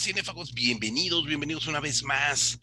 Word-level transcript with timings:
tal, 0.00 0.14
cinéfagos? 0.14 0.54
Bienvenidos, 0.54 1.26
bienvenidos 1.26 1.66
una 1.66 1.80
vez 1.80 2.02
más 2.02 2.58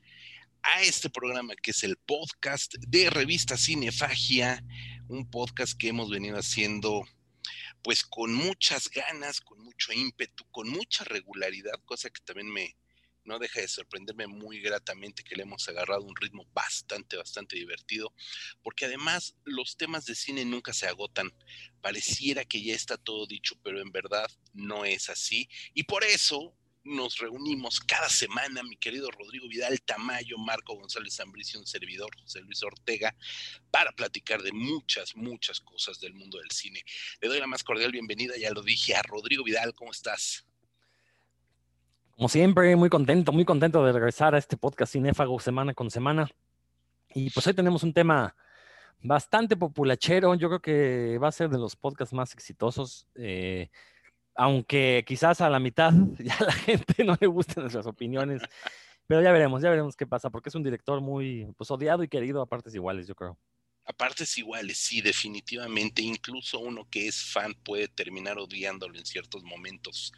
a 0.64 0.82
este 0.82 1.10
programa 1.10 1.56
que 1.56 1.72
es 1.72 1.84
el 1.84 1.96
podcast 1.98 2.74
de 2.80 3.10
Revista 3.10 3.58
Cinefagia, 3.58 4.64
un 5.08 5.30
podcast 5.30 5.78
que 5.78 5.90
hemos 5.90 6.10
venido 6.10 6.38
haciendo 6.38 7.04
pues 7.84 8.04
con 8.04 8.34
muchas 8.34 8.90
ganas, 8.90 9.40
con 9.42 9.60
mucho 9.60 9.94
ímpetu, 9.94 10.46
con 10.50 10.70
mucha 10.70 11.04
regularidad, 11.04 11.80
cosa 11.86 12.10
que 12.10 12.22
también 12.24 12.52
me 12.52 12.76
no 13.24 13.40
deja 13.40 13.60
de 13.60 13.68
sorprenderme 13.68 14.26
muy 14.26 14.62
gratamente 14.62 15.24
que 15.24 15.36
le 15.36 15.44
hemos 15.44 15.68
agarrado 15.68 16.04
un 16.04 16.16
ritmo 16.16 16.48
bastante, 16.54 17.18
bastante 17.18 17.58
divertido, 17.58 18.14
porque 18.64 18.86
además 18.86 19.36
los 19.44 19.76
temas 19.76 20.06
de 20.06 20.16
cine 20.16 20.46
nunca 20.46 20.74
se 20.74 20.88
agotan. 20.88 21.34
Pareciera 21.82 22.46
que 22.46 22.64
ya 22.64 22.74
está 22.74 22.98
todo 22.98 23.28
dicho, 23.28 23.56
pero 23.64 23.82
en 23.82 23.92
verdad 23.92 24.32
no 24.54 24.86
es 24.86 25.10
así. 25.10 25.50
Y 25.74 25.84
por 25.84 26.06
eso 26.06 26.56
nos 26.88 27.18
reunimos 27.18 27.80
cada 27.80 28.10
semana, 28.10 28.64
mi 28.64 28.78
querido 28.78 29.12
Rodrigo 29.12 29.48
Vidal 29.48 29.80
Tamayo, 29.82 30.38
Marco 30.38 30.76
González 30.76 31.16
Zambricio, 31.16 31.60
un 31.60 31.68
servidor, 31.68 32.10
José 32.22 32.42
Luis 32.42 32.64
Ortega, 32.64 33.16
para 33.70 33.92
platicar 33.92 34.42
de 34.42 34.52
muchas, 34.52 35.16
muchas 35.16 35.60
cosas 35.60 36.00
del 36.00 36.14
mundo 36.14 36.38
del 36.40 36.50
cine. 36.52 36.84
Le 37.22 37.28
doy 37.28 37.40
la 37.40 37.48
más 37.48 37.64
cordial 37.64 37.92
bienvenida, 37.92 38.36
ya 38.38 38.52
lo 38.52 38.62
dije, 38.62 38.96
a 38.96 39.02
Rodrigo 39.04 39.44
Vidal, 39.44 39.74
¿cómo 39.74 39.92
estás? 39.92 40.46
Como 42.16 42.30
siempre, 42.30 42.76
muy 42.76 42.90
contento, 42.90 43.32
muy 43.32 43.46
contento 43.46 43.86
de 43.86 43.92
regresar 43.92 44.34
a 44.34 44.40
este 44.40 44.58
podcast 44.58 44.94
cinéfago 44.94 45.40
semana 45.40 45.74
con 45.74 45.92
semana. 45.92 46.28
Y 47.14 47.30
pues 47.30 47.46
hoy 47.46 47.54
tenemos 47.54 47.84
un 47.84 47.94
tema 47.94 48.36
bastante 49.02 49.56
populachero, 49.56 50.34
yo 50.36 50.48
creo 50.48 50.62
que 50.62 51.18
va 51.20 51.28
a 51.28 51.32
ser 51.32 51.50
de 51.50 51.60
los 51.60 51.76
podcasts 51.76 52.14
más 52.14 52.34
exitosos. 52.34 53.08
Eh, 53.16 53.70
aunque 54.38 55.04
quizás 55.06 55.42
a 55.42 55.50
la 55.50 55.60
mitad 55.60 55.92
ya 56.20 56.36
a 56.40 56.46
la 56.46 56.54
gente 56.54 57.04
no 57.04 57.18
le 57.20 57.28
gusten 57.28 57.64
nuestras 57.64 57.88
opiniones, 57.88 58.42
pero 59.08 59.22
ya 59.22 59.32
veremos, 59.32 59.62
ya 59.62 59.70
veremos 59.70 59.96
qué 59.96 60.06
pasa, 60.06 60.30
porque 60.30 60.50
es 60.50 60.56
un 60.56 60.64
director 60.64 61.02
muy 61.02 61.48
pues, 61.58 61.72
odiado 61.72 62.04
y 62.04 62.08
querido 62.08 62.42
a 62.42 62.46
partes 62.46 62.76
iguales, 62.76 63.08
yo 63.08 63.16
creo. 63.16 63.38
A 63.86 63.94
partes 63.94 64.38
iguales, 64.38 64.78
sí, 64.78 65.00
definitivamente. 65.00 66.02
Incluso 66.02 66.60
uno 66.60 66.86
que 66.90 67.08
es 67.08 67.24
fan 67.24 67.54
puede 67.54 67.88
terminar 67.88 68.38
odiándolo 68.38 68.98
en 68.98 69.06
ciertos 69.06 69.44
momentos. 69.44 70.12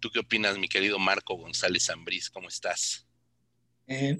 ¿Tú 0.00 0.08
qué 0.10 0.20
opinas, 0.20 0.56
mi 0.56 0.68
querido 0.68 0.98
Marco 0.98 1.34
González 1.34 1.84
Zambriz? 1.84 2.30
¿Cómo 2.30 2.48
estás? 2.48 3.06
Eh, 3.86 4.18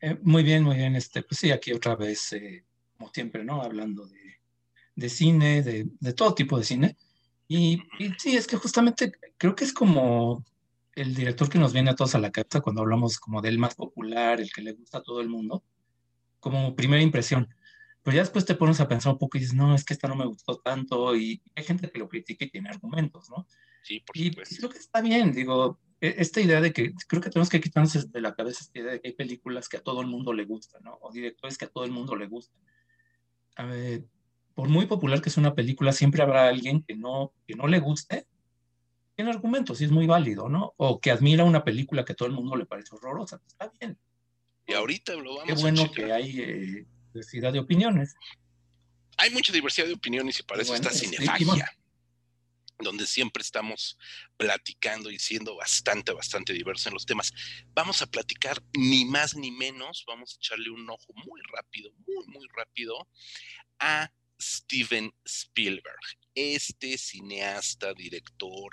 eh, 0.00 0.18
muy 0.22 0.42
bien, 0.42 0.62
muy 0.62 0.76
bien. 0.76 0.96
Este, 0.96 1.22
pues 1.22 1.38
sí, 1.38 1.50
aquí 1.50 1.74
otra 1.74 1.94
vez, 1.94 2.32
eh, 2.32 2.64
como 2.96 3.12
siempre, 3.12 3.44
¿no? 3.44 3.60
Hablando 3.60 4.06
de, 4.06 4.40
de 4.94 5.08
cine, 5.10 5.62
de, 5.62 5.86
de, 6.00 6.12
todo 6.14 6.34
tipo 6.34 6.56
de 6.56 6.64
cine. 6.64 6.96
Y, 7.48 7.82
sí, 8.18 8.36
es 8.36 8.46
que 8.46 8.56
justamente 8.56 9.10
creo 9.38 9.54
que 9.54 9.64
es 9.64 9.72
como 9.72 10.44
el 10.94 11.14
director 11.14 11.48
que 11.48 11.58
nos 11.58 11.72
viene 11.72 11.90
a 11.90 11.94
todos 11.94 12.14
a 12.14 12.18
la 12.18 12.30
cabeza 12.30 12.60
cuando 12.60 12.82
hablamos 12.82 13.18
como 13.18 13.40
del 13.40 13.58
más 13.58 13.74
popular, 13.74 14.40
el 14.40 14.52
que 14.52 14.60
le 14.60 14.72
gusta 14.72 14.98
a 14.98 15.02
todo 15.02 15.22
el 15.22 15.28
mundo, 15.28 15.64
como 16.40 16.76
primera 16.76 17.02
impresión. 17.02 17.48
Pero 18.02 18.16
ya 18.16 18.22
después 18.22 18.44
te 18.44 18.54
pones 18.54 18.80
a 18.80 18.88
pensar 18.88 19.12
un 19.12 19.18
poco 19.18 19.38
y 19.38 19.40
dices, 19.40 19.54
no, 19.54 19.74
es 19.74 19.84
que 19.84 19.94
esta 19.94 20.08
no 20.08 20.16
me 20.16 20.26
gustó 20.26 20.58
tanto, 20.58 21.16
y 21.16 21.42
hay 21.54 21.64
gente 21.64 21.90
que 21.90 21.98
lo 21.98 22.08
critica 22.08 22.44
y 22.44 22.50
tiene 22.50 22.68
argumentos, 22.68 23.30
¿no? 23.30 23.46
Sí, 23.82 24.00
por 24.00 24.16
y 24.16 24.30
creo 24.30 24.68
que 24.68 24.78
está 24.78 25.00
bien, 25.00 25.32
digo, 25.32 25.80
e, 26.00 26.14
esta 26.18 26.40
idea 26.40 26.60
de 26.60 26.72
que 26.72 26.92
creo 27.06 27.22
que 27.22 27.30
tenemos 27.30 27.48
que 27.48 27.60
quitarnos 27.60 28.12
de 28.12 28.20
la 28.20 28.34
cabeza 28.34 28.60
esta 28.62 28.78
idea 28.78 28.92
de 28.92 29.00
que 29.00 29.08
hay 29.08 29.14
películas 29.14 29.68
que 29.68 29.78
a 29.78 29.82
todo 29.82 30.00
el 30.00 30.06
mundo 30.06 30.32
le 30.32 30.44
gustan, 30.44 30.82
¿no? 30.82 30.98
O 31.00 31.10
directores 31.12 31.56
que 31.56 31.64
a 31.64 31.68
todo 31.68 31.84
el 31.84 31.92
mundo 31.92 32.14
le 32.14 32.26
gustan. 32.26 32.60
A 33.56 33.64
ver, 33.64 34.04
por 34.58 34.68
muy 34.68 34.86
popular 34.86 35.22
que 35.22 35.30
sea 35.30 35.40
una 35.40 35.54
película, 35.54 35.92
siempre 35.92 36.20
habrá 36.20 36.48
alguien 36.48 36.82
que 36.82 36.96
no, 36.96 37.32
que 37.46 37.54
no 37.54 37.68
le 37.68 37.78
guste. 37.78 38.26
Tiene 39.14 39.30
argumentos 39.30 39.80
y 39.80 39.84
es 39.84 39.92
muy 39.92 40.08
válido, 40.08 40.48
¿no? 40.48 40.74
O 40.78 41.00
que 41.00 41.12
admira 41.12 41.44
una 41.44 41.62
película 41.62 42.04
que 42.04 42.12
a 42.12 42.16
todo 42.16 42.26
el 42.26 42.34
mundo 42.34 42.56
le 42.56 42.66
parece 42.66 42.92
horrorosa. 42.96 43.40
Está 43.46 43.72
bien. 43.78 43.96
Y 44.66 44.72
ahorita 44.72 45.14
lo 45.14 45.36
vamos 45.36 45.46
Qué 45.46 45.62
bueno 45.62 45.88
que 45.92 46.12
hay 46.12 46.40
eh, 46.40 46.86
diversidad 47.12 47.52
de 47.52 47.60
opiniones. 47.60 48.16
Hay 49.18 49.30
mucha 49.30 49.52
diversidad 49.52 49.86
de 49.86 49.92
opiniones 49.92 50.40
y 50.40 50.42
para 50.42 50.62
eso 50.62 50.74
está 50.74 50.90
Cinefagia, 50.90 51.72
donde 52.80 53.06
siempre 53.06 53.42
estamos 53.42 53.96
platicando 54.36 55.08
y 55.08 55.20
siendo 55.20 55.54
bastante, 55.54 56.12
bastante 56.12 56.52
diversos 56.52 56.88
en 56.88 56.94
los 56.94 57.06
temas. 57.06 57.32
Vamos 57.74 58.02
a 58.02 58.08
platicar 58.08 58.60
ni 58.76 59.04
más 59.04 59.36
ni 59.36 59.52
menos, 59.52 60.02
vamos 60.04 60.32
a 60.32 60.36
echarle 60.38 60.70
un 60.70 60.90
ojo 60.90 61.12
muy 61.14 61.40
rápido, 61.52 61.92
muy, 62.08 62.26
muy 62.26 62.48
rápido 62.56 63.06
a 63.78 64.10
Steven 64.40 65.12
Spielberg, 65.24 65.98
este 66.34 66.96
cineasta, 66.96 67.92
director. 67.94 68.72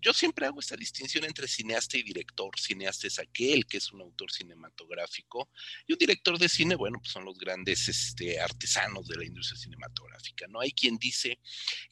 Yo 0.00 0.14
siempre 0.14 0.46
hago 0.46 0.60
esta 0.60 0.76
distinción 0.76 1.24
entre 1.24 1.46
cineasta 1.46 1.98
y 1.98 2.02
director. 2.02 2.58
Cineasta 2.58 3.06
es 3.06 3.18
aquel 3.18 3.66
que 3.66 3.76
es 3.76 3.92
un 3.92 4.00
autor 4.00 4.32
cinematográfico 4.32 5.50
y 5.86 5.92
un 5.92 5.98
director 5.98 6.38
de 6.38 6.48
cine, 6.48 6.74
bueno, 6.74 6.98
pues 7.00 7.12
son 7.12 7.26
los 7.26 7.36
grandes 7.36 7.86
este, 7.88 8.40
artesanos 8.40 9.06
de 9.08 9.16
la 9.16 9.24
industria 9.24 9.60
cinematográfica. 9.60 10.46
No 10.48 10.60
hay 10.60 10.72
quien 10.72 10.96
dice 10.96 11.38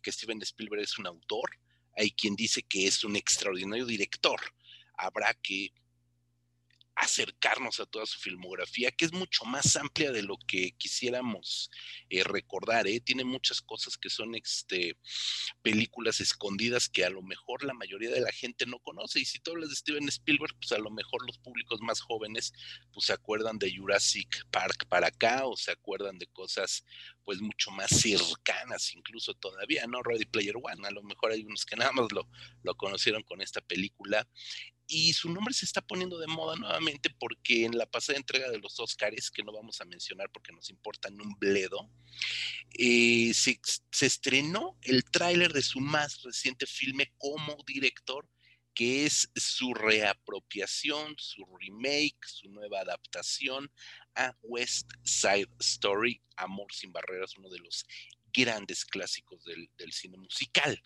que 0.03 0.11
Steven 0.11 0.41
Spielberg 0.43 0.83
es 0.83 0.99
un 0.99 1.07
autor, 1.07 1.51
hay 1.97 2.11
quien 2.13 2.35
dice 2.35 2.63
que 2.63 2.87
es 2.87 3.05
un 3.05 3.17
extraordinario 3.17 3.85
director. 3.85 4.41
Habrá 4.97 5.35
que 5.35 5.73
acercarnos 7.01 7.81
a 7.81 7.87
toda 7.87 8.05
su 8.05 8.19
filmografía, 8.19 8.91
que 8.91 9.07
es 9.07 9.13
mucho 9.13 9.45
más 9.45 9.77
amplia 9.77 10.13
de 10.13 10.23
lo 10.23 10.37
que 10.47 10.73
quisiéramos 10.73 11.71
eh, 12.11 12.23
recordar. 12.25 12.87
¿eh? 12.87 13.01
Tiene 13.01 13.25
muchas 13.25 13.63
cosas 13.63 13.97
que 13.97 14.11
son 14.11 14.35
este, 14.35 14.99
películas 15.63 16.21
escondidas 16.21 16.89
que 16.89 17.05
a 17.05 17.11
lo 17.11 17.23
mejor 17.23 17.65
la 17.65 17.73
mayoría 17.73 18.11
de 18.11 18.21
la 18.21 18.33
gente 18.33 18.67
no 18.67 18.79
conoce. 18.81 19.21
Y 19.21 19.25
si 19.25 19.39
tú 19.39 19.53
hablas 19.53 19.71
de 19.71 19.77
Steven 19.77 20.09
Spielberg, 20.09 20.55
pues 20.59 20.73
a 20.73 20.79
lo 20.79 20.91
mejor 20.91 21.27
los 21.27 21.39
públicos 21.39 21.81
más 21.81 22.01
jóvenes 22.01 22.53
pues 22.93 23.07
se 23.07 23.15
acuerdan 23.15 23.59
de 23.59 23.75
Jurassic 23.75 24.47
Park 24.51 24.87
para 24.89 25.09
acá 25.09 25.47
o 25.47 25.57
se 25.57 25.71
acuerdan 25.71 26.19
de 26.19 26.27
cosas 26.27 26.85
pues 27.25 27.41
mucho 27.41 27.71
más 27.71 27.91
cercanas 27.91 28.93
incluso 28.95 29.35
todavía, 29.35 29.87
¿no? 29.87 30.03
Ready 30.03 30.27
Player 30.27 30.57
One, 30.57 30.87
a 30.87 30.91
lo 30.91 31.03
mejor 31.03 31.33
hay 31.33 31.45
unos 31.45 31.65
que 31.65 31.77
nada 31.77 31.93
más 31.93 32.13
lo, 32.13 32.29
lo 32.63 32.75
conocieron 32.75 33.23
con 33.23 33.41
esta 33.41 33.61
película 33.61 34.27
y 34.91 35.13
su 35.13 35.31
nombre 35.31 35.55
se 35.55 35.65
está 35.65 35.81
poniendo 35.81 36.19
de 36.19 36.27
moda 36.27 36.57
nuevamente 36.57 37.11
porque 37.11 37.65
en 37.65 37.79
la 37.79 37.87
pasada 37.87 38.19
entrega 38.19 38.51
de 38.51 38.59
los 38.59 38.79
Oscars, 38.81 39.31
que 39.31 39.45
no 39.45 39.53
vamos 39.53 39.81
a 39.81 39.85
mencionar 39.85 40.31
porque 40.33 40.53
nos 40.53 40.69
importan 40.69 41.21
un 41.21 41.37
bledo, 41.39 41.89
eh, 42.77 43.33
se, 43.33 43.61
estrenó 44.01 44.77
el 44.83 45.05
tráiler 45.05 45.53
de 45.53 45.63
su 45.63 45.79
más 45.79 46.23
reciente 46.23 46.67
filme 46.67 47.15
como 47.19 47.57
director, 47.65 48.29
que 48.75 49.07
es 49.07 49.31
su 49.37 49.75
reapropiación, 49.75 51.15
su 51.19 51.45
remake, 51.61 52.27
su 52.27 52.49
nueva 52.49 52.81
adaptación 52.81 53.71
a 54.17 54.37
West 54.43 54.91
Side 55.05 55.51
Story, 55.61 56.21
Amor 56.37 56.73
sin 56.73 56.93
Barreras, 56.93 57.37
uno 57.37 57.49
de 57.49 57.61
los 57.61 57.87
grandes 58.33 58.85
clásicos 58.85 59.45
del 59.45 59.93
cine 59.93 60.17
musical. 60.19 60.81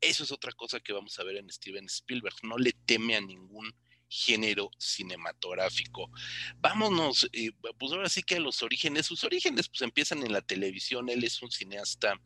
Eso 0.00 0.24
es 0.24 0.32
otra 0.32 0.52
cosa 0.52 0.80
que 0.80 0.92
vamos 0.92 1.18
a 1.18 1.24
ver 1.24 1.36
en 1.36 1.50
Steven 1.50 1.84
Spielberg. 1.86 2.34
No 2.42 2.56
le 2.56 2.72
teme 2.72 3.16
a 3.16 3.20
ningún 3.20 3.74
género 4.08 4.70
cinematográfico. 4.78 6.10
Vámonos, 6.56 7.28
eh, 7.32 7.50
pues 7.78 7.92
ahora 7.92 8.08
sí 8.08 8.22
que 8.22 8.36
a 8.36 8.40
los 8.40 8.62
orígenes. 8.62 9.06
Sus 9.06 9.24
orígenes 9.24 9.68
pues 9.68 9.82
empiezan 9.82 10.22
en 10.22 10.32
la 10.32 10.42
televisión. 10.42 11.08
Él 11.08 11.24
es 11.24 11.40
un 11.42 11.50
cineasta 11.50 12.20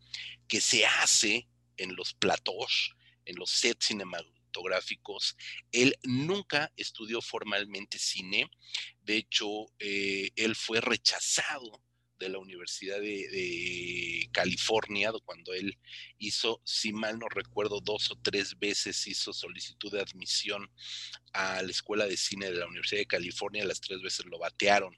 que 0.48 0.60
se 0.60 0.86
hace 0.86 1.48
en 1.76 1.94
los 1.94 2.14
platós, 2.14 2.94
en 3.24 3.36
los 3.36 3.50
sets 3.50 3.86
cinematográficos. 3.86 5.36
Él 5.72 5.96
nunca 6.04 6.72
estudió 6.76 7.20
formalmente 7.20 7.98
cine. 7.98 8.50
De 9.02 9.16
hecho, 9.16 9.66
eh, 9.78 10.30
él 10.36 10.54
fue 10.54 10.80
rechazado 10.80 11.82
de 12.18 12.28
la 12.28 12.38
Universidad 12.38 13.00
de, 13.00 14.28
California, 14.32 15.12
cuando 15.24 15.52
él 15.52 15.78
hizo, 16.18 16.60
si 16.64 16.92
mal 16.92 17.18
no 17.18 17.28
recuerdo, 17.28 17.80
dos 17.80 18.10
o 18.10 18.16
tres 18.16 18.58
veces 18.58 19.06
hizo 19.06 19.32
solicitud 19.32 19.92
de 19.92 20.00
admisión 20.00 20.70
a 21.32 21.62
la 21.62 21.70
Escuela 21.70 22.06
de 22.06 22.16
Cine 22.16 22.46
de 22.50 22.58
la 22.58 22.66
Universidad 22.66 23.00
de 23.00 23.06
California, 23.06 23.64
las 23.64 23.80
tres 23.80 24.02
veces 24.02 24.26
lo 24.26 24.38
batearon. 24.38 24.96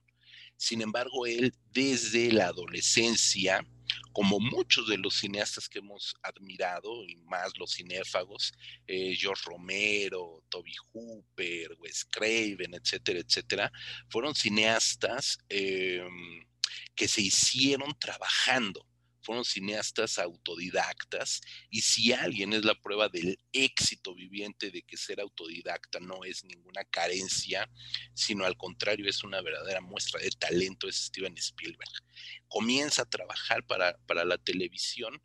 Sin 0.56 0.80
embargo, 0.80 1.26
él 1.26 1.52
desde 1.70 2.32
la 2.32 2.46
adolescencia, 2.46 3.66
como 4.12 4.40
muchos 4.40 4.88
de 4.88 4.96
los 4.96 5.14
cineastas 5.18 5.68
que 5.68 5.80
hemos 5.80 6.14
admirado, 6.22 7.04
y 7.04 7.16
más 7.16 7.52
los 7.58 7.74
cinéfagos, 7.74 8.54
eh, 8.86 9.14
George 9.16 9.42
Romero, 9.44 10.42
Toby 10.48 10.72
Hooper, 10.92 11.76
Wes 11.78 12.06
Craven, 12.06 12.74
etcétera, 12.74 13.20
etcétera, 13.20 13.72
fueron 14.08 14.34
cineastas 14.34 15.38
eh, 15.50 16.02
que 16.94 17.08
se 17.08 17.22
hicieron 17.22 17.96
trabajando. 17.98 18.86
Fueron 19.22 19.44
cineastas 19.44 20.20
autodidactas 20.20 21.40
y 21.68 21.80
si 21.80 22.12
alguien 22.12 22.52
es 22.52 22.64
la 22.64 22.76
prueba 22.80 23.08
del 23.08 23.36
éxito 23.52 24.14
viviente 24.14 24.70
de 24.70 24.82
que 24.82 24.96
ser 24.96 25.20
autodidacta 25.20 25.98
no 25.98 26.22
es 26.24 26.44
ninguna 26.44 26.84
carencia, 26.84 27.68
sino 28.14 28.44
al 28.44 28.56
contrario 28.56 29.10
es 29.10 29.24
una 29.24 29.42
verdadera 29.42 29.80
muestra 29.80 30.20
de 30.20 30.30
talento, 30.30 30.86
es 30.86 31.06
Steven 31.06 31.36
Spielberg. 31.38 31.90
Comienza 32.46 33.02
a 33.02 33.10
trabajar 33.10 33.66
para, 33.66 33.98
para 34.06 34.24
la 34.24 34.38
televisión 34.38 35.20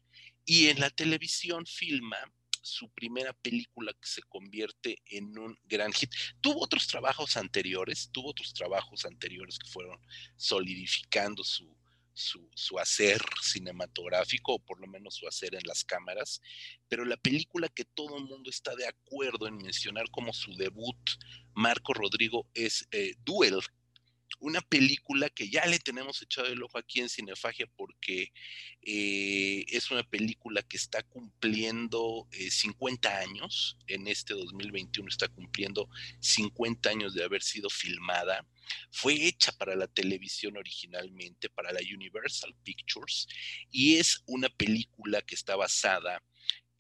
y 0.46 0.70
en 0.70 0.80
la 0.80 0.90
televisión 0.90 1.68
filma 1.68 2.18
su 2.62 2.90
primera 2.90 3.34
película 3.34 3.94
que 3.94 4.08
se 4.08 4.22
convierte 4.24 5.02
en 5.06 5.38
un 5.38 5.58
gran 5.64 5.92
hit. 5.94 6.12
Tuvo 6.40 6.64
otros 6.64 6.88
trabajos 6.88 7.38
anteriores, 7.38 8.10
tuvo 8.12 8.30
otros 8.30 8.54
trabajos 8.54 9.06
anteriores 9.06 9.58
que 9.60 9.70
fueron 9.70 10.00
solidificando 10.36 11.44
su, 11.44 11.76
su, 12.14 12.50
su, 12.54 12.78
hacer 12.80 13.22
cinematográfico, 13.42 14.56
o 14.56 14.60
por 14.60 14.80
lo 14.80 14.88
menos 14.88 15.16
su 15.16 15.28
hacer 15.28 15.56
en 15.56 15.64
las 15.66 15.84
cámaras, 15.84 16.42
pero 16.88 17.06
la 17.06 17.18
película 17.18 17.68
que 17.70 17.86
todo 17.86 18.18
el 18.18 18.26
mundo 18.26 18.50
está 18.50 18.76
de 18.76 18.88
acuerdo 18.88 19.48
en 19.48 19.58
mencionar 19.58 20.10
como 20.12 20.34
su 20.34 20.54
debut, 20.56 20.98
Marco 21.54 21.94
Rodrigo, 21.94 22.48
es 22.54 22.88
eh, 22.92 23.16
Duel, 23.24 23.60
una 24.42 24.62
película 24.62 25.30
que 25.30 25.50
ya 25.50 25.66
le 25.66 25.80
tenemos 25.80 26.22
echado 26.22 26.48
el 26.48 26.62
ojo 26.64 26.78
aquí 26.78 27.00
en 27.00 27.10
Cinefagia 27.10 27.68
porque 27.78 28.34
eh, 28.82 29.64
es 29.68 29.92
una 29.92 30.04
película 30.04 30.64
que 30.64 30.78
está 30.78 31.04
cumpliendo 31.04 32.28
50 32.32 33.08
eh, 33.08 33.24
años, 33.24 33.78
en 33.88 34.08
este 34.08 34.34
2021 34.34 35.08
está 35.10 35.28
cumpliendo 35.28 35.88
50 36.20 36.90
años 36.90 37.14
de 37.14 37.24
haber 37.24 37.44
sido 37.44 37.70
filmada. 37.70 38.46
Fue 38.90 39.14
hecha 39.14 39.52
para 39.52 39.76
la 39.76 39.88
televisión 39.88 40.58
originalmente, 40.58 41.50
para 41.50 41.72
la 41.72 41.82
Universal 41.82 42.56
Pictures, 42.64 43.28
y 43.70 43.98
es 43.98 44.24
una 44.26 44.50
película 44.50 45.22
que 45.22 45.36
está 45.36 45.56
basada 45.56 46.24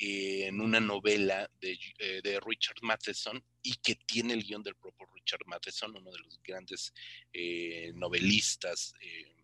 en 0.04 0.60
una 0.60 0.80
novela 0.80 1.48
de, 1.60 1.78
eh, 2.00 2.22
de, 2.24 2.40
Richard 2.40 2.78
Matheson 2.81 3.44
y 3.62 3.75
que 3.75 3.96
tiene 3.96 4.34
el 4.34 4.44
guion 4.44 4.64
del 4.64 4.75
propio 4.75 5.06
Richard 5.21 5.45
Matheson, 5.45 5.95
uno 5.95 6.12
de 6.12 6.19
los 6.19 6.41
grandes 6.44 6.94
eh, 7.33 7.91
novelistas 7.95 8.94
eh, 9.01 9.35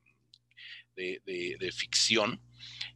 de, 0.96 1.72
ficción. 1.72 2.42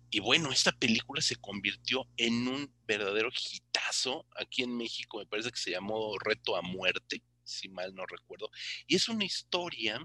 Y 0.10 0.20
bueno, 0.20 0.52
esta 0.52 0.72
película 0.72 1.22
se 1.22 1.36
convirtió 1.38 2.08
en 2.18 2.48
un 2.48 2.74
verdadero 2.86 3.30
hitazo 3.30 4.28
aquí 4.36 4.64
en 4.64 4.76
México, 4.76 5.20
me 5.20 5.26
parece 5.26 5.52
que 5.52 5.60
se 5.60 5.72
llamó 5.72 6.18
Reto 6.20 6.58
a 6.58 6.62
Muerte, 6.62 7.24
si 7.44 7.70
mal 7.70 7.94
no 7.94 8.06
recuerdo. 8.06 8.50
Y 8.88 8.96
es 8.96 9.08
una 9.08 9.24
historia 9.24 10.00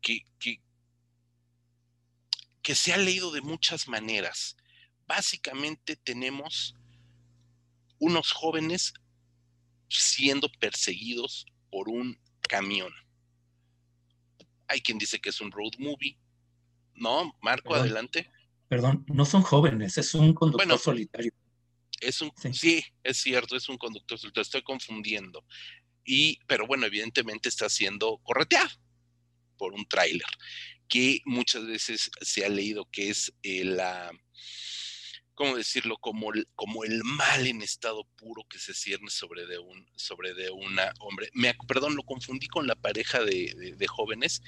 que, 0.00 0.20
que, 0.38 0.60
que 2.62 2.74
se 2.74 2.92
ha 2.92 2.96
leído 2.96 3.30
de 3.30 3.42
muchas 3.42 3.86
maneras 3.86 4.56
básicamente 5.06 5.96
tenemos 5.96 6.74
unos 7.98 8.32
jóvenes 8.32 8.94
siendo 9.88 10.48
perseguidos 10.58 11.46
por 11.74 11.88
un 11.88 12.16
camión. 12.48 12.92
Hay 14.68 14.80
quien 14.80 14.96
dice 14.96 15.20
que 15.20 15.30
es 15.30 15.40
un 15.40 15.50
road 15.50 15.72
movie. 15.78 16.16
No, 16.94 17.36
Marco, 17.42 17.74
adelante. 17.74 18.30
Perdón, 18.68 19.04
no 19.08 19.24
son 19.24 19.42
jóvenes, 19.42 19.98
es 19.98 20.14
un 20.14 20.34
conductor 20.34 20.78
solitario. 20.78 21.32
Es 22.00 22.22
un, 22.22 22.30
sí. 22.52 22.84
es 23.02 23.16
cierto, 23.16 23.56
es 23.56 23.68
un 23.68 23.76
conductor 23.76 24.16
solitario, 24.16 24.42
estoy 24.42 24.62
confundiendo. 24.62 25.44
Y, 26.04 26.38
pero 26.46 26.64
bueno, 26.68 26.86
evidentemente 26.86 27.48
está 27.48 27.68
siendo 27.68 28.18
correteado 28.18 28.70
por 29.58 29.72
un 29.72 29.84
tráiler, 29.88 30.28
que 30.86 31.22
muchas 31.24 31.66
veces 31.66 32.08
se 32.20 32.44
ha 32.44 32.48
leído 32.48 32.88
que 32.88 33.10
es 33.10 33.34
eh, 33.42 33.64
la 33.64 34.12
¿cómo 35.34 35.56
decirlo? 35.56 35.96
Como 35.98 36.32
el, 36.32 36.48
como 36.54 36.84
el 36.84 37.02
mal 37.04 37.46
en 37.46 37.62
estado 37.62 38.04
puro 38.16 38.44
que 38.48 38.58
se 38.58 38.74
cierne 38.74 39.10
sobre 39.10 39.46
de 39.46 39.58
un, 39.58 39.86
sobre 39.96 40.34
de 40.34 40.50
una 40.50 40.92
hombre. 41.00 41.28
Me, 41.32 41.54
perdón, 41.66 41.96
lo 41.96 42.02
confundí 42.02 42.46
con 42.46 42.66
la 42.66 42.74
pareja 42.76 43.20
de, 43.22 43.86
jóvenes, 43.88 44.42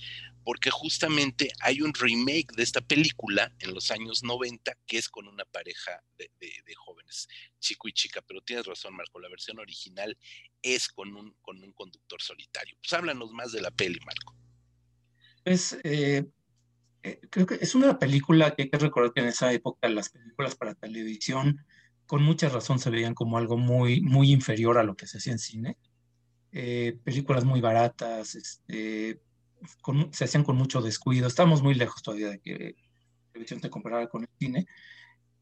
porque 0.44 0.70
justamente 0.70 1.50
hay 1.60 1.82
un 1.82 1.92
remake 1.92 2.54
de 2.56 2.62
esta 2.62 2.80
película 2.80 3.52
en 3.58 3.74
los 3.74 3.90
años 3.90 4.22
90 4.22 4.76
que 4.86 4.98
es 4.98 5.08
con 5.08 5.28
una 5.28 5.44
pareja 5.44 6.02
de, 6.16 6.30
jóvenes, 6.76 7.28
chico 7.58 7.88
y 7.88 7.92
chica, 7.92 8.22
pero 8.22 8.40
tienes 8.40 8.66
razón, 8.66 8.94
Marco, 8.94 9.18
la 9.18 9.28
versión 9.28 9.58
original 9.58 10.16
es 10.62 10.88
con 10.88 11.14
un, 11.14 11.34
con 11.42 11.62
un 11.62 11.72
conductor 11.72 12.22
solitario. 12.22 12.76
Pues 12.80 12.92
háblanos 12.92 13.32
más 13.32 13.52
de 13.52 13.60
la 13.60 13.70
peli, 13.70 13.98
Marco. 14.04 14.34
Pues 15.44 15.78
eh, 15.84 16.24
eh, 17.06 17.20
creo 17.30 17.46
que 17.46 17.54
es 17.60 17.76
una 17.76 18.00
película 18.00 18.52
que 18.52 18.62
hay 18.62 18.68
que 18.68 18.78
recordar 18.78 19.12
que 19.12 19.20
en 19.20 19.28
esa 19.28 19.52
época 19.52 19.88
las 19.88 20.08
películas 20.08 20.56
para 20.56 20.74
televisión 20.74 21.64
con 22.04 22.20
mucha 22.20 22.48
razón 22.48 22.80
se 22.80 22.90
veían 22.90 23.14
como 23.14 23.38
algo 23.38 23.56
muy, 23.56 24.00
muy 24.00 24.32
inferior 24.32 24.76
a 24.76 24.82
lo 24.82 24.96
que 24.96 25.06
se 25.06 25.18
hacía 25.18 25.32
en 25.32 25.38
cine. 25.38 25.78
Eh, 26.50 26.98
películas 27.04 27.44
muy 27.44 27.60
baratas, 27.60 28.34
este, 28.34 29.20
se 30.10 30.24
hacían 30.24 30.42
con 30.42 30.56
mucho 30.56 30.82
descuido. 30.82 31.28
Estamos 31.28 31.62
muy 31.62 31.74
lejos 31.74 32.02
todavía 32.02 32.30
de 32.30 32.40
que 32.40 32.74
la 32.74 33.32
televisión 33.32 33.60
se 33.60 33.70
comparara 33.70 34.08
con 34.08 34.22
el 34.22 34.28
cine. 34.40 34.66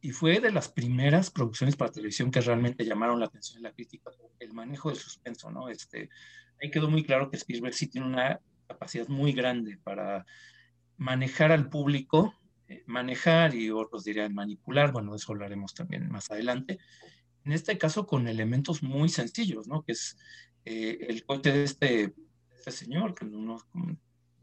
Y 0.03 0.11
fue 0.11 0.41
de 0.41 0.53
las 0.53 0.69
primeras 0.69 1.31
producciones 1.31 1.77
para 1.77 1.93
televisión 1.93 2.31
que 2.31 2.43
realmente 2.43 2.85
llamaron 2.85 3.21
la 3.21 3.27
atención 3.27 3.63
de 3.63 3.71
la 3.71 3.75
crítica, 3.75 4.11
el 4.39 4.53
manejo 4.53 4.91
del 4.91 4.99
suspenso, 4.99 5.51
¿no? 5.51 5.71
Este, 5.71 6.11
ahí 6.63 6.71
quedó 6.71 6.91
muy 6.91 7.05
claro 7.05 7.31
que 7.31 7.39
Spielberg 7.39 7.73
sí 7.73 7.87
tiene 7.87 8.07
una 8.07 8.39
capacidad 8.67 9.09
muy 9.09 9.33
grande 9.33 9.79
para 9.83 10.27
manejar 10.97 11.53
al 11.53 11.69
público, 11.69 12.35
eh, 12.69 12.83
manejar 12.87 13.55
y 13.55 13.71
otros 13.71 14.05
dirían 14.05 14.35
manipular, 14.35 14.93
bueno, 14.93 15.13
de 15.13 15.19
eso 15.19 15.33
hablaremos 15.33 15.75
también 15.75 16.11
más 16.11 16.31
adelante. 16.31 16.79
En 17.45 17.53
este 17.53 17.77
caso 17.77 18.07
con 18.07 18.27
elementos 18.27 18.83
muy 18.83 19.09
sencillos, 19.09 19.69
¿no? 19.69 19.83
Que 19.83 19.93
es 19.93 20.17
eh, 20.65 21.07
el 21.09 21.25
coche 21.25 21.53
de 21.53 21.65
este, 21.65 22.15
este 22.57 22.71
señor, 22.71 23.15
que 23.15 23.27
no, 23.27 23.59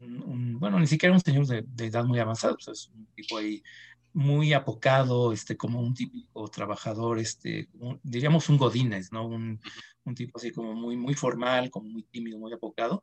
un, 0.00 0.58
bueno, 0.58 0.78
ni 0.78 0.86
siquiera 0.86 1.14
un 1.14 1.20
señor 1.20 1.46
de, 1.46 1.84
edad 1.84 2.04
muy 2.04 2.18
avanzada, 2.18 2.54
pues 2.54 2.68
es 2.68 2.88
un 2.88 3.06
tipo 3.14 3.38
ahí 3.38 3.62
muy 4.12 4.52
apocado, 4.52 5.32
este, 5.32 5.56
como 5.56 5.80
un 5.80 5.94
típico 5.94 6.46
trabajador, 6.48 7.18
este, 7.18 7.68
diríamos 8.02 8.48
un 8.48 8.58
Godínez, 8.58 9.10
¿no? 9.10 9.26
Un, 9.26 9.60
un, 10.04 10.14
tipo 10.14 10.38
así 10.38 10.52
como 10.52 10.74
muy, 10.74 10.96
muy 10.96 11.14
formal, 11.14 11.70
como 11.70 11.88
muy 11.88 12.02
tímido, 12.04 12.38
muy 12.38 12.52
apocado, 12.52 13.02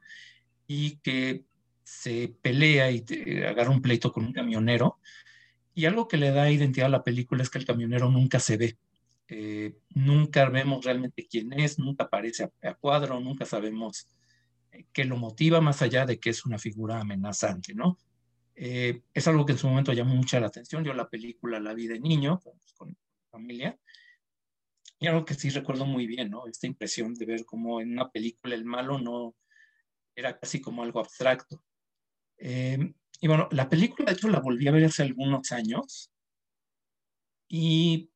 y 0.67 0.97
que 0.97 1.45
se 1.83 2.35
pelea 2.41 2.91
y 2.91 3.03
agarra 3.45 3.71
un 3.71 3.81
pleito 3.81 4.11
con 4.11 4.25
un 4.25 4.33
camionero. 4.33 4.99
Y 5.73 5.85
algo 5.85 6.07
que 6.07 6.17
le 6.17 6.31
da 6.31 6.51
identidad 6.51 6.87
a 6.87 6.89
la 6.89 7.03
película 7.03 7.43
es 7.43 7.49
que 7.49 7.57
el 7.57 7.65
camionero 7.65 8.09
nunca 8.09 8.39
se 8.39 8.57
ve. 8.57 8.77
Eh, 9.31 9.77
nunca 9.93 10.49
vemos 10.49 10.83
realmente 10.83 11.27
quién 11.27 11.53
es, 11.53 11.77
nunca 11.77 12.05
aparece 12.05 12.49
a, 12.63 12.73
cuadro, 12.73 13.19
nunca 13.19 13.45
sabemos 13.45 14.07
eh, 14.71 14.85
qué 14.91 15.05
lo 15.05 15.17
motiva 15.17 15.61
más 15.61 15.83
allá 15.83 16.07
de 16.07 16.19
que 16.19 16.31
es 16.31 16.45
una 16.45 16.57
figura 16.57 16.99
amenazante, 16.99 17.75
¿no? 17.75 17.99
Eh, 18.55 19.03
es 19.13 19.27
algo 19.27 19.45
que 19.45 19.53
en 19.53 19.59
su 19.59 19.69
momento 19.69 19.93
llamó 19.93 20.15
mucha 20.15 20.39
la 20.39 20.47
atención. 20.47 20.83
Yo 20.83 20.93
la 20.93 21.07
película 21.07 21.59
la 21.59 21.73
vi 21.73 21.87
de 21.87 21.99
niño 21.99 22.41
con, 22.75 22.97
familia 23.31 23.77
y 24.99 25.07
algo 25.07 25.23
que 25.23 25.35
sí 25.35 25.49
recuerdo 25.51 25.85
muy 25.85 26.07
bien, 26.07 26.31
¿no? 26.31 26.47
Esta 26.47 26.65
impresión 26.65 27.13
de 27.13 27.25
ver 27.25 27.45
cómo 27.45 27.79
en 27.79 27.91
una 27.91 28.09
película 28.09 28.55
el 28.55 28.65
malo 28.65 28.97
no 28.97 29.35
era 30.15 30.37
casi 30.37 30.59
como 30.59 30.83
algo 30.83 30.99
abstracto. 30.99 31.63
Em, 32.39 32.93
y 33.21 33.27
bueno, 33.27 33.47
la 33.51 33.69
película, 33.69 34.11
de 34.11 34.13
hecho, 34.17 34.29
la 34.29 34.39
volví 34.39 34.67
a 34.67 34.71
ver 34.71 34.85
hace 34.85 35.03
algunos 35.03 35.51
años. 35.51 36.11
Y 37.49 38.09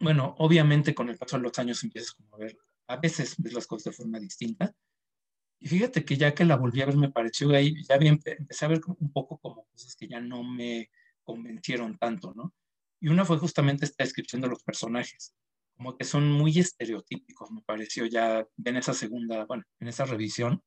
bueno, 0.00 0.34
obviamente 0.38 0.94
con 0.94 1.08
el 1.08 1.16
paso 1.16 1.36
de 1.36 1.44
los 1.44 1.58
años 1.58 1.82
empiezas 1.82 2.12
como 2.12 2.34
a 2.34 2.38
ver, 2.38 2.58
a 2.88 2.96
veces 2.96 3.36
ves 3.38 3.52
las 3.52 3.66
cosas 3.66 3.84
de 3.84 3.92
forma 3.92 4.18
distinta. 4.18 4.74
Y 5.60 5.68
fíjate 5.68 6.04
que 6.04 6.16
ya 6.16 6.34
que 6.34 6.44
la 6.44 6.56
volví 6.56 6.82
a 6.82 6.86
ver, 6.86 6.96
me 6.96 7.10
pareció 7.10 7.50
ahí, 7.50 7.74
ya 7.88 7.96
bien, 7.96 8.20
empecé 8.24 8.64
a 8.64 8.68
ver 8.68 8.80
un 8.86 9.12
poco 9.12 9.38
como 9.38 9.64
cosas 9.66 9.96
que 9.96 10.08
ya 10.08 10.20
no 10.20 10.42
me 10.44 10.90
convencieron 11.22 11.96
tanto, 11.96 12.34
¿no? 12.34 12.52
Y 13.00 13.08
una 13.08 13.24
fue 13.24 13.38
justamente 13.38 13.86
esta 13.86 14.04
descripción 14.04 14.42
de 14.42 14.48
los 14.48 14.62
personajes, 14.62 15.34
como 15.76 15.96
que 15.96 16.04
son 16.04 16.30
muy 16.30 16.58
estereotípicos, 16.58 17.50
me 17.50 17.62
pareció 17.62 18.06
ya 18.06 18.46
en 18.64 18.76
esa 18.76 18.92
segunda, 18.94 19.44
bueno, 19.46 19.64
en 19.80 19.88
esa 19.88 20.04
revisión, 20.04 20.62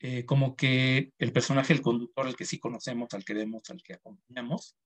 eh, 0.00 0.24
como 0.24 0.54
que 0.54 1.12
el 1.18 1.32
personaje, 1.32 1.72
el 1.72 1.82
conductor, 1.82 2.28
el 2.28 2.36
que 2.36 2.44
sí 2.44 2.58
conocemos, 2.58 3.12
al 3.14 3.24
que 3.24 3.34
vemos, 3.34 3.68
al 3.70 3.82
que 3.82 3.94
acompañamos, 3.94 4.76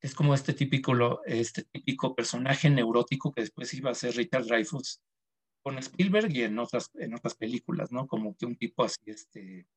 es 0.00 0.14
como 0.14 0.34
este 0.34 0.52
típico, 0.52 1.24
este 1.24 1.62
típico 1.64 2.14
personaje 2.14 2.68
neurótico 2.68 3.32
que 3.32 3.42
después 3.42 3.72
iba 3.74 3.90
a 3.90 3.94
ser 3.94 4.16
Richard 4.16 4.46
Dreyfuss 4.46 5.00
con 5.62 5.78
Spielberg 5.78 6.34
y 6.34 6.42
en 6.42 6.58
otras, 6.58 6.90
en 6.94 7.14
otras 7.14 7.36
películas, 7.36 7.92
¿no? 7.92 8.08
Como 8.08 8.36
que 8.36 8.46
un 8.46 8.56
tipo 8.56 8.82
así, 8.82 9.00
este, 9.06 9.68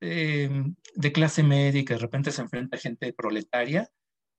de, 0.00 1.12
clase 1.12 1.42
media 1.42 1.84
que 1.84 1.94
de 1.94 2.00
repente 2.00 2.32
se 2.32 2.40
enfrenta 2.40 2.76
a 2.76 2.80
gente 2.80 3.12
proletaria 3.12 3.90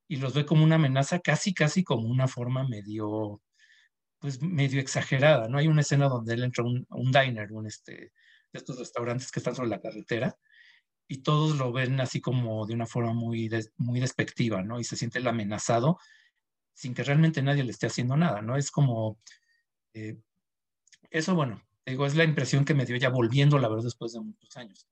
y 0.07 0.17
los 0.17 0.33
ve 0.33 0.45
como 0.45 0.63
una 0.63 0.75
amenaza, 0.75 1.19
casi, 1.19 1.53
casi 1.53 1.83
como 1.83 2.07
una 2.09 2.27
forma 2.27 2.67
medio, 2.67 3.41
pues 4.19 4.41
medio 4.41 4.81
exagerada, 4.81 5.47
¿no? 5.47 5.59
Hay 5.59 5.67
una 5.67 5.81
escena 5.81 6.09
donde 6.09 6.33
él 6.33 6.43
entra 6.43 6.63
a 6.63 6.67
un, 6.67 6.87
un 6.89 7.11
diner, 7.11 7.51
un, 7.51 7.67
este, 7.67 8.11
de 8.51 8.59
estos 8.59 8.79
restaurantes 8.79 9.31
que 9.31 9.39
están 9.39 9.55
sobre 9.55 9.69
la 9.69 9.81
carretera 9.81 10.37
y 11.07 11.23
todos 11.23 11.57
lo 11.57 11.73
ven 11.73 11.99
así 11.99 12.21
como 12.21 12.65
de 12.65 12.73
una 12.73 12.85
forma 12.85 13.13
muy, 13.13 13.49
muy 13.77 13.99
despectiva, 13.99 14.63
¿no? 14.63 14.79
Y 14.79 14.85
se 14.85 14.95
siente 14.95 15.19
amenazado 15.27 15.97
sin 16.73 16.93
que 16.93 17.03
realmente 17.03 17.41
nadie 17.41 17.65
le 17.65 17.71
esté 17.71 17.87
haciendo 17.87 18.15
nada, 18.15 18.41
¿no? 18.41 18.55
Es 18.55 18.71
como, 18.71 19.19
eh, 19.93 20.17
eso, 21.09 21.35
bueno, 21.35 21.61
digo, 21.85 22.05
es 22.05 22.15
la 22.15 22.23
impresión 22.23 22.63
que 22.63 22.73
me 22.73 22.85
dio 22.85 22.95
ya 22.95 23.09
volviendo 23.09 23.59
la 23.59 23.67
verdad 23.67 23.83
después 23.83 24.13
de 24.13 24.21
muchos 24.21 24.55
años. 24.55 24.87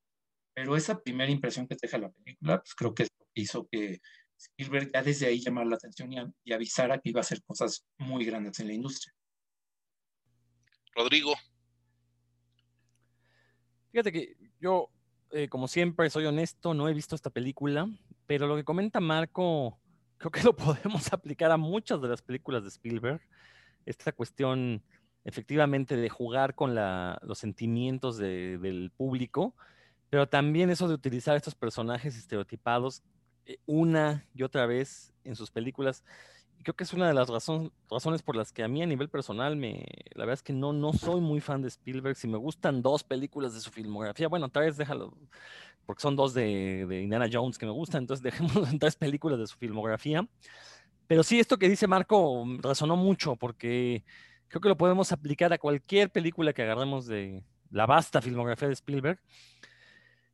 Pero 0.54 0.76
esa 0.76 1.02
primera 1.02 1.32
impresión 1.32 1.68
que 1.68 1.78
te 1.78 1.88
deja 1.88 1.98
la 2.00 2.12
película, 2.12 2.60
pues 2.60 2.76
creo 2.76 2.94
que 2.94 3.08
hizo 3.34 3.70
que 3.70 4.02
Spielberg 4.38 4.92
ya 4.94 5.02
desde 5.02 5.28
ahí 5.28 5.40
llamar 5.40 5.68
la 5.68 5.76
atención 5.76 6.12
y, 6.12 6.18
y 6.44 6.52
avisara 6.52 7.00
que 7.00 7.12
iba 7.12 7.22
a 7.22 7.22
hacer 7.22 7.42
cosas 7.44 7.86
muy 7.98 8.26
grandes 8.26 8.60
en 8.60 8.68
la 8.68 8.74
industria. 8.74 9.14
Rodrigo. 10.94 11.34
Fíjate 13.92 14.12
que 14.12 14.38
yo, 14.60 14.90
eh, 15.32 15.48
como 15.50 15.68
siempre, 15.68 16.10
soy 16.10 16.26
honesto, 16.26 16.74
no 16.74 16.88
he 16.88 16.94
visto 16.94 17.16
esta 17.16 17.30
película, 17.30 17.90
pero 18.28 18.48
lo 18.48 18.56
que 18.56 18.64
comenta 18.64 19.00
Marco, 19.00 19.80
creo 20.18 20.32
que 20.32 20.44
lo 20.44 20.56
podemos 20.56 21.12
aplicar 21.14 21.52
a 21.52 21.58
muchas 21.58 22.02
de 22.02 22.08
las 22.08 22.22
películas 22.22 22.64
de 22.64 22.70
Spielberg. 22.70 23.22
Esta 23.86 24.12
cuestión, 24.12 24.84
efectivamente, 25.24 25.96
de 25.96 26.10
jugar 26.10 26.54
con 26.54 26.76
los 26.76 27.40
sentimientos 27.40 28.18
del 28.18 28.92
público, 28.96 29.56
pero 30.10 30.28
también 30.28 30.70
eso 30.70 30.88
de 30.88 30.94
utilizar 30.94 31.36
estos 31.36 31.56
personajes 31.56 32.16
estereotipados 32.16 33.04
eh, 33.46 33.58
una 33.66 34.28
y 34.34 34.44
otra 34.44 34.66
vez 34.68 35.14
en 35.24 35.36
sus 35.36 35.50
películas 35.50 36.04
creo 36.64 36.76
que 36.76 36.84
es 36.84 36.94
una 36.94 37.08
de 37.08 37.14
las 37.14 37.30
razones 37.30 38.22
por 38.24 38.36
las 38.36 38.52
que 38.52 38.64
a 38.64 38.68
mí 38.68 38.82
a 38.82 38.86
nivel 38.86 39.10
personal 39.10 39.56
me, 39.56 39.86
la 40.14 40.26
verdad 40.26 40.34
es 40.34 40.44
que 40.44 40.54
no, 40.54 40.74
no 40.74 40.94
soy 40.94 41.22
muy 41.22 41.40
fan 41.40 41.62
de 41.62 41.68
Spielberg. 41.70 42.16
Si 42.16 42.28
me 42.28 42.38
gustan 42.38 42.82
dos 42.82 43.04
películas 43.04 43.54
de 43.54 43.62
su 43.62 43.72
filmografía, 43.72 44.28
bueno, 44.28 44.50
tal 44.50 44.64
vez 44.64 44.78
déjalo, 44.78 45.14
porque 45.86 46.02
son 46.02 46.16
dos 46.16 46.34
de, 46.34 46.82
Indiana 47.04 47.30
Jones 47.32 47.58
que 47.58 47.66
me 47.66 47.72
gustan, 47.72 48.04
entonces 48.04 48.24
dejemos 48.24 48.72
en 48.72 48.80
tres 48.80 48.96
películas 48.96 49.40
de 49.40 49.48
su 49.48 49.58
filmografía. 49.58 50.28
Pero 51.08 51.24
sí, 51.24 51.40
esto 51.40 51.58
que 51.58 51.70
dice 51.70 51.88
Marco 51.88 52.46
resonó 52.62 52.96
mucho 52.96 53.36
porque 53.36 54.04
creo 54.48 54.62
que 54.62 54.70
lo 54.70 54.78
podemos 54.78 55.12
aplicar 55.12 55.52
a 55.54 55.58
cualquier 55.58 56.12
película 56.12 56.54
que 56.54 56.62
agarremos 56.62 57.08
de 57.08 57.44
la 57.72 57.86
vasta 57.86 58.22
filmografía 58.22 58.68
de 58.68 58.74
Spielberg. 58.76 59.20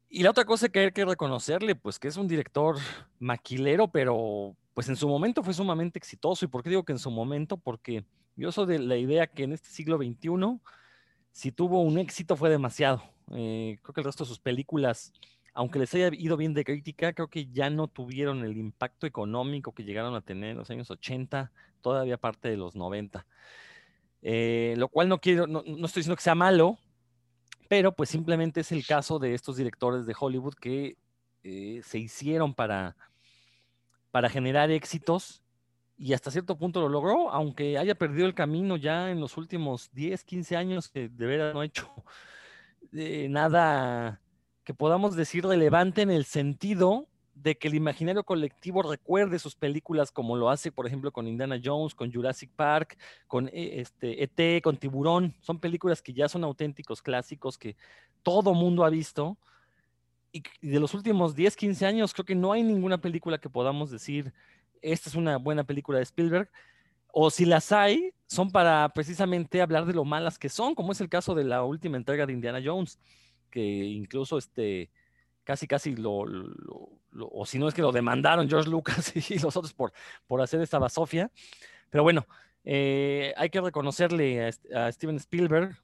Y 0.10 0.24
la 0.24 0.30
otra 0.30 0.46
cosa 0.46 0.70
que 0.70 0.80
hay 0.80 0.92
que 0.92 1.06
reconocerle, 1.06 1.76
pues 1.76 2.00
que 2.00 2.08
es 2.08 2.18
un 2.18 2.28
director 2.28 2.78
maquilero, 3.20 3.88
pero 3.88 4.56
pues 4.74 4.90
en 4.90 4.96
su 4.96 5.08
momento 5.08 5.44
fue 5.44 5.54
sumamente 5.54 5.98
exitoso. 5.98 6.46
¿Y 6.46 6.48
por 6.48 6.64
qué 6.64 6.70
digo 6.70 6.84
que 6.84 6.94
en 6.94 7.00
su 7.00 7.12
momento? 7.12 7.58
Porque 7.58 8.06
yo 8.36 8.52
soy 8.52 8.68
de 8.68 8.80
la 8.80 8.98
idea 8.98 9.28
que 9.28 9.44
en 9.44 9.54
este 9.54 9.70
siglo 9.70 9.98
XXI, 9.98 10.60
si 11.32 11.52
tuvo 11.52 11.82
un 11.82 11.98
éxito 11.98 12.36
fue 12.36 12.50
demasiado. 12.50 13.04
Eh, 13.32 13.80
creo 13.82 13.94
que 13.94 14.02
el 14.02 14.06
resto 14.06 14.24
de 14.24 14.30
sus 14.30 14.40
películas, 14.40 15.14
aunque 15.54 15.80
les 15.80 15.94
haya 15.94 16.10
ido 16.14 16.38
bien 16.38 16.54
de 16.54 16.64
crítica, 16.64 17.14
creo 17.14 17.28
que 17.28 17.48
ya 17.48 17.70
no 17.70 17.88
tuvieron 17.88 18.44
el 18.44 18.58
impacto 18.58 19.08
económico 19.08 19.74
que 19.74 19.84
llegaron 19.84 20.16
a 20.16 20.22
tener 20.22 20.52
en 20.52 20.58
los 20.58 20.70
años 20.70 20.92
80, 20.92 21.52
todavía 21.82 22.18
parte 22.18 22.50
de 22.50 22.58
los 22.58 22.76
90. 22.76 23.26
Eh, 24.22 24.74
lo 24.78 24.88
cual 24.90 25.08
no 25.08 25.20
quiero, 25.20 25.46
no, 25.48 25.60
estoy 25.60 26.02
diciendo 26.02 26.16
que 26.16 26.24
sea 26.24 26.36
malo, 26.36 26.78
pero 27.68 27.94
pues 27.94 28.10
simplemente 28.10 28.62
es 28.62 28.72
el 28.72 28.86
caso 28.86 29.20
de 29.20 29.34
estos 29.34 29.58
directores 29.58 30.06
de 30.06 30.16
Hollywood 30.18 30.54
que 30.56 30.98
eh, 31.44 31.82
se 31.84 32.00
hicieron 32.00 32.54
para 32.54 32.96
para 34.16 34.30
generar 34.30 34.72
éxitos 34.72 35.44
y 35.98 36.14
hasta 36.14 36.32
cierto 36.32 36.58
punto 36.58 36.80
lo 36.80 36.88
logró, 36.88 37.32
aunque 37.32 37.78
haya 37.78 37.96
perdido 37.96 38.28
el 38.28 38.34
camino 38.34 38.78
ya 38.78 39.12
en 39.12 39.20
los 39.20 39.36
últimos 39.36 39.90
10, 39.92 40.24
15 40.24 40.56
años, 40.56 40.90
que 40.90 41.10
de 41.10 41.26
verdad 41.26 41.54
no 41.54 41.60
ha 41.60 41.66
hecho 41.66 41.92
eh, 42.94 43.28
nada 43.30 44.22
que 44.64 44.74
podamos 44.74 45.18
decir 45.18 45.46
relevante 45.46 46.02
en 46.02 46.12
el 46.12 46.24
sentido 46.24 47.10
de 47.36 47.56
que 47.56 47.68
el 47.68 47.75
imaginario 47.75 48.24
colectivo 48.24 48.82
recuerde 48.82 49.38
sus 49.38 49.56
películas 49.56 50.12
como 50.12 50.36
lo 50.36 50.50
hace, 50.50 50.72
por 50.72 50.88
ejemplo, 50.88 51.12
con 51.12 51.27
Indiana 51.27 51.60
Jones, 51.63 51.94
con 51.94 52.12
Jurassic 52.12 52.50
Park, 52.56 52.98
con 53.27 53.50
eh, 53.50 53.82
este, 53.82 54.24
ET, 54.24 54.63
con 54.63 54.77
Tiburón. 54.77 55.36
Son 55.42 55.60
películas 55.60 56.01
que 56.01 56.13
ya 56.13 56.27
son 56.27 56.44
auténticos 56.44 57.01
clásicos 57.01 57.58
que 57.58 57.75
todo 58.24 58.54
mundo 58.54 58.84
ha 58.84 58.89
visto 58.89 59.38
y 60.36 60.44
de 60.62 60.80
los 60.82 60.94
últimos 60.94 61.34
10, 61.34 61.56
15 61.56 61.86
años, 61.86 62.13
creo 62.13 62.25
que 62.25 62.36
no 62.36 62.51
hay 62.51 62.62
ninguna 62.62 62.98
película 62.98 63.38
que 63.38 63.50
podamos 63.50 63.89
decir, 63.89 64.34
esta 64.82 65.10
es 65.10 65.15
una 65.15 65.38
buena 65.38 65.63
película 65.63 66.00
de 66.00 66.04
Spielberg, 66.04 66.50
o 67.13 67.30
si 67.30 67.46
las 67.46 67.72
hay, 67.72 68.12
son 68.27 68.51
para 68.51 68.89
precisamente 68.89 69.62
hablar 69.62 69.86
de 69.86 69.94
lo 69.94 70.04
malas 70.04 70.38
que 70.38 70.50
son, 70.50 70.75
como 70.75 70.92
es 70.92 71.00
el 71.00 71.08
caso 71.08 71.36
de 71.36 71.46
la 71.46 71.63
última 71.63 71.96
entrega 71.96 72.25
de 72.25 72.34
Indiana 72.34 72.62
Jones, 72.63 73.00
que 73.50 73.62
incluso 73.62 74.38
este, 74.38 74.92
casi, 75.46 75.68
casi 75.68 75.96
lo, 75.96 76.25
o 77.20 77.46
si 77.46 77.60
no 77.60 77.68
es 77.68 77.74
que 77.74 77.82
lo 77.82 77.92
demandaron 77.92 78.50
George 78.50 78.70
Lucas 78.70 79.14
y 79.30 79.40
los 79.40 79.56
otros 79.56 79.74
por, 79.74 79.94
por 80.28 80.42
hacer 80.42 80.62
esta 80.62 80.80
basofia. 80.80 81.32
Pero 81.90 82.04
bueno, 82.04 82.26
eh, 82.64 83.34
hay 83.38 83.50
que 83.50 83.62
reconocerle 83.62 84.52
a, 84.74 84.92
Steven 84.92 85.18
Spielberg 85.18 85.78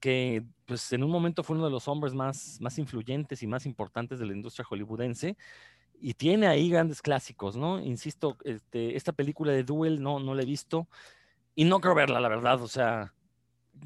que 0.00 0.44
pues 0.66 0.92
en 0.92 1.02
un 1.02 1.10
momento 1.10 1.42
fue 1.42 1.56
uno 1.56 1.64
de 1.64 1.70
los 1.70 1.88
hombres 1.88 2.14
más, 2.14 2.58
más 2.60 2.78
influyentes 2.78 3.42
y 3.42 3.46
más 3.46 3.64
importantes 3.64 4.18
de 4.18 4.26
la 4.26 4.32
industria 4.32 4.64
hollywoodense 4.64 5.36
y 6.00 6.14
tiene 6.14 6.46
ahí 6.46 6.68
grandes 6.68 7.00
clásicos, 7.00 7.56
¿no? 7.56 7.80
Insisto, 7.80 8.36
este, 8.44 8.96
esta 8.96 9.12
película 9.12 9.52
de 9.52 9.62
Duel 9.64 10.02
no, 10.02 10.20
no 10.20 10.34
la 10.34 10.42
he 10.42 10.46
visto 10.46 10.88
y 11.54 11.64
no 11.64 11.80
creo 11.80 11.94
verla, 11.94 12.20
la 12.20 12.28
verdad, 12.28 12.60
o 12.60 12.68
sea, 12.68 13.14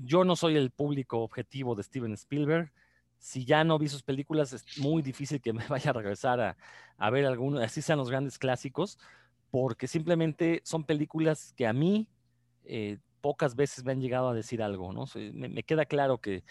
yo 0.02 0.25
no 0.25 0.37
soy 0.37 0.57
el 0.57 0.71
público 0.71 1.21
objetivo 1.21 1.75
de 1.75 1.83
Steven 1.83 2.12
Spielberg. 2.12 2.73
Si 3.18 3.44
ya 3.44 3.64
no 3.64 3.78
vi 3.78 3.88
sus 3.88 4.02
películas, 4.02 4.52
es 4.52 4.78
muy 4.78 5.02
difícil 5.02 5.40
que 5.40 5.52
me 5.52 5.66
vaya 5.68 5.90
a 5.90 5.94
regresar 5.94 6.40
a, 6.40 6.56
a 6.96 7.10
ver 7.10 7.26
alguno, 7.26 7.60
así 7.60 7.82
sean 7.82 7.98
los 7.98 8.10
grandes 8.10 8.38
clásicos, 8.38 8.98
porque 9.50 9.87
simplemente 9.87 10.60
son 10.64 10.84
películas 10.84 11.52
que 11.56 11.66
a 11.66 11.72
mí 11.72 12.08
eh, 12.64 12.98
pocas 13.20 13.56
veces 13.56 13.84
me 13.84 13.92
han 13.92 14.00
llegado 14.00 14.28
a 14.28 14.34
decir 14.34 14.62
algo, 14.62 14.92
¿no? 14.92 15.06
Me, 15.32 15.62
queda 15.62 15.87
claro 15.87 16.18
que 16.18 16.44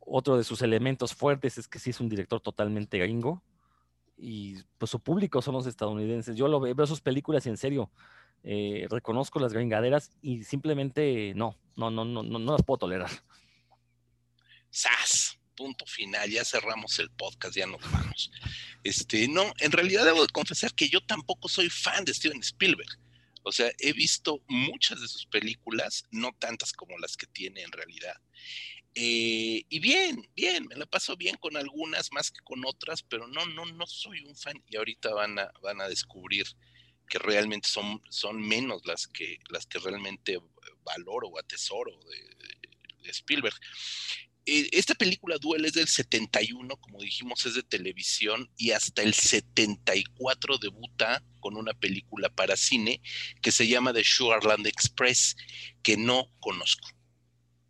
otro 0.00 0.36
de 0.36 0.44
sus 0.44 0.62
elementos 0.62 1.14
fuertes 1.14 1.58
es 1.58 1.68
que 1.68 1.78
sí 1.78 1.90
es 1.90 2.00
un 2.00 2.08
director 2.08 2.40
totalmente 2.40 2.98
gringo 2.98 3.42
y 4.16 4.56
pues 4.78 4.90
su 4.90 5.00
público 5.00 5.40
son 5.42 5.54
los 5.54 5.66
estadounidenses. 5.66 6.36
Yo 6.36 6.48
lo 6.48 6.60
veo, 6.60 6.74
veo 6.74 6.86
sus 6.86 7.00
películas 7.00 7.46
y 7.46 7.50
en 7.50 7.56
serio 7.56 7.90
eh, 8.42 8.86
reconozco 8.90 9.38
las 9.38 9.52
gringaderas 9.52 10.16
y 10.20 10.42
simplemente 10.44 11.32
no, 11.36 11.56
no, 11.76 11.90
no, 11.90 12.04
no, 12.04 12.22
no, 12.22 12.38
no 12.38 12.52
las 12.52 12.62
puedo 12.62 12.78
tolerar. 12.78 13.10
¡Sas! 14.70 15.39
Punto 15.60 15.84
final, 15.84 16.30
ya 16.30 16.42
cerramos 16.42 16.98
el 17.00 17.10
podcast, 17.10 17.54
ya 17.54 17.66
nos 17.66 17.82
vamos. 17.92 18.30
Este, 18.82 19.28
no, 19.28 19.52
en 19.58 19.72
realidad 19.72 20.06
debo 20.06 20.22
de 20.22 20.32
confesar 20.32 20.72
que 20.74 20.88
yo 20.88 21.02
tampoco 21.02 21.50
soy 21.50 21.68
fan 21.68 22.04
de 22.06 22.14
Steven 22.14 22.40
Spielberg 22.40 22.88
o 23.42 23.52
sea, 23.52 23.72
he 23.78 23.92
visto 23.92 24.42
muchas 24.48 25.00
de 25.00 25.08
sus 25.08 25.26
películas, 25.26 26.04
no 26.10 26.32
tantas 26.38 26.72
como 26.72 26.98
las 26.98 27.16
que 27.16 27.26
tiene 27.26 27.62
en 27.62 27.72
realidad. 27.72 28.14
Eh, 28.94 29.64
y 29.68 29.78
bien, 29.78 30.28
bien, 30.34 30.66
me 30.66 30.74
la 30.76 30.84
paso 30.84 31.16
bien 31.16 31.36
con 31.36 31.56
algunas 31.56 32.12
más 32.12 32.30
que 32.30 32.40
con 32.40 32.64
otras, 32.66 33.02
pero 33.02 33.28
no, 33.28 33.46
no, 33.46 33.64
no 33.64 33.86
soy 33.86 34.24
un 34.24 34.36
fan 34.36 34.62
y 34.68 34.76
ahorita 34.76 35.14
van 35.14 35.38
a, 35.38 35.50
van 35.62 35.80
a 35.80 35.88
descubrir 35.88 36.46
que 37.08 37.18
realmente 37.18 37.68
son, 37.68 38.02
son 38.10 38.40
menos 38.40 38.84
las 38.84 39.06
que, 39.06 39.38
las 39.48 39.66
que 39.66 39.78
realmente 39.78 40.38
valoro 40.82 41.28
o 41.28 41.38
atesoro 41.38 41.98
de, 42.04 43.02
de 43.02 43.10
Spielberg. 43.10 43.58
Eh, 44.52 44.68
esta 44.72 44.96
película 44.96 45.38
Duel 45.38 45.64
es 45.64 45.74
del 45.74 45.86
71, 45.86 46.76
como 46.78 47.00
dijimos, 47.00 47.46
es 47.46 47.54
de 47.54 47.62
televisión 47.62 48.50
y 48.56 48.72
hasta 48.72 49.00
el 49.02 49.14
74 49.14 50.58
debuta 50.58 51.22
con 51.38 51.56
una 51.56 51.72
película 51.72 52.28
para 52.30 52.56
cine 52.56 53.00
que 53.42 53.52
se 53.52 53.68
llama 53.68 53.92
The 53.92 54.02
Sugarland 54.02 54.66
Express, 54.66 55.36
que 55.84 55.96
no 55.96 56.32
conozco. 56.40 56.88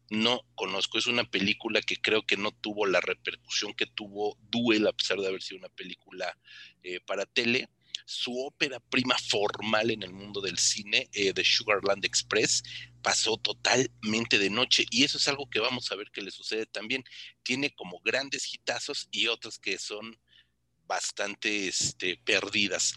No 0.09 0.41
conozco, 0.55 0.97
es 0.97 1.07
una 1.07 1.25
película 1.25 1.83
que 1.83 1.97
creo 1.97 2.25
que 2.25 2.39
no 2.39 2.51
tuvo 2.51 2.87
la 2.87 3.03
repercusión 3.03 3.75
que 3.75 3.85
tuvo 3.85 4.39
Duel, 4.49 4.87
a 4.87 4.95
pesar 4.95 5.19
de 5.19 5.29
haber 5.29 5.43
sido 5.43 5.59
una 5.59 5.69
película 5.69 6.35
eh, 6.83 7.01
para 7.01 7.27
tele 7.27 7.69
su 8.11 8.37
ópera 8.45 8.81
prima 8.81 9.17
formal 9.19 9.91
en 9.91 10.03
el 10.03 10.13
mundo 10.13 10.41
del 10.41 10.59
cine, 10.59 11.09
eh, 11.13 11.33
The 11.33 11.45
Sugarland 11.45 12.05
Express, 12.05 12.63
pasó 13.03 13.37
totalmente 13.37 14.39
de 14.39 14.51
noche 14.51 14.85
y 14.91 15.05
eso 15.05 15.19
es 15.19 15.29
algo 15.29 15.49
que 15.49 15.61
vamos 15.61 15.91
a 15.91 15.97
ver 15.97 16.11
que 16.11 16.23
le 16.23 16.31
sucede 16.31 16.67
también. 16.67 17.05
Tiene 17.43 17.71
como 17.75 18.01
grandes 18.01 18.53
hitazos 18.53 19.09
y 19.11 19.27
otros 19.27 19.59
que 19.59 19.79
son 19.79 20.19
bastante 20.91 21.69
este, 21.69 22.17
perdidas. 22.25 22.95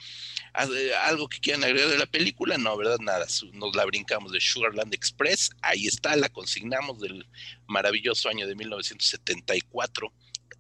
Eh, 0.76 0.94
¿Algo 1.04 1.30
que 1.30 1.40
quieran 1.40 1.64
agregar 1.64 1.90
de 1.90 1.98
la 2.00 2.08
película? 2.08 2.58
No, 2.58 2.76
¿verdad? 2.76 2.98
Nada. 3.00 3.28
Nos 3.54 3.76
la 3.76 3.86
brincamos 3.86 4.32
de 4.32 4.42
Sugarland 4.42 4.94
Express. 4.96 5.52
Ahí 5.62 5.86
está, 5.86 6.16
la 6.16 6.30
consignamos 6.30 7.00
del 7.00 7.28
maravilloso 7.68 8.30
año 8.30 8.48
de 8.48 8.56
1974. 8.56 10.12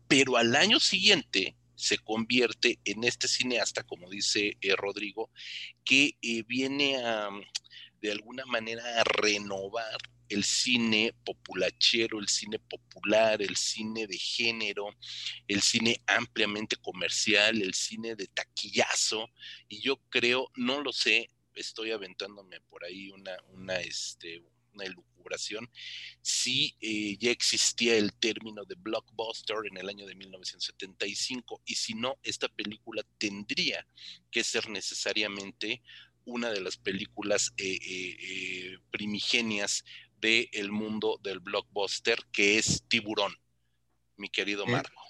Pero 0.07 0.38
al 0.38 0.55
año 0.55 0.79
siguiente 0.79 1.55
se 1.75 1.97
convierte 1.97 2.79
en 2.85 3.03
este 3.03 3.27
cineasta, 3.27 3.81
como 3.81 4.09
dice 4.12 4.57
eh, 4.62 4.75
Rodrigo, 4.75 5.31
que 5.83 6.15
eh, 6.21 6.43
viene 6.43 6.97
a 6.97 7.29
de 8.03 8.12
alguna 8.12 8.45
manera 8.45 8.83
a 9.00 9.03
renovar 9.05 9.98
el 10.27 10.43
cine 10.43 11.15
populachero, 11.24 12.19
el 12.19 12.27
cine 12.27 12.60
popular, 12.60 13.41
el 13.41 13.55
cine 13.55 14.07
de 14.07 14.17
género, 14.17 14.89
el 15.48 15.62
cine 15.62 16.01
ampliamente 16.05 16.75
comercial, 16.75 17.62
el 17.62 17.74
cine 17.74 18.15
de 18.15 18.27
taquillazo. 18.27 19.29
Y 19.69 19.79
yo 19.79 20.01
creo, 20.10 20.51
no 20.55 20.81
lo 20.81 20.91
sé, 20.91 21.29
estoy 21.55 21.91
aventándome 21.91 22.60
por 22.62 22.83
ahí 22.83 23.10
una, 23.10 23.38
una, 23.53 23.77
este, 23.77 24.43
una 24.74 24.83
elucubración, 24.83 25.72
si 26.22 26.75
eh, 26.81 27.15
ya 27.17 27.31
existía 27.31 27.95
el 27.95 28.13
término 28.13 28.65
de 28.65 28.75
blockbuster 28.75 29.57
en 29.72 29.77
el 29.77 29.88
año 29.88 30.05
de 30.05 30.15
1975 30.15 31.62
y 31.65 31.75
si 31.75 31.93
no, 31.93 32.17
esta 32.24 32.50
película 32.50 33.03
tendría 33.17 33.88
que 34.29 34.43
ser 34.43 34.69
necesariamente 34.69 35.81
una 36.25 36.51
de 36.51 36.61
las 36.61 36.77
películas 36.77 37.53
eh, 37.57 37.77
eh, 37.81 38.77
primigenias 38.91 39.83
del 40.19 40.71
mundo 40.71 41.19
del 41.21 41.39
blockbuster, 41.39 42.19
que 42.31 42.57
es 42.57 42.83
Tiburón, 42.87 43.33
mi 44.17 44.29
querido 44.29 44.65
Marco. 44.65 45.01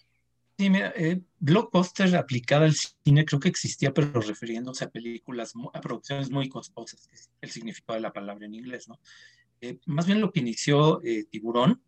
Sí, 0.58 0.70
mira, 0.70 0.94
blockbuster 1.40 2.16
aplicada 2.16 2.66
al 2.66 2.74
cine 2.74 3.26
creo 3.26 3.40
que 3.40 3.50
existía, 3.50 3.94
pero 3.94 4.22
refiriéndose 4.22 4.86
a 4.86 4.90
películas, 4.90 5.54
a 5.74 5.82
producciones 5.82 6.30
muy 6.32 6.50
costosas, 6.50 7.08
que 7.08 7.16
es 7.16 7.30
el 7.42 7.52
significado 7.52 7.96
de 7.96 8.02
la 8.02 8.14
palabra 8.14 8.46
en 8.46 8.56
inglés, 8.56 8.88
¿no? 8.88 9.00
Eh, 9.64 9.80
más 9.86 10.06
bien 10.06 10.20
lo 10.20 10.34
que 10.34 10.42
inició 10.42 11.02
eh, 11.06 11.24
Tiburón 11.30 11.82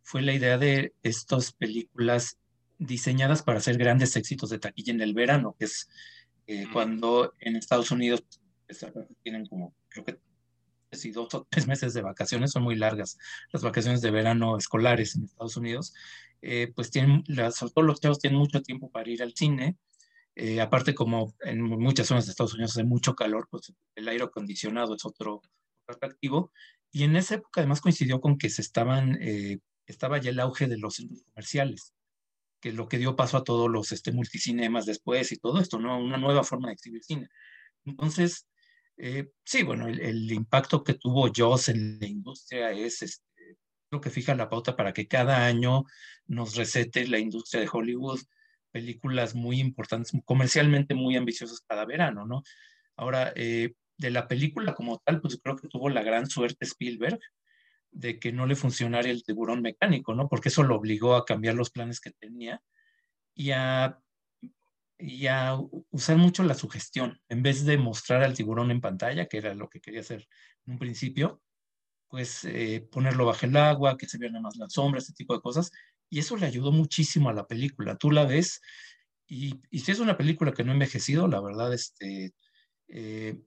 fue 0.00 0.22
la 0.22 0.32
idea 0.32 0.58
de 0.58 0.94
estas 1.02 1.52
películas 1.52 2.38
diseñadas 2.78 3.42
para 3.42 3.58
hacer 3.58 3.78
grandes 3.78 4.14
éxitos 4.14 4.50
de 4.50 4.60
taquilla 4.60 4.92
en 4.92 5.00
el 5.00 5.12
verano, 5.12 5.56
que 5.58 5.64
es 5.64 5.88
eh, 6.46 6.66
cuando 6.72 7.34
en 7.40 7.56
Estados 7.56 7.90
Unidos 7.90 8.22
tienen 9.22 9.46
como, 9.46 9.74
creo 9.88 10.04
que 10.04 10.20
si 10.92 11.10
dos 11.10 11.34
o 11.34 11.46
tres 11.50 11.66
meses 11.66 11.94
de 11.94 12.02
vacaciones, 12.02 12.52
son 12.52 12.62
muy 12.62 12.76
largas 12.76 13.18
las 13.52 13.62
vacaciones 13.62 14.00
de 14.00 14.10
verano 14.10 14.56
escolares 14.56 15.16
en 15.16 15.24
Estados 15.24 15.56
Unidos, 15.56 15.94
pues 16.74 16.90
tienen, 16.90 17.24
sobre 17.52 17.72
todo 17.72 17.84
los 17.84 18.00
chavos 18.00 18.18
tienen 18.18 18.38
mucho 18.38 18.62
tiempo 18.62 18.90
para 18.90 19.10
ir 19.10 19.22
al 19.22 19.34
cine, 19.34 19.76
aparte 20.62 20.94
como 20.94 21.34
en 21.40 21.62
muchas 21.62 22.06
zonas 22.06 22.26
de 22.26 22.30
Estados 22.30 22.54
Unidos 22.54 22.72
hace 22.72 22.84
mucho 22.84 23.14
calor, 23.14 23.48
pues 23.50 23.72
el 23.94 24.08
aire 24.08 24.24
acondicionado 24.24 24.94
es 24.94 25.04
otro 25.04 25.42
atractivo, 25.88 26.52
y 26.90 27.02
en 27.02 27.16
esa 27.16 27.34
época 27.34 27.60
además 27.60 27.80
coincidió 27.80 28.20
con 28.20 28.38
que 28.38 28.48
se 28.48 28.62
estaban, 28.62 29.18
eh, 29.20 29.58
estaba 29.86 30.18
ya 30.18 30.30
el 30.30 30.40
auge 30.40 30.66
de 30.66 30.78
los 30.78 30.94
centros 30.94 31.22
comerciales, 31.24 31.92
que 32.60 32.70
es 32.70 32.74
lo 32.74 32.88
que 32.88 32.98
dio 32.98 33.16
paso 33.16 33.36
a 33.36 33.44
todos 33.44 33.70
los 33.70 33.92
este, 33.92 34.12
multicinemas 34.12 34.86
después 34.86 35.30
y 35.32 35.36
todo 35.36 35.60
esto, 35.60 35.78
¿no? 35.78 35.98
Una 35.98 36.16
nueva 36.16 36.42
forma 36.42 36.68
de 36.68 36.74
exhibir 36.74 37.04
cine. 37.04 37.28
Entonces, 37.84 38.46
eh, 38.96 39.30
sí, 39.44 39.62
bueno, 39.62 39.88
el, 39.88 40.32
impacto 40.32 40.82
que 40.82 40.94
tuvo 40.94 41.30
Joss 41.34 41.68
en 41.68 41.98
la 42.00 42.06
industria 42.06 42.70
es 42.72 43.02
este, 43.02 43.58
lo 43.90 44.00
que 44.00 44.10
fija 44.10 44.34
la 44.34 44.48
pauta 44.48 44.76
para 44.76 44.92
que 44.92 45.06
cada 45.06 45.44
año 45.46 45.84
nos 46.26 46.56
recete 46.56 47.06
la 47.06 47.18
industria 47.18 47.60
de 47.60 47.70
Hollywood 47.72 48.20
películas 48.76 49.34
muy 49.34 49.58
importantes, 49.58 50.12
comercialmente 50.26 50.94
muy 50.94 51.16
ambiciosas 51.16 51.62
cada 51.66 51.86
verano, 51.86 52.26
¿no? 52.26 52.42
Ahora, 52.96 53.32
eh, 53.34 53.72
de 53.96 54.10
la 54.10 54.28
película 54.28 54.74
como 54.74 54.98
tal, 54.98 55.22
pues 55.22 55.40
creo 55.42 55.56
que 55.56 55.68
tuvo 55.68 55.88
la 55.88 56.02
gran 56.02 56.26
suerte 56.26 56.66
Spielberg 56.66 57.18
de 57.90 58.18
que 58.18 58.32
no 58.32 58.46
le 58.46 58.54
funcionara 58.54 59.08
el 59.08 59.24
tiburón 59.24 59.62
mecánico, 59.62 60.14
¿no? 60.14 60.28
Porque 60.28 60.50
eso 60.50 60.62
lo 60.62 60.76
obligó 60.76 61.14
a 61.14 61.24
cambiar 61.24 61.54
los 61.54 61.70
planes 61.70 62.00
que 62.00 62.10
tenía 62.10 62.60
y 63.34 63.52
a, 63.52 63.98
y 64.98 65.26
a 65.26 65.58
usar 65.90 66.16
mucho 66.16 66.42
la 66.42 66.54
sugestión. 66.54 67.20
En 67.28 67.42
vez 67.42 67.64
de 67.64 67.78
mostrar 67.78 68.22
al 68.22 68.34
tiburón 68.34 68.70
en 68.70 68.80
pantalla, 68.80 69.26
que 69.26 69.38
era 69.38 69.54
lo 69.54 69.68
que 69.68 69.80
quería 69.80 70.00
hacer 70.00 70.26
en 70.66 70.74
un 70.74 70.78
principio, 70.78 71.42
pues 72.08 72.44
eh, 72.44 72.86
ponerlo 72.90 73.26
bajo 73.26 73.46
el 73.46 73.56
agua, 73.56 73.96
que 73.96 74.06
se 74.06 74.18
vieran 74.18 74.42
más 74.42 74.56
las 74.56 74.72
sombras, 74.72 75.04
este 75.04 75.14
tipo 75.14 75.34
de 75.34 75.42
cosas. 75.42 75.70
Y 76.08 76.20
eso 76.20 76.36
le 76.36 76.46
ayudó 76.46 76.72
muchísimo 76.72 77.28
a 77.28 77.34
la 77.34 77.46
película. 77.46 77.96
Tú 77.96 78.10
la 78.10 78.24
ves 78.24 78.60
y, 79.26 79.60
y 79.70 79.80
si 79.80 79.92
es 79.92 79.98
una 79.98 80.16
película 80.16 80.52
que 80.52 80.64
no 80.64 80.70
ha 80.70 80.74
envejecido, 80.74 81.26
la 81.26 81.40
verdad, 81.40 81.74
este, 81.74 82.32
eh, 82.88 83.38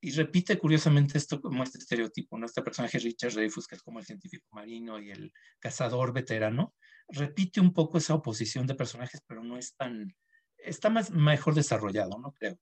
y 0.00 0.12
repite 0.12 0.58
curiosamente 0.58 1.18
esto 1.18 1.40
como 1.40 1.64
este 1.64 1.78
estereotipo, 1.78 2.38
¿no? 2.38 2.46
Este 2.46 2.62
personaje 2.62 2.98
Richard 2.98 3.32
Dreyfus, 3.32 3.66
que 3.66 3.74
es 3.74 3.82
como 3.82 3.98
el 3.98 4.06
científico 4.06 4.46
marino 4.52 5.00
y 5.00 5.10
el 5.10 5.32
cazador 5.58 6.12
veterano, 6.12 6.74
repite 7.08 7.60
un 7.60 7.72
poco 7.72 7.98
esa 7.98 8.14
oposición 8.14 8.66
de 8.66 8.76
personajes, 8.76 9.22
pero 9.26 9.42
no 9.42 9.58
es 9.58 9.74
tan, 9.74 10.14
está 10.58 10.90
más, 10.90 11.10
mejor 11.10 11.54
desarrollado, 11.54 12.18
¿no? 12.18 12.32
Creo. 12.32 12.58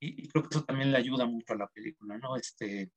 Y, 0.00 0.28
creo 0.28 0.42
que 0.42 0.56
eso 0.56 0.64
también 0.64 0.90
le 0.90 0.98
ayuda 0.98 1.26
mucho 1.26 1.52
a 1.52 1.56
la 1.56 1.68
película, 1.68 2.18
¿no? 2.18 2.36
Este, 2.36 2.90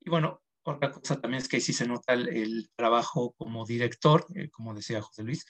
y 0.00 0.10
bueno, 0.10 0.42
otra 0.62 0.92
cosa 0.92 1.20
también 1.20 1.42
es 1.42 1.48
que 1.48 1.56
ahí 1.56 1.62
sí 1.62 1.72
se 1.72 1.86
nota 1.86 2.12
el, 2.12 2.70
trabajo 2.76 3.32
como 3.38 3.64
director, 3.64 4.26
eh, 4.34 4.50
como 4.50 4.74
decía 4.74 5.00
José 5.00 5.22
Luis, 5.22 5.46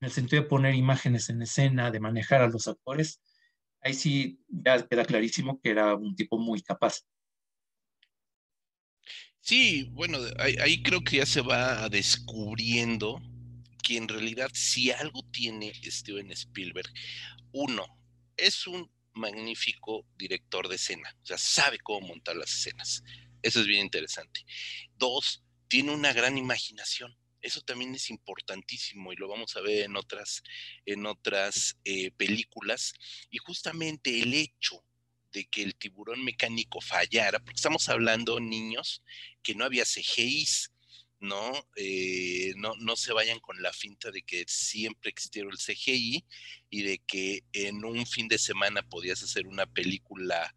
en 0.00 0.06
el 0.06 0.12
sentido 0.12 0.42
de 0.42 0.48
poner 0.48 0.74
imágenes 0.74 1.28
en 1.28 1.42
escena, 1.42 1.90
de 1.90 2.00
manejar 2.00 2.42
a 2.42 2.48
los 2.48 2.68
actores, 2.68 3.20
ahí 3.80 3.94
sí 3.94 4.40
ya 4.48 4.86
queda 4.86 5.04
clarísimo 5.04 5.60
que 5.60 5.70
era 5.70 5.94
un 5.96 6.14
tipo 6.14 6.38
muy 6.38 6.62
capaz. 6.62 7.02
Sí, 9.40 9.88
bueno, 9.92 10.18
ahí, 10.38 10.82
creo 10.82 11.00
que 11.02 11.16
ya 11.16 11.26
se 11.26 11.40
va 11.40 11.88
descubriendo 11.88 13.18
que 13.88 13.96
en 13.96 14.06
realidad 14.06 14.50
si 14.52 14.90
algo 14.90 15.22
tiene 15.32 15.72
Steven 15.82 16.30
Spielberg, 16.32 16.92
uno, 17.52 17.86
es 18.36 18.66
un 18.66 18.92
magnífico 19.14 20.06
director 20.14 20.68
de 20.68 20.76
escena, 20.76 21.16
o 21.22 21.26
sea, 21.26 21.38
sabe 21.38 21.78
cómo 21.78 22.08
montar 22.08 22.36
las 22.36 22.52
escenas. 22.52 23.02
Eso 23.40 23.60
es 23.60 23.66
bien 23.66 23.86
interesante. 23.86 24.44
Dos, 24.98 25.42
tiene 25.68 25.92
una 25.92 26.12
gran 26.12 26.36
imaginación. 26.36 27.16
Eso 27.40 27.62
también 27.62 27.94
es 27.94 28.10
importantísimo 28.10 29.10
y 29.10 29.16
lo 29.16 29.26
vamos 29.26 29.56
a 29.56 29.62
ver 29.62 29.84
en 29.84 29.96
otras, 29.96 30.42
en 30.84 31.06
otras 31.06 31.78
eh, 31.84 32.10
películas. 32.10 32.92
Y 33.30 33.38
justamente 33.38 34.20
el 34.20 34.34
hecho 34.34 34.84
de 35.32 35.46
que 35.46 35.62
el 35.62 35.76
tiburón 35.76 36.22
mecánico 36.22 36.82
fallara, 36.82 37.38
porque 37.38 37.56
estamos 37.56 37.88
hablando, 37.88 38.38
niños, 38.38 39.02
que 39.42 39.54
no 39.54 39.64
había 39.64 39.86
CGIs, 39.86 40.72
¿no? 41.20 41.52
Eh, 41.76 42.52
no, 42.56 42.74
no 42.76 42.96
se 42.96 43.12
vayan 43.12 43.40
con 43.40 43.60
la 43.62 43.72
finta 43.72 44.10
de 44.10 44.22
que 44.22 44.44
siempre 44.46 45.10
existiera 45.10 45.48
el 45.50 45.58
CGI 45.58 46.24
y 46.70 46.82
de 46.82 46.98
que 47.06 47.44
en 47.52 47.84
un 47.84 48.06
fin 48.06 48.28
de 48.28 48.38
semana 48.38 48.82
podías 48.82 49.22
hacer 49.22 49.46
una 49.46 49.66
película 49.66 50.54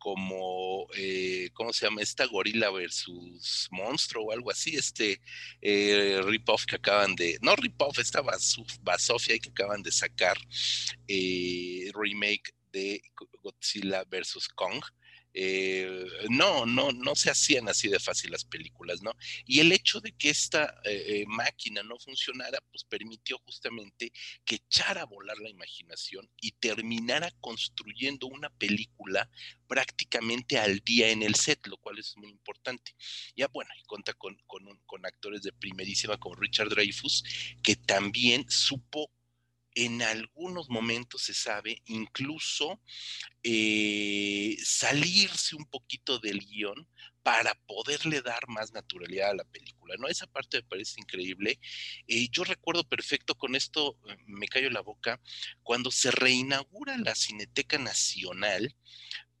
como, 0.00 0.86
eh, 0.96 1.50
¿cómo 1.52 1.72
se 1.72 1.86
llama? 1.86 2.00
Esta 2.00 2.24
gorila 2.24 2.70
versus 2.70 3.68
monstruo 3.70 4.24
o 4.24 4.32
algo 4.32 4.50
así, 4.50 4.74
este 4.74 5.20
eh, 5.60 6.20
rip-off 6.24 6.64
que 6.64 6.76
acaban 6.76 7.14
de, 7.14 7.38
no 7.42 7.54
rip-off, 7.54 7.98
esta 7.98 8.22
Basofia 8.80 9.38
que 9.38 9.50
acaban 9.50 9.82
de 9.82 9.92
sacar, 9.92 10.38
eh, 11.06 11.90
remake 11.94 12.54
de 12.72 13.02
Godzilla 13.42 14.04
versus 14.04 14.48
Kong, 14.48 14.82
eh, 15.32 16.06
no, 16.28 16.66
no, 16.66 16.92
no 16.92 17.14
se 17.14 17.30
hacían 17.30 17.68
así 17.68 17.88
de 17.88 18.00
fácil 18.00 18.30
las 18.30 18.44
películas, 18.44 19.02
¿no? 19.02 19.14
Y 19.46 19.60
el 19.60 19.72
hecho 19.72 20.00
de 20.00 20.12
que 20.12 20.30
esta 20.30 20.80
eh, 20.84 21.04
eh, 21.06 21.24
máquina 21.26 21.82
no 21.82 21.98
funcionara, 21.98 22.58
pues 22.70 22.84
permitió 22.84 23.38
justamente 23.44 24.12
que 24.44 24.56
echara 24.56 25.02
a 25.02 25.06
volar 25.06 25.38
la 25.38 25.50
imaginación 25.50 26.28
y 26.40 26.52
terminara 26.52 27.30
construyendo 27.40 28.26
una 28.26 28.50
película 28.50 29.30
prácticamente 29.66 30.58
al 30.58 30.80
día 30.80 31.10
en 31.10 31.22
el 31.22 31.34
set, 31.34 31.66
lo 31.66 31.76
cual 31.78 31.98
es 31.98 32.16
muy 32.16 32.30
importante. 32.30 32.94
Ya 33.36 33.48
bueno, 33.48 33.70
y 33.80 33.84
cuenta 33.84 34.14
con, 34.14 34.36
con, 34.46 34.64
con 34.86 35.06
actores 35.06 35.42
de 35.42 35.52
primerísima 35.52 36.18
como 36.18 36.34
Richard 36.34 36.70
Dreyfus, 36.70 37.22
que 37.62 37.76
también 37.76 38.44
supo 38.50 39.10
en 39.74 40.02
algunos 40.02 40.68
momentos 40.68 41.22
se 41.22 41.34
sabe 41.34 41.82
incluso 41.86 42.80
eh, 43.42 44.56
salirse 44.62 45.56
un 45.56 45.64
poquito 45.66 46.18
del 46.18 46.40
guion 46.40 46.86
para 47.22 47.54
poderle 47.66 48.20
dar 48.22 48.48
más 48.48 48.72
naturalidad 48.72 49.30
a 49.30 49.34
la 49.34 49.44
película, 49.44 49.94
¿no? 49.98 50.08
Esa 50.08 50.26
parte 50.26 50.58
me 50.58 50.64
parece 50.64 51.00
increíble. 51.00 51.58
Eh, 52.08 52.28
yo 52.30 52.44
recuerdo 52.44 52.84
perfecto, 52.84 53.34
con 53.34 53.54
esto 53.54 53.98
eh, 54.08 54.16
me 54.26 54.48
callo 54.48 54.70
la 54.70 54.80
boca, 54.80 55.20
cuando 55.62 55.90
se 55.90 56.10
reinaugura 56.10 56.96
la 56.98 57.14
Cineteca 57.14 57.78
Nacional, 57.78 58.74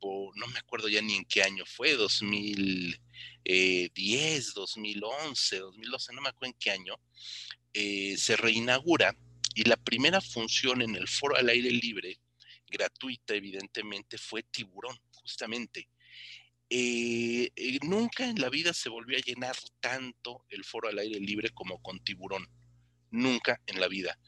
no 0.02 0.46
me 0.46 0.58
acuerdo 0.58 0.88
ya 0.88 1.02
ni 1.02 1.14
en 1.14 1.26
qué 1.26 1.42
año 1.42 1.66
fue, 1.66 1.92
2010, 1.92 4.54
2011, 4.54 5.58
2012, 5.58 6.14
no 6.14 6.22
me 6.22 6.30
acuerdo 6.30 6.54
en 6.54 6.58
qué 6.58 6.70
año, 6.70 6.94
se 7.74 8.36
reinaugura 8.36 9.14
y 9.60 9.64
la 9.64 9.76
primera 9.76 10.22
función 10.22 10.80
en 10.80 10.96
el 10.96 11.06
foro 11.06 11.36
al 11.36 11.50
aire 11.50 11.70
libre, 11.70 12.18
gratuita 12.66 13.34
evidentemente, 13.34 14.16
fue 14.16 14.42
Tiburón, 14.42 14.98
justamente. 15.10 15.86
Eh, 16.70 17.50
eh, 17.54 17.78
nunca 17.82 18.24
en 18.24 18.40
la 18.40 18.48
vida 18.48 18.72
se 18.72 18.88
volvió 18.88 19.18
a 19.18 19.20
llenar 19.20 19.54
tanto 19.80 20.46
el 20.48 20.64
foro 20.64 20.88
al 20.88 20.98
aire 20.98 21.20
libre 21.20 21.50
como 21.50 21.82
con 21.82 22.02
Tiburón. 22.02 22.48
Nunca 23.10 23.60
en 23.66 23.80
la 23.80 23.88
vida. 23.88 24.18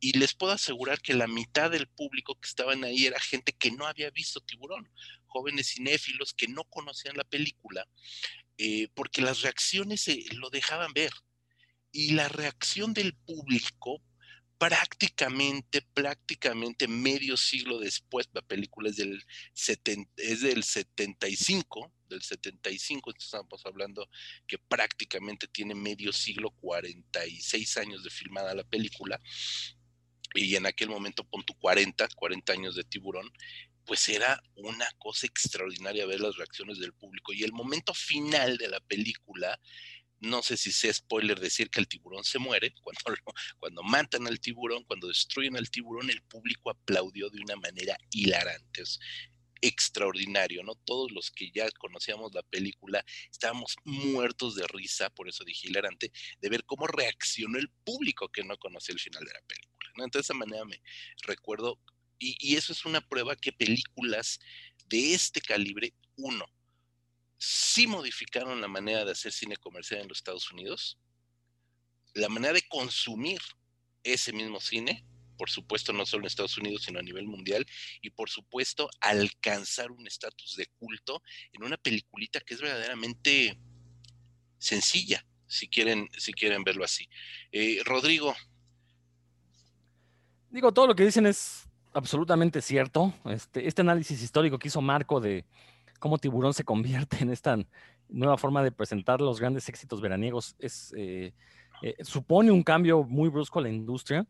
Y 0.00 0.16
les 0.18 0.32
puedo 0.34 0.52
asegurar 0.52 1.02
que 1.02 1.12
la 1.12 1.26
mitad 1.26 1.70
del 1.70 1.86
público 1.88 2.40
que 2.40 2.48
estaban 2.48 2.82
ahí 2.82 3.04
era 3.04 3.20
gente 3.20 3.52
que 3.52 3.70
no 3.70 3.86
había 3.86 4.10
visto 4.10 4.40
Tiburón, 4.40 4.90
jóvenes 5.26 5.74
cinéfilos 5.74 6.32
que 6.32 6.48
no 6.48 6.64
conocían 6.64 7.18
la 7.18 7.24
película, 7.24 7.86
eh, 8.56 8.88
porque 8.94 9.20
las 9.20 9.42
reacciones 9.42 10.06
lo 10.32 10.48
dejaban 10.48 10.94
ver. 10.94 11.12
Y 11.92 12.12
la 12.12 12.30
reacción 12.30 12.94
del 12.94 13.14
público 13.14 14.02
prácticamente, 14.58 15.82
prácticamente 15.94 16.88
medio 16.88 17.36
siglo 17.36 17.78
después, 17.78 18.28
la 18.32 18.42
película 18.42 18.90
es 18.90 18.96
del, 18.96 19.24
es 20.16 20.40
del 20.42 20.64
75, 20.64 21.92
del 22.08 22.22
75, 22.22 23.12
estamos 23.16 23.64
hablando 23.64 24.08
que 24.46 24.58
prácticamente 24.58 25.46
tiene 25.46 25.74
medio 25.74 26.12
siglo, 26.12 26.50
46 26.50 27.76
años 27.76 28.02
de 28.02 28.10
filmada 28.10 28.54
la 28.54 28.64
película, 28.64 29.20
y 30.34 30.56
en 30.56 30.66
aquel 30.66 30.88
momento 30.88 31.24
pon 31.24 31.44
tu 31.44 31.54
40, 31.54 32.08
40 32.14 32.52
años 32.52 32.74
de 32.74 32.84
tiburón, 32.84 33.30
pues 33.84 34.08
era 34.10 34.42
una 34.54 34.86
cosa 34.98 35.26
extraordinaria 35.26 36.04
ver 36.04 36.20
las 36.20 36.36
reacciones 36.36 36.78
del 36.78 36.92
público. 36.92 37.32
Y 37.32 37.42
el 37.42 37.52
momento 37.52 37.94
final 37.94 38.58
de 38.58 38.68
la 38.68 38.80
película 38.80 39.58
no 40.20 40.42
sé 40.42 40.56
si 40.56 40.72
sea 40.72 40.92
spoiler 40.92 41.38
decir 41.38 41.70
que 41.70 41.80
el 41.80 41.88
tiburón 41.88 42.24
se 42.24 42.38
muere, 42.38 42.74
cuando, 42.82 43.22
cuando 43.58 43.82
matan 43.82 44.26
al 44.26 44.40
tiburón, 44.40 44.84
cuando 44.84 45.08
destruyen 45.08 45.56
al 45.56 45.70
tiburón, 45.70 46.10
el 46.10 46.22
público 46.22 46.70
aplaudió 46.70 47.30
de 47.30 47.40
una 47.40 47.56
manera 47.56 47.96
hilarante. 48.10 48.82
Extraordinario, 49.60 50.62
¿no? 50.62 50.76
Todos 50.84 51.10
los 51.10 51.32
que 51.32 51.50
ya 51.50 51.68
conocíamos 51.72 52.32
la 52.32 52.44
película 52.44 53.04
estábamos 53.30 53.74
muertos 53.84 54.54
de 54.54 54.66
risa, 54.68 55.10
por 55.10 55.28
eso 55.28 55.44
dije 55.44 55.68
hilarante, 55.68 56.12
de 56.40 56.48
ver 56.48 56.64
cómo 56.64 56.86
reaccionó 56.86 57.58
el 57.58 57.68
público 57.84 58.28
que 58.28 58.44
no 58.44 58.56
conocía 58.58 58.92
el 58.92 59.00
final 59.00 59.24
de 59.24 59.32
la 59.32 59.42
película, 59.46 59.90
¿no? 59.96 60.04
Entonces, 60.04 60.28
de 60.28 60.32
esa 60.32 60.38
manera 60.38 60.64
me 60.64 60.80
recuerdo, 61.22 61.80
y 62.20 62.56
eso 62.56 62.72
es 62.72 62.84
una 62.84 63.00
prueba 63.00 63.36
que 63.36 63.52
películas 63.52 64.40
de 64.86 65.14
este 65.14 65.40
calibre, 65.40 65.94
uno, 66.16 66.46
sí 67.38 67.86
modificaron 67.86 68.60
la 68.60 68.68
manera 68.68 69.04
de 69.04 69.12
hacer 69.12 69.32
cine 69.32 69.56
comercial 69.56 70.00
en 70.00 70.08
los 70.08 70.18
Estados 70.18 70.50
Unidos, 70.50 70.98
la 72.14 72.28
manera 72.28 72.52
de 72.52 72.66
consumir 72.68 73.40
ese 74.02 74.32
mismo 74.32 74.60
cine, 74.60 75.04
por 75.36 75.48
supuesto 75.48 75.92
no 75.92 76.04
solo 76.04 76.22
en 76.22 76.26
Estados 76.26 76.58
Unidos, 76.58 76.82
sino 76.82 76.98
a 76.98 77.02
nivel 77.02 77.26
mundial, 77.26 77.64
y 78.02 78.10
por 78.10 78.28
supuesto 78.28 78.90
alcanzar 79.00 79.92
un 79.92 80.06
estatus 80.06 80.56
de 80.56 80.66
culto 80.66 81.22
en 81.52 81.62
una 81.62 81.76
peliculita 81.76 82.40
que 82.40 82.54
es 82.54 82.60
verdaderamente 82.60 83.58
sencilla, 84.58 85.24
si 85.46 85.68
quieren, 85.68 86.08
si 86.18 86.32
quieren 86.32 86.64
verlo 86.64 86.84
así. 86.84 87.08
Eh, 87.52 87.80
Rodrigo. 87.84 88.34
Digo, 90.50 90.72
todo 90.72 90.88
lo 90.88 90.96
que 90.96 91.04
dicen 91.04 91.26
es 91.26 91.68
absolutamente 91.92 92.60
cierto. 92.60 93.14
Este, 93.26 93.68
este 93.68 93.82
análisis 93.82 94.20
histórico 94.20 94.58
que 94.58 94.68
hizo 94.68 94.80
Marco 94.80 95.20
de, 95.20 95.44
cómo 95.98 96.18
Tiburón 96.18 96.54
se 96.54 96.64
convierte 96.64 97.18
en 97.20 97.30
esta 97.30 97.58
nueva 98.08 98.38
forma 98.38 98.62
de 98.62 98.72
presentar 98.72 99.20
los 99.20 99.40
grandes 99.40 99.68
éxitos 99.68 100.00
veraniegos 100.00 100.56
es, 100.58 100.94
eh, 100.96 101.32
eh, 101.82 101.96
supone 102.02 102.50
un 102.50 102.62
cambio 102.62 103.02
muy 103.04 103.28
brusco 103.28 103.58
a 103.58 103.62
la 103.62 103.68
industria. 103.68 104.26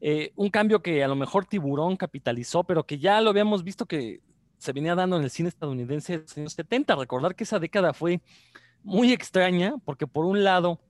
Eh, 0.00 0.32
un 0.36 0.48
cambio 0.48 0.80
que 0.80 1.04
a 1.04 1.08
lo 1.08 1.16
mejor 1.16 1.44
Tiburón 1.44 1.96
capitalizó, 1.96 2.64
pero 2.64 2.84
que 2.84 2.98
ya 2.98 3.20
lo 3.20 3.30
habíamos 3.30 3.64
visto 3.64 3.86
que 3.86 4.20
se 4.58 4.72
venía 4.72 4.94
dando 4.94 5.16
en 5.16 5.24
el 5.24 5.30
cine 5.30 5.48
estadounidense 5.48 6.14
en 6.14 6.20
los 6.22 6.38
años 6.38 6.52
70. 6.54 6.94
Recordar 6.96 7.34
que 7.34 7.44
esa 7.44 7.58
década 7.58 7.92
fue 7.92 8.20
muy 8.82 9.12
extraña, 9.12 9.74
porque 9.84 10.06
por 10.06 10.24
un 10.24 10.42
lado, 10.42 10.80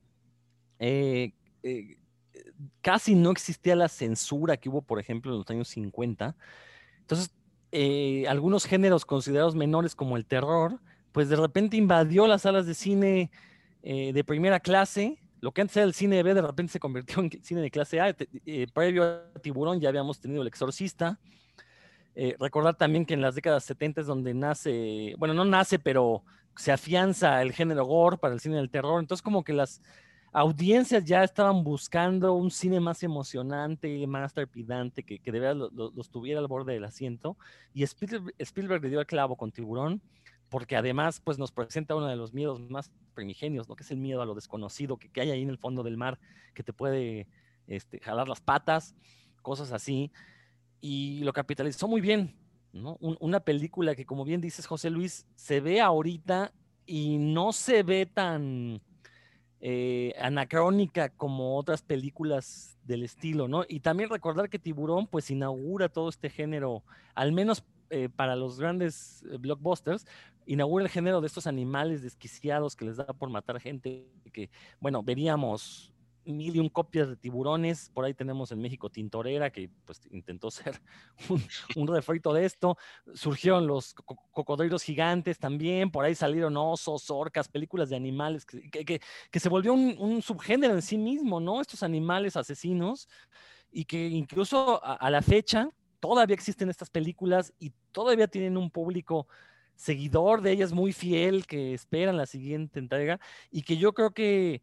casi 2.80 3.14
no 3.14 3.30
existía 3.30 3.74
la 3.74 3.88
censura 3.88 4.56
que 4.56 4.68
hubo, 4.68 4.82
por 4.82 5.00
ejemplo, 5.00 5.32
en 5.32 5.38
los 5.38 5.50
años 5.50 5.68
50. 5.68 6.36
Entonces, 7.00 7.34
eh, 7.72 8.24
algunos 8.28 8.64
géneros 8.64 9.04
considerados 9.04 9.54
menores 9.54 9.94
como 9.94 10.16
el 10.16 10.26
terror, 10.26 10.80
pues 11.12 11.28
de 11.28 11.36
repente 11.36 11.76
invadió 11.76 12.26
las 12.26 12.42
salas 12.42 12.66
de 12.66 12.74
cine 12.74 13.30
eh, 13.82 14.12
de 14.12 14.24
primera 14.24 14.60
clase. 14.60 15.18
Lo 15.40 15.52
que 15.52 15.62
antes 15.62 15.76
era 15.76 15.86
el 15.86 15.94
cine 15.94 16.22
B 16.22 16.34
de 16.34 16.42
repente 16.42 16.72
se 16.72 16.80
convirtió 16.80 17.20
en 17.22 17.30
cine 17.42 17.60
de 17.60 17.70
clase 17.70 18.00
A. 18.00 18.14
Eh, 18.46 18.66
previo 18.72 19.04
a 19.04 19.40
Tiburón 19.40 19.80
ya 19.80 19.88
habíamos 19.88 20.20
tenido 20.20 20.42
El 20.42 20.48
Exorcista. 20.48 21.18
recordar 22.38 22.76
también 22.76 23.06
que 23.06 23.14
en 23.14 23.22
las 23.22 23.34
décadas 23.34 23.64
70 23.64 24.02
es 24.02 24.06
donde 24.06 24.34
nace, 24.34 25.14
bueno, 25.16 25.32
no 25.32 25.44
nace, 25.44 25.78
pero 25.78 26.24
se 26.56 26.72
afianza 26.72 27.40
el 27.40 27.52
género 27.52 27.86
gore 27.86 28.18
para 28.18 28.34
el 28.34 28.40
cine 28.40 28.56
del 28.56 28.70
terror. 28.70 29.00
Entonces 29.00 29.22
como 29.22 29.44
que 29.44 29.52
las, 29.52 29.80
audiencias 30.32 31.04
ya 31.04 31.24
estaban 31.24 31.64
buscando 31.64 32.34
un 32.34 32.50
cine 32.50 32.78
más 32.78 33.02
emocionante, 33.02 34.06
más 34.06 34.32
trepidante, 34.32 35.02
que, 35.02 35.18
que 35.18 35.32
de 35.32 35.40
verdad 35.40 35.68
los 35.72 36.10
tuviera 36.10 36.40
al 36.40 36.46
borde 36.46 36.74
del 36.74 36.84
asiento. 36.84 37.36
Y 37.74 37.82
Spielberg, 37.82 38.82
le 38.82 38.90
dio 38.90 39.00
el 39.00 39.06
clavo 39.06 39.36
con 39.36 39.50
Tiburón, 39.50 40.00
porque 40.48 40.76
además 40.76 41.20
pues, 41.20 41.38
nos 41.38 41.52
presenta 41.52 41.96
uno 41.96 42.06
de 42.06 42.16
los 42.16 42.32
miedos 42.32 42.60
más 42.70 42.90
primigenios, 43.14 43.68
¿no? 43.68 43.76
que 43.76 43.82
es 43.82 43.90
el 43.90 43.98
miedo 43.98 44.22
a 44.22 44.26
lo 44.26 44.34
desconocido 44.34 44.96
que, 44.96 45.08
que 45.08 45.20
hay 45.20 45.30
ahí 45.30 45.42
en 45.42 45.50
el 45.50 45.58
fondo 45.58 45.82
del 45.82 45.96
mar, 45.96 46.18
que 46.54 46.62
te 46.62 46.72
puede 46.72 47.26
este, 47.66 48.00
jalar 48.00 48.28
las 48.28 48.40
patas, 48.40 48.94
cosas 49.42 49.72
así. 49.72 50.12
Y 50.80 51.20
lo 51.24 51.32
capitalizó 51.32 51.88
muy 51.88 52.00
bien. 52.00 52.36
¿no? 52.72 52.96
una 53.00 53.40
película 53.40 53.96
que, 53.96 54.06
como 54.06 54.24
bien 54.24 54.40
dices, 54.40 54.64
José 54.64 54.90
Luis, 54.90 55.26
se 55.34 55.60
ve 55.60 55.80
ahorita 55.80 56.52
y 56.86 57.18
no 57.18 57.52
se 57.52 57.82
ve 57.82 58.06
tan 58.06 58.80
eh, 59.62 60.14
anacrónica 60.18 61.10
como 61.10 61.58
otras 61.58 61.82
películas 61.82 62.78
del 62.84 63.02
estilo, 63.02 63.46
¿no? 63.46 63.64
Y 63.68 63.80
también 63.80 64.08
recordar 64.08 64.48
que 64.48 64.58
Tiburón 64.58 65.06
pues 65.06 65.30
inaugura 65.30 65.88
todo 65.90 66.08
este 66.08 66.30
género, 66.30 66.82
al 67.14 67.32
menos 67.32 67.62
eh, 67.90 68.08
para 68.08 68.36
los 68.36 68.58
grandes 68.58 69.22
eh, 69.30 69.36
blockbusters, 69.36 70.06
inaugura 70.46 70.84
el 70.84 70.90
género 70.90 71.20
de 71.20 71.26
estos 71.26 71.46
animales 71.46 72.02
desquiciados 72.02 72.74
que 72.74 72.86
les 72.86 72.96
da 72.96 73.04
por 73.06 73.28
matar 73.28 73.60
gente, 73.60 74.06
que, 74.32 74.48
bueno, 74.80 75.02
veríamos 75.02 75.92
mil 76.24 76.56
y 76.56 76.58
un 76.58 76.68
copias 76.68 77.08
de 77.08 77.16
tiburones. 77.16 77.90
Por 77.90 78.04
ahí 78.04 78.14
tenemos 78.14 78.52
en 78.52 78.60
México 78.60 78.90
Tintorera, 78.90 79.50
que 79.50 79.70
pues 79.84 80.00
intentó 80.10 80.50
ser 80.50 80.80
un, 81.28 81.42
un 81.76 81.88
refrito 81.88 82.32
de 82.32 82.44
esto. 82.44 82.76
Surgieron 83.14 83.66
los 83.66 83.94
cocodrilos 83.94 84.82
gigantes 84.82 85.38
también, 85.38 85.90
por 85.90 86.04
ahí 86.04 86.14
salieron 86.14 86.56
osos, 86.56 87.10
orcas, 87.10 87.48
películas 87.48 87.88
de 87.90 87.96
animales, 87.96 88.44
que, 88.44 88.70
que, 88.70 89.00
que 89.30 89.40
se 89.40 89.48
volvió 89.48 89.72
un, 89.72 90.22
subgénero 90.22 90.74
en 90.74 90.82
sí 90.82 90.98
mismo, 90.98 91.40
¿no? 91.40 91.60
Estos 91.60 91.82
animales 91.82 92.36
asesinos, 92.36 93.08
y 93.72 93.84
que 93.84 94.08
incluso 94.08 94.84
a, 94.84 94.94
a 94.94 95.10
la 95.10 95.22
fecha 95.22 95.70
todavía 96.00 96.34
existen 96.34 96.70
estas 96.70 96.90
películas 96.90 97.52
y 97.58 97.72
todavía 97.92 98.26
tienen 98.26 98.56
un 98.56 98.70
público 98.70 99.28
seguidor 99.80 100.42
de 100.42 100.52
ellas 100.52 100.72
muy 100.72 100.92
fiel 100.92 101.46
que 101.46 101.72
esperan 101.72 102.16
la 102.16 102.26
siguiente 102.26 102.78
entrega 102.78 103.18
y 103.50 103.62
que 103.62 103.78
yo 103.78 103.94
creo 103.94 104.10
que 104.10 104.62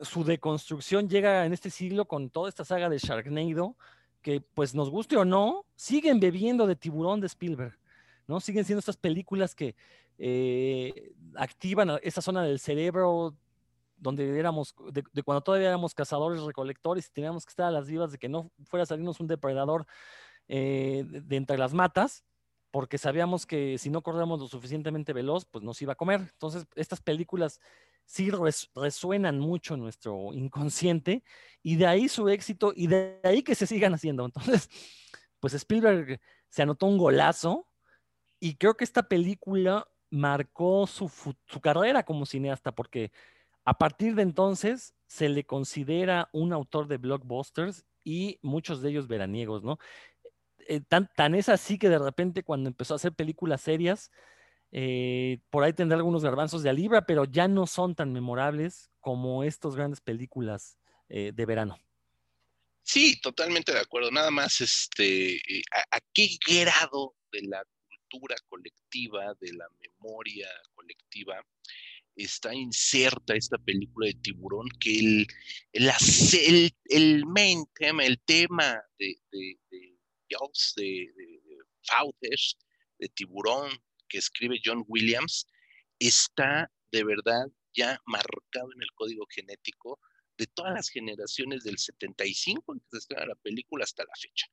su 0.00 0.24
deconstrucción 0.24 1.08
llega 1.08 1.46
en 1.46 1.52
este 1.52 1.70
siglo 1.70 2.06
con 2.06 2.30
toda 2.30 2.48
esta 2.48 2.64
saga 2.64 2.88
de 2.88 2.98
Sharknado, 2.98 3.76
que 4.22 4.40
pues 4.40 4.74
nos 4.74 4.90
guste 4.90 5.16
o 5.16 5.24
no, 5.24 5.64
siguen 5.74 6.20
bebiendo 6.20 6.66
de 6.66 6.76
tiburón 6.76 7.20
de 7.20 7.28
Spielberg, 7.28 7.78
¿no? 8.26 8.40
Siguen 8.40 8.64
siendo 8.64 8.80
estas 8.80 8.96
películas 8.96 9.54
que 9.54 9.76
eh, 10.18 11.14
activan 11.34 11.98
esa 12.02 12.22
zona 12.22 12.42
del 12.42 12.58
cerebro 12.58 13.36
donde 13.98 14.38
éramos, 14.38 14.74
de, 14.92 15.22
cuando 15.22 15.40
todavía 15.40 15.68
éramos 15.68 15.94
cazadores, 15.94 16.42
recolectores 16.42 17.06
y 17.06 17.12
teníamos 17.12 17.46
que 17.46 17.50
estar 17.50 17.66
a 17.66 17.70
las 17.70 17.88
vivas 17.88 18.12
de 18.12 18.18
que 18.18 18.28
no 18.28 18.50
fuera 18.64 18.82
a 18.82 18.86
salirnos 18.86 19.20
un 19.20 19.26
depredador 19.26 19.86
eh, 20.48 21.04
de, 21.06 21.36
entre 21.36 21.58
las 21.58 21.72
matas, 21.72 22.24
porque 22.70 22.98
sabíamos 22.98 23.46
que 23.46 23.78
si 23.78 23.90
no 23.90 24.02
corríamos 24.02 24.40
lo 24.40 24.48
suficientemente 24.48 25.12
veloz, 25.12 25.46
pues 25.46 25.64
nos 25.64 25.80
iba 25.80 25.94
a 25.94 25.96
comer. 25.96 26.20
Entonces, 26.20 26.66
estas 26.74 27.00
películas 27.00 27.60
sí 28.06 28.30
resuenan 28.74 29.38
mucho 29.38 29.76
nuestro 29.76 30.32
inconsciente 30.32 31.22
y 31.62 31.76
de 31.76 31.86
ahí 31.86 32.08
su 32.08 32.28
éxito 32.28 32.72
y 32.74 32.86
de 32.86 33.20
ahí 33.24 33.42
que 33.42 33.54
se 33.54 33.66
sigan 33.66 33.92
haciendo. 33.92 34.24
Entonces, 34.24 34.70
pues 35.40 35.52
Spielberg 35.52 36.20
se 36.48 36.62
anotó 36.62 36.86
un 36.86 36.96
golazo 36.96 37.66
y 38.40 38.54
creo 38.54 38.76
que 38.76 38.84
esta 38.84 39.02
película 39.02 39.86
marcó 40.08 40.86
su, 40.86 41.10
su 41.46 41.60
carrera 41.60 42.04
como 42.04 42.24
cineasta 42.24 42.72
porque 42.72 43.12
a 43.64 43.76
partir 43.76 44.14
de 44.14 44.22
entonces 44.22 44.94
se 45.08 45.28
le 45.28 45.44
considera 45.44 46.28
un 46.32 46.52
autor 46.52 46.86
de 46.86 46.98
blockbusters 46.98 47.84
y 48.04 48.38
muchos 48.40 48.80
de 48.80 48.90
ellos 48.90 49.08
veraniegos, 49.08 49.64
¿no? 49.64 49.78
Eh, 50.68 50.80
tan, 50.80 51.10
tan 51.14 51.34
es 51.34 51.48
así 51.48 51.78
que 51.78 51.88
de 51.88 51.98
repente 51.98 52.44
cuando 52.44 52.68
empezó 52.68 52.94
a 52.94 52.96
hacer 52.96 53.12
películas 53.12 53.60
serias, 53.60 54.12
eh, 54.72 55.38
por 55.50 55.64
ahí 55.64 55.72
tendrá 55.72 55.96
algunos 55.96 56.22
garbanzos 56.22 56.62
de 56.62 56.72
libra, 56.72 57.06
pero 57.06 57.24
ya 57.24 57.48
no 57.48 57.66
son 57.66 57.94
tan 57.94 58.12
memorables 58.12 58.90
como 59.00 59.44
estas 59.44 59.76
grandes 59.76 60.00
películas 60.00 60.76
eh, 61.08 61.32
de 61.34 61.46
verano. 61.46 61.78
Sí, 62.82 63.20
totalmente 63.20 63.72
de 63.72 63.80
acuerdo. 63.80 64.10
Nada 64.10 64.30
más, 64.30 64.60
este, 64.60 65.36
eh, 65.36 65.62
a, 65.90 65.98
qué 66.12 66.28
grado 66.46 67.16
de 67.32 67.42
la 67.42 67.64
cultura 67.88 68.36
colectiva, 68.48 69.34
de 69.40 69.52
la 69.54 69.66
memoria 69.80 70.48
colectiva, 70.74 71.44
está 72.14 72.54
inserta 72.54 73.34
esta 73.34 73.58
película 73.58 74.06
de 74.06 74.14
tiburón, 74.14 74.68
que 74.80 74.98
el, 74.98 75.26
el, 75.72 76.72
el, 76.84 77.26
main 77.26 77.66
tema, 77.74 78.04
el 78.04 78.20
tema 78.20 78.80
de, 78.98 79.18
de, 79.30 79.58
de 79.70 79.96
de, 80.76 81.10
de, 82.20 82.36
de 82.98 83.08
tiburón, 83.10 83.70
que 84.08 84.18
escribe 84.18 84.60
John 84.64 84.84
Williams 84.88 85.46
está 85.98 86.70
de 86.92 87.04
verdad 87.04 87.46
ya 87.74 88.00
marcado 88.06 88.72
en 88.74 88.82
el 88.82 88.92
código 88.94 89.26
genético 89.30 90.00
de 90.38 90.46
todas 90.46 90.74
las 90.74 90.88
generaciones 90.88 91.64
del 91.64 91.78
75 91.78 92.74
en 92.74 92.80
que 92.80 92.86
se 92.92 92.98
estrena 92.98 93.26
la 93.26 93.34
película 93.36 93.84
hasta 93.84 94.04
la 94.04 94.14
fecha. 94.20 94.46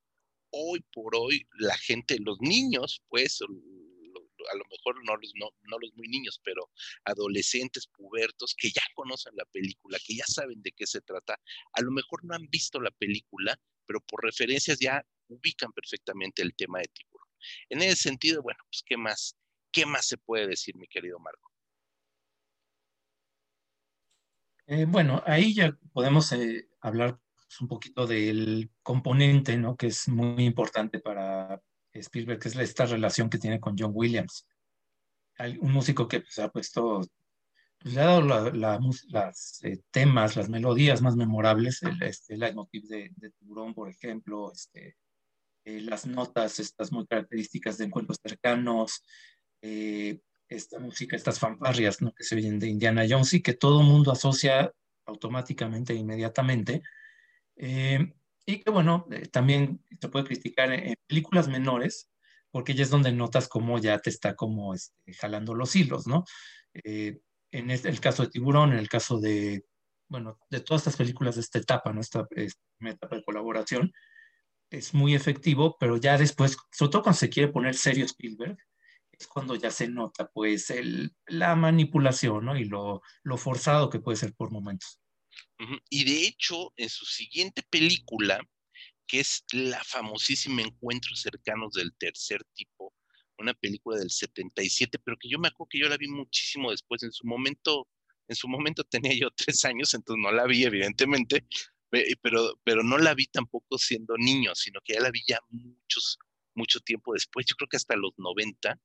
Hoy 0.52 0.82
por 0.94 1.16
hoy, 1.16 1.48
la 1.60 1.76
gente, 1.78 2.18
los 2.20 2.38
niños, 2.40 3.02
pues, 3.10 3.42
a 3.42 4.56
lo 4.56 4.64
mejor 4.70 5.04
no 5.04 5.16
los, 5.18 5.32
no, 5.36 5.50
no 5.64 5.80
los 5.80 5.94
muy 5.96 6.08
niños, 6.08 6.40
pero 6.44 6.70
adolescentes, 7.06 7.88
pubertos, 7.88 8.54
que 8.58 8.70
ya 8.70 8.84
conocen 8.94 9.34
la 9.36 9.46
película, 9.46 9.98
que 10.06 10.16
ya 10.16 10.26
saben 10.26 10.62
de 10.62 10.72
qué 10.72 10.86
se 10.86 11.02
trata, 11.02 11.40
a 11.74 11.82
lo 11.82 11.92
mejor 11.92 12.24
no 12.24 12.36
han 12.36 12.48
visto 12.50 12.80
la 12.80 12.92
película, 12.92 13.60
pero 13.86 14.00
por 14.02 14.24
referencias 14.24 14.80
ya 14.80 15.06
ubican 15.28 15.72
perfectamente 15.74 16.42
el 16.42 16.54
tema 16.56 16.80
de 16.80 16.90
tiburón. 16.94 17.28
En 17.70 17.82
ese 17.82 17.96
sentido, 17.96 18.42
bueno, 18.42 18.60
pues, 18.70 18.84
¿qué 18.86 18.96
más? 18.96 19.36
¿Qué 19.74 19.88
más 19.88 20.06
se 20.06 20.18
puede 20.18 20.48
decir, 20.48 20.78
mi 20.78 20.88
querido 20.88 21.20
Marco? 21.20 21.52
Eh, 24.68 24.86
bueno, 24.86 25.22
ahí 25.26 25.56
ya 25.56 25.76
podemos 25.92 26.32
eh, 26.32 26.70
hablar 26.80 27.20
un 27.60 27.68
poquito 27.68 28.06
del 28.06 28.72
componente, 28.84 29.58
¿no? 29.58 29.76
Que 29.76 29.88
es 29.88 30.08
muy 30.08 30.46
importante 30.46 31.00
para 31.00 31.60
Spielberg, 31.92 32.40
que 32.40 32.50
es 32.50 32.56
esta 32.56 32.86
relación 32.86 33.32
que 33.32 33.40
tiene 33.40 33.60
con 33.60 33.76
John 33.78 33.92
Williams. 33.96 34.48
Hay 35.40 35.58
un 35.58 35.72
músico 35.72 36.08
que 36.08 36.22
pues, 36.22 36.38
ha 36.38 36.50
puesto, 36.50 37.02
pues, 37.80 37.96
le 37.96 38.02
ha 38.02 38.06
dado 38.06 38.22
las 39.10 39.60
eh, 39.64 39.82
temas, 39.90 40.36
las 40.36 40.50
melodías 40.50 41.02
más 41.02 41.16
memorables, 41.16 41.82
el, 41.82 42.02
este, 42.04 42.38
leitmotiv 42.38 42.84
de, 42.88 43.12
de 43.16 43.32
Tiburón, 43.32 43.74
por 43.74 43.90
ejemplo, 43.90 44.52
este, 44.52 44.98
las 45.66 46.06
notas 46.06 46.60
estas 46.60 46.92
muy 46.92 47.06
características 47.08 47.78
de 47.78 47.86
encuentros 47.86 48.20
cercanos, 48.22 49.02
esta 50.56 50.80
música, 50.80 51.16
estas 51.16 51.40
fanfarrias 51.40 52.02
¿no? 52.02 52.14
que 52.14 52.24
se 52.24 52.36
oyen 52.36 52.60
de 52.60 52.68
Indiana 52.68 53.06
Jones 53.08 53.34
y 53.34 53.42
que 53.42 53.54
todo 53.54 53.82
el 53.82 53.88
mundo 53.88 54.12
asocia 54.12 54.74
automáticamente 55.06 55.94
e 55.94 55.98
inmediatamente. 55.98 56.82
Eh, 57.56 58.14
y 58.46 58.60
que 58.60 58.72
bueno, 58.72 59.08
eh, 59.12 59.28
también 59.28 59.84
se 60.00 60.10
puede 60.10 60.26
criticar 60.26 60.72
en, 60.72 60.96
películas 61.08 61.48
menores, 61.48 62.10
porque 62.52 62.74
ya 62.74 62.84
es 62.84 62.90
donde 62.90 63.12
notas 63.12 63.48
cómo 63.48 63.80
ya 63.80 64.00
te 64.00 64.10
está 64.10 64.36
como 64.36 64.74
este, 64.74 65.14
jalando 65.14 65.56
los 65.56 65.76
hilos, 65.76 66.08
¿no? 66.08 66.26
Eh, 66.74 67.20
en 67.52 67.72
este, 67.72 67.90
el 67.90 68.00
caso 68.00 68.24
de 68.24 68.30
Tiburón, 68.30 68.74
en 68.74 68.80
el 68.80 68.90
caso 68.90 69.20
de, 69.20 69.66
bueno, 70.08 70.40
de 70.50 70.60
todas 70.60 70.82
estas 70.82 70.98
películas 70.98 71.36
de 71.36 71.42
esta 71.42 71.60
etapa, 71.60 71.94
¿no? 71.94 72.02
Esta, 72.02 72.28
esta 72.32 72.62
etapa 72.82 73.16
de 73.16 73.24
colaboración, 73.24 73.92
es 74.70 74.94
muy 74.94 75.14
efectivo, 75.14 75.78
pero 75.80 75.98
ya 75.98 76.18
después, 76.18 76.58
sobre 76.72 76.92
todo 76.92 77.04
cuando 77.04 77.20
se 77.20 77.30
quiere 77.30 77.52
poner 77.52 77.76
serio 77.76 78.06
Spielberg, 78.06 78.58
es 79.18 79.28
cuando 79.28 79.56
ya 79.56 79.72
se 79.72 79.88
nota 79.88 80.30
pues 80.32 80.70
el, 80.70 81.16
la 81.28 81.56
manipulación 81.56 82.46
¿no? 82.46 82.58
y 82.58 82.66
lo, 82.66 83.02
lo, 83.24 83.38
forzado 83.38 83.90
que 83.90 84.00
puede 84.00 84.18
ser 84.18 84.34
por 84.34 84.52
momentos. 84.52 85.00
Y 85.90 86.04
de 86.04 86.28
hecho, 86.28 86.74
en 86.76 86.90
su 86.90 87.06
siguiente 87.06 87.64
película, 87.70 88.40
que 89.08 89.22
es 89.22 89.46
la 89.54 89.82
famosísima 89.84 90.62
Encuentros 90.62 91.22
cercanos 91.22 91.74
del 91.74 91.94
tercer 91.96 92.44
tipo, 92.54 92.94
una 93.38 93.54
película 93.54 93.98
del 93.98 94.10
77, 94.10 95.00
pero 95.00 95.18
que 95.18 95.30
yo 95.30 95.40
me 95.40 95.48
acuerdo 95.48 95.70
que 95.70 95.80
yo 95.80 95.90
la 95.90 95.98
vi 95.98 96.08
muchísimo 96.08 96.72
después, 96.72 97.04
en 97.04 97.12
su 97.12 97.26
momento, 97.26 97.88
en 98.28 98.36
su 98.36 98.48
momento 98.48 98.84
tenía 98.90 99.14
yo 99.14 99.30
tres 99.32 99.64
años, 99.66 99.94
entonces 99.94 100.22
no 100.22 100.32
la 100.32 100.46
vi 100.46 100.66
evidentemente, 100.66 101.46
pero, 102.22 102.60
pero 102.64 102.84
no 102.84 102.98
la 102.98 103.14
vi 103.14 103.28
tampoco 103.28 103.78
siendo 103.78 104.18
niño, 104.18 104.56
sino 104.56 104.82
que 104.84 104.94
ya 104.94 105.02
la 105.02 105.12
vi 105.12 105.22
ya 105.28 105.40
muchos, 105.50 106.18
mucho 106.56 106.80
tiempo 106.80 107.14
después, 107.14 107.46
yo 107.46 107.56
creo 107.56 107.68
que 107.70 107.78
hasta 107.78 107.96
los 107.96 108.14
90, 108.18 108.80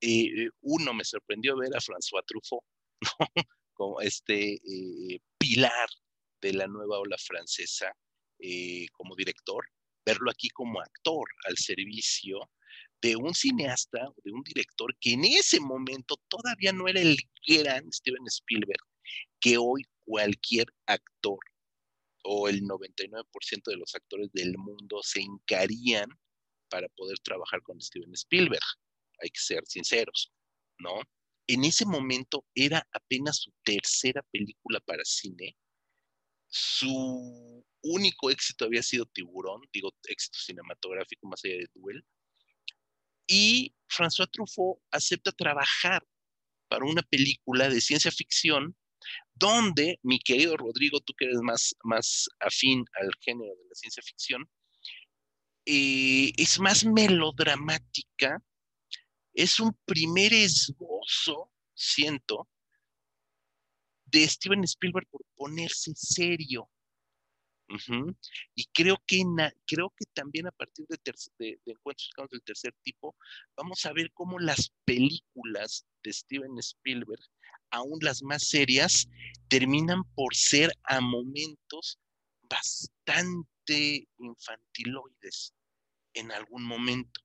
eh, 0.00 0.48
uno 0.62 0.94
me 0.94 1.04
sorprendió 1.04 1.56
ver 1.56 1.74
a 1.74 1.80
François 1.80 2.24
Truffaut, 2.26 2.64
¿no? 3.36 3.44
como 3.74 4.00
este 4.00 4.54
eh, 4.54 5.20
pilar 5.38 5.88
de 6.40 6.52
la 6.52 6.66
nueva 6.66 6.98
ola 6.98 7.16
francesa 7.18 7.92
eh, 8.38 8.86
como 8.92 9.14
director, 9.16 9.64
verlo 10.04 10.30
aquí 10.30 10.48
como 10.50 10.80
actor 10.80 11.28
al 11.46 11.56
servicio 11.56 12.50
de 13.00 13.16
un 13.16 13.34
cineasta, 13.34 14.00
de 14.24 14.32
un 14.32 14.42
director 14.42 14.96
que 15.00 15.12
en 15.12 15.24
ese 15.24 15.60
momento 15.60 16.20
todavía 16.28 16.72
no 16.72 16.88
era 16.88 17.00
el 17.00 17.16
gran 17.46 17.92
Steven 17.92 18.26
Spielberg, 18.26 18.80
que 19.40 19.58
hoy 19.58 19.82
cualquier 20.04 20.66
actor 20.86 21.38
o 22.24 22.48
el 22.48 22.62
99% 22.62 23.24
de 23.66 23.76
los 23.76 23.94
actores 23.94 24.30
del 24.32 24.56
mundo 24.56 25.00
se 25.02 25.20
encarían 25.20 26.08
para 26.72 26.88
poder 26.88 27.18
trabajar 27.18 27.60
con 27.62 27.78
Steven 27.78 28.14
Spielberg. 28.14 28.64
Hay 29.20 29.28
que 29.28 29.40
ser 29.40 29.62
sinceros, 29.66 30.32
¿no? 30.78 31.02
En 31.46 31.64
ese 31.64 31.84
momento 31.84 32.46
era 32.54 32.88
apenas 32.92 33.36
su 33.36 33.52
tercera 33.62 34.22
película 34.32 34.80
para 34.80 35.04
cine. 35.04 35.54
Su 36.48 37.62
único 37.82 38.30
éxito 38.30 38.64
había 38.64 38.82
sido 38.82 39.04
Tiburón, 39.04 39.60
digo 39.70 39.90
éxito 40.04 40.38
cinematográfico 40.38 41.26
más 41.26 41.44
allá 41.44 41.56
de 41.56 41.68
Duel. 41.74 42.02
Y 43.26 43.74
François 43.88 44.30
Truffaut 44.30 44.80
acepta 44.90 45.30
trabajar 45.30 46.02
para 46.68 46.86
una 46.86 47.02
película 47.02 47.68
de 47.68 47.82
ciencia 47.82 48.10
ficción 48.10 48.74
donde, 49.34 49.98
mi 50.02 50.20
querido 50.20 50.56
Rodrigo, 50.56 51.00
tú 51.00 51.12
que 51.18 51.26
eres 51.26 51.40
más, 51.42 51.74
más 51.84 52.28
afín 52.40 52.84
al 52.94 53.10
género 53.20 53.54
de 53.56 53.68
la 53.68 53.74
ciencia 53.74 54.02
ficción, 54.02 54.48
eh, 55.64 56.32
es 56.36 56.58
más 56.58 56.84
melodramática, 56.84 58.42
es 59.32 59.60
un 59.60 59.76
primer 59.84 60.32
esbozo, 60.32 61.50
siento, 61.74 62.48
de 64.06 64.28
Steven 64.28 64.64
Spielberg 64.64 65.08
por 65.08 65.22
ponerse 65.34 65.92
serio. 65.94 66.68
Y 68.54 68.66
creo 68.66 69.02
que, 69.06 69.22
creo 69.66 69.94
que 69.96 70.04
también 70.12 70.46
a 70.46 70.50
partir 70.50 70.84
de, 70.88 70.98
de, 71.38 71.58
encuentros 71.64 72.28
del 72.30 72.42
tercer 72.42 72.74
tipo, 72.82 73.16
vamos 73.56 73.86
a 73.86 73.94
ver 73.94 74.12
cómo 74.12 74.38
las 74.38 74.74
películas 74.84 75.86
de 76.02 76.12
Steven 76.12 76.58
Spielberg, 76.58 77.22
aún 77.70 77.98
las 78.02 78.22
más 78.22 78.46
serias, 78.46 79.08
terminan 79.48 80.04
por 80.14 80.34
ser 80.34 80.70
a 80.82 81.00
momentos 81.00 81.98
bastante 82.42 83.51
infantiloides 84.18 85.54
en 86.14 86.32
algún 86.32 86.64
momento. 86.64 87.20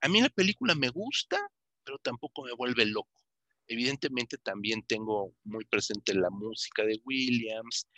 A 0.00 0.08
mí 0.08 0.20
la 0.20 0.28
película 0.28 0.74
me 0.74 0.88
gusta, 0.88 1.50
pero 1.84 1.98
tampoco 1.98 2.44
me 2.44 2.52
vuelve 2.52 2.84
loco. 2.86 3.22
Evidentemente 3.68 4.38
también 4.38 4.82
tengo 4.86 5.34
muy 5.44 5.64
presente 5.64 6.14
la 6.14 6.30
música 6.30 6.84
de 6.84 7.00
Williams, 7.04 7.88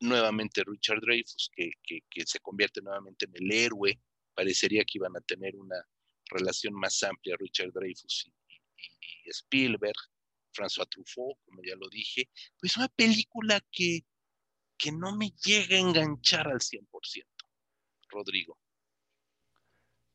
nuevamente 0.00 0.62
Richard 0.66 1.00
Dreyfus, 1.00 1.50
que, 1.54 1.70
se 2.26 2.40
convierte 2.40 2.82
nuevamente 2.82 3.26
en 3.26 3.32
el 3.34 3.52
héroe. 3.52 3.98
Parecería 4.34 4.84
que 4.84 4.98
iban 4.98 5.16
a 5.16 5.20
tener 5.20 5.56
una 5.56 5.76
relación 6.26 6.74
más 6.74 7.02
amplia 7.02 7.36
Richard 7.38 7.72
Dreyfus 7.72 8.26
y, 8.26 9.30
Spielberg, 9.30 9.96
François 10.52 10.88
Truffaut, 10.88 11.38
como 11.44 11.62
ya 11.62 11.76
lo 11.76 11.88
dije. 11.88 12.28
Pues 12.60 12.76
una 12.76 12.88
película 12.88 13.60
que, 13.72 14.04
que 14.76 14.92
no 14.92 15.16
me 15.16 15.30
llega 15.30 15.76
a 15.76 15.80
enganchar 15.80 16.48
al 16.48 16.60
100%, 16.60 17.24
Rodrigo. 18.08 18.58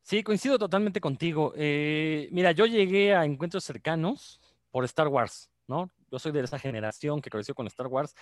Sí, 0.02 0.22
coincido 0.22 0.58
totalmente 0.58 1.00
contigo. 1.00 1.52
Eh, 1.56 2.28
mira, 2.32 2.52
yo 2.52 2.66
llegué 2.66 3.14
a 3.14 3.24
encuentros 3.24 3.64
cercanos 3.64 4.40
por 4.70 4.84
Star 4.84 5.08
Wars, 5.08 5.50
¿no? 5.68 5.90
Yo 6.10 6.18
soy 6.18 6.32
de 6.32 6.40
esa 6.40 6.58
generación 6.58 7.22
que 7.22 7.30
creció 7.30 7.54
con 7.54 7.66
Star 7.68 7.86
Wars 7.86 8.14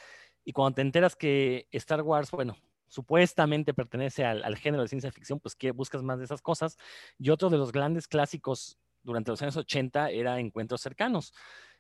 y 0.45 0.53
cuando 0.53 0.77
te 0.77 0.83
enteras 0.83 1.17
que 1.17 1.67
Star 1.73 2.03
Wars, 2.03 2.31
bueno, 2.31 2.57
supuestamente 2.87 3.73
pertenece 3.73 4.25
al, 4.25 4.57
género 4.57 4.83
de 4.83 4.89
ciencia 4.89 5.11
ficción, 5.11 5.41
pues 5.41 5.55
que 5.55 5.71
buscas 5.71 6.03
más 6.03 6.19
de 6.19 6.27
esas 6.27 6.43
cosas. 6.43 6.77
Y 7.19 7.31
otro 7.31 7.49
de 7.49 7.57
los 7.57 7.73
grandes 7.73 8.07
clásicos 8.09 8.79
durante 9.03 9.31
los 9.31 9.41
años 9.41 9.57
80 9.57 10.11
era 10.11 10.39
Encuentros 10.39 10.81
cercanos. 10.83 11.33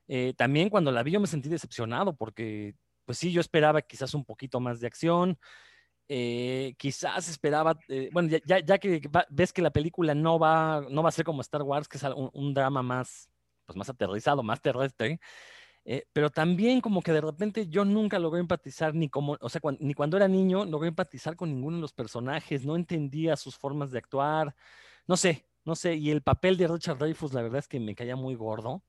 Eh, 0.09 0.35
también 0.37 0.70
cuando 0.70 0.90
la 0.90 1.03
vi 1.03 1.12
yo 1.12 1.20
me 1.20 1.27
sentí 1.27 1.49
decepcionado 1.49 2.14
porque 2.14 2.75
pues 3.05 3.19
sí, 3.19 3.33
yo 3.33 3.41
esperaba 3.41 3.83
quizás 3.83 4.15
un 4.15 4.25
poquito 4.25 4.61
más 4.61 4.81
de 4.81 4.87
acción. 4.87 5.39
Eh, 6.13 6.75
quizás 6.77 7.29
esperaba, 7.29 7.79
eh, 7.87 8.11
bueno, 8.13 8.37
ya, 8.45 8.79
que 8.79 9.01
ves 9.31 9.53
que 9.53 9.63
la 9.63 9.71
película 9.71 10.13
no 10.13 10.41
va, 10.41 10.85
no 10.91 11.05
va 11.05 11.09
a 11.09 11.13
ser 11.13 11.25
como 11.25 11.41
Star 11.41 11.63
Wars, 11.63 11.87
que 11.87 11.99
es 11.99 12.05
un, 12.33 12.53
drama 12.53 12.83
más, 12.83 13.31
pues 13.65 13.77
más 13.77 13.89
aterrizado, 13.89 14.43
más 14.43 14.61
terrestre, 14.61 15.21
eh, 15.85 16.07
pero 16.13 16.31
también 16.31 16.81
como 16.81 17.01
que 17.03 17.13
de 17.13 17.21
repente 17.21 17.69
yo 17.69 17.85
nunca 17.85 18.19
logré 18.19 18.41
empatizar 18.41 18.93
ni 18.93 19.09
como, 19.09 19.39
o 19.41 19.49
sea, 19.49 19.61
ni 19.79 19.95
cuando 19.95 20.17
era 20.17 20.27
niño 20.27 20.65
logré 20.65 20.89
empatizar 20.89 21.37
con 21.37 21.51
ninguno 21.51 21.77
de 21.77 21.83
los 21.83 21.93
personajes, 21.93 22.67
no 22.67 22.75
entendía 22.75 23.37
sus 23.37 23.57
formas 23.57 23.93
de 23.93 23.99
actuar, 23.99 24.55
no 25.07 25.17
sé, 25.17 25.47
no 25.65 25.77
sé, 25.77 25.95
y 25.95 26.11
el 26.11 26.23
papel 26.23 26.57
de 26.57 26.67
Richard 26.67 26.99
Dreyfuss 26.99 27.35
la 27.35 27.43
verdad 27.43 27.61
es 27.61 27.69
que 27.69 27.79
me 27.79 27.95
caía 27.95 28.17
muy 28.17 28.35
gordo. 28.35 28.83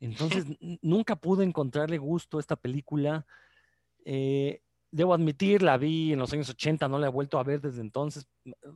Entonces, 0.00 0.44
nunca 0.82 1.16
pude 1.16 1.44
encontrarle 1.44 1.98
gusto 1.98 2.36
a 2.36 2.40
esta 2.40 2.56
película. 2.56 3.26
Eh, 4.04 4.62
debo 4.90 5.14
admitir, 5.14 5.62
la 5.62 5.78
vi 5.78 6.12
en 6.12 6.18
los 6.18 6.32
años 6.32 6.48
80, 6.50 6.88
no 6.88 6.98
la 6.98 7.06
he 7.06 7.10
vuelto 7.10 7.38
a 7.38 7.44
ver 7.44 7.60
desde 7.60 7.80
entonces. 7.80 8.28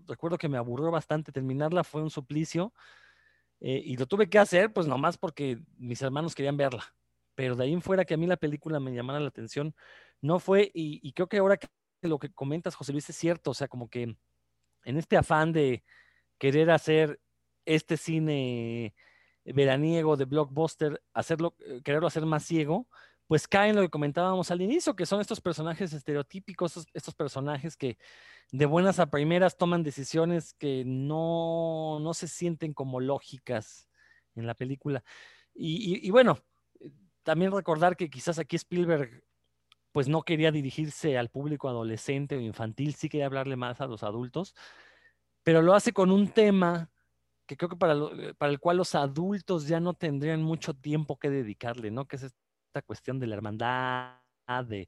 Recuerdo 0.06 0.38
que 0.38 0.48
me 0.48 0.58
aburrió 0.58 0.90
bastante 0.90 1.32
terminarla, 1.32 1.84
fue 1.84 2.02
un 2.02 2.10
suplicio. 2.10 2.72
Eh, 3.60 3.82
y 3.84 3.96
lo 3.96 4.06
tuve 4.06 4.28
que 4.28 4.38
hacer, 4.38 4.72
pues 4.72 4.86
nomás 4.86 5.18
porque 5.18 5.58
mis 5.76 6.00
hermanos 6.02 6.34
querían 6.34 6.56
verla. 6.56 6.94
Pero 7.34 7.56
de 7.56 7.64
ahí 7.64 7.72
en 7.72 7.82
fuera 7.82 8.04
que 8.04 8.14
a 8.14 8.16
mí 8.16 8.26
la 8.26 8.36
película 8.36 8.80
me 8.80 8.94
llamara 8.94 9.20
la 9.20 9.28
atención, 9.28 9.74
no 10.20 10.38
fue, 10.38 10.70
y, 10.74 11.12
creo 11.12 11.28
que 11.28 11.38
ahora 11.38 11.56
que 11.56 11.68
lo 12.02 12.18
que 12.18 12.32
comentas, 12.32 12.74
José 12.74 12.92
Luis, 12.92 13.08
es 13.08 13.16
cierto, 13.16 13.50
o 13.50 13.54
sea, 13.54 13.68
como 13.68 13.88
que 13.88 14.16
en 14.84 14.96
este 14.96 15.16
afán 15.16 15.52
de 15.52 15.84
querer 16.38 16.70
hacer 16.70 17.20
este 17.64 17.96
cine 17.96 18.94
veraniego 19.52 20.16
de 20.16 20.24
blockbuster, 20.24 21.02
hacerlo, 21.12 21.54
eh, 21.60 21.80
quererlo 21.84 22.06
hacer 22.06 22.26
más 22.26 22.44
ciego, 22.44 22.86
pues 23.30 23.46
cae 23.46 23.70
en 23.70 23.76
lo 23.76 23.82
que 23.82 23.90
comentábamos 23.90 24.50
al 24.50 24.60
inicio, 24.60 24.96
que 24.96 25.06
son 25.06 25.20
estos 25.20 25.40
personajes 25.40 25.92
estereotípicos, 25.92 26.88
estos, 26.92 27.14
personajes 27.14 27.76
que 27.76 27.96
de 28.50 28.66
buenas 28.66 28.98
a 28.98 29.08
primeras 29.08 29.56
toman 29.56 29.84
decisiones 29.84 30.54
que 30.54 30.82
no, 30.84 32.00
no 32.00 32.12
se 32.12 32.26
sienten 32.26 32.74
como 32.74 32.98
lógicas 32.98 33.88
en 34.34 34.48
la 34.48 34.54
película. 34.54 35.04
Y, 35.54 36.10
bueno, 36.10 36.38
también 37.22 37.52
recordar 37.52 37.96
que 37.96 38.10
quizás 38.10 38.40
aquí 38.40 38.56
Spielberg 38.56 39.22
pues 39.92 40.08
no 40.08 40.22
quería 40.22 40.50
dirigirse 40.50 41.16
al 41.16 41.30
público 41.30 41.68
adolescente 41.68 42.36
o 42.36 42.40
infantil, 42.40 42.94
sí 42.94 43.08
quería 43.08 43.26
hablarle 43.26 43.54
más 43.54 43.80
a 43.80 43.86
los 43.86 44.02
adultos, 44.02 44.54
pero 45.42 45.62
lo 45.62 45.74
hace 45.74 45.92
con 45.92 46.10
un 46.10 46.28
tema 46.28 46.90
que 47.50 47.56
creo 47.56 47.68
que 47.68 47.76
para, 47.76 47.96
para 48.38 48.52
el 48.52 48.60
cual 48.60 48.76
los 48.76 48.94
adultos 48.94 49.66
ya 49.66 49.80
no 49.80 49.94
tendrían 49.94 50.40
mucho 50.40 50.72
tiempo 50.72 51.18
que 51.18 51.30
dedicarle, 51.30 51.90
¿no? 51.90 52.06
Que 52.06 52.14
es 52.14 52.22
esta 52.22 52.80
cuestión 52.86 53.18
de 53.18 53.26
la 53.26 53.34
hermandad, 53.34 54.20
de 54.68 54.86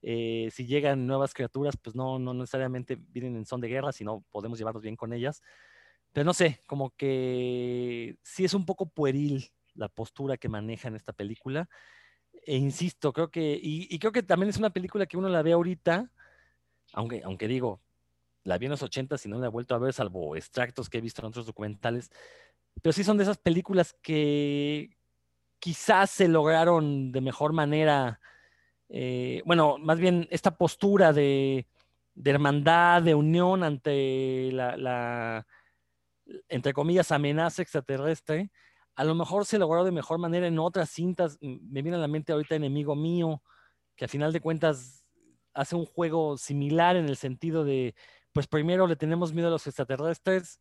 eh, 0.00 0.48
si 0.52 0.64
llegan 0.64 1.08
nuevas 1.08 1.34
criaturas, 1.34 1.76
pues 1.76 1.96
no, 1.96 2.20
no 2.20 2.32
necesariamente 2.32 2.94
vienen 3.08 3.34
en 3.34 3.44
son 3.44 3.60
de 3.60 3.66
guerra, 3.66 3.90
sino 3.90 4.24
podemos 4.30 4.60
llevarnos 4.60 4.84
bien 4.84 4.94
con 4.94 5.12
ellas. 5.12 5.42
Pero 6.12 6.24
no 6.24 6.34
sé, 6.34 6.62
como 6.68 6.90
que 6.90 8.16
sí 8.22 8.44
es 8.44 8.54
un 8.54 8.64
poco 8.64 8.86
pueril 8.88 9.50
la 9.74 9.88
postura 9.88 10.36
que 10.36 10.48
maneja 10.48 10.86
en 10.86 10.94
esta 10.94 11.12
película. 11.12 11.68
E 12.46 12.56
insisto, 12.56 13.12
creo 13.12 13.28
que, 13.28 13.58
y, 13.60 13.98
creo 13.98 14.12
que 14.12 14.22
también 14.22 14.50
es 14.50 14.58
una 14.58 14.70
película 14.70 15.06
que 15.06 15.16
uno 15.16 15.28
la 15.28 15.42
ve 15.42 15.50
ahorita, 15.50 16.12
aunque, 16.92 17.22
aunque 17.24 17.48
digo, 17.48 17.80
la 18.44 18.58
vi 18.58 18.66
en 18.66 18.70
los 18.70 18.82
80 18.82 19.16
y 19.24 19.28
no 19.28 19.38
la 19.38 19.46
he 19.46 19.50
vuelto 19.50 19.74
a 19.74 19.78
ver, 19.78 19.92
salvo 19.92 20.36
extractos 20.36 20.88
que 20.88 20.98
he 20.98 21.00
visto 21.00 21.22
en 21.22 21.28
otros 21.28 21.46
documentales, 21.46 22.10
pero 22.82 22.92
sí 22.92 23.04
son 23.04 23.16
de 23.16 23.24
esas 23.24 23.38
películas 23.38 23.96
que, 24.02 24.96
quizás 25.64 26.10
se 26.10 26.28
lograron 26.28 27.10
de 27.10 27.22
mejor 27.22 27.54
manera, 27.54 28.20
eh, 28.90 29.40
bueno, 29.46 29.78
más 29.78 29.98
bien 29.98 30.28
esta 30.30 30.58
postura 30.58 31.14
de, 31.14 31.66
hermandad, 32.22 33.00
de 33.00 33.14
unión 33.14 33.64
ante 33.64 34.50
la, 34.52 35.46
entre 36.50 36.74
comillas, 36.74 37.12
amenaza 37.12 37.62
extraterrestre, 37.62 38.50
a 38.94 39.04
lo 39.04 39.14
mejor 39.14 39.46
se 39.46 39.58
logró 39.58 39.84
de 39.84 39.90
mejor 39.90 40.18
manera 40.18 40.46
en 40.46 40.58
otras 40.58 40.90
cintas. 40.90 41.38
Me 41.40 41.80
viene 41.80 41.96
a 41.96 42.00
la 42.00 42.08
mente 42.08 42.34
ahorita 42.34 42.56
Enemigo 42.56 42.94
Mío, 42.94 43.42
que 43.96 44.04
a 44.04 44.08
final 44.08 44.34
de 44.34 44.40
cuentas 44.40 45.06
hace 45.54 45.76
un 45.76 45.86
juego 45.86 46.36
similar 46.36 46.96
en 46.96 47.08
el 47.08 47.16
sentido 47.16 47.64
de, 47.64 47.94
pues 48.34 48.48
primero 48.48 48.86
le 48.86 48.96
tenemos 48.96 49.32
miedo 49.32 49.48
a 49.48 49.52
los 49.52 49.66
extraterrestres, 49.66 50.60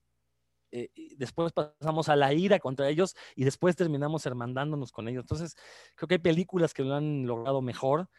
eh, 0.72 0.90
después 1.18 1.52
pasamos 1.52 2.08
a 2.08 2.16
la 2.16 2.34
ira 2.34 2.60
contra 2.60 2.88
ellos 2.88 3.16
y 3.36 3.44
después 3.44 3.76
terminamos 3.76 4.26
hermandándonos 4.26 4.92
con 4.92 5.08
ellos. 5.08 5.24
Entonces, 5.24 5.56
creo 5.96 6.08
que 6.08 6.16
hay 6.16 6.20
películas 6.20 6.74
que 6.74 6.84
lo 6.84 6.96
han 6.96 7.26
logrado 7.26 7.62
mejor. 7.62 8.10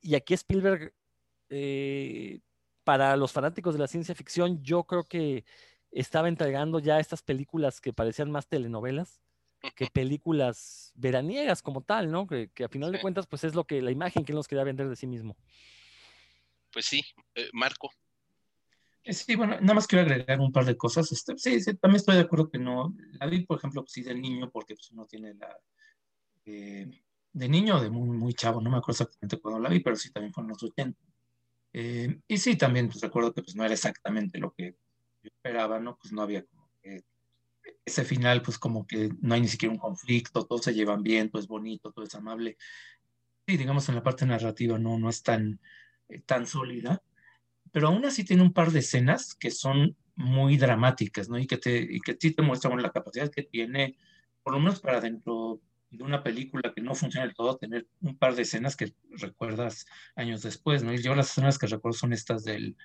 Y 0.00 0.14
aquí 0.14 0.34
Spielberg, 0.34 0.94
eh, 1.50 2.40
para 2.84 3.16
los 3.16 3.32
fanáticos 3.32 3.74
de 3.74 3.80
la 3.80 3.88
ciencia 3.88 4.14
ficción, 4.14 4.62
yo 4.62 4.84
creo 4.84 5.04
que 5.04 5.44
estaba 5.90 6.28
entregando 6.28 6.78
ya 6.78 7.00
estas 7.00 7.22
películas 7.22 7.80
que 7.80 7.92
parecían 7.92 8.30
más 8.30 8.48
telenovelas 8.48 9.20
que 9.76 9.86
películas 9.92 10.92
veraniegas 10.94 11.60
como 11.60 11.82
tal, 11.82 12.10
¿no? 12.10 12.26
Que, 12.26 12.50
a 12.64 12.68
final 12.68 12.92
de 12.92 13.00
cuentas, 13.00 13.26
pues 13.26 13.44
es 13.44 13.54
lo 13.54 13.64
que 13.64 13.82
la 13.82 13.90
imagen 13.90 14.24
que 14.24 14.32
él 14.32 14.36
nos 14.36 14.48
quería 14.48 14.64
vender 14.64 14.88
de 14.88 14.96
sí 14.96 15.06
mismo. 15.06 15.36
Pues 16.72 16.86
sí, 16.86 17.04
eh, 17.34 17.48
Marco. 17.52 17.90
Eh, 19.04 19.12
sí, 19.12 19.34
bueno, 19.34 19.60
nada 19.60 19.74
más 19.74 19.86
quiero 19.86 20.04
agregar 20.04 20.40
un 20.40 20.52
par 20.52 20.64
de 20.64 20.76
cosas. 20.76 21.10
Este, 21.10 21.36
sí, 21.36 21.60
sí, 21.60 21.74
también 21.74 21.96
estoy 21.96 22.16
de 22.16 22.22
acuerdo 22.22 22.50
que 22.50 22.58
no. 22.58 22.94
La 23.20 23.26
vi, 23.26 23.44
por 23.44 23.58
ejemplo, 23.58 23.84
sí 23.86 24.02
del 24.02 24.20
niño, 24.20 24.50
porque 24.50 24.74
pues, 24.74 24.90
uno 24.92 25.06
tiene 25.06 25.34
la. 25.34 25.56
Eh, 26.44 26.88
de 27.32 27.48
niño, 27.48 27.80
de 27.80 27.90
muy, 27.90 28.34
chavo, 28.34 28.60
no 28.60 28.70
me 28.70 28.76
acuerdo 28.76 29.04
exactamente 29.04 29.38
cuándo 29.40 29.60
la 29.60 29.70
vi, 29.70 29.80
pero 29.80 29.96
sí 29.96 30.12
también 30.12 30.32
fue 30.32 30.44
en 30.44 30.50
los 30.50 30.62
80. 30.62 31.00
Eh, 31.72 32.20
y 32.28 32.36
sí, 32.36 32.56
también 32.56 32.88
pues, 32.88 33.00
recuerdo 33.00 33.32
que 33.32 33.42
pues, 33.42 33.56
no 33.56 33.64
era 33.64 33.74
exactamente 33.74 34.38
lo 34.38 34.52
que 34.52 34.76
yo 35.22 35.30
esperaba, 35.30 35.80
¿no? 35.80 35.96
Pues 35.96 36.12
no 36.12 36.22
había 36.22 36.44
como 36.44 36.70
que. 36.82 37.04
Ese 37.84 38.04
final, 38.04 38.42
pues 38.42 38.58
como 38.58 38.86
que 38.86 39.10
no 39.20 39.34
hay 39.34 39.40
ni 39.40 39.48
siquiera 39.48 39.72
un 39.72 39.78
conflicto, 39.78 40.46
todos 40.46 40.62
se 40.62 40.74
llevan 40.74 41.02
bien, 41.02 41.30
todo 41.30 41.40
es 41.40 41.48
bonito, 41.48 41.90
todo 41.92 42.04
es 42.04 42.14
amable. 42.14 42.56
Sí, 43.46 43.56
digamos, 43.56 43.88
en 43.88 43.96
la 43.96 44.02
parte 44.02 44.26
narrativa 44.26 44.78
no, 44.78 44.98
no 44.98 45.08
es 45.08 45.22
tan, 45.22 45.60
tan 46.26 46.46
sólida 46.46 47.02
pero 47.72 47.88
aún 47.88 48.04
así 48.04 48.24
tiene 48.24 48.42
un 48.42 48.52
par 48.52 48.70
de 48.70 48.80
escenas 48.80 49.34
que 49.34 49.50
son 49.50 49.96
muy 50.14 50.56
dramáticas, 50.58 51.28
¿no? 51.28 51.38
Y 51.38 51.46
que, 51.46 51.56
te, 51.56 51.76
y 51.78 52.00
que 52.00 52.16
sí 52.20 52.32
te 52.32 52.42
muestran 52.42 52.80
la 52.80 52.92
capacidad 52.92 53.30
que 53.30 53.42
tiene, 53.42 53.96
por 54.42 54.52
lo 54.52 54.60
menos 54.60 54.80
para 54.80 55.00
dentro 55.00 55.60
de 55.90 56.04
una 56.04 56.22
película 56.22 56.72
que 56.74 56.82
no 56.82 56.94
funciona 56.94 57.26
del 57.26 57.34
todo, 57.34 57.56
tener 57.56 57.86
un 58.00 58.16
par 58.16 58.34
de 58.34 58.42
escenas 58.42 58.76
que 58.76 58.94
recuerdas 59.10 59.86
años 60.14 60.42
después, 60.42 60.82
¿no? 60.82 60.92
Y 60.92 61.02
yo 61.02 61.14
las 61.14 61.30
escenas 61.30 61.58
que 61.58 61.66
recuerdo 61.66 61.98
son 61.98 62.12
estas 62.12 62.44
del, 62.44 62.76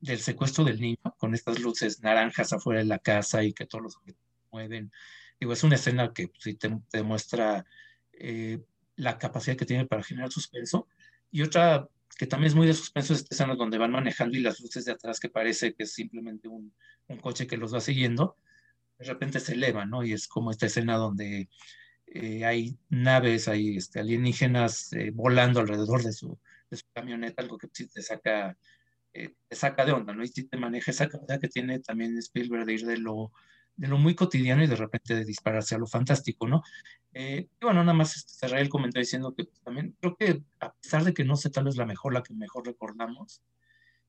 del 0.00 0.18
secuestro 0.18 0.64
del 0.64 0.80
niño, 0.80 0.98
con 1.16 1.34
estas 1.34 1.60
luces 1.60 2.02
naranjas 2.02 2.52
afuera 2.52 2.80
de 2.80 2.86
la 2.86 2.98
casa 2.98 3.42
y 3.42 3.52
que 3.52 3.66
todos 3.66 3.84
los 3.84 3.96
objetos 3.96 4.22
mueven. 4.50 4.92
Digo, 5.40 5.52
es 5.52 5.64
una 5.64 5.76
escena 5.76 6.12
que 6.12 6.30
sí 6.38 6.54
te, 6.54 6.76
demuestra 6.92 7.66
eh, 8.12 8.60
la 8.96 9.18
capacidad 9.18 9.56
que 9.56 9.66
tiene 9.66 9.86
para 9.86 10.02
generar 10.02 10.30
suspenso. 10.30 10.88
Y 11.30 11.42
otra 11.42 11.88
que 12.16 12.26
también 12.26 12.48
es 12.48 12.54
muy 12.54 12.66
de 12.66 12.74
suspenso, 12.74 13.14
es 13.14 13.26
escenas 13.30 13.58
donde 13.58 13.78
van 13.78 13.92
manejando 13.92 14.36
y 14.36 14.40
las 14.40 14.60
luces 14.60 14.84
de 14.84 14.92
atrás 14.92 15.20
que 15.20 15.28
parece 15.28 15.74
que 15.74 15.84
es 15.84 15.92
simplemente 15.92 16.48
un, 16.48 16.74
un, 17.08 17.18
coche 17.18 17.46
que 17.46 17.56
los 17.56 17.74
va 17.74 17.80
siguiendo, 17.80 18.36
de 18.98 19.06
repente 19.06 19.40
se 19.40 19.54
elevan, 19.54 19.90
¿no? 19.90 20.04
Y 20.04 20.12
es 20.12 20.28
como 20.28 20.50
esta 20.50 20.66
escena 20.66 20.96
donde 20.96 21.48
eh, 22.06 22.44
hay 22.44 22.78
naves, 22.90 23.48
hay 23.48 23.76
este, 23.76 24.00
alienígenas 24.00 24.92
eh, 24.92 25.10
volando 25.12 25.60
alrededor 25.60 26.02
de 26.02 26.12
su, 26.12 26.38
de 26.70 26.76
su, 26.76 26.84
camioneta, 26.92 27.42
algo 27.42 27.58
que 27.58 27.68
sí 27.72 27.86
te 27.88 28.02
saca, 28.02 28.56
eh, 29.12 29.34
te 29.48 29.56
saca 29.56 29.84
de 29.84 29.92
onda, 29.92 30.14
¿no? 30.14 30.22
Y 30.22 30.28
sí 30.28 30.44
te 30.44 30.56
maneja 30.56 30.90
esa 30.90 31.08
capacidad 31.08 31.40
que 31.40 31.48
tiene 31.48 31.80
también 31.80 32.16
Spielberg 32.18 32.66
de 32.66 32.74
ir 32.74 32.86
de 32.86 32.98
lo 32.98 33.32
de 33.76 33.88
lo 33.88 33.98
muy 33.98 34.14
cotidiano 34.14 34.62
y 34.62 34.66
de 34.66 34.76
repente 34.76 35.14
de 35.14 35.24
dispararse 35.24 35.74
a 35.74 35.78
lo 35.78 35.86
fantástico, 35.86 36.46
¿no? 36.46 36.62
Eh, 37.12 37.48
y 37.60 37.64
bueno, 37.64 37.80
nada 37.82 37.96
más 37.96 38.16
este, 38.16 38.34
cerré 38.34 38.60
el 38.60 38.68
comentario 38.68 39.04
diciendo 39.04 39.34
que 39.34 39.44
pues, 39.44 39.60
también 39.62 39.96
creo 40.00 40.16
que 40.16 40.42
a 40.60 40.72
pesar 40.72 41.04
de 41.04 41.14
que 41.14 41.24
no 41.24 41.36
sé 41.36 41.50
tal 41.50 41.64
vez 41.64 41.76
la 41.76 41.86
mejor, 41.86 42.12
la 42.12 42.22
que 42.22 42.34
mejor 42.34 42.66
recordamos, 42.66 43.42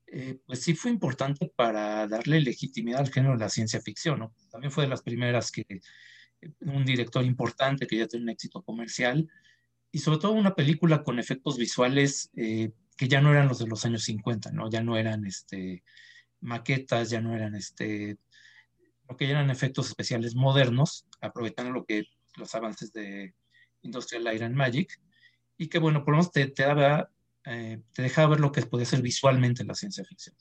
eh, 0.07 0.39
pues 0.45 0.61
sí 0.61 0.75
fue 0.75 0.91
importante 0.91 1.51
para 1.55 2.07
darle 2.07 2.41
legitimidad 2.41 3.01
al 3.01 3.11
género 3.11 3.33
de 3.33 3.39
la 3.39 3.49
ciencia 3.49 3.81
ficción, 3.81 4.19
¿no? 4.19 4.33
También 4.51 4.71
fue 4.71 4.83
de 4.83 4.89
las 4.89 5.01
primeras 5.01 5.51
que 5.51 5.65
eh, 5.69 6.51
un 6.61 6.85
director 6.85 7.23
importante 7.23 7.87
que 7.87 7.97
ya 7.97 8.07
tiene 8.07 8.23
un 8.23 8.29
éxito 8.29 8.61
comercial 8.61 9.27
y 9.91 9.99
sobre 9.99 10.19
todo 10.19 10.33
una 10.33 10.55
película 10.55 11.03
con 11.03 11.19
efectos 11.19 11.57
visuales 11.57 12.29
que 12.35 13.07
ya 13.07 13.21
no 13.21 13.31
eran 13.31 13.47
los 13.47 13.59
de 13.59 13.67
los 13.67 13.85
años 13.85 14.03
50, 14.03 14.51
¿no? 14.51 14.69
Ya 14.69 14.83
no 14.83 14.97
eran 14.97 15.25
este, 15.25 15.83
maquetas, 16.41 17.09
ya 17.09 17.21
no 17.21 17.35
eran 17.35 17.55
este, 17.55 18.17
lo 19.09 19.17
que 19.17 19.29
eran 19.29 19.49
efectos 19.49 19.87
especiales 19.87 20.35
modernos, 20.35 21.05
aprovechando 21.21 21.71
lo 21.71 21.85
que 21.85 22.05
los 22.35 22.53
avances 22.55 22.91
de 22.91 23.33
Industrial 23.81 24.23
Light 24.23 24.41
and 24.41 24.55
Magic, 24.55 24.99
y 25.57 25.67
que, 25.67 25.79
bueno, 25.79 26.03
por 26.03 26.13
lo 26.13 26.17
menos 26.17 26.31
te, 26.31 26.47
te 26.47 26.63
daba, 26.63 27.09
eh, 27.45 27.81
te 27.93 28.01
dejaba 28.01 28.29
ver 28.29 28.39
lo 28.39 28.51
que 28.51 28.61
podía 28.63 28.85
ser 28.85 29.01
visualmente 29.01 29.63
la 29.63 29.75
ciencia 29.75 30.03
ficción. 30.03 30.35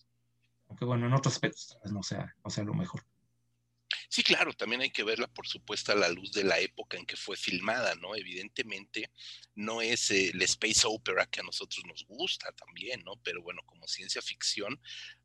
Aunque, 0.68 0.85
bueno, 0.85 1.07
en 1.07 1.12
otros 1.12 1.35
aspectos 1.35 1.79
no 1.90 2.03
sea, 2.03 2.35
no 2.42 2.50
sea 2.50 2.64
lo 2.64 2.74
mejor. 2.74 3.05
Sí, 4.09 4.22
claro, 4.22 4.53
también 4.53 4.81
hay 4.81 4.90
que 4.90 5.03
verla, 5.03 5.27
por 5.27 5.46
supuesto, 5.46 5.90
a 5.90 5.96
la 5.96 6.09
luz 6.09 6.33
de 6.33 6.44
la 6.44 6.59
época 6.61 6.96
en 6.96 7.05
que 7.05 7.16
fue 7.16 7.37
filmada, 7.37 7.96
¿no? 7.96 8.14
Evidentemente, 8.14 9.11
no 9.57 9.83
es 9.83 10.11
el 10.11 10.40
space 10.42 10.87
opera 10.87 11.27
que 11.27 11.40
a 11.40 11.42
nosotros 11.42 11.85
nos 11.85 12.05
gusta 12.07 12.53
también, 12.53 13.03
¿no? 13.05 13.16
Pero 13.24 13.42
bueno, 13.42 13.62
como 13.66 13.88
ciencia 13.88 14.22
ficción, 14.22 14.81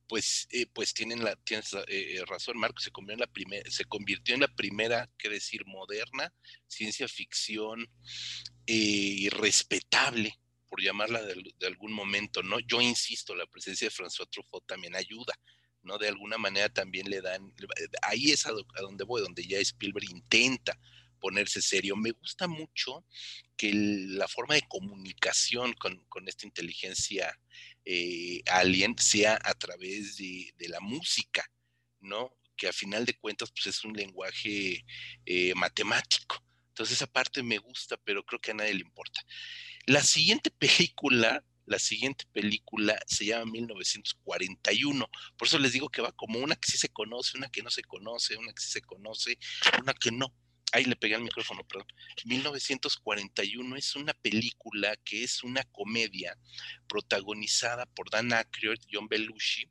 pues, 0.10 0.48
eh, 0.50 0.66
pues 0.74 0.94
tienen 0.94 1.24
la, 1.24 1.36
tienes 1.36 1.72
eh, 1.74 1.84
eh, 1.88 2.26
razón, 2.26 2.58
Marco, 2.58 2.82
se 2.82 2.90
convirtió, 2.90 3.24
en 3.24 3.54
la 3.62 3.70
se 3.70 3.86
convirtió 3.86 4.34
en 4.34 4.42
la 4.42 4.48
primera, 4.48 5.08
qué 5.20 5.30
decir, 5.30 5.64
moderna 5.68 6.34
ciencia 6.68 7.08
ficción 7.08 7.88
eh, 8.66 9.30
respetable, 9.32 10.34
por 10.68 10.82
llamarla 10.82 11.22
de, 11.22 11.54
de, 11.58 11.68
algún 11.68 11.94
momento, 11.94 12.42
¿no? 12.42 12.60
Yo 12.60 12.82
insisto, 12.82 13.36
la 13.36 13.46
presencia 13.46 13.88
de 13.88 13.94
François 13.94 14.28
Truffaut 14.30 14.66
también 14.66 14.96
ayuda, 14.96 15.34
¿no? 15.84 16.00
De 16.00 16.08
alguna 16.08 16.40
manera 16.40 16.70
también 16.70 17.08
le 17.08 17.22
dan, 17.22 17.54
ahí 18.02 18.32
es 18.32 18.48
a, 18.48 18.50
a 18.50 18.82
donde 18.82 19.04
voy, 19.04 19.22
donde 19.22 19.46
ya 19.46 19.60
Spielberg 19.60 20.10
intenta 20.10 20.78
ponerse 21.20 21.62
serio. 21.62 21.96
Me 21.96 22.12
gusta 22.12 22.48
mucho 22.48 23.06
que 23.58 23.72
la 23.74 24.28
forma 24.28 24.56
de 24.56 24.64
comunicación 24.68 25.74
con, 25.74 26.28
esta 26.28 26.46
inteligencia 26.46 27.38
eh, 27.86 28.42
alien 28.48 28.98
sea 28.98 29.38
a 29.44 29.54
través 29.54 30.18
de, 30.18 30.54
la 30.70 30.80
música, 30.80 31.44
¿no? 32.00 32.36
Que 32.56 32.68
a 32.68 32.74
final 32.74 33.06
de 33.06 33.18
cuentas 33.18 33.52
pues 33.52 33.68
es 33.68 33.84
un 33.84 33.94
lenguaje 33.94 34.86
eh, 35.26 35.54
matemático. 35.56 36.44
Entonces 36.70 36.96
esa 36.96 37.08
parte 37.08 37.44
me 37.44 37.58
gusta, 37.58 37.98
pero 37.98 38.24
creo 38.24 38.40
que 38.40 38.52
a 38.52 38.54
nadie 38.54 38.74
le 38.74 38.82
importa. 38.82 39.22
La 39.86 40.02
siguiente 40.02 40.50
película, 40.58 41.44
la 41.66 41.80
siguiente 41.80 42.26
película 42.32 42.98
se 43.06 43.26
llama 43.26 43.52
1941. 43.52 45.10
Por 45.38 45.48
eso 45.48 45.60
les 45.60 45.74
digo 45.74 45.90
que 45.90 46.02
va 46.02 46.14
como 46.14 46.40
una 46.40 46.56
que 46.56 46.72
sí 46.72 46.78
se 46.78 46.90
conoce, 46.90 47.38
una 47.38 47.50
que 47.50 47.62
no 47.62 47.70
se 47.70 47.84
conoce, 47.84 48.38
una 48.38 48.54
que 48.54 48.62
sí 48.62 48.72
se 48.72 48.82
conoce, 48.82 49.38
una 49.82 49.94
que 49.94 50.12
no. 50.12 50.34
Ahí 50.72 50.86
le 50.86 50.96
pegué 50.96 51.16
al 51.16 51.24
micrófono, 51.24 51.64
perdón. 51.64 51.88
1941 52.26 53.76
es 53.76 53.96
una 53.96 54.14
película 54.14 54.96
que 54.98 55.24
es 55.24 55.44
una 55.44 55.64
comedia 55.64 56.38
protagonizada 56.88 57.86
por 57.88 58.10
Dan 58.10 58.34
Aykroyd, 58.34 58.80
John 58.92 59.08
Belushi, 59.08 59.70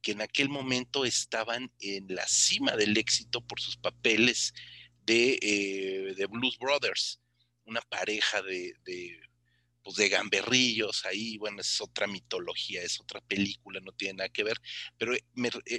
que 0.00 0.12
en 0.12 0.22
aquel 0.22 0.48
momento 0.48 1.04
estaban 1.04 1.72
en 1.80 2.06
la 2.14 2.26
cima 2.28 2.76
del 2.76 2.96
éxito 2.96 3.40
por 3.40 3.60
sus 3.60 3.76
papeles 3.76 4.54
de, 5.04 5.38
eh, 5.42 6.26
Blues 6.28 6.58
Brothers, 6.58 7.20
una 7.64 7.80
pareja 7.80 8.42
de, 8.42 8.74
pues 9.82 9.96
de 9.96 10.08
gamberrillos 10.08 11.04
ahí, 11.06 11.38
bueno, 11.38 11.60
es 11.60 11.80
otra 11.80 12.06
mitología, 12.06 12.82
es 12.82 13.00
otra 13.00 13.20
película, 13.20 13.80
no 13.80 13.92
tiene 13.92 14.18
nada 14.18 14.28
que 14.28 14.44
ver, 14.44 14.60
pero 14.96 15.14
eh, 15.14 15.22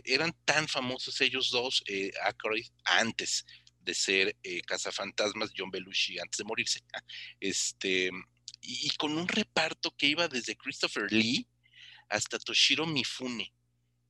eran 0.05 0.34
tan 0.45 0.68
famosos 0.68 1.20
ellos 1.22 1.49
dos, 1.51 1.84
eh, 1.88 2.11
Aykroyd, 2.24 2.68
antes 2.84 3.45
de 3.88 3.93
ser 3.93 4.35
eh, 4.43 4.61
Cazafantasmas, 4.61 5.53
John 5.57 5.71
Belushi, 5.71 6.19
antes 6.19 6.38
de 6.38 6.43
morirse, 6.43 6.81
este, 7.39 8.11
y, 8.61 8.89
con 8.97 9.17
un 9.17 9.27
reparto 9.27 9.95
que 9.97 10.07
iba 10.07 10.27
desde 10.27 10.57
Christopher 10.57 11.11
Lee 11.11 11.47
hasta 12.09 12.38
Toshiro 12.38 12.85
Mifune, 12.85 13.53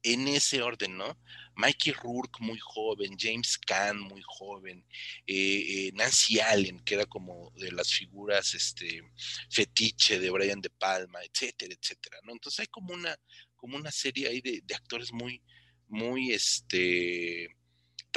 en 0.04 0.28
ese 0.28 0.62
orden, 0.62 0.98
¿no? 0.98 1.20
Mikey 1.56 1.94
Rourke 1.94 2.40
muy 2.40 2.58
joven, 2.60 3.18
James 3.20 3.58
Caan 3.58 4.00
muy 4.00 4.22
joven, 4.26 4.86
eh, 5.26 5.88
eh, 5.88 5.92
Nancy 5.94 6.40
Allen, 6.40 6.80
que 6.80 6.96
era 6.96 7.06
como 7.06 7.52
de 7.56 7.72
las 7.72 7.92
figuras 7.92 8.54
este, 8.54 9.02
fetiche 9.50 10.20
de 10.20 10.30
Brian 10.30 10.62
De 10.62 10.70
Palma, 10.70 11.20
etcétera, 11.24 11.76
etcétera, 11.80 12.18
¿no? 12.24 12.32
Entonces 12.32 12.62
hay 12.62 12.68
como 12.68 12.94
una, 12.94 13.16
como 13.56 13.76
una 13.76 13.92
serie 13.92 14.28
ahí 14.28 14.42
de, 14.42 14.64
actores 14.74 15.12
muy, 15.12 15.42
muy, 15.88 16.32
este, 16.32 17.50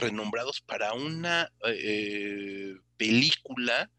renombrados 0.01 0.61
para 0.61 0.93
una 0.95 1.53
eh, 1.67 2.75
película 2.97 3.91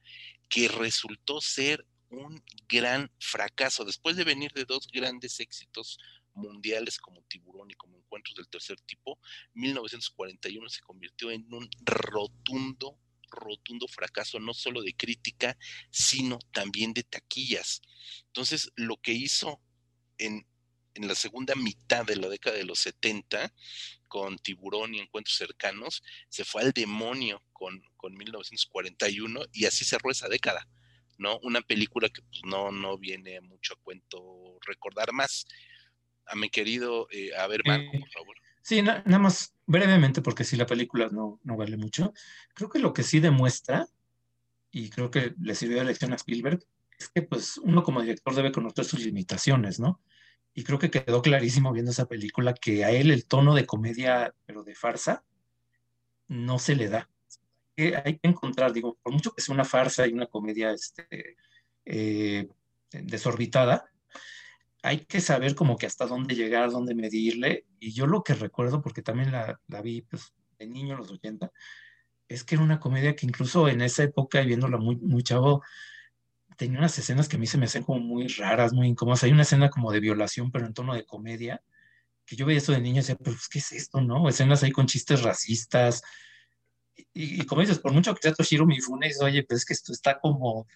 que 0.49 0.68
resultó 0.68 1.39
ser 1.39 1.86
un 2.10 2.43
gran 2.68 3.10
fracaso. 3.20 3.86
Después 3.86 4.16
de 4.18 4.26
venir 4.26 4.52
de 4.54 4.66
dos 4.66 4.88
grandes 4.91 5.39
éxitos 5.39 5.97
mundiales 6.34 6.97
como 6.97 7.24
Tiburón 7.24 7.72
y 7.72 7.76
como 7.76 7.97
Encuentros 7.97 8.36
del 8.36 8.49
Tercer 8.49 8.80
Tipo, 8.82 9.20
1941 9.54 10.70
se 10.70 10.82
convirtió 10.82 11.32
en 11.32 11.52
un 11.54 11.70
rotundo, 11.84 12.97
rotundo 13.30 13.88
fracaso, 13.88 14.39
no 14.39 14.54
solo 14.54 14.82
de 14.82 14.93
crítica, 14.93 15.58
sino 15.89 16.39
también 16.52 16.93
de 16.93 17.04
taquillas. 17.04 17.82
Entonces, 18.28 18.72
lo 18.76 18.97
que 18.97 19.14
hizo 19.14 19.62
en, 20.18 20.45
en 20.93 21.08
la 21.08 21.16
segunda 21.16 21.56
mitad 21.56 22.06
de 22.06 22.18
la 22.18 22.28
década 22.28 22.58
de 22.58 22.66
los 22.66 22.80
70, 22.80 23.54
con 24.12 24.38
Tiburón 24.39 24.93
y 24.93 24.99
Encuentros 24.99 25.38
Cercanos, 25.38 26.03
se 26.28 26.43
fue 26.43 26.64
al 26.64 26.74
demonio 26.74 27.41
con, 27.53 27.82
con 27.95 28.14
1941 28.14 29.39
y 29.53 29.64
así 29.64 29.86
cerró 29.86 30.12
esa 30.12 30.28
década. 30.28 30.68
¿no? 31.18 31.39
Una 31.43 31.62
película 31.62 32.09
que 32.09 32.22
pues, 32.24 32.41
no, 32.43 32.74
no 32.74 32.97
viene 32.97 33.39
mucho 33.39 33.74
a 33.74 33.82
cuento 33.82 34.59
recordar 34.68 35.14
más 35.14 35.45
a 36.26 36.36
mi 36.36 36.49
querido, 36.49 37.07
eh, 37.12 37.30
a 37.38 37.47
ver, 37.47 37.62
Marco, 37.66 37.89
por 37.97 38.09
favor. 38.09 38.36
Sí, 38.62 38.82
nada 38.82 39.20
más 39.20 39.53
brevemente, 39.66 40.22
porque 40.22 40.43
si 40.43 40.57
la 40.57 40.66
película 40.66 41.07
no, 41.09 41.39
no 41.43 41.55
vale 41.55 41.78
mucho. 41.78 42.14
Creo 42.53 42.70
que 42.70 42.80
lo 42.80 42.93
que 42.93 43.03
sí 43.03 43.22
demuestra, 43.22 43.88
y 44.72 44.89
creo 44.89 45.09
que 45.09 45.36
le 45.39 45.55
sirvió 45.55 45.78
de 45.78 45.86
lección 45.86 46.12
a 46.12 46.18
Spielberg, 46.18 46.59
es 46.99 47.07
que 47.07 47.22
pues 47.22 47.57
uno 47.57 47.82
como 47.82 48.01
director 48.01 48.36
debe 48.36 48.51
conocer 48.51 48.84
sus 48.84 48.99
limitaciones, 48.99 49.80
¿no? 49.80 50.01
Y 50.54 50.64
creo 50.64 50.80
que 50.80 50.91
quedó 50.91 51.22
clarísimo 51.22 51.72
viendo 51.72 51.91
esa 51.91 52.08
película 52.08 52.54
que 52.54 52.84
a 52.84 52.91
él 52.91 53.12
el 53.12 53.26
tono 53.26 53.56
de 53.56 53.66
comedia, 53.66 54.34
pero 54.45 54.64
de 54.64 54.76
farsa, 54.76 55.24
no 56.28 56.60
se 56.60 56.76
le 56.76 56.89
da. 56.89 57.10
Hay 57.78 58.20
que 58.20 58.28
encontrar, 58.28 58.74
digo, 58.74 58.97
por 59.02 59.14
mucho 59.14 59.32
que 59.32 59.41
sea 59.41 59.56
una 59.56 59.66
farsa 59.66 60.06
y 60.08 60.14
una 60.14 60.28
comedia 60.28 60.72
este, 60.72 61.38
eh, 61.86 62.47
desorbitada, 62.91 63.91
hay 64.84 65.06
que 65.06 65.22
saber 65.22 65.56
como 65.56 65.78
que 65.78 65.86
hasta 65.86 66.06
dónde 66.06 66.36
llegar, 66.36 66.72
dónde 66.72 66.95
medirle. 66.95 67.66
Y 67.80 67.93
yo 67.93 68.08
lo 68.08 68.24
que 68.24 68.34
recuerdo, 68.34 68.82
porque 68.82 69.02
también 69.02 69.32
la, 69.32 69.60
vi 69.82 70.02
pues, 70.02 70.34
de 70.60 70.68
niño 70.68 70.93
en 70.93 70.99
los 70.99 71.12
80, 71.12 71.52
es 72.28 72.43
que 72.43 72.56
era 72.56 72.64
una 72.64 72.80
comedia 72.80 73.16
que 73.16 73.26
incluso 73.26 73.68
en 73.68 73.82
esa 73.82 74.04
época, 74.04 74.41
y 74.41 74.47
viéndola 74.47 74.78
muy, 74.78 74.95
muy 74.97 75.24
chavo, 75.24 75.64
tenía 76.62 76.78
unas 76.78 76.95
escenas 76.99 77.28
que 77.28 77.38
a 77.38 77.39
mí 77.39 77.47
se 77.47 77.57
me 77.57 77.66
hacían 77.66 77.84
como 77.84 77.99
muy 78.01 78.28
raras, 78.28 78.72
muy 78.72 78.88
incómodas. 78.88 79.24
Hay 79.24 79.32
una 79.32 79.41
escena 79.41 79.72
como 79.72 79.91
de 79.91 79.99
violación, 79.99 80.51
pero 80.51 80.68
en 80.68 80.76
tono 80.76 80.93
de 80.93 81.05
comedia, 81.05 81.59
que 82.24 82.36
yo 82.36 82.45
veía 82.45 82.59
eso 82.59 82.72
de 82.72 82.80
niño 82.80 82.97
y 82.97 82.99
decía, 82.99 83.16
pues, 83.16 83.49
¿qué 83.49 83.57
es 83.57 83.72
esto, 83.72 83.99
no? 83.99 84.30
Escenas 84.30 84.62
ahí 84.62 84.72
con 84.72 84.86
chistes 84.86 85.24
racistas. 85.24 86.03
Y, 87.16 87.43
como 87.47 87.62
dices, 87.62 87.80
por 87.80 87.93
mucho 87.93 88.14
que 88.14 88.22
sea 88.22 88.36
Toshiro 88.36 88.68
Mifune, 88.68 89.07
dices, 89.07 89.24
oye, 89.24 89.43
pues 89.43 89.62
es 89.62 89.66
que 89.66 89.74
esto 89.74 89.91
está 89.91 90.20
como, 90.20 90.68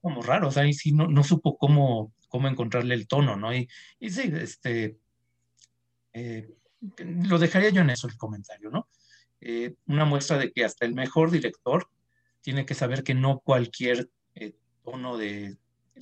como 0.00 0.20
raro, 0.20 0.48
o 0.48 0.50
sea, 0.50 0.66
y 0.66 0.72
sí 0.72 0.90
no, 0.90 1.22
supo 1.22 1.56
cómo, 1.56 2.12
cómo 2.26 2.48
encontrarle 2.48 2.96
el 2.96 3.06
tono, 3.06 3.36
¿no? 3.36 3.54
Y, 3.54 3.68
y 4.00 4.10
sí, 4.10 4.32
este, 4.34 4.98
eh, 6.12 6.52
lo 6.98 7.38
dejaría 7.38 7.70
yo 7.70 7.82
en 7.82 7.90
eso 7.90 8.08
el 8.08 8.16
comentario, 8.16 8.70
¿no? 8.70 8.88
Eh, 9.40 9.76
una 9.86 10.04
muestra 10.06 10.38
de 10.38 10.50
que 10.50 10.64
hasta 10.64 10.86
el 10.86 10.94
mejor 10.94 11.30
director 11.30 11.88
tiene 12.40 12.66
que 12.66 12.74
saber 12.74 13.04
que 13.04 13.14
no 13.14 13.38
cualquier 13.38 14.10
tono 14.82 15.16
de 15.16 15.56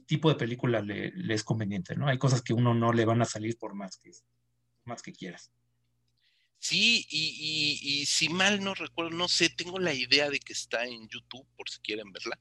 tipo 0.06 0.28
de 0.28 0.36
película 0.36 0.80
le, 0.80 1.12
es 1.28 1.44
conveniente, 1.44 1.96
¿no? 1.96 2.08
Hay 2.08 2.18
cosas 2.18 2.42
que 2.42 2.52
uno 2.52 2.74
no 2.74 2.92
le 2.92 3.04
van 3.04 3.22
a 3.22 3.26
salir 3.26 3.58
por 3.58 3.74
más 3.74 3.96
que, 3.96 4.12
más 4.84 5.02
que 5.02 5.12
quieras. 5.12 5.50
Sí, 6.60 7.06
y, 7.08 7.78
y, 7.82 8.06
si 8.06 8.28
mal 8.28 8.62
no 8.62 8.74
recuerdo, 8.74 9.10
no 9.10 9.28
sé, 9.28 9.48
tengo 9.48 9.78
la 9.78 9.94
idea 9.94 10.28
de 10.28 10.40
que 10.40 10.52
está 10.52 10.84
en 10.84 11.08
YouTube, 11.08 11.46
por 11.56 11.68
si 11.70 11.80
quieren 11.80 12.12
verla 12.12 12.38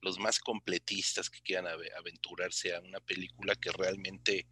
los 0.00 0.18
más 0.18 0.38
completistas 0.38 1.28
que 1.28 1.40
quieran 1.40 1.66
aventurarse 1.66 2.74
a 2.74 2.80
una 2.80 3.00
película 3.00 3.54
que 3.56 3.72
realmente 3.72 4.46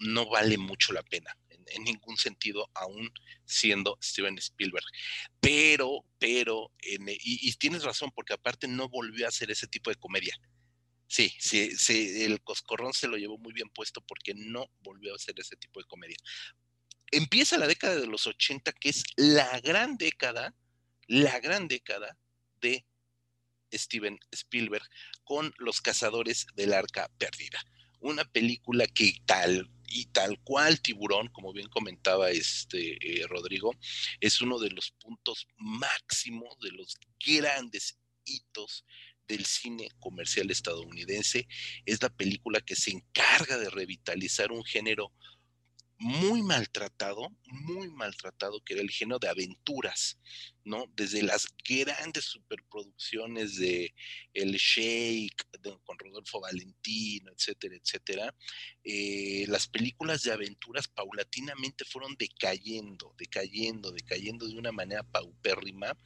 no 0.00 0.28
vale 0.28 0.58
mucho 0.58 0.92
la 0.92 1.02
pena 1.02 1.36
en, 1.48 1.84
ningún 1.84 2.16
sentido, 2.16 2.68
aún 2.74 3.10
siendo 3.44 3.96
Steven 4.02 4.36
Spielberg. 4.38 4.84
Pero, 5.40 6.04
pero, 6.18 6.72
y, 6.82 7.52
tienes 7.54 7.84
razón, 7.84 8.10
porque 8.14 8.34
aparte 8.34 8.68
no 8.68 8.88
volvió 8.88 9.24
a 9.24 9.28
hacer 9.28 9.50
ese 9.50 9.66
tipo 9.66 9.90
de 9.90 9.96
comedia. 9.96 10.36
Sí, 11.06 11.32
sí, 11.38 11.76
sí, 11.76 12.22
el 12.24 12.42
coscorrón 12.42 12.92
se 12.92 13.08
lo 13.08 13.16
llevó 13.16 13.38
muy 13.38 13.52
bien 13.52 13.68
puesto 13.68 14.00
porque 14.00 14.34
no 14.34 14.70
volvió 14.80 15.12
a 15.12 15.16
hacer 15.16 15.38
ese 15.38 15.56
tipo 15.56 15.80
de 15.80 15.86
comedia. 15.86 16.16
Empieza 17.10 17.58
la 17.58 17.66
década 17.66 17.96
de 17.96 18.06
los 18.06 18.26
80, 18.26 18.72
que 18.72 18.88
es 18.88 19.04
la 19.16 19.60
gran 19.60 19.96
década, 19.96 20.54
la 21.06 21.38
gran 21.40 21.68
década 21.68 22.18
de 22.60 22.84
Steven 23.72 24.18
Spielberg 24.32 24.84
con 25.24 25.52
Los 25.58 25.80
Cazadores 25.80 26.46
del 26.54 26.72
Arca 26.72 27.10
Perdida. 27.18 27.62
Una 28.00 28.24
película 28.24 28.86
que 28.86 29.12
tal 29.26 29.70
y 29.86 30.06
tal 30.06 30.40
cual 30.42 30.80
Tiburón, 30.80 31.28
como 31.28 31.52
bien 31.52 31.68
comentaba 31.68 32.30
este 32.30 32.98
eh, 33.00 33.26
Rodrigo, 33.28 33.72
es 34.20 34.40
uno 34.40 34.58
de 34.58 34.70
los 34.70 34.90
puntos 34.92 35.46
máximos, 35.56 36.58
de 36.60 36.72
los 36.72 36.96
grandes 37.24 37.98
hitos 38.24 38.84
del 39.28 39.44
cine 39.44 39.88
comercial 39.98 40.50
estadounidense. 40.50 41.46
Es 41.84 42.02
la 42.02 42.10
película 42.10 42.60
que 42.60 42.76
se 42.76 42.90
encarga 42.90 43.58
de 43.58 43.70
revitalizar 43.70 44.52
un 44.52 44.64
género 44.64 45.12
muy 45.98 46.42
maltratado, 46.42 47.30
muy 47.46 47.88
maltratado, 47.88 48.60
que 48.62 48.74
era 48.74 48.82
el 48.82 48.90
género 48.90 49.18
de 49.18 49.28
aventuras, 49.28 50.18
¿no? 50.64 50.86
Desde 50.94 51.22
las 51.22 51.46
grandes 51.66 52.24
superproducciones 52.24 53.56
de 53.56 53.94
El 54.32 54.52
Shake, 54.56 55.48
con 55.84 55.98
Rodolfo 55.98 56.40
Valentino, 56.40 57.32
etcétera, 57.32 57.76
etcétera, 57.76 58.34
eh, 58.82 59.44
las 59.48 59.68
películas 59.68 60.22
de 60.22 60.32
aventuras 60.32 60.88
paulatinamente 60.88 61.84
fueron 61.84 62.16
decayendo, 62.18 63.14
decayendo, 63.16 63.92
decayendo 63.92 64.48
de 64.48 64.58
una 64.58 64.72
manera 64.72 65.04
paupérrima. 65.04 65.96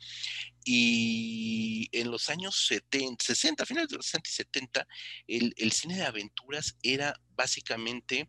Y 0.70 1.88
en 1.92 2.10
los 2.10 2.28
años 2.28 2.66
70, 2.66 3.24
60, 3.24 3.64
finales 3.64 3.88
de 3.88 3.96
los 3.96 4.04
60 4.04 4.28
y 4.28 4.32
70, 4.32 4.88
el, 5.26 5.54
el 5.56 5.72
cine 5.72 5.96
de 5.96 6.04
aventuras 6.04 6.76
era 6.82 7.18
básicamente 7.30 8.28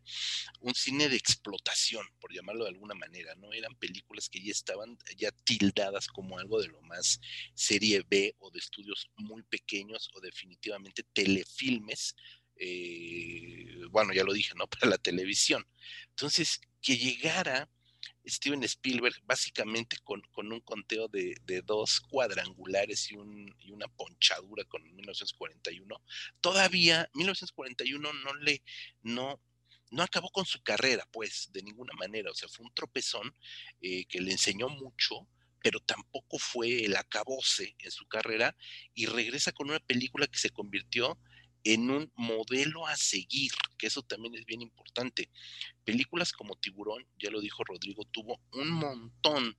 un 0.61 0.73
cine 0.73 1.09
de 1.09 1.17
explotación, 1.17 2.05
por 2.17 2.33
llamarlo 2.33 2.63
de 2.63 2.69
alguna 2.69 2.95
manera, 2.95 3.35
¿no? 3.35 3.51
Eran 3.51 3.75
películas 3.75 4.29
que 4.29 4.41
ya 4.41 4.53
estaban 4.53 4.97
ya 5.17 5.31
tildadas 5.43 6.07
como 6.07 6.39
algo 6.39 6.61
de 6.61 6.69
lo 6.69 6.81
más 6.83 7.19
serie 7.55 8.05
B 8.09 8.33
o 8.39 8.49
de 8.51 8.59
estudios 8.59 9.09
muy 9.17 9.43
pequeños 9.43 10.09
o 10.13 10.21
definitivamente 10.21 11.03
telefilmes, 11.11 12.15
eh, 12.55 13.81
bueno, 13.89 14.13
ya 14.13 14.23
lo 14.23 14.31
dije, 14.31 14.53
¿no? 14.55 14.65
Para 14.69 14.91
la 14.91 14.97
televisión. 14.97 15.67
Entonces, 16.11 16.61
que 16.81 16.95
llegara 16.95 17.69
Steven 18.25 18.63
Spielberg 18.63 19.15
básicamente 19.23 19.97
con, 20.03 20.21
un 20.35 20.59
conteo 20.61 21.07
de, 21.07 21.35
dos 21.65 22.01
cuadrangulares 22.01 23.11
y, 23.11 23.15
un, 23.15 23.55
y, 23.59 23.71
una 23.71 23.87
ponchadura 23.87 24.63
con 24.65 24.83
1941. 24.83 26.01
Todavía 26.41 27.09
1941 27.13 28.13
no 28.13 28.33
le, 28.35 28.63
no, 29.01 29.41
no 29.91 30.03
acabó 30.03 30.29
con 30.29 30.45
su 30.45 30.61
carrera, 30.61 31.07
pues, 31.11 31.49
de 31.51 31.63
ninguna 31.63 31.93
manera. 31.93 32.31
O 32.31 32.35
sea, 32.35 32.49
fue 32.49 32.65
un 32.65 32.73
tropezón 32.73 33.35
eh, 33.81 34.05
que 34.05 34.21
le 34.21 34.31
enseñó 34.31 34.69
mucho, 34.69 35.27
pero 35.61 35.79
tampoco 35.79 36.37
fue 36.37 36.85
el 36.85 36.95
acabose 36.95 37.75
en 37.79 37.91
su 37.91 38.07
carrera 38.07 38.55
y 38.93 39.07
regresa 39.07 39.51
con 39.51 39.69
una 39.69 39.79
película 39.79 40.27
que 40.27 40.39
se 40.39 40.51
convirtió 40.51 41.19
en 41.64 41.89
un 41.89 42.12
modelo 42.16 42.88
a 42.88 42.95
seguir, 42.95 43.51
que 43.78 43.88
eso 43.88 44.01
también 44.01 44.36
es 44.36 44.45
bien 44.45 44.62
importante. 44.62 45.30
Películas 45.84 46.32
como 46.32 46.55
Tiburón, 46.55 47.07
ya 47.18 47.30
lo 47.30 47.41
dijo 47.41 47.64
Rodrigo, 47.64 48.05
tuvo 48.05 48.41
un 48.51 48.70
montón 48.70 49.57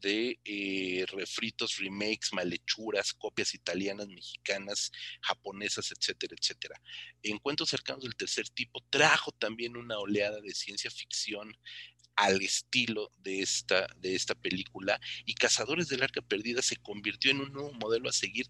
de 0.00 0.38
eh, 0.44 1.06
refritos, 1.08 1.78
remakes, 1.78 2.32
malhechuras, 2.32 3.14
copias 3.14 3.54
italianas, 3.54 4.08
mexicanas, 4.08 4.92
japonesas, 5.22 5.90
etcétera, 5.90 6.34
etcétera. 6.38 6.80
Encuentros 7.22 7.70
cercanos 7.70 8.04
del 8.04 8.14
tercer 8.14 8.48
tipo 8.50 8.84
trajo 8.90 9.32
también 9.32 9.76
una 9.76 9.98
oleada 9.98 10.40
de 10.40 10.54
ciencia 10.54 10.90
ficción 10.90 11.56
al 12.16 12.40
estilo 12.40 13.10
de 13.18 13.40
esta, 13.40 13.86
de 13.96 14.14
esta 14.14 14.34
película 14.34 14.98
y 15.26 15.34
Cazadores 15.34 15.88
del 15.88 16.02
Arca 16.02 16.22
Perdida 16.22 16.62
se 16.62 16.76
convirtió 16.76 17.30
en 17.30 17.40
un 17.40 17.52
nuevo 17.52 17.72
modelo 17.72 18.08
a 18.08 18.12
seguir 18.12 18.46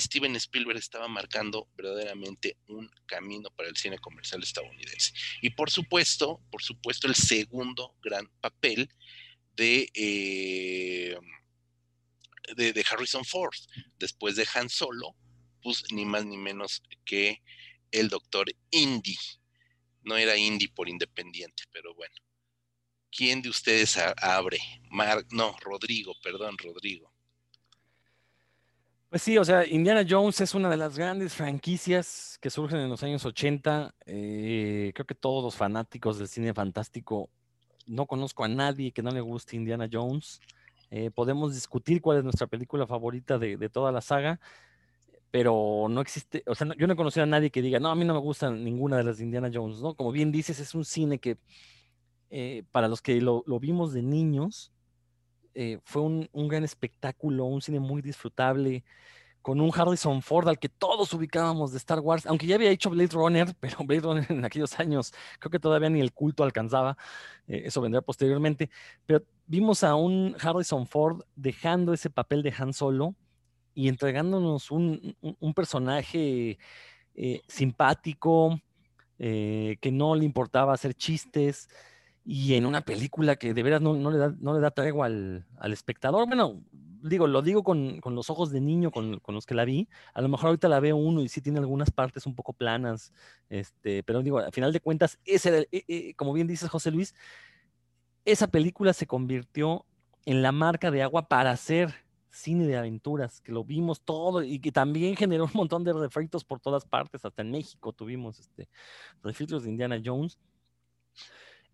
Steven 0.00 0.36
Spielberg 0.36 0.78
estaba 0.78 1.08
marcando 1.08 1.68
verdaderamente 1.76 2.56
un 2.68 2.90
camino 3.06 3.50
para 3.50 3.68
el 3.68 3.76
cine 3.76 3.98
comercial 3.98 4.42
estadounidense. 4.42 5.12
Y 5.42 5.50
por 5.50 5.70
supuesto, 5.70 6.40
por 6.50 6.62
supuesto, 6.62 7.06
el 7.06 7.14
segundo 7.14 7.94
gran 8.02 8.28
papel 8.40 8.90
de, 9.56 9.90
eh, 9.94 11.16
de, 12.56 12.84
Harrison 12.90 13.24
Ford, 13.24 13.54
después 13.98 14.36
de 14.36 14.46
Han 14.54 14.68
Solo, 14.68 15.16
pues 15.62 15.84
ni 15.90 16.04
más 16.04 16.24
ni 16.24 16.36
menos 16.36 16.82
que 17.04 17.42
el 17.90 18.08
doctor 18.08 18.52
Indy. 18.70 19.16
No 20.02 20.16
era 20.16 20.36
Indy 20.36 20.68
por 20.68 20.88
independiente, 20.88 21.64
pero 21.72 21.94
bueno. 21.94 22.14
¿Quién 23.10 23.40
de 23.40 23.48
ustedes 23.48 23.96
abre? 23.96 24.58
Mar 24.90 25.24
no, 25.30 25.56
Rodrigo, 25.60 26.14
perdón, 26.22 26.58
Rodrigo. 26.58 27.15
Pues 29.08 29.22
sí, 29.22 29.38
o 29.38 29.44
sea, 29.44 29.64
Indiana 29.66 30.04
Jones 30.08 30.40
es 30.40 30.54
una 30.54 30.68
de 30.68 30.76
las 30.76 30.98
grandes 30.98 31.32
franquicias 31.32 32.38
que 32.40 32.50
surgen 32.50 32.80
en 32.80 32.88
los 32.88 33.02
años 33.04 33.24
80. 33.24 33.94
Eh, 34.04 34.90
creo 34.94 35.06
que 35.06 35.14
todos 35.14 35.44
los 35.44 35.54
fanáticos 35.54 36.18
del 36.18 36.26
cine 36.26 36.52
fantástico, 36.52 37.30
no 37.86 38.06
conozco 38.06 38.44
a 38.44 38.48
nadie 38.48 38.92
que 38.92 39.02
no 39.02 39.10
le 39.12 39.20
guste 39.20 39.56
Indiana 39.56 39.88
Jones. 39.90 40.40
Eh, 40.90 41.10
podemos 41.10 41.54
discutir 41.54 42.00
cuál 42.00 42.18
es 42.18 42.24
nuestra 42.24 42.46
película 42.46 42.86
favorita 42.86 43.38
de, 43.38 43.68
toda 43.68 43.92
la 43.92 44.00
saga, 44.00 44.40
pero 45.30 45.86
no 45.88 46.00
existe, 46.00 46.42
o 46.46 46.54
sea, 46.54 46.68
yo 46.78 46.86
no 46.86 46.92
he 46.92 46.96
conocido 46.96 47.24
a 47.24 47.26
nadie 47.26 47.50
que 47.50 47.62
diga, 47.62 47.80
no, 47.80 47.90
a 47.90 47.94
mí 47.94 48.04
no 48.04 48.14
me 48.14 48.20
gusta 48.20 48.50
ninguna 48.50 48.96
de 48.96 49.04
las 49.04 49.18
de 49.18 49.24
Indiana 49.24 49.50
Jones, 49.52 49.80
¿no? 49.80 49.94
Como 49.94 50.12
bien 50.12 50.30
dices, 50.32 50.60
es 50.60 50.74
un 50.74 50.84
cine 50.84 51.18
que 51.18 51.38
eh, 52.30 52.64
para 52.72 52.88
los 52.88 53.02
que 53.02 53.20
lo, 53.20 53.44
vimos 53.60 53.92
de 53.92 54.02
niños, 54.02 54.72
eh, 55.58 55.78
fue 55.84 56.02
un, 56.02 56.28
gran 56.48 56.64
espectáculo, 56.64 57.46
un 57.46 57.62
cine 57.62 57.80
muy 57.80 58.02
disfrutable, 58.02 58.84
con 59.40 59.58
un 59.62 59.70
Harrison 59.74 60.20
Ford 60.20 60.46
al 60.48 60.58
que 60.58 60.68
todos 60.68 61.14
ubicábamos 61.14 61.72
de 61.72 61.78
Star 61.78 62.00
Wars, 62.00 62.26
aunque 62.26 62.46
ya 62.46 62.56
había 62.56 62.70
hecho 62.70 62.90
Blade 62.90 63.14
Runner, 63.14 63.56
pero 63.60 63.78
Blade 63.78 64.02
Runner 64.02 64.26
en 64.28 64.44
aquellos 64.44 64.78
años 64.78 65.14
creo 65.38 65.50
que 65.50 65.58
todavía 65.58 65.88
ni 65.88 66.02
el 66.02 66.12
culto 66.12 66.44
alcanzaba, 66.44 66.98
eh, 67.48 67.62
eso 67.64 67.80
vendrá 67.80 68.02
posteriormente, 68.02 68.68
pero 69.06 69.24
vimos 69.46 69.82
a 69.82 69.94
un 69.94 70.36
Harrison 70.38 70.86
Ford 70.86 71.22
dejando 71.36 71.94
ese 71.94 72.10
papel 72.10 72.42
de 72.42 72.52
Han 72.58 72.74
Solo 72.74 73.14
y 73.72 73.88
entregándonos 73.88 74.70
un, 74.70 75.16
personaje 75.54 76.58
eh, 77.14 77.40
simpático, 77.48 78.60
que 79.16 79.90
no 79.90 80.14
le 80.14 80.26
importaba 80.26 80.74
hacer 80.74 80.92
chistes, 80.92 81.70
y 82.28 82.54
en 82.54 82.66
una 82.66 82.80
película 82.80 83.36
que 83.36 83.54
de 83.54 83.62
veras 83.62 83.80
no, 83.80 84.10
le, 84.10 84.18
da, 84.18 84.34
no 84.40 84.52
le 84.52 84.60
da 84.60 84.72
tregua 84.72 85.06
al, 85.06 85.72
espectador. 85.72 86.26
Bueno, 86.26 86.60
digo, 87.00 87.28
lo 87.28 87.40
digo 87.40 87.62
con, 87.62 88.00
los 88.04 88.30
ojos 88.30 88.50
de 88.50 88.60
niño 88.60 88.90
con, 88.90 89.20
los 89.28 89.46
que 89.46 89.54
la 89.54 89.64
vi. 89.64 89.88
A 90.12 90.20
lo 90.20 90.28
mejor 90.28 90.48
ahorita 90.48 90.68
la 90.68 90.80
veo 90.80 90.96
uno 90.96 91.22
y 91.22 91.28
sí 91.28 91.40
tiene 91.40 91.60
algunas 91.60 91.92
partes 91.92 92.26
un 92.26 92.34
poco 92.34 92.52
planas, 92.52 93.12
este, 93.48 94.02
pero 94.02 94.22
digo, 94.22 94.40
al 94.40 94.52
final 94.52 94.72
de 94.72 94.80
cuentas, 94.80 95.20
ese, 95.24 95.68
eh, 95.70 95.84
eh, 95.86 96.14
como 96.14 96.32
bien 96.32 96.48
dices 96.48 96.68
José 96.68 96.90
Luis, 96.90 97.14
esa 98.24 98.48
película 98.48 98.92
se 98.92 99.06
convirtió 99.06 99.86
en 100.24 100.42
la 100.42 100.50
marca 100.50 100.90
de 100.90 101.04
agua 101.04 101.28
para 101.28 101.52
hacer 101.52 101.94
cine 102.28 102.66
de 102.66 102.76
aventuras, 102.76 103.40
que 103.40 103.52
lo 103.52 103.62
vimos 103.62 104.00
todo 104.00 104.42
y 104.42 104.58
que 104.58 104.72
también 104.72 105.14
generó 105.14 105.44
un 105.44 105.52
montón 105.54 105.84
de 105.84 105.92
refritos 105.92 106.44
por 106.44 106.58
todas 106.58 106.84
partes, 106.84 107.24
hasta 107.24 107.42
en 107.42 107.52
México 107.52 107.92
tuvimos 107.92 108.40
este, 108.40 108.68
refritos 109.22 109.62
de 109.62 109.70
Indiana 109.70 110.02
Jones. 110.04 110.36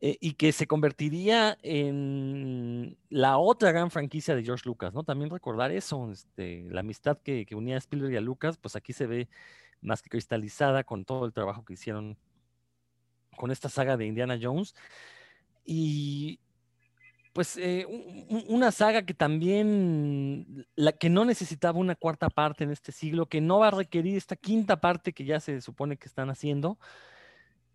Eh, 0.04 0.18
y 0.20 0.34
que 0.34 0.50
se 0.50 0.66
convertiría 0.66 1.56
en 1.62 2.98
la 3.08 3.38
otra 3.38 3.70
gran 3.70 3.88
franquicia 3.92 4.34
de 4.34 4.42
George 4.42 4.64
Lucas, 4.66 4.92
¿no? 4.92 5.04
También 5.04 5.30
recordar 5.30 5.70
eso, 5.70 6.10
este, 6.10 6.66
la 6.70 6.80
amistad 6.80 7.18
que, 7.18 7.46
unía 7.54 7.76
a 7.76 7.78
Spielberg 7.78 8.12
y 8.14 8.16
a 8.16 8.20
Lucas, 8.20 8.58
pues 8.58 8.74
aquí 8.74 8.92
se 8.92 9.06
ve 9.06 9.28
más 9.80 10.02
que 10.02 10.10
cristalizada 10.10 10.82
con 10.82 11.04
todo 11.04 11.24
el 11.24 11.32
trabajo 11.32 11.64
que 11.64 11.74
hicieron 11.74 12.18
con 13.36 13.52
esta 13.52 13.68
saga 13.68 13.96
de 13.96 14.06
Indiana 14.06 14.36
Jones. 14.42 14.74
Y 15.64 16.40
pues 17.32 17.56
eh, 17.56 17.86
una 18.48 18.72
saga 18.72 19.02
que 19.02 19.14
también, 19.14 20.66
la 20.74 20.90
que 20.90 21.10
no 21.10 21.24
necesitaba 21.24 21.78
una 21.78 21.94
cuarta 21.94 22.28
parte 22.28 22.64
en 22.64 22.72
este 22.72 22.90
siglo, 22.90 23.26
que 23.26 23.40
no 23.40 23.60
va 23.60 23.68
a 23.68 23.70
requerir 23.70 24.16
esta 24.16 24.34
quinta 24.34 24.80
parte 24.80 25.12
que 25.12 25.24
ya 25.24 25.38
se 25.38 25.60
supone 25.60 25.96
que 25.96 26.08
están 26.08 26.28
haciendo. 26.28 26.76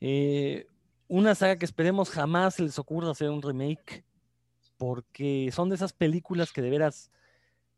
Eh, 0.01 0.67
una 1.07 1.35
saga 1.35 1.57
que 1.57 1.65
esperemos 1.65 2.09
jamás 2.09 2.55
se 2.55 2.63
les 2.63 2.79
ocurra 2.79 3.11
hacer 3.11 3.29
un 3.29 3.41
remake, 3.41 4.03
porque 4.77 5.49
son 5.53 5.69
de 5.69 5.75
esas 5.75 5.93
películas 5.93 6.51
que 6.51 6.61
de 6.61 6.69
veras 6.69 7.11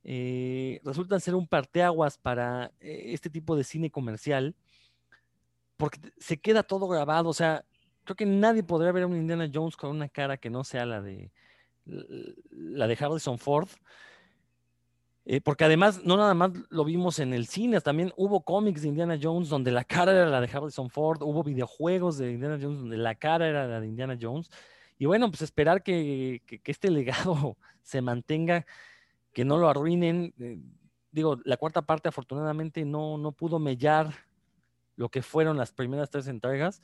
eh, 0.03 0.81
resultan 0.83 1.21
ser 1.21 1.35
un 1.35 1.47
parteaguas 1.47 2.17
para 2.17 2.71
eh, 2.79 3.03
este 3.07 3.29
tipo 3.29 3.55
de 3.55 3.63
cine 3.63 3.91
comercial, 3.91 4.55
porque 5.77 5.99
se 6.17 6.39
queda 6.39 6.63
todo 6.63 6.87
grabado, 6.87 7.29
o 7.29 7.33
sea, 7.33 7.65
creo 8.03 8.15
que 8.15 8.25
nadie 8.25 8.63
podría 8.63 8.91
ver 8.91 9.03
a 9.03 9.07
un 9.07 9.15
Indiana 9.15 9.49
Jones 9.53 9.77
con 9.77 9.91
una 9.91 10.09
cara 10.09 10.37
que 10.37 10.49
no 10.49 10.63
sea 10.63 10.85
la 10.85 11.01
de 11.01 11.31
la 11.85 12.87
de 12.87 12.97
Harrison 12.99 13.39
Ford. 13.39 13.69
Eh, 15.31 15.41
porque 15.41 15.63
además, 15.63 16.03
no 16.03 16.17
nada 16.17 16.33
más 16.33 16.53
lo 16.71 16.83
vimos 16.83 17.19
en 17.19 17.35
el 17.35 17.45
cine, 17.45 17.79
también 17.81 18.11
hubo 18.17 18.41
cómics 18.43 18.81
de 18.81 18.87
Indiana 18.87 19.15
Jones 19.21 19.47
donde 19.47 19.69
la 19.69 19.83
cara 19.83 20.11
era 20.11 20.25
la 20.25 20.41
de 20.41 20.49
Harrison 20.51 20.89
Ford, 20.89 21.21
hubo 21.21 21.43
videojuegos 21.43 22.17
de 22.17 22.31
Indiana 22.31 22.57
Jones 22.59 22.79
donde 22.79 22.97
la 22.97 23.13
cara 23.13 23.47
era 23.47 23.67
la 23.67 23.79
de 23.79 23.85
Indiana 23.85 24.17
Jones. 24.19 24.49
Y 24.97 25.05
bueno, 25.05 25.29
pues 25.29 25.43
esperar 25.43 25.83
que, 25.83 26.41
este 26.65 26.89
legado 26.89 27.57
se 27.83 28.01
mantenga, 28.01 28.65
que 29.31 29.45
no 29.45 29.59
lo 29.59 29.69
arruinen. 29.69 30.33
Eh, 30.39 30.57
digo, 31.11 31.37
la 31.45 31.57
cuarta 31.57 31.83
parte 31.83 32.09
afortunadamente 32.09 32.83
no, 32.83 33.19
no 33.19 33.31
pudo 33.31 33.59
mellar 33.59 34.11
lo 34.95 35.09
que 35.09 35.21
fueron 35.21 35.57
las 35.57 35.71
primeras 35.71 36.09
tres 36.09 36.27
entregas, 36.27 36.81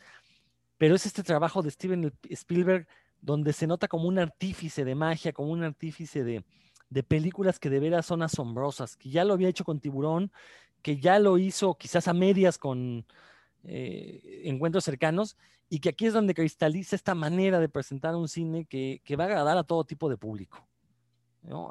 pero 0.77 0.93
es 0.93 1.07
este 1.07 1.23
trabajo 1.23 1.63
de 1.63 1.71
Steven 1.71 2.13
Spielberg 2.29 2.87
donde 3.21 3.53
se 3.53 3.65
nota 3.65 3.87
como 3.87 4.07
un 4.07 4.19
artífice 4.19 4.85
de 4.85 4.93
magia, 4.93 5.33
como 5.33 5.49
un 5.49 5.63
artífice 5.63 6.23
de, 6.23 6.45
de 6.89 7.03
películas 7.03 7.59
que 7.59 7.69
de 7.69 7.79
veras 7.79 8.05
son 8.05 8.23
asombrosas, 8.23 8.95
que 8.95 9.09
ya 9.09 9.23
lo 9.23 9.33
había 9.33 9.49
hecho 9.49 9.63
con 9.63 9.79
Tiburón, 9.79 10.31
que 10.81 10.97
ya 10.97 11.19
lo 11.19 11.37
hizo 11.37 11.75
quizás 11.75 12.07
a 12.07 12.13
medias 12.13 12.57
con 12.57 13.05
eh, 13.63 14.41
encuentros 14.45 14.83
cercanos, 14.83 15.37
y 15.69 15.79
que 15.79 15.89
aquí 15.89 16.05
es 16.05 16.13
donde 16.13 16.35
cristaliza 16.35 16.95
esta 16.95 17.15
manera 17.15 17.59
de 17.59 17.69
presentar 17.69 18.15
un 18.15 18.27
cine 18.27 18.65
que, 18.65 19.01
va 19.17 19.23
a 19.23 19.27
agradar 19.27 19.57
a 19.57 19.63
todo 19.63 19.83
tipo 19.83 20.09
de 20.09 20.17
público, 20.17 20.67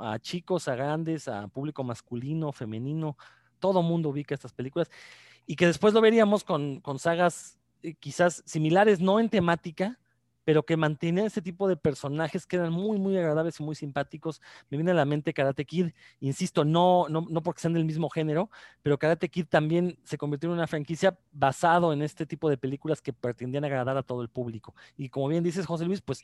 a 0.00 0.18
chicos, 0.18 0.66
a 0.66 0.74
grandes, 0.74 1.28
a 1.28 1.46
público 1.48 1.84
masculino, 1.84 2.52
femenino, 2.52 3.16
todo 3.60 3.82
mundo 3.82 4.08
ubica 4.08 4.34
estas 4.34 4.52
películas, 4.52 4.90
y 5.46 5.56
que 5.56 5.66
después 5.66 5.94
lo 5.94 6.00
veríamos 6.00 6.42
con, 6.42 6.80
con 6.80 6.98
sagas 6.98 7.58
eh, 7.82 7.94
quizás 7.94 8.42
similares, 8.46 9.00
no 9.00 9.20
en 9.20 9.28
temática, 9.28 9.98
pero 10.44 10.64
que 10.64 10.76
mantiene 10.76 11.24
ese 11.26 11.42
tipo 11.42 11.66
de 11.68 11.76
personajes 11.76 12.46
que 12.46 12.56
eran 12.56 12.72
muy, 12.72 12.98
muy 12.98 13.16
agradables 13.16 13.58
y 13.60 13.62
muy 13.62 13.74
simpáticos. 13.74 14.40
Me 14.68 14.76
viene 14.76 14.90
a 14.90 14.94
la 14.94 15.04
mente 15.04 15.32
Karate 15.32 15.64
Kid, 15.64 15.92
insisto, 16.20 16.64
no, 16.64 17.06
no, 17.08 17.26
no 17.28 17.42
porque 17.42 17.62
sean 17.62 17.72
del 17.72 17.84
mismo 17.84 18.10
género, 18.10 18.50
pero 18.82 18.98
Karate 18.98 19.28
Kid 19.28 19.46
también 19.46 19.98
se 20.04 20.18
convirtió 20.18 20.48
en 20.48 20.54
una 20.54 20.66
franquicia 20.66 21.18
basado 21.32 21.92
en 21.92 22.02
este 22.02 22.26
tipo 22.26 22.50
de 22.50 22.58
películas 22.58 23.00
que 23.00 23.12
pretendían 23.12 23.64
agradar 23.64 23.96
a 23.96 24.02
todo 24.02 24.22
el 24.22 24.28
público. 24.28 24.74
Y 24.96 25.08
como 25.08 25.28
bien 25.28 25.42
dices, 25.42 25.66
José 25.66 25.86
Luis, 25.86 26.02
pues 26.02 26.22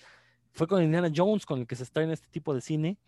fue 0.52 0.66
con 0.66 0.82
Indiana 0.82 1.10
Jones 1.14 1.46
con 1.46 1.60
el 1.60 1.66
que 1.66 1.76
se 1.76 1.84
está 1.84 2.02
en 2.02 2.10
este 2.10 2.28
tipo 2.28 2.54
de 2.54 2.60
cine, 2.60 2.98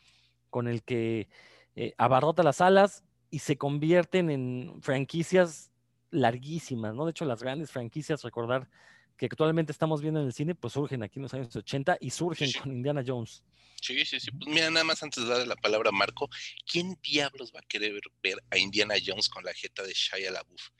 con 0.50 0.68
el 0.68 0.82
que 0.82 1.28
eh, 1.76 1.94
abarrota 1.98 2.42
las 2.42 2.60
alas 2.60 3.04
y 3.30 3.40
se 3.40 3.56
convierten 3.56 4.30
en 4.30 4.82
franquicias 4.82 5.72
larguísimas, 6.10 6.94
¿no? 6.94 7.06
De 7.06 7.10
hecho, 7.10 7.24
las 7.24 7.42
grandes 7.42 7.70
franquicias, 7.70 8.22
recordar 8.22 8.68
que 9.28 9.34
actualmente 9.34 9.70
estamos 9.70 10.02
viendo 10.02 10.20
en 10.20 10.26
el 10.26 10.32
cine, 10.32 10.56
pues 10.56 10.72
surgen 10.72 11.04
aquí 11.04 11.20
en 11.20 11.22
los 11.22 11.34
años 11.34 11.54
80 11.54 11.98
y 12.00 12.10
surgen 12.10 12.50
con 12.60 12.72
Indiana 12.72 13.04
Jones. 13.06 13.44
Sí, 13.80 14.04
sí, 14.04 14.18
sí. 14.18 14.32
Pues 14.32 14.48
mira, 14.48 14.68
nada 14.68 14.82
más 14.82 15.00
antes 15.02 15.22
de 15.22 15.30
darle 15.30 15.46
la 15.46 15.54
palabra 15.54 15.90
a 15.90 15.92
Marco, 15.92 16.28
¿quién 16.66 16.98
diablos 17.00 17.52
va 17.54 17.60
a 17.60 17.68
querer 17.68 18.00
ver 18.20 18.42
a 18.50 18.58
Indiana 18.58 18.94
Jones 19.04 19.28
con 19.28 19.44
la 19.44 19.54
jeta 19.54 19.84
de 19.84 19.92
Shia 19.92 20.32
LaBeouf? 20.32 20.70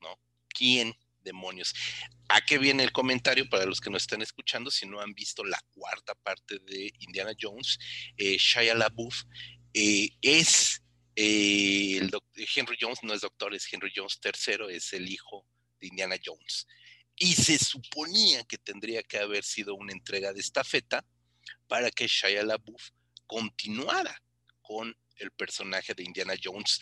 ¿No? 0.00 0.18
¿Quién? 0.48 0.94
demonios. 1.22 1.72
¿A 2.28 2.40
qué 2.40 2.58
viene 2.58 2.82
el 2.82 2.90
comentario 2.90 3.48
para 3.48 3.64
los 3.64 3.80
que 3.80 3.90
nos 3.90 4.02
están 4.02 4.22
escuchando? 4.22 4.72
Si 4.72 4.86
no 4.86 5.00
han 5.00 5.12
visto 5.12 5.44
la 5.44 5.60
cuarta 5.72 6.16
parte 6.16 6.58
de 6.60 6.92
Indiana 6.98 7.32
Jones, 7.40 7.78
eh, 8.16 8.36
Shia 8.38 8.74
LaBeouf 8.74 9.22
eh, 9.72 10.08
es 10.20 10.82
eh, 11.14 11.98
el 11.98 12.10
Henry 12.56 12.76
Jones, 12.80 12.98
no 13.02 13.14
es 13.14 13.20
doctor, 13.20 13.54
es 13.54 13.72
Henry 13.72 13.92
Jones 13.94 14.18
III, 14.24 14.74
es 14.74 14.92
el 14.94 15.08
hijo 15.08 15.46
de 15.78 15.86
Indiana 15.86 16.16
Jones. 16.24 16.66
Y 17.24 17.34
se 17.34 17.56
suponía 17.56 18.42
que 18.42 18.58
tendría 18.58 19.00
que 19.04 19.16
haber 19.16 19.44
sido 19.44 19.76
una 19.76 19.92
entrega 19.92 20.32
de 20.32 20.40
estafeta 20.40 21.06
para 21.68 21.88
que 21.92 22.08
Shia 22.08 22.42
LaBeouf 22.42 22.88
continuara 23.28 24.20
con 24.60 24.92
el 25.18 25.30
personaje 25.30 25.94
de 25.94 26.02
Indiana 26.02 26.34
Jones 26.42 26.80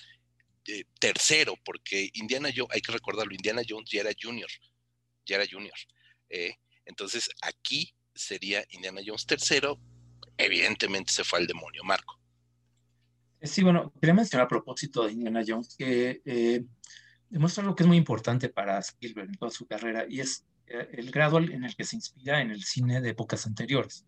eh, 0.66 0.84
tercero, 0.98 1.56
porque 1.62 2.08
Indiana 2.14 2.48
Jones, 2.56 2.74
hay 2.74 2.80
que 2.80 2.90
recordarlo, 2.90 3.34
Indiana 3.34 3.60
Jones 3.68 3.90
ya 3.90 4.00
era 4.00 4.12
junior, 4.18 4.48
ya 5.26 5.36
era 5.36 5.44
junior. 5.46 5.76
Eh, 6.30 6.54
entonces 6.86 7.28
aquí 7.42 7.94
sería 8.14 8.64
Indiana 8.70 9.02
Jones 9.04 9.26
tercero, 9.26 9.78
evidentemente 10.38 11.12
se 11.12 11.22
fue 11.22 11.40
al 11.40 11.46
demonio, 11.46 11.84
Marco. 11.84 12.18
Sí, 13.42 13.62
bueno, 13.62 13.92
quería 14.00 14.14
mencionar 14.14 14.46
a 14.46 14.48
propósito 14.48 15.04
de 15.04 15.12
Indiana 15.12 15.42
Jones 15.46 15.76
que 15.76 16.22
eh, 16.24 16.64
demuestra 17.30 17.64
lo 17.64 17.74
que 17.74 17.84
es 17.84 17.86
muy 17.86 17.96
importante 17.96 18.48
para 18.48 18.78
Spielberg 18.78 19.28
en 19.28 19.36
toda 19.36 19.50
su 19.50 19.66
carrera 19.66 20.04
y 20.08 20.20
es 20.20 20.44
el 20.66 21.10
grado 21.10 21.38
en 21.38 21.64
el 21.64 21.74
que 21.74 21.84
se 21.84 21.96
inspira 21.96 22.40
en 22.40 22.50
el 22.50 22.62
cine 22.62 23.00
de 23.00 23.10
épocas 23.10 23.46
anteriores. 23.46 24.06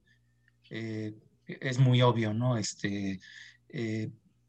es 0.70 1.78
muy 1.78 2.02
obvio, 2.02 2.32
¿no? 2.34 2.56
Este, 2.56 3.18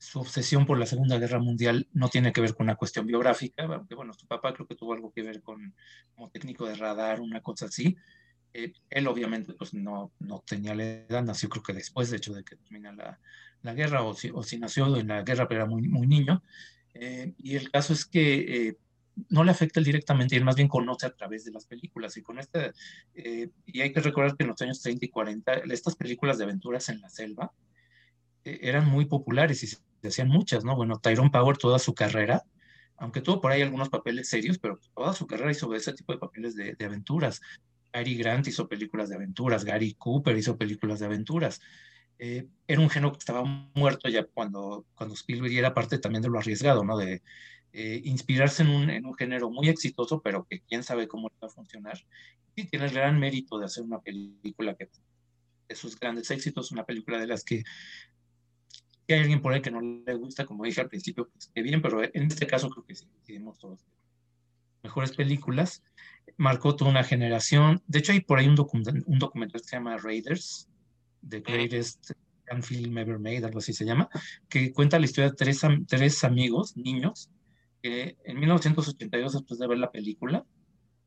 su 0.04 0.20
obsesión 0.20 0.66
por 0.66 0.78
la 0.78 0.86
Segunda 0.86 1.18
Guerra 1.18 1.40
Mundial 1.40 1.88
no 1.94 2.10
tiene 2.10 2.34
que 2.34 2.42
ver 2.42 2.54
con 2.54 2.66
una 2.66 2.76
cuestión 2.76 3.08
biográfica, 3.08 3.64
aunque 3.64 3.96
bueno, 3.96 4.14
su 4.14 4.28
papá 4.28 4.54
creo 4.54 4.68
que 4.68 4.76
tuvo 4.76 4.94
algo 4.94 5.14
que 5.14 5.24
ver 5.24 5.42
con 5.42 5.74
como 6.14 6.30
técnico 6.30 6.68
de 6.68 6.76
radar, 6.76 7.22
una 7.22 7.42
cosa 7.42 7.68
así. 7.68 7.96
Eh, 8.54 8.74
él 8.90 9.08
obviamente 9.08 9.54
pues 9.54 9.74
no, 9.74 10.12
no 10.20 10.44
tenía 10.46 10.76
la 10.76 10.84
edad, 10.84 11.24
nació 11.24 11.48
creo 11.48 11.64
que 11.64 11.72
después, 11.72 12.12
de 12.12 12.18
hecho, 12.18 12.34
de 12.34 12.44
que 12.44 12.58
termina 12.58 12.92
la, 12.92 13.18
la 13.62 13.74
guerra, 13.74 14.04
o 14.04 14.14
si, 14.14 14.30
o 14.30 14.44
si, 14.44 14.60
nació 14.60 14.94
en 14.98 15.08
la 15.08 15.24
guerra, 15.24 15.48
pero 15.48 15.62
era 15.62 15.70
muy, 15.70 15.88
muy 15.88 16.06
niño. 16.06 16.44
Eh, 16.94 17.34
y 17.38 17.56
el 17.56 17.72
caso 17.72 17.94
es 17.94 18.06
que 18.06 18.68
eh, 18.68 18.78
no 19.30 19.44
le 19.44 19.52
afecta 19.52 19.82
directamente, 19.82 20.36
él 20.36 20.44
más 20.44 20.56
bien 20.56 20.68
conoce 20.68 21.06
a 21.06 21.14
través 21.14 21.46
de 21.46 21.52
las 21.52 21.66
películas. 21.66 22.18
Y 22.18 22.22
con 22.22 22.40
este, 22.40 22.72
y 23.66 23.82
hay 23.82 23.94
que 23.94 24.02
recordar 24.02 24.36
que 24.36 24.44
en 24.44 24.50
los 24.50 24.62
años 24.62 24.82
30 24.82 25.06
y 25.06 25.10
40, 25.10 25.54
estas 25.72 25.96
películas 25.96 26.38
de 26.38 26.46
aventuras 26.46 26.90
en 26.90 27.02
la 27.02 27.10
selva, 27.10 27.52
eran 28.44 28.88
muy 28.88 29.06
populares 29.06 29.64
y 29.64 29.68
se 29.68 29.78
hacían 30.04 30.28
muchas, 30.28 30.66
¿no? 30.66 30.76
Bueno, 30.76 31.00
Tyrone 31.00 31.30
Power 31.30 31.58
toda 31.58 31.80
su 31.80 31.94
carrera, 31.94 32.44
aunque 32.98 33.22
tuvo 33.22 33.42
por 33.42 33.52
ahí 33.52 33.62
algunos 33.62 33.90
papeles 33.90 34.30
serios, 34.30 34.60
pero 34.60 34.80
toda 34.96 35.14
su 35.14 35.28
carrera 35.28 35.52
hizo 35.52 35.74
ese 35.76 35.94
tipo 35.94 36.14
de 36.14 36.20
papeles 36.20 36.56
de, 36.56 36.76
aventuras. 36.86 37.42
Gary 37.92 38.16
Grant 38.16 38.48
hizo 38.48 38.68
películas 38.68 39.10
de 39.10 39.16
aventuras, 39.16 39.66
Gary 39.66 39.94
Cooper 39.94 40.38
hizo 40.38 40.58
películas 40.58 41.00
de 41.00 41.06
aventuras. 41.06 41.62
Eh, 42.20 42.48
era 42.68 42.82
un 42.82 42.90
género 42.90 43.12
que 43.12 43.20
estaba 43.20 43.44
muerto 43.44 44.10
ya 44.10 44.24
cuando, 44.26 44.86
cuando 44.96 45.16
Spielberg 45.16 45.54
era 45.54 45.74
parte 45.74 45.98
también 45.98 46.22
de 46.22 46.30
lo 46.30 46.40
arriesgado, 46.40 46.84
¿no? 46.84 46.98
De 46.98 47.22
eh, 47.74 48.02
inspirarse 48.06 48.64
en 48.64 48.70
un, 48.70 48.90
en 48.90 49.06
un, 49.06 49.16
género 49.16 49.50
muy 49.50 49.68
exitoso, 49.68 50.22
pero 50.22 50.46
que 50.46 50.62
quién 50.62 50.84
sabe 50.84 51.08
cómo 51.08 51.30
va 51.42 51.48
a 51.48 51.50
funcionar. 51.50 52.00
Y 52.56 52.66
tiene 52.66 52.86
el 52.86 52.94
gran 52.94 53.20
mérito 53.20 53.58
de 53.58 53.66
hacer 53.66 53.84
una 53.84 54.00
película 54.00 54.76
que 54.76 54.90
de 55.68 55.76
sus 55.76 56.00
grandes 56.00 56.30
éxitos, 56.30 56.72
una 56.72 56.86
película 56.86 57.18
de 57.18 57.28
las 57.28 57.44
que 57.44 57.64
hay 59.10 59.20
alguien 59.20 59.42
por 59.42 59.54
ahí 59.54 59.62
que 59.62 59.72
no 59.72 59.82
le 59.82 60.14
gusta, 60.16 60.46
como 60.46 60.64
dije 60.64 60.82
al 60.82 60.90
principio, 60.90 61.30
pues 61.30 61.52
que 61.54 61.62
bien, 61.62 61.82
pero 61.82 62.04
en 62.04 62.24
este 62.28 62.48
caso 62.48 62.70
creo 62.70 62.86
que 62.86 62.96
sí, 62.96 63.08
tenemos 63.26 63.58
todos 63.58 63.86
mejores 64.82 65.12
películas. 65.14 65.84
Marcó 66.38 66.76
toda 66.76 66.92
una 66.92 67.04
generación. 67.04 67.82
De 67.88 68.00
hecho, 68.00 68.12
hay 68.12 68.22
por 68.22 68.40
ahí 68.40 68.48
un, 68.48 68.56
documental, 68.56 69.04
un 69.06 69.20
documental 69.20 69.62
que 69.62 69.68
se 69.68 69.76
llama 69.76 69.98
Raiders, 69.98 70.70
The 71.28 71.42
Greatest 71.42 72.12
Film 72.62 72.98
Ever 72.98 73.20
Made, 73.20 73.46
algo 73.46 73.60
así 73.60 73.74
se 73.74 73.86
llama, 73.86 74.10
que 74.50 74.72
cuenta 74.72 75.00
la 75.00 75.06
historia 75.06 75.32
de 75.32 75.36
tres, 75.36 75.62
tres 75.88 76.24
amigos, 76.24 76.78
niños, 76.78 77.30
que 77.82 78.18
en 78.24 78.40
1982, 78.40 79.34
después 79.34 79.60
de 79.60 79.68
ver 79.68 79.78
la 79.78 79.92
película, 79.92 80.46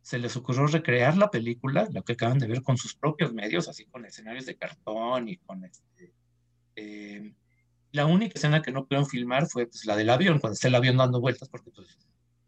se 0.02 0.18
les 0.18 0.36
ocurrió 0.36 0.66
recrear 0.66 1.16
la 1.16 1.30
película, 1.30 1.88
lo 1.92 2.02
que 2.04 2.12
acaban 2.12 2.38
de 2.38 2.46
ver, 2.46 2.62
con 2.62 2.76
sus 2.76 2.94
propios 2.94 3.32
medios, 3.32 3.68
así 3.68 3.86
con 3.86 4.04
escenarios 4.04 4.46
de 4.46 4.56
cartón 4.56 5.28
y 5.28 5.36
con 5.38 5.64
este, 5.64 6.12
eh, 6.76 7.34
la 7.92 8.06
única 8.06 8.34
escena 8.34 8.62
que 8.62 8.72
no 8.72 8.84
pudieron 8.84 9.08
filmar 9.08 9.46
fue 9.46 9.66
pues, 9.66 9.84
la 9.84 9.96
del 9.96 10.10
avión, 10.10 10.38
cuando 10.38 10.54
está 10.54 10.68
el 10.68 10.74
avión 10.74 10.96
dando 10.96 11.20
vueltas, 11.20 11.48
porque 11.48 11.70
pues, 11.70 11.98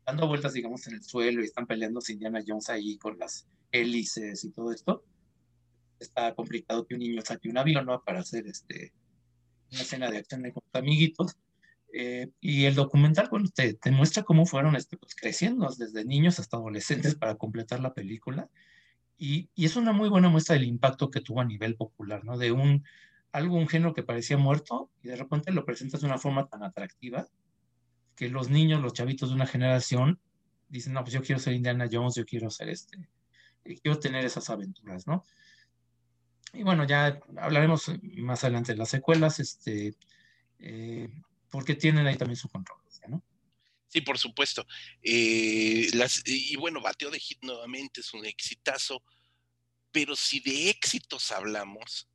dando 0.06 0.28
vueltas, 0.28 0.52
digamos, 0.52 0.86
en 0.86 0.94
el 0.94 1.02
suelo 1.02 1.42
y 1.42 1.46
están 1.46 1.66
peleando 1.66 2.00
Indiana 2.08 2.42
Jones 2.46 2.68
ahí 2.70 2.96
con 2.96 3.18
las 3.18 3.46
hélices 3.72 4.44
y 4.44 4.50
todo 4.50 4.72
esto. 4.72 5.04
Está 5.98 6.34
complicado 6.34 6.86
que 6.86 6.94
un 6.94 7.00
niño 7.00 7.22
saque 7.22 7.48
un 7.48 7.58
avión, 7.58 7.86
¿no? 7.86 8.02
Para 8.02 8.20
hacer 8.20 8.46
este, 8.46 8.92
una 9.72 9.82
escena 9.82 10.10
de 10.10 10.18
acción 10.18 10.42
con 10.42 10.62
sus 10.62 10.74
amiguitos. 10.74 11.36
Eh, 11.92 12.30
y 12.40 12.64
el 12.64 12.74
documental, 12.74 13.28
bueno, 13.30 13.48
te, 13.54 13.74
te 13.74 13.90
muestra 13.90 14.22
cómo 14.22 14.44
fueron 14.46 14.76
este, 14.76 14.96
pues, 14.98 15.14
creciendo 15.14 15.68
desde 15.76 16.04
niños 16.04 16.38
hasta 16.38 16.56
adolescentes 16.56 17.14
para 17.14 17.36
completar 17.36 17.80
la 17.80 17.94
película. 17.94 18.48
Y, 19.16 19.48
y, 19.54 19.64
es 19.64 19.76
una 19.76 19.92
muy 19.92 20.08
buena 20.08 20.28
muestra 20.28 20.54
del 20.54 20.64
impacto 20.64 21.10
que 21.10 21.20
tuvo 21.20 21.40
a 21.40 21.44
nivel 21.44 21.74
popular, 21.76 22.24
¿no? 22.24 22.38
De 22.38 22.52
un 22.52 22.84
algo, 23.32 23.56
un 23.56 23.68
género 23.68 23.94
que 23.94 24.02
parecía 24.02 24.36
muerto, 24.36 24.90
y 25.02 25.08
de 25.08 25.16
repente 25.16 25.52
lo 25.52 25.64
presentas 25.64 26.00
de 26.00 26.06
una 26.06 26.18
forma 26.18 26.48
tan 26.48 26.62
atractiva 26.62 27.26
que 28.16 28.28
los 28.28 28.50
niños, 28.50 28.80
los 28.80 28.94
chavitos 28.94 29.28
de 29.28 29.36
una 29.36 29.46
generación, 29.46 30.20
dicen, 30.68 30.92
no, 30.92 31.02
pues 31.02 31.14
yo 31.14 31.22
quiero 31.22 31.38
ser 31.40 31.54
Indiana 31.54 31.88
Jones, 31.90 32.16
yo 32.16 32.24
quiero 32.24 32.50
ser 32.50 32.68
este, 32.68 33.08
quiero 33.82 33.98
tener 33.98 34.24
esas 34.24 34.50
aventuras, 34.50 35.06
¿no? 35.06 35.24
Y 36.52 36.62
bueno, 36.62 36.84
ya 36.86 37.20
hablaremos 37.36 37.90
más 38.02 38.42
adelante 38.44 38.72
de 38.72 38.78
las 38.78 38.88
secuelas, 38.88 39.38
este, 39.40 39.94
eh, 40.58 41.08
porque 41.50 41.74
tienen 41.74 42.06
ahí 42.06 42.16
también 42.16 42.36
su 42.36 42.48
controversia, 42.48 43.06
¿no? 43.08 43.22
Sí, 43.88 44.00
por 44.02 44.18
supuesto. 44.18 44.66
Eh, 45.02 45.88
las, 45.94 46.22
y 46.26 46.56
bueno, 46.56 46.80
Bateo 46.80 47.10
de 47.10 47.18
Hit 47.18 47.38
nuevamente 47.42 48.00
es 48.00 48.12
un 48.12 48.24
exitazo, 48.26 49.02
pero 49.90 50.14
si 50.14 50.40
de 50.40 50.70
éxitos 50.70 51.32
hablamos, 51.32 52.08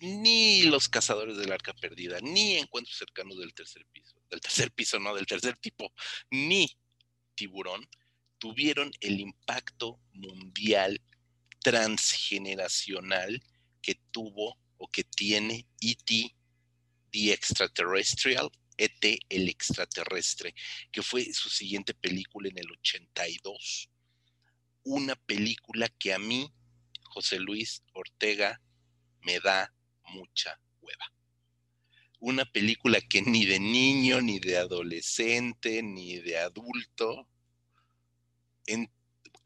ni 0.00 0.62
los 0.62 0.88
cazadores 0.88 1.36
del 1.36 1.52
arca 1.52 1.72
perdida, 1.74 2.18
ni 2.20 2.56
encuentros 2.56 2.96
cercanos 2.96 3.38
del 3.38 3.54
tercer 3.54 3.86
piso, 3.92 4.16
del 4.30 4.40
tercer 4.40 4.72
piso, 4.72 4.98
no, 4.98 5.14
del 5.14 5.26
tercer 5.26 5.56
tipo, 5.56 5.92
ni 6.30 6.68
tiburón, 7.34 7.88
tuvieron 8.38 8.90
el 9.00 9.20
impacto 9.20 10.00
mundial 10.12 11.00
transgeneracional 11.66 13.42
que 13.82 13.96
tuvo 14.12 14.56
o 14.76 14.86
que 14.86 15.02
tiene 15.02 15.66
E.T. 15.80 16.32
The 17.10 17.32
Extraterrestrial, 17.32 18.48
ET 18.78 19.04
el 19.28 19.48
extraterrestre, 19.48 20.54
que 20.92 21.02
fue 21.02 21.24
su 21.32 21.48
siguiente 21.48 21.92
película 21.92 22.48
en 22.48 22.58
el 22.58 22.70
82. 22.70 23.90
Una 24.84 25.16
película 25.16 25.88
que 25.88 26.14
a 26.14 26.20
mí, 26.20 26.52
José 27.02 27.40
Luis 27.40 27.82
Ortega, 27.94 28.62
me 29.22 29.40
da 29.40 29.74
mucha 30.04 30.60
hueva. 30.80 31.12
Una 32.20 32.44
película 32.44 33.00
que 33.00 33.22
ni 33.22 33.44
de 33.44 33.58
niño, 33.58 34.20
ni 34.20 34.38
de 34.38 34.58
adolescente, 34.58 35.82
ni 35.82 36.18
de 36.18 36.38
adulto, 36.38 37.28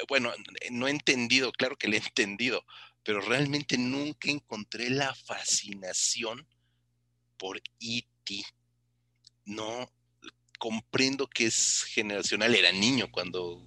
bueno, 0.09 0.33
no 0.71 0.89
he 0.89 0.91
entendido, 0.91 1.53
claro 1.53 1.77
que 1.77 1.89
le 1.89 1.97
he 1.97 2.01
entendido, 2.01 2.65
pero 3.03 3.21
realmente 3.21 3.79
nunca 3.79 4.31
encontré 4.31 4.91
la 4.91 5.15
fascinación 5.15 6.47
por 7.37 7.59
E.T. 7.81 8.45
No 9.47 9.91
comprendo 10.59 11.27
que 11.27 11.47
es 11.47 11.85
generacional, 11.85 12.55
era 12.55 12.73
niño 12.73 13.11
cuando 13.11 13.67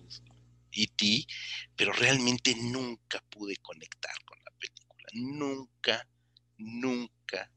E.T., 0.72 1.26
pero 1.76 1.92
realmente 1.94 2.56
nunca 2.56 3.24
pude 3.30 3.58
conectar 3.58 4.14
con 4.26 4.38
la 4.44 4.52
película, 4.60 5.08
nunca 5.14 6.08
nunca 6.58 7.52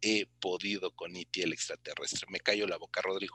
he 0.00 0.26
podido 0.40 0.94
con 0.94 1.16
E.T. 1.16 1.42
el 1.42 1.52
extraterrestre. 1.52 2.26
Me 2.30 2.40
callo 2.40 2.66
la 2.66 2.76
boca, 2.76 3.00
Rodrigo. 3.02 3.34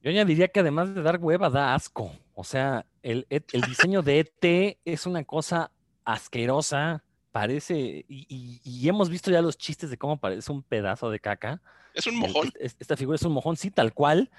Yo 0.00 0.10
añadiría 0.10 0.48
que 0.48 0.60
además 0.60 0.94
de 0.94 1.02
dar 1.02 1.18
hueva, 1.18 1.48
da 1.48 1.74
asco. 1.74 2.12
O 2.34 2.44
sea, 2.44 2.86
el, 3.02 3.26
diseño 3.68 4.02
de 4.02 4.20
ET 4.20 4.78
es 4.84 5.06
una 5.06 5.24
cosa 5.24 5.70
asquerosa. 6.04 7.04
Parece, 7.30 8.04
y, 8.08 8.88
hemos 8.88 9.08
visto 9.08 9.30
ya 9.30 9.40
los 9.40 9.56
chistes 9.56 9.88
de 9.88 9.96
cómo 9.96 10.18
parece 10.18 10.52
un 10.52 10.62
pedazo 10.62 11.10
de 11.10 11.18
caca. 11.18 11.62
Es 11.94 12.06
un 12.06 12.18
mojón. 12.18 12.52
esta 12.58 12.96
figura 12.96 13.16
es 13.16 13.22
un 13.22 13.32
mojón, 13.32 13.56
sí, 13.56 13.70
tal 13.70 13.94
cual. 13.94 14.30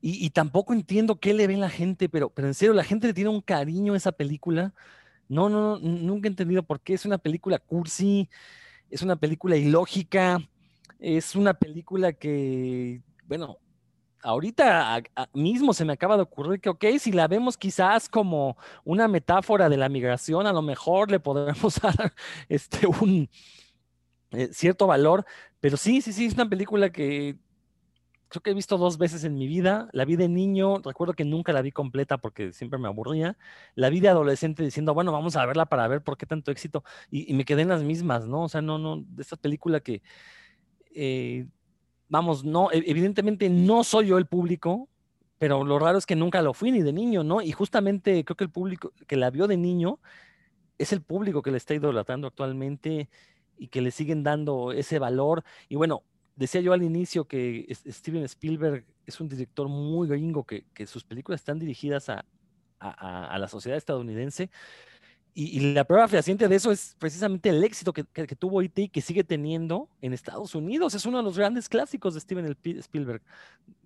Y, 0.00 0.30
tampoco 0.30 0.72
entiendo 0.72 1.18
qué 1.18 1.34
le 1.34 1.46
ve 1.46 1.56
la 1.56 1.70
gente, 1.70 2.08
pero, 2.08 2.30
pero 2.30 2.48
en 2.48 2.54
serio, 2.54 2.74
la 2.74 2.84
gente 2.84 3.06
le 3.06 3.14
tiene 3.14 3.30
un 3.30 3.40
cariño 3.40 3.94
a 3.94 3.96
esa 3.96 4.12
película 4.12 4.74
no, 5.28 5.48
no, 5.48 5.78
nunca 5.78 6.26
he 6.26 6.30
entendido 6.30 6.62
por 6.62 6.80
qué 6.80 6.94
es 6.94 7.04
una 7.04 7.18
película 7.18 7.58
cursi, 7.58 8.28
es 8.90 9.02
una 9.02 9.16
película 9.16 9.56
ilógica, 9.56 10.38
es 10.98 11.36
una 11.36 11.54
película 11.54 12.14
que, 12.14 13.02
bueno, 13.26 13.58
ahorita 14.22 15.02
mismo 15.32 15.72
se 15.72 15.84
me 15.84 15.92
acaba 15.92 16.16
de 16.16 16.22
ocurrir 16.22 16.60
que, 16.60 16.68
ok, 16.68 16.84
si 16.98 17.12
la 17.12 17.28
vemos 17.28 17.56
quizás 17.56 18.08
como 18.08 18.56
una 18.84 19.08
metáfora 19.08 19.68
de 19.68 19.76
la 19.76 19.88
migración, 19.88 20.46
a 20.46 20.52
lo 20.52 20.62
mejor 20.62 21.10
le 21.10 21.20
podremos 21.20 21.80
dar 21.82 22.12
este, 22.48 22.86
un 22.86 23.28
eh, 24.32 24.48
cierto 24.52 24.86
valor, 24.86 25.24
pero 25.60 25.76
sí, 25.76 26.00
sí, 26.02 26.12
sí, 26.12 26.26
es 26.26 26.34
una 26.34 26.48
película 26.48 26.90
que 26.90 27.38
creo 28.28 28.42
que 28.42 28.50
he 28.50 28.54
visto 28.54 28.78
dos 28.78 28.98
veces 28.98 29.24
en 29.24 29.36
mi 29.36 29.46
vida. 29.46 29.88
La 29.92 30.04
vi 30.04 30.16
de 30.16 30.28
niño, 30.28 30.78
recuerdo 30.78 31.14
que 31.14 31.24
nunca 31.24 31.52
la 31.52 31.62
vi 31.62 31.72
completa 31.72 32.18
porque 32.18 32.52
siempre 32.52 32.78
me 32.78 32.88
aburría. 32.88 33.36
La 33.74 33.90
vi 33.90 34.00
de 34.00 34.08
adolescente 34.08 34.62
diciendo, 34.62 34.94
bueno, 34.94 35.12
vamos 35.12 35.36
a 35.36 35.46
verla 35.46 35.66
para 35.66 35.88
ver 35.88 36.02
por 36.02 36.16
qué 36.16 36.26
tanto 36.26 36.50
éxito. 36.50 36.84
Y, 37.10 37.32
me 37.34 37.44
quedé 37.44 37.62
en 37.62 37.68
las 37.68 37.82
mismas, 37.82 38.26
¿no? 38.26 38.44
O 38.44 38.48
sea, 38.48 38.62
no, 38.62 38.78
no, 38.78 39.02
de 39.08 39.22
esta 39.22 39.36
película 39.36 39.80
que, 39.80 40.02
eh, 40.94 41.46
vamos, 42.08 42.44
no, 42.44 42.70
e, 42.72 42.82
evidentemente 42.86 43.48
no 43.48 43.84
soy 43.84 44.08
yo 44.08 44.18
el 44.18 44.26
público, 44.26 44.88
pero 45.38 45.64
lo 45.64 45.78
raro 45.78 45.98
es 45.98 46.06
que 46.06 46.16
nunca 46.16 46.42
lo 46.42 46.54
fui 46.54 46.72
ni 46.72 46.82
de 46.82 46.92
niño, 46.92 47.22
¿no? 47.24 47.40
Y 47.40 47.52
justamente 47.52 48.24
creo 48.24 48.36
que 48.36 48.44
el 48.44 48.50
público 48.50 48.92
que 49.06 49.16
la 49.16 49.30
vio 49.30 49.46
de 49.46 49.56
niño 49.56 50.00
es 50.78 50.92
el 50.92 51.02
público 51.02 51.42
que 51.42 51.50
le 51.50 51.58
está 51.58 51.74
idolatrando 51.74 52.26
actualmente 52.26 53.08
y 53.56 53.68
que 53.68 53.80
le 53.80 53.90
siguen 53.90 54.22
dando 54.22 54.72
ese 54.72 54.98
valor. 54.98 55.44
Y 55.68 55.76
bueno, 55.76 56.02
decía 56.36 56.60
yo 56.60 56.72
al 56.72 56.82
inicio 56.82 57.26
que 57.26 57.66
Steven 57.70 58.22
Spielberg 58.24 58.84
es 59.06 59.20
un 59.20 59.28
director 59.28 59.68
muy 59.68 60.08
gringo, 60.08 60.44
que, 60.44 60.64
sus 60.86 61.04
películas 61.04 61.40
están 61.40 61.58
dirigidas 61.58 62.08
a, 62.08 62.24
la 62.80 63.48
sociedad 63.48 63.76
estadounidense. 63.76 64.50
Y, 65.40 65.60
la 65.72 65.84
prueba 65.84 66.08
fehaciente 66.08 66.48
de 66.48 66.56
eso 66.56 66.72
es 66.72 66.96
precisamente 66.98 67.50
el 67.50 67.62
éxito 67.62 67.92
que, 67.92 68.02
tuvo 68.02 68.60
E.T. 68.60 68.82
y 68.82 68.88
que 68.88 69.00
sigue 69.00 69.22
teniendo 69.22 69.88
en 70.02 70.12
Estados 70.12 70.56
Unidos. 70.56 70.94
Es 70.94 71.06
uno 71.06 71.18
de 71.18 71.22
los 71.22 71.38
grandes 71.38 71.68
clásicos 71.68 72.14
de 72.14 72.20
Steven 72.20 72.56
Spielberg. 72.64 73.22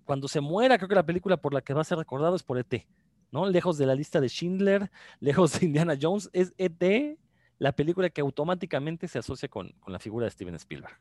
Cuando 0.03 0.27
se 0.27 0.41
muera, 0.41 0.79
creo 0.79 0.89
que 0.89 0.95
la 0.95 1.05
película 1.05 1.37
por 1.37 1.53
la 1.53 1.61
que 1.61 1.75
va 1.75 1.81
a 1.81 1.83
ser 1.83 1.99
recordado 1.99 2.35
es 2.35 2.41
por 2.41 2.57
E.T. 2.57 2.87
¿no? 3.29 3.47
Lejos 3.47 3.77
de 3.77 3.85
la 3.85 3.93
lista 3.93 4.19
de 4.19 4.29
Schindler, 4.29 4.89
lejos 5.19 5.59
de 5.59 5.67
Indiana 5.67 5.95
Jones, 6.01 6.27
es 6.33 6.55
E.T. 6.57 7.19
la 7.59 7.71
película 7.71 8.09
que 8.09 8.21
automáticamente 8.21 9.07
se 9.07 9.19
asocia 9.19 9.47
con, 9.47 9.73
con 9.73 9.93
la 9.93 9.99
figura 9.99 10.25
de 10.25 10.31
Steven 10.31 10.55
Spielberg 10.55 10.97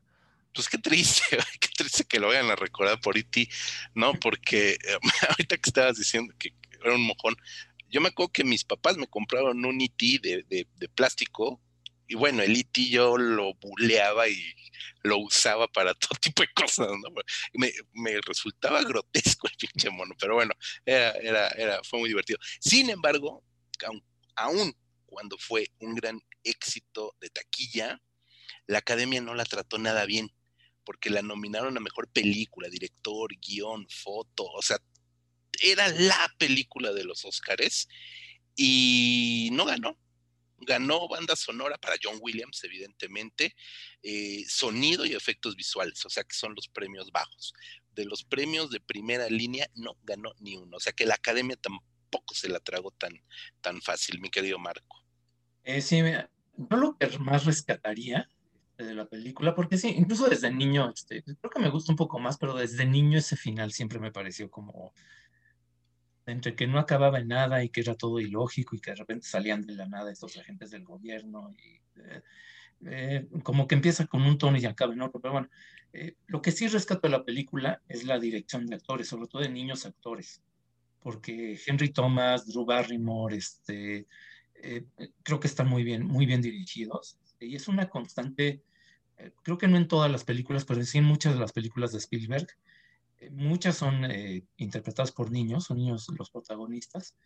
pues 0.54 0.68
qué 0.68 0.76
triste, 0.76 1.22
qué 1.60 1.68
triste 1.74 2.04
que 2.04 2.20
lo 2.20 2.28
vayan 2.28 2.50
a 2.50 2.56
recordar 2.56 3.00
por 3.00 3.16
E.T., 3.16 3.48
¿no? 3.94 4.12
Porque 4.20 4.72
eh, 4.72 4.98
ahorita 5.30 5.56
que 5.56 5.70
estabas 5.70 5.96
diciendo 5.96 6.34
que 6.38 6.52
era 6.84 6.94
un 6.94 7.06
mojón, 7.06 7.36
yo 7.92 8.00
me 8.00 8.08
acuerdo 8.08 8.32
que 8.32 8.42
mis 8.42 8.64
papás 8.64 8.96
me 8.96 9.06
compraron 9.06 9.64
un 9.64 9.80
E.T. 9.80 10.18
De, 10.22 10.44
de, 10.48 10.88
plástico 10.88 11.60
y 12.08 12.14
bueno, 12.14 12.42
el 12.42 12.56
E.T. 12.56 12.88
yo 12.88 13.18
lo 13.18 13.54
buleaba 13.54 14.28
y 14.28 14.42
lo 15.02 15.18
usaba 15.18 15.68
para 15.68 15.92
todo 15.94 16.18
tipo 16.18 16.42
de 16.42 16.48
cosas. 16.54 16.88
Me, 17.52 18.20
resultaba 18.22 18.82
grotesco 18.82 19.46
el 19.46 19.56
pinche 19.56 19.90
mono, 19.90 20.14
pero 20.18 20.34
bueno, 20.34 20.54
era, 20.86 21.10
era, 21.12 21.48
era, 21.48 21.84
fue 21.84 22.00
muy 22.00 22.08
divertido. 22.08 22.38
Sin 22.60 22.88
embargo, 22.88 23.44
aun, 23.86 24.02
aún 24.36 24.76
cuando 25.04 25.36
fue 25.36 25.70
un 25.78 25.94
gran 25.94 26.18
éxito 26.44 27.14
de 27.20 27.28
taquilla, 27.28 28.00
la 28.66 28.78
academia 28.78 29.20
no 29.20 29.34
la 29.34 29.44
trató 29.44 29.76
nada 29.76 30.06
bien 30.06 30.32
porque 30.84 31.10
la 31.10 31.22
nominaron 31.22 31.76
a 31.76 31.80
mejor 31.80 32.08
película, 32.08 32.68
director, 32.68 33.30
guion, 33.38 33.86
foto, 33.88 34.44
o 34.44 34.62
sea, 34.62 34.78
era 35.60 35.88
la 35.88 36.34
película 36.38 36.92
de 36.92 37.04
los 37.04 37.24
Óscares 37.24 37.88
y 38.56 39.50
no 39.52 39.64
ganó. 39.64 39.98
Ganó 40.64 41.08
banda 41.08 41.34
sonora 41.34 41.76
para 41.78 41.96
John 42.00 42.18
Williams, 42.20 42.62
evidentemente, 42.62 43.56
eh, 44.02 44.44
sonido 44.48 45.04
y 45.04 45.14
efectos 45.14 45.56
visuales, 45.56 46.04
o 46.06 46.10
sea 46.10 46.22
que 46.22 46.36
son 46.36 46.54
los 46.54 46.68
premios 46.68 47.10
bajos. 47.10 47.52
De 47.90 48.04
los 48.04 48.22
premios 48.22 48.70
de 48.70 48.80
primera 48.80 49.28
línea 49.28 49.68
no 49.74 49.96
ganó 50.04 50.32
ni 50.38 50.56
uno, 50.56 50.76
o 50.76 50.80
sea 50.80 50.92
que 50.92 51.04
la 51.04 51.14
academia 51.14 51.56
tampoco 51.56 52.34
se 52.34 52.48
la 52.48 52.60
tragó 52.60 52.92
tan, 52.92 53.12
tan 53.60 53.82
fácil, 53.82 54.20
mi 54.20 54.30
querido 54.30 54.58
Marco. 54.58 55.04
Eh, 55.64 55.80
sí, 55.80 55.98
yo 55.98 56.76
lo 56.76 56.96
que 56.96 57.18
más 57.18 57.44
rescataría 57.44 58.28
de 58.76 58.94
la 58.94 59.08
película, 59.08 59.54
porque 59.54 59.78
sí, 59.78 59.94
incluso 59.96 60.28
desde 60.28 60.50
niño, 60.50 60.92
este, 60.94 61.22
creo 61.22 61.50
que 61.50 61.60
me 61.60 61.70
gusta 61.70 61.92
un 61.92 61.96
poco 61.96 62.18
más, 62.18 62.38
pero 62.38 62.54
desde 62.54 62.84
niño 62.84 63.18
ese 63.18 63.36
final 63.36 63.72
siempre 63.72 63.98
me 63.98 64.12
pareció 64.12 64.50
como 64.50 64.92
entre 66.26 66.54
que 66.54 66.66
no 66.66 66.78
acababa 66.78 67.18
en 67.18 67.28
nada 67.28 67.62
y 67.64 67.68
que 67.68 67.80
era 67.80 67.94
todo 67.94 68.20
ilógico 68.20 68.76
y 68.76 68.80
que 68.80 68.92
de 68.92 68.96
repente 68.96 69.26
salían 69.26 69.62
de 69.62 69.74
la 69.74 69.86
nada 69.86 70.10
estos 70.10 70.36
agentes 70.36 70.70
del 70.70 70.84
gobierno 70.84 71.50
y 71.52 71.80
eh, 72.00 72.22
eh, 72.84 73.28
como 73.42 73.66
que 73.66 73.74
empieza 73.74 74.06
con 74.06 74.22
un 74.22 74.38
tono 74.38 74.58
y 74.58 74.66
acaba 74.66 74.92
en 74.92 75.02
otro, 75.02 75.20
pero 75.20 75.32
bueno, 75.32 75.48
eh, 75.92 76.16
lo 76.26 76.42
que 76.42 76.52
sí 76.52 76.68
rescato 76.68 77.02
de 77.02 77.10
la 77.10 77.24
película 77.24 77.80
es 77.88 78.04
la 78.04 78.18
dirección 78.18 78.66
de 78.66 78.76
actores, 78.76 79.08
sobre 79.08 79.28
todo 79.28 79.42
de 79.42 79.48
niños 79.48 79.86
actores, 79.86 80.42
porque 81.00 81.58
Henry 81.66 81.90
Thomas, 81.90 82.46
Drew 82.46 82.64
Barrymore, 82.64 83.36
este, 83.36 84.06
creo 85.22 85.40
que 85.40 85.48
están 85.48 85.68
muy 85.68 85.82
bien, 85.82 86.04
muy 86.04 86.26
bien 86.26 86.40
dirigidos 86.40 87.18
y 87.40 87.56
es 87.56 87.66
una 87.66 87.88
constante 87.88 88.62
eh, 89.22 89.32
creo 89.42 89.58
que 89.58 89.68
no 89.68 89.76
en 89.76 89.88
todas 89.88 90.10
las 90.10 90.24
películas, 90.24 90.64
pero 90.64 90.82
sí 90.82 90.98
en 90.98 91.04
muchas 91.04 91.34
de 91.34 91.40
las 91.40 91.52
películas 91.52 91.92
de 91.92 91.98
Spielberg. 91.98 92.46
Eh, 93.22 93.30
muchas 93.30 93.76
son 93.76 94.04
eh, 94.04 94.44
interpretadas 94.56 95.12
por 95.12 95.30
niños, 95.30 95.64
son 95.64 95.76
niños 95.76 96.06
los 96.18 96.30
protagonistas, 96.30 97.16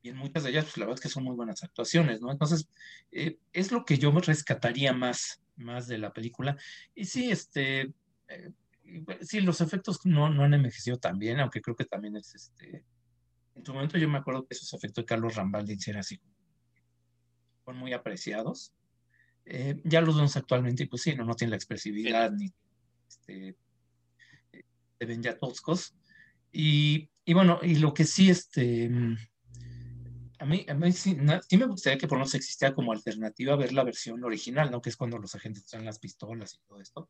y 0.00 0.08
en 0.08 0.16
muchas 0.16 0.42
de 0.42 0.50
ellas, 0.50 0.64
pues 0.64 0.78
la 0.78 0.86
verdad 0.86 0.98
es 0.98 1.02
que 1.02 1.08
son 1.08 1.24
muy 1.24 1.36
buenas 1.36 1.62
actuaciones, 1.62 2.20
¿no? 2.20 2.30
Entonces, 2.30 2.68
es 3.10 3.72
lo 3.72 3.84
que 3.84 3.96
yo 3.96 4.10
rescataría 4.10 4.92
más, 4.92 5.42
más 5.56 5.86
de 5.86 5.96
la 5.96 6.12
película. 6.12 6.58
Y 6.94 7.06
sí, 7.06 7.30
este, 7.30 7.90
sí, 9.22 9.40
los 9.40 9.62
efectos 9.62 10.04
no, 10.04 10.28
no 10.28 10.44
han 10.44 10.52
envejecido 10.52 10.98
tan 10.98 11.18
bien, 11.18 11.40
aunque 11.40 11.62
creo 11.62 11.74
que 11.74 11.86
también 11.86 12.16
es, 12.16 12.34
este, 12.34 12.84
en 13.54 13.64
su 13.64 13.72
momento 13.72 13.96
yo 13.96 14.08
me 14.08 14.18
acuerdo 14.18 14.46
que 14.46 14.54
esos 14.54 14.74
efectos 14.74 15.02
de 15.02 15.06
Carlos 15.06 15.36
Rambaldi 15.36 15.78
eran 15.86 16.00
así, 16.00 16.20
fueron 17.64 17.80
muy 17.80 17.92
apreciados. 17.92 18.74
Eh, 19.46 19.80
ya 19.84 20.00
los 20.00 20.16
vemos 20.16 20.36
actualmente, 20.36 20.86
pues 20.86 21.02
sí, 21.02 21.14
no, 21.14 21.24
no 21.24 21.34
tienen 21.34 21.50
la 21.50 21.56
expresividad 21.56 22.30
ni 22.32 22.52
este, 23.08 23.56
ya 25.20 25.38
toscos. 25.38 25.94
Y, 26.52 27.10
y, 27.24 27.34
bueno, 27.34 27.58
y 27.62 27.76
lo 27.76 27.92
que 27.92 28.04
sí, 28.04 28.30
este, 28.30 28.88
mm, 28.88 29.16
a 30.38 30.46
mí, 30.46 30.66
a 30.68 30.74
mí 30.74 30.92
sí, 30.92 31.14
me 31.14 31.66
gustaría 31.66 31.98
que 31.98 32.06
por 32.06 32.18
lo 32.18 32.24
menos 32.24 32.34
existiera 32.34 32.74
como 32.74 32.92
alternativa 32.92 33.56
ver 33.56 33.72
la 33.72 33.84
versión 33.84 34.22
original, 34.24 34.70
¿no? 34.70 34.80
Que 34.80 34.90
es 34.90 34.96
cuando 34.96 35.18
los 35.18 35.34
agentes 35.34 35.66
traen 35.66 35.84
las 35.84 35.98
pistolas 35.98 36.54
y 36.54 36.58
todo 36.68 36.80
esto. 36.80 37.08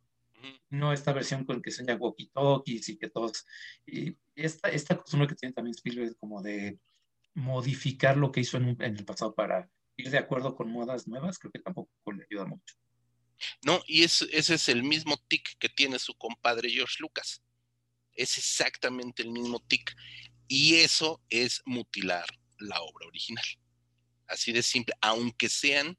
No 0.68 0.92
esta 0.92 1.12
versión 1.12 1.44
con 1.44 1.62
que 1.62 1.70
se 1.70 1.84
llama 1.84 2.00
walkie-talkies 2.00 2.90
y 2.90 2.98
que 2.98 3.08
todos. 3.08 3.46
Y 3.86 4.16
esta, 4.34 4.68
esta 4.68 4.96
costumbre 4.96 5.26
que 5.26 5.34
tiene 5.34 5.54
también 5.54 5.74
Spielberg 5.74 6.16
como 6.18 6.42
de 6.42 6.78
modificar 7.34 8.16
lo 8.16 8.30
que 8.30 8.40
hizo 8.40 8.58
en, 8.58 8.76
en 8.80 8.96
el 8.96 9.04
pasado 9.04 9.34
para 9.34 9.68
ir 9.96 10.10
de 10.10 10.18
acuerdo 10.18 10.54
con 10.54 10.70
modas 10.70 11.08
nuevas, 11.08 11.38
creo 11.38 11.50
que 11.50 11.60
tampoco 11.60 11.90
le 12.12 12.24
ayuda 12.30 12.44
mucho. 12.44 12.76
No, 13.64 13.80
y 13.86 14.04
ese 14.04 14.26
es 14.30 14.68
el 14.68 14.82
mismo 14.82 15.16
tic 15.28 15.58
que 15.58 15.68
tiene 15.68 15.98
su 15.98 16.14
compadre 16.14 16.70
George 16.70 16.96
Lucas. 17.00 17.42
Es 18.14 18.38
exactamente 18.38 19.22
el 19.22 19.30
mismo 19.30 19.60
tic. 19.60 19.94
Y 20.48 20.76
eso 20.76 21.22
es 21.30 21.62
mutilar 21.64 22.26
la 22.58 22.80
obra 22.80 23.06
original. 23.06 23.44
Así 24.26 24.52
de 24.52 24.62
simple, 24.62 24.94
aunque 25.00 25.48
sean 25.48 25.98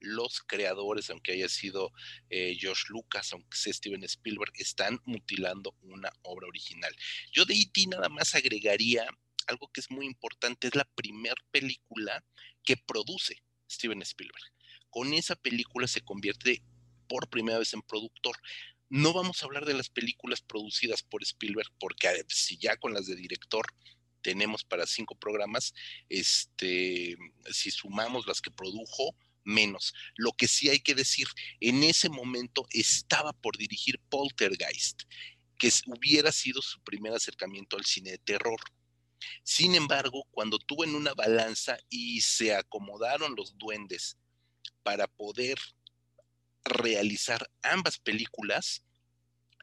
los 0.00 0.42
creadores, 0.42 1.10
aunque 1.10 1.32
haya 1.32 1.48
sido 1.48 1.92
eh, 2.30 2.56
George 2.58 2.84
Lucas, 2.88 3.32
aunque 3.32 3.56
sea 3.56 3.72
Steven 3.72 4.04
Spielberg, 4.04 4.52
están 4.56 5.00
mutilando 5.04 5.74
una 5.82 6.12
obra 6.22 6.46
original. 6.46 6.94
Yo 7.32 7.44
de 7.44 7.54
E.T. 7.54 7.86
nada 7.88 8.08
más 8.08 8.34
agregaría 8.34 9.08
algo 9.46 9.70
que 9.72 9.80
es 9.80 9.90
muy 9.90 10.06
importante, 10.06 10.68
es 10.68 10.74
la 10.74 10.88
primera 10.94 11.40
película 11.50 12.24
que 12.64 12.76
produce 12.76 13.42
Steven 13.70 14.02
Spielberg. 14.02 14.44
Con 14.90 15.12
esa 15.12 15.36
película 15.36 15.86
se 15.86 16.00
convierte 16.02 16.62
por 17.08 17.28
primera 17.28 17.58
vez 17.58 17.72
en 17.74 17.82
productor. 17.82 18.36
No 18.88 19.12
vamos 19.12 19.42
a 19.42 19.46
hablar 19.46 19.64
de 19.64 19.74
las 19.74 19.88
películas 19.88 20.40
producidas 20.40 21.02
por 21.02 21.22
Spielberg, 21.22 21.70
porque 21.78 22.08
si 22.28 22.56
ya 22.56 22.76
con 22.76 22.94
las 22.94 23.06
de 23.06 23.16
director 23.16 23.66
tenemos 24.22 24.64
para 24.64 24.86
cinco 24.86 25.14
programas, 25.16 25.74
este, 26.08 27.16
si 27.50 27.70
sumamos 27.70 28.26
las 28.26 28.40
que 28.40 28.50
produjo, 28.50 29.16
menos. 29.44 29.94
Lo 30.16 30.32
que 30.32 30.48
sí 30.48 30.68
hay 30.68 30.80
que 30.80 30.94
decir, 30.94 31.26
en 31.60 31.82
ese 31.82 32.08
momento 32.08 32.66
estaba 32.70 33.32
por 33.32 33.56
dirigir 33.56 34.00
Poltergeist, 34.08 35.02
que 35.58 35.70
hubiera 35.86 36.32
sido 36.32 36.60
su 36.62 36.80
primer 36.80 37.12
acercamiento 37.12 37.76
al 37.76 37.84
cine 37.84 38.10
de 38.12 38.18
terror. 38.18 38.60
Sin 39.42 39.74
embargo, 39.74 40.26
cuando 40.30 40.58
tuvo 40.58 40.84
en 40.84 40.94
una 40.94 41.14
balanza 41.14 41.78
y 41.88 42.20
se 42.20 42.54
acomodaron 42.54 43.34
los 43.34 43.56
duendes 43.56 44.16
para 44.82 45.06
poder 45.06 45.58
realizar 46.68 47.50
ambas 47.62 47.98
películas, 47.98 48.82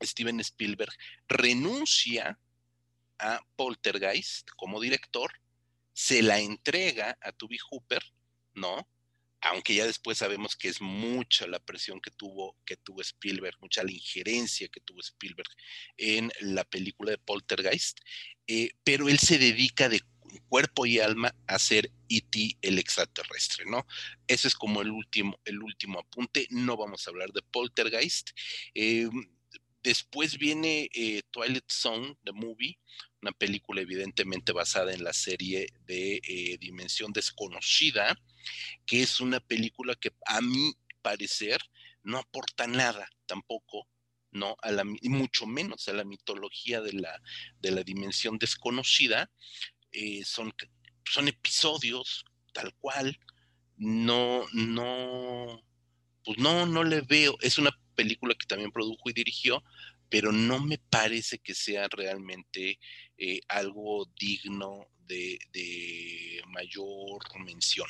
Steven 0.01 0.39
Spielberg 0.39 0.93
renuncia 1.27 2.39
a 3.19 3.39
Poltergeist 3.55 4.49
como 4.55 4.81
director, 4.81 5.31
se 5.93 6.21
la 6.21 6.39
entrega 6.39 7.17
a 7.21 7.31
Toby 7.31 7.57
Hooper, 7.69 8.03
¿no? 8.55 8.87
aunque 9.43 9.75
ya 9.75 9.85
después 9.85 10.17
sabemos 10.17 10.55
que 10.55 10.69
es 10.69 10.79
mucha 10.79 11.45
la 11.47 11.59
presión 11.59 11.99
que 11.99 12.11
tuvo, 12.11 12.55
que 12.65 12.77
tuvo 12.77 13.01
Spielberg, 13.01 13.57
mucha 13.59 13.83
la 13.83 13.91
injerencia 13.91 14.69
que 14.69 14.79
tuvo 14.79 15.01
Spielberg 15.01 15.49
en 15.97 16.31
la 16.39 16.63
película 16.63 17.11
de 17.11 17.17
Poltergeist, 17.17 17.99
eh, 18.47 18.71
pero 18.85 19.09
él 19.09 19.19
se 19.19 19.37
dedica 19.37 19.89
de 19.89 20.01
cuerpo 20.47 20.85
y 20.85 20.99
alma 20.99 21.33
a 21.47 21.59
ser 21.59 21.91
E.T. 22.09 22.57
el 22.61 22.79
extraterrestre, 22.79 23.65
¿no? 23.65 23.85
Ese 24.27 24.47
es 24.47 24.55
como 24.55 24.81
el 24.81 24.91
último, 24.91 25.39
el 25.45 25.61
último 25.61 25.99
apunte. 25.99 26.47
No 26.49 26.77
vamos 26.77 27.07
a 27.07 27.11
hablar 27.11 27.31
de 27.31 27.41
Poltergeist. 27.41 28.31
Eh, 28.73 29.09
después 29.83 30.37
viene 30.37 30.89
eh, 30.93 31.21
Twilight 31.31 31.69
Zone, 31.69 32.17
The 32.23 32.33
Movie, 32.33 32.77
una 33.21 33.31
película 33.31 33.81
evidentemente 33.81 34.51
basada 34.51 34.93
en 34.93 35.03
la 35.03 35.13
serie 35.13 35.73
de 35.85 36.21
eh, 36.23 36.57
Dimensión 36.59 37.13
Desconocida, 37.13 38.17
que 38.85 39.01
es 39.01 39.19
una 39.19 39.39
película 39.39 39.95
que 39.95 40.11
a 40.25 40.41
mi 40.41 40.73
parecer 41.01 41.61
no 42.03 42.17
aporta 42.17 42.67
nada 42.67 43.09
tampoco 43.25 43.87
¿no? 44.33 44.57
A 44.61 44.71
la, 44.71 44.83
mucho 44.83 45.45
menos 45.45 45.87
a 45.87 45.93
la 45.93 46.03
mitología 46.03 46.81
de 46.81 46.93
la, 46.93 47.21
de 47.61 47.71
la 47.71 47.83
dimensión 47.83 48.37
desconocida, 48.37 49.31
eh, 49.93 50.23
son, 50.25 50.53
son 51.05 51.27
episodios 51.27 52.25
tal 52.53 52.73
cual, 52.75 53.17
no, 53.77 54.45
no, 54.53 55.61
pues 56.23 56.37
no, 56.37 56.65
no 56.65 56.83
le 56.83 57.01
veo, 57.01 57.37
es 57.41 57.57
una 57.57 57.71
película 57.95 58.35
que 58.35 58.45
también 58.45 58.71
produjo 58.71 59.09
y 59.09 59.13
dirigió, 59.13 59.63
pero 60.09 60.31
no 60.31 60.59
me 60.59 60.77
parece 60.77 61.39
que 61.39 61.55
sea 61.55 61.87
realmente 61.89 62.79
eh, 63.17 63.39
algo 63.47 64.11
digno 64.19 64.87
de, 65.07 66.41
mayor 66.47 67.21
mención. 67.43 67.87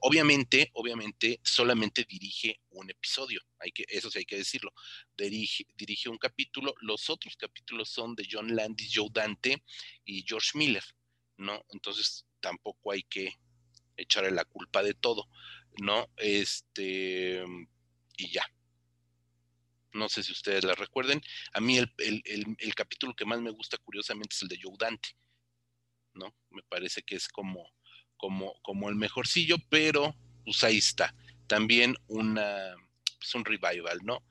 Obviamente, 0.00 0.70
obviamente, 0.72 1.38
solamente 1.44 2.06
dirige 2.08 2.60
un 2.70 2.90
episodio, 2.90 3.40
hay 3.58 3.72
que, 3.72 3.84
eso 3.88 4.10
sí 4.10 4.18
hay 4.18 4.24
que 4.24 4.38
decirlo. 4.38 4.72
Dirige, 5.16 5.66
dirige 5.76 6.08
un 6.08 6.16
capítulo, 6.16 6.74
los 6.80 7.10
otros 7.10 7.36
capítulos 7.36 7.90
son 7.90 8.14
de 8.14 8.26
John 8.30 8.54
Landis, 8.56 8.90
Joe 8.94 9.08
Dante 9.12 9.62
y 10.04 10.24
George 10.26 10.52
Miller. 10.54 10.84
¿No? 11.36 11.64
Entonces 11.70 12.26
tampoco 12.40 12.92
hay 12.92 13.02
que 13.02 13.34
echarle 13.96 14.30
la 14.30 14.44
culpa 14.44 14.82
de 14.82 14.94
todo, 14.94 15.28
¿no? 15.78 16.08
Este, 16.16 17.44
y 18.16 18.30
ya. 18.30 18.46
No 19.92 20.08
sé 20.08 20.22
si 20.22 20.32
ustedes 20.32 20.64
la 20.64 20.74
recuerden. 20.74 21.22
A 21.54 21.60
mí 21.60 21.78
el, 21.78 21.92
el, 21.96 22.74
capítulo 22.74 23.14
que 23.14 23.24
más 23.24 23.40
me 23.40 23.50
gusta, 23.50 23.78
curiosamente, 23.78 24.34
es 24.34 24.42
el 24.42 24.48
de 24.48 24.58
Joe 24.62 24.76
Dante, 24.78 25.08
¿no? 26.12 26.34
Me 26.50 26.62
parece 26.64 27.02
que 27.02 27.16
es 27.16 27.28
como, 27.28 27.72
como, 28.18 28.60
como 28.62 28.90
el 28.90 28.94
mejorcillo, 28.94 29.56
pero 29.70 30.14
pues 30.44 30.62
ahí 30.64 30.78
está. 30.78 31.14
También 31.46 31.96
una, 32.08 32.74
pues 33.18 33.34
un 33.34 33.44
revival, 33.44 34.00
¿no? 34.02 34.22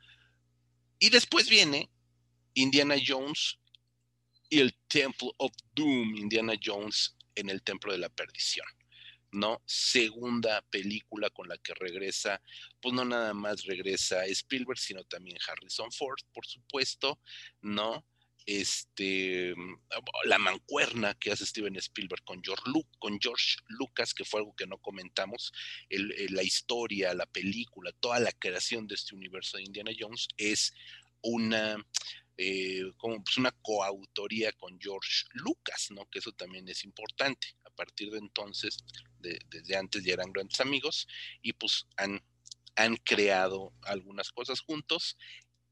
Y 1.00 1.10
después 1.10 1.50
viene 1.50 1.90
Indiana 2.54 2.96
Jones 3.06 3.58
el 3.58 3.65
Temple 4.88 5.32
of 5.38 5.52
Doom, 5.74 6.16
Indiana 6.16 6.54
Jones 6.64 7.16
en 7.36 7.50
el 7.50 7.62
Templo 7.62 7.92
de 7.92 8.00
la 8.00 8.10
Perdición. 8.10 8.68
¿no? 9.36 9.62
Segunda 9.66 10.62
película 10.70 11.30
con 11.30 11.48
la 11.50 11.58
que 11.58 11.74
regresa, 11.74 12.42
pues 12.82 12.94
no 12.94 13.06
nada 13.06 13.34
más 13.34 13.66
regresa 13.66 14.26
Spielberg, 14.26 14.80
sino 14.80 15.04
también 15.04 15.38
Harrison 15.48 15.92
Ford, 15.92 16.20
por 16.34 16.46
supuesto, 16.46 17.20
¿no? 17.62 18.06
Este, 18.46 19.56
la 20.26 20.38
mancuerna 20.38 21.16
que 21.16 21.32
hace 21.32 21.48
Steven 21.48 21.76
Spielberg 21.78 22.24
con 22.24 22.44
George, 22.44 22.64
con 23.00 23.20
George 23.20 23.58
Lucas, 23.68 24.14
que 24.14 24.24
fue 24.24 24.40
algo 24.40 24.56
que 24.56 24.68
no 24.68 24.78
comentamos, 24.78 25.52
la 25.90 26.44
historia, 26.44 27.16
la 27.16 27.26
película, 27.26 27.92
toda 28.00 28.20
la 28.20 28.32
creación 28.32 28.88
de 28.88 28.96
este 28.96 29.16
universo 29.16 29.58
de 29.58 29.64
Indiana 29.64 29.92
Jones 30.00 30.28
es 30.38 30.74
una 31.22 31.84
eh, 32.38 32.92
como 32.98 33.24
pues 33.24 33.38
una 33.38 33.52
coautoría 33.62 34.52
con 34.54 34.78
George 34.80 35.26
Lucas, 35.34 35.88
¿no? 35.92 36.06
Que 36.10 36.20
eso 36.20 36.34
también 36.34 36.68
es 36.68 36.84
importante. 36.84 37.56
A 37.64 37.70
partir 37.70 38.12
de 38.12 38.20
entonces, 38.20 38.78
desde 39.20 39.78
antes 39.78 40.04
ya 40.04 40.14
eran 40.14 40.32
grandes 40.32 40.60
amigos 40.60 41.08
y 41.42 41.54
pues 41.54 41.88
han, 41.98 42.22
han 42.76 42.98
creado 42.98 43.74
algunas 43.84 44.32
cosas 44.32 44.60
juntos. 44.60 45.18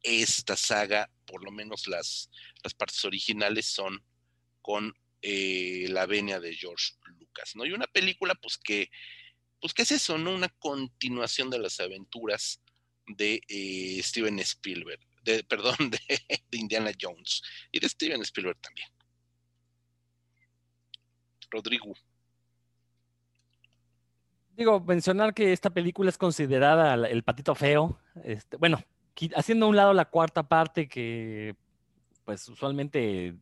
Esta 0.01 0.55
saga, 0.55 1.09
por 1.26 1.43
lo 1.43 1.51
menos 1.51 1.88
las, 1.88 2.30
las 2.64 2.74
partes 2.74 3.03
originales, 3.05 3.66
son 3.66 4.03
con 4.61 4.93
eh, 5.22 5.88
la 5.89 6.05
venia 6.05 6.39
de 6.39 6.55
George 6.55 6.93
Lucas, 7.20 7.55
¿no? 7.55 7.66
Y 7.66 7.72
una 7.72 7.88
película, 7.88 8.36
pues 8.36 8.57
que, 8.57 8.89
pues 9.59 9.74
que 9.74 9.84
es 9.84 9.91
eso, 9.91 10.18
¿no? 10.18 10.34
Una 10.34 10.49
continuación 10.49 11.49
de 11.49 11.59
las 11.59 11.80
aventuras 11.80 12.61
de 13.05 13.41
eh, 13.47 14.01
Steven 14.01 14.39
Spielberg 14.39 15.01
de, 15.24 15.43
perdón, 15.49 15.89
de, 15.89 15.99
Indiana 16.51 16.91
Jones 16.99 17.41
y 17.71 17.80
de 17.80 17.89
Steven 17.89 18.21
Spielberg 18.21 18.57
también. 18.59 18.88
Rodrigo. 21.49 21.93
Digo, 24.55 24.80
mencionar 24.80 25.34
que 25.34 25.51
esta 25.51 25.69
película 25.69 26.09
es 26.09 26.17
considerada 26.17 26.93
el 27.07 27.24
patito 27.24 27.55
feo. 27.55 27.99
Este, 28.24 28.57
bueno, 28.57 28.84
haciendo 29.36 29.65
a 29.65 29.69
un 29.69 29.76
lado 29.76 29.93
la 29.93 30.05
cuarta 30.05 30.43
parte 30.43 30.88
que 30.88 31.55
pues 32.26 32.47
usualmente 32.47 33.36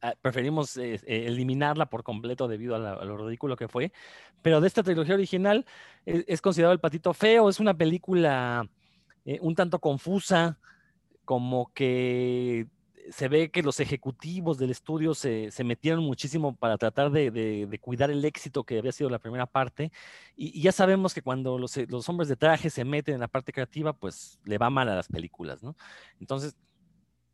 ah, 0.00 0.14
preferimos 0.20 0.76
eh, 0.76 0.94
eh, 1.06 1.24
eliminarla 1.26 1.86
por 1.86 2.02
completo 2.02 2.48
debido 2.48 2.76
a, 2.76 3.04
lo 3.04 3.16
ridículo 3.16 3.56
que 3.56 3.68
fue, 3.68 3.92
pero 4.42 4.60
de 4.60 4.68
esta 4.68 4.82
trilogía 4.82 5.14
original 5.14 5.66
es, 6.06 6.40
considerado 6.40 6.72
el 6.72 6.80
patito 6.80 7.12
feo, 7.12 7.48
es 7.48 7.60
una 7.60 7.74
película 7.74 8.68
eh, 9.24 9.38
un 9.40 9.54
tanto 9.54 9.78
confusa, 9.78 10.58
como 11.24 11.72
que 11.72 12.68
se 13.10 13.28
ve 13.28 13.50
que 13.50 13.62
los 13.62 13.80
ejecutivos 13.80 14.58
del 14.58 14.70
estudio 14.70 15.14
se, 15.14 15.50
metieron 15.64 16.02
muchísimo 16.04 16.56
para 16.56 16.78
tratar 16.78 17.10
de, 17.10 17.78
cuidar 17.80 18.10
el 18.10 18.24
éxito 18.24 18.64
que 18.64 18.78
había 18.78 18.92
sido 18.92 19.10
la 19.10 19.18
primera 19.18 19.46
parte. 19.46 19.92
Y, 20.36 20.60
ya 20.62 20.72
sabemos 20.72 21.12
que 21.14 21.22
cuando 21.22 21.58
los, 21.58 22.08
hombres 22.08 22.28
de 22.28 22.36
traje 22.36 22.70
se 22.70 22.84
meten 22.84 23.14
en 23.14 23.20
la 23.20 23.28
parte 23.28 23.52
creativa, 23.52 23.92
pues 23.92 24.38
le 24.44 24.58
va 24.58 24.70
mal 24.70 24.88
a 24.88 24.96
las 24.96 25.08
películas, 25.08 25.62
¿no? 25.62 25.76
Entonces, 26.20 26.56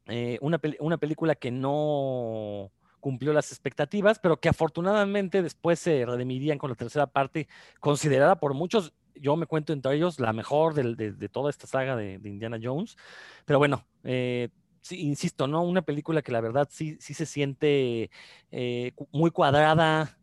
eh, 0.06 0.38
una, 0.40 0.60
una 0.80 0.98
película 0.98 1.34
que 1.34 1.50
no 1.50 2.72
cumplió 2.98 3.32
las 3.32 3.50
expectativas, 3.50 4.18
pero 4.18 4.38
que 4.38 4.48
afortunadamente 4.48 5.42
después 5.42 5.78
se 5.78 6.04
redimirían 6.04 6.58
con 6.58 6.70
la 6.70 6.76
tercera 6.76 7.06
parte, 7.06 7.48
considerada 7.80 8.38
por 8.38 8.54
muchos 8.54 8.92
yo 9.20 9.36
me 9.36 9.46
cuento 9.46 9.72
entre 9.72 9.94
ellos 9.94 10.18
la 10.18 10.32
mejor 10.32 10.74
de, 10.74 11.28
toda 11.28 11.50
esta 11.50 11.66
saga 11.66 11.96
de, 11.96 12.14
Indiana 12.24 12.58
Jones. 12.62 12.96
Pero 13.44 13.58
bueno, 13.58 13.86
eh, 14.04 14.48
insisto, 14.90 15.46
¿no? 15.46 15.62
Una 15.62 15.82
película 15.82 16.22
que 16.22 16.32
la 16.32 16.40
verdad 16.40 16.68
sí, 16.70 16.96
sí 17.00 17.14
se 17.14 17.26
siente 17.26 18.10
eh, 18.50 18.92
muy 19.12 19.30
cuadrada, 19.30 20.18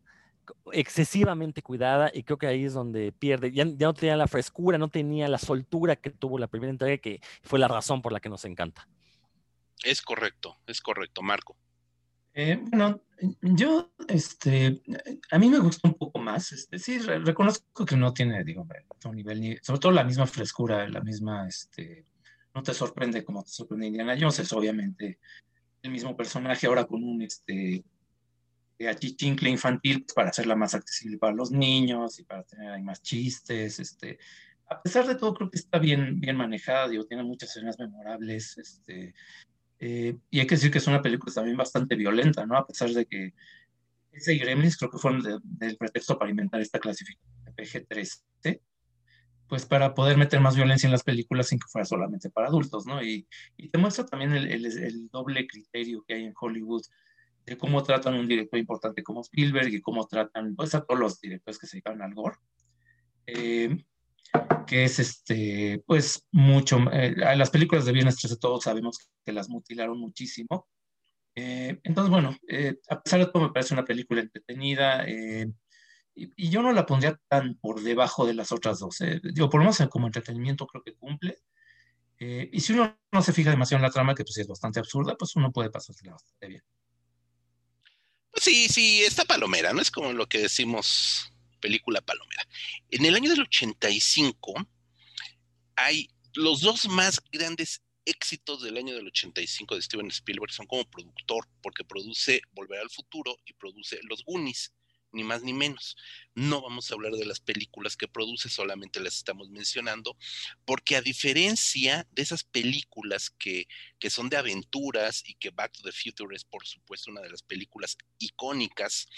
excesivamente 0.72 1.62
cuidada 1.62 2.10
y 2.12 2.22
creo 2.22 2.38
que 2.38 2.46
ahí 2.46 2.64
es 2.64 2.74
donde 2.74 3.12
pierde. 3.12 3.52
Ya, 3.52 3.64
no 3.64 3.94
tenía 3.94 4.16
la 4.16 4.28
frescura, 4.28 4.78
no 4.78 4.88
tenía 4.88 5.28
la 5.28 5.38
soltura 5.38 5.96
que 5.96 6.10
tuvo 6.10 6.38
la 6.38 6.48
primera 6.48 6.70
entrega, 6.70 6.98
que 6.98 7.20
fue 7.42 7.58
la 7.58 7.68
razón 7.68 8.02
por 8.02 8.12
la 8.12 8.20
que 8.20 8.28
nos 8.28 8.44
encanta. 8.44 8.88
Es 9.84 10.02
correcto, 10.02 10.56
es 10.66 10.80
correcto, 10.80 11.22
Marco. 11.22 11.56
Eh, 12.40 12.56
bueno, 12.70 13.02
yo, 13.42 13.90
este, 14.06 14.80
a 15.32 15.40
mí 15.40 15.48
me 15.48 15.58
gusta 15.58 15.88
un 15.88 15.94
poco 15.94 16.20
más. 16.20 16.52
Este, 16.52 16.78
sí, 16.78 17.00
reconozco 17.00 17.84
que 17.84 17.96
no 17.96 18.14
tiene, 18.14 18.44
digo, 18.44 18.64
un 19.06 19.16
nivel, 19.16 19.40
ni, 19.40 19.56
sobre 19.56 19.80
todo 19.80 19.90
la 19.90 20.04
misma 20.04 20.24
frescura, 20.24 20.88
la 20.88 21.00
misma, 21.00 21.48
este, 21.48 22.04
no 22.54 22.62
te 22.62 22.72
sorprende 22.74 23.24
como 23.24 23.42
te 23.42 23.50
sorprende 23.50 23.88
Indiana 23.88 24.16
Jones, 24.16 24.38
es 24.38 24.52
obviamente 24.52 25.18
el 25.82 25.90
mismo 25.90 26.16
personaje 26.16 26.68
ahora 26.68 26.84
con 26.84 27.02
un, 27.02 27.22
este, 27.22 27.82
achichincle 28.88 29.50
infantil 29.50 30.06
para 30.14 30.30
hacerla 30.30 30.54
más 30.54 30.74
accesible 30.74 31.18
para 31.18 31.34
los 31.34 31.50
niños 31.50 32.20
y 32.20 32.22
para 32.22 32.44
tener 32.44 32.70
ahí 32.70 32.82
más 32.84 33.02
chistes, 33.02 33.80
este, 33.80 34.16
a 34.68 34.80
pesar 34.80 35.08
de 35.08 35.16
todo 35.16 35.34
creo 35.34 35.50
que 35.50 35.58
está 35.58 35.80
bien, 35.80 36.20
bien 36.20 36.36
manejada, 36.36 36.86
digo, 36.86 37.04
tiene 37.04 37.24
muchas 37.24 37.50
escenas 37.50 37.80
memorables, 37.80 38.56
este, 38.58 39.12
eh, 39.80 40.16
y 40.30 40.40
hay 40.40 40.46
que 40.46 40.56
decir 40.56 40.70
que 40.70 40.78
es 40.78 40.86
una 40.86 41.02
película 41.02 41.32
también 41.32 41.56
bastante 41.56 41.94
violenta, 41.94 42.44
¿no? 42.46 42.56
A 42.56 42.66
pesar 42.66 42.90
de 42.90 43.06
que 43.06 43.34
ese 44.12 44.34
y 44.34 44.38
Gremlins 44.38 44.76
creo 44.76 44.90
que 44.90 44.98
fueron 44.98 45.22
del 45.42 45.76
pretexto 45.76 46.18
para 46.18 46.30
inventar 46.30 46.60
esta 46.60 46.78
clasificación 46.78 47.44
de 47.44 47.52
PG-13, 47.54 48.60
pues 49.48 49.64
para 49.64 49.94
poder 49.94 50.16
meter 50.16 50.40
más 50.40 50.56
violencia 50.56 50.86
en 50.86 50.92
las 50.92 51.04
películas 51.04 51.48
sin 51.48 51.58
que 51.58 51.68
fuera 51.68 51.84
solamente 51.84 52.28
para 52.30 52.48
adultos, 52.48 52.86
¿no? 52.86 53.02
Y, 53.02 53.26
y 53.56 53.68
te 53.68 53.78
muestra 53.78 54.04
también 54.04 54.32
el, 54.32 54.66
el, 54.66 55.08
doble 55.08 55.46
criterio 55.46 56.04
que 56.06 56.14
hay 56.14 56.24
en 56.24 56.34
Hollywood 56.38 56.82
de 57.46 57.56
cómo 57.56 57.82
tratan 57.82 58.14
un 58.14 58.28
director 58.28 58.58
importante 58.58 59.02
como 59.02 59.22
Spielberg 59.22 59.72
y 59.72 59.80
cómo 59.80 60.06
tratan 60.06 60.54
pues, 60.54 60.74
a 60.74 60.84
todos 60.84 61.00
los 61.00 61.20
directores 61.20 61.58
que 61.58 61.66
se 61.66 61.76
dedican 61.76 62.02
al 62.02 62.14
gore. 62.14 62.36
Eh, 63.26 63.84
que 64.68 64.84
es 64.84 64.98
este, 64.98 65.82
pues 65.86 66.26
mucho, 66.30 66.78
eh, 66.92 67.14
las 67.16 67.50
películas 67.50 67.86
de 67.86 67.92
Viernes 67.92 68.16
13 68.16 68.36
todos 68.36 68.64
sabemos 68.64 68.98
que 69.24 69.32
las 69.32 69.48
mutilaron 69.48 69.98
muchísimo. 69.98 70.68
Eh, 71.34 71.80
entonces, 71.84 72.10
bueno, 72.10 72.36
eh, 72.48 72.76
a 72.90 73.00
pesar 73.00 73.20
de 73.20 73.26
todo 73.26 73.44
me 73.44 73.52
parece 73.52 73.74
una 73.74 73.84
película 73.84 74.20
entretenida 74.20 75.06
y 75.08 76.50
yo 76.50 76.62
no 76.62 76.72
la 76.72 76.84
pondría 76.84 77.18
tan 77.28 77.54
por 77.54 77.80
debajo 77.80 78.26
de 78.26 78.34
las 78.34 78.52
otras 78.52 78.80
dos. 78.80 78.98
Digo, 79.22 79.48
por 79.48 79.60
lo 79.60 79.70
menos 79.70 79.88
como 79.88 80.06
entretenimiento 80.06 80.66
creo 80.66 80.82
que 80.82 80.96
cumple. 80.96 81.38
Y 82.18 82.58
si 82.58 82.72
uno 82.72 82.98
no 83.12 83.22
se 83.22 83.32
fija 83.32 83.50
demasiado 83.50 83.78
en 83.78 83.88
la 83.88 83.92
trama, 83.92 84.16
que 84.16 84.24
pues 84.24 84.36
es 84.38 84.48
bastante 84.48 84.80
absurda, 84.80 85.16
pues 85.16 85.36
uno 85.36 85.52
puede 85.52 85.70
pasársela 85.70 86.12
bastante 86.12 86.48
bien. 86.48 86.62
Sí, 88.34 88.68
sí, 88.68 89.02
está 89.02 89.24
palomera, 89.24 89.72
¿no? 89.72 89.80
Es 89.80 89.92
como 89.92 90.12
lo 90.12 90.26
que 90.26 90.38
decimos 90.38 91.32
película 91.58 92.00
palomera. 92.00 92.46
En 92.90 93.04
el 93.04 93.14
año 93.14 93.30
del 93.30 93.42
85 93.42 94.54
hay 95.76 96.08
los 96.34 96.60
dos 96.60 96.88
más 96.88 97.20
grandes 97.30 97.82
éxitos 98.04 98.62
del 98.62 98.78
año 98.78 98.94
del 98.94 99.08
85 99.08 99.74
de 99.74 99.82
Steven 99.82 100.08
Spielberg 100.08 100.52
son 100.52 100.66
como 100.66 100.88
productor, 100.88 101.46
porque 101.62 101.84
produce 101.84 102.40
Volver 102.52 102.80
al 102.80 102.90
Futuro 102.90 103.36
y 103.44 103.52
produce 103.52 104.00
Los 104.02 104.24
Goonies 104.24 104.72
ni 105.12 105.24
más 105.24 105.42
ni 105.42 105.52
menos. 105.52 105.96
No 106.38 106.62
vamos 106.62 106.88
a 106.88 106.94
hablar 106.94 107.14
de 107.14 107.26
las 107.26 107.40
películas 107.40 107.96
que 107.96 108.06
produce, 108.06 108.48
solamente 108.48 109.00
las 109.00 109.16
estamos 109.16 109.50
mencionando, 109.50 110.16
porque 110.64 110.94
a 110.94 111.02
diferencia 111.02 112.06
de 112.12 112.22
esas 112.22 112.44
películas 112.44 113.30
que, 113.30 113.66
que 113.98 114.08
son 114.08 114.28
de 114.28 114.36
aventuras 114.36 115.24
y 115.26 115.34
que 115.34 115.50
Back 115.50 115.72
to 115.72 115.82
the 115.82 115.90
Future 115.90 116.36
es 116.36 116.44
por 116.44 116.64
supuesto 116.64 117.10
una 117.10 117.22
de 117.22 117.30
las 117.30 117.42
películas 117.42 117.98
icónicas 118.20 119.08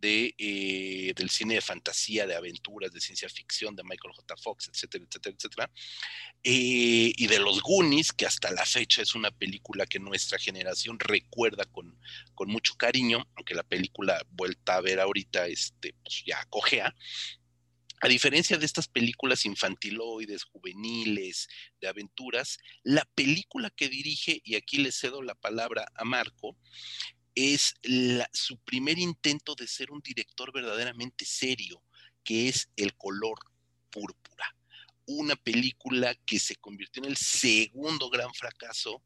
de, 0.00 0.34
eh, 0.38 1.12
del 1.16 1.30
cine 1.30 1.54
de 1.54 1.60
fantasía, 1.60 2.26
de 2.26 2.36
aventuras, 2.36 2.92
de 2.92 3.00
ciencia 3.00 3.28
ficción, 3.28 3.74
de 3.74 3.82
Michael 3.82 4.14
J. 4.14 4.36
Fox, 4.36 4.68
etcétera, 4.68 5.04
etcétera, 5.08 5.36
etcétera. 5.36 5.70
Eh, 6.44 7.12
y 7.16 7.26
de 7.26 7.40
los 7.40 7.62
Goonies, 7.62 8.12
que 8.12 8.26
hasta 8.26 8.50
la 8.52 8.64
fecha 8.64 9.02
es 9.02 9.14
una 9.14 9.30
película 9.30 9.86
que 9.86 9.98
nuestra 9.98 10.38
generación 10.38 10.98
recuerda 11.00 11.64
con, 11.64 11.98
con 12.34 12.48
mucho 12.48 12.74
cariño, 12.76 13.26
aunque 13.34 13.54
la 13.54 13.64
película 13.64 14.22
vuelta 14.30 14.76
a 14.76 14.80
ver 14.80 15.00
ahorita 15.00 15.46
este, 15.46 15.94
pues 16.04 16.22
ya 16.26 16.44
A 18.00 18.08
diferencia 18.08 18.56
de 18.58 18.64
estas 18.64 18.86
películas 18.86 19.44
infantiloides, 19.44 20.44
juveniles, 20.44 21.48
de 21.80 21.88
aventuras, 21.88 22.58
la 22.84 23.04
película 23.14 23.70
que 23.70 23.88
dirige, 23.88 24.40
y 24.44 24.54
aquí 24.54 24.78
le 24.78 24.92
cedo 24.92 25.20
la 25.20 25.34
palabra 25.34 25.84
a 25.96 26.04
Marco, 26.04 26.56
es 27.34 27.74
su 28.32 28.58
primer 28.58 28.98
intento 28.98 29.54
de 29.54 29.66
ser 29.66 29.90
un 29.90 30.00
director 30.00 30.52
verdaderamente 30.52 31.24
serio, 31.24 31.82
que 32.22 32.48
es 32.48 32.70
El 32.76 32.96
color 32.96 33.38
púrpura. 33.90 34.56
Una 35.06 35.34
película 35.36 36.14
que 36.26 36.38
se 36.38 36.56
convirtió 36.56 37.02
en 37.02 37.08
el 37.08 37.16
segundo 37.16 38.10
gran 38.10 38.32
fracaso 38.34 39.02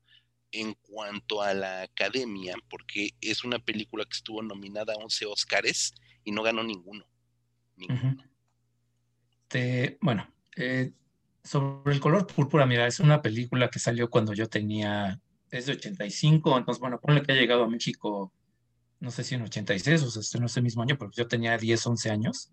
en 0.50 0.74
cuanto 0.74 1.40
a 1.40 1.54
la 1.54 1.82
academia, 1.82 2.56
porque 2.68 3.10
es 3.20 3.44
una 3.44 3.58
película 3.58 4.04
que 4.04 4.16
estuvo 4.16 4.42
nominada 4.42 4.92
a 4.92 4.96
11 4.96 5.26
Oscars 5.26 5.94
y 6.24 6.32
no 6.32 6.42
ganó 6.42 6.62
ninguno. 6.62 7.06
Bueno, 10.00 10.28
eh, 10.56 10.92
sobre 11.42 11.94
el 11.94 12.00
color 12.00 12.26
púrpura, 12.26 12.66
mira, 12.66 12.86
es 12.86 13.00
una 13.00 13.20
película 13.20 13.68
que 13.68 13.78
salió 13.78 14.08
cuando 14.08 14.32
yo 14.32 14.48
tenía 14.48 15.20
es 15.52 15.66
de 15.66 15.72
85, 15.72 16.58
entonces, 16.58 16.80
bueno, 16.80 16.98
ponle 16.98 17.22
que 17.22 17.32
ha 17.32 17.34
llegado 17.34 17.64
a 17.64 17.68
México, 17.68 18.32
no 19.00 19.10
sé 19.10 19.22
si 19.22 19.34
en 19.34 19.42
86 19.42 20.02
o 20.02 20.10
sea, 20.10 20.40
no 20.40 20.46
ese 20.46 20.62
mismo 20.62 20.82
año, 20.82 20.96
porque 20.96 21.16
yo 21.18 21.28
tenía 21.28 21.58
10, 21.58 21.86
11 21.86 22.10
años. 22.10 22.50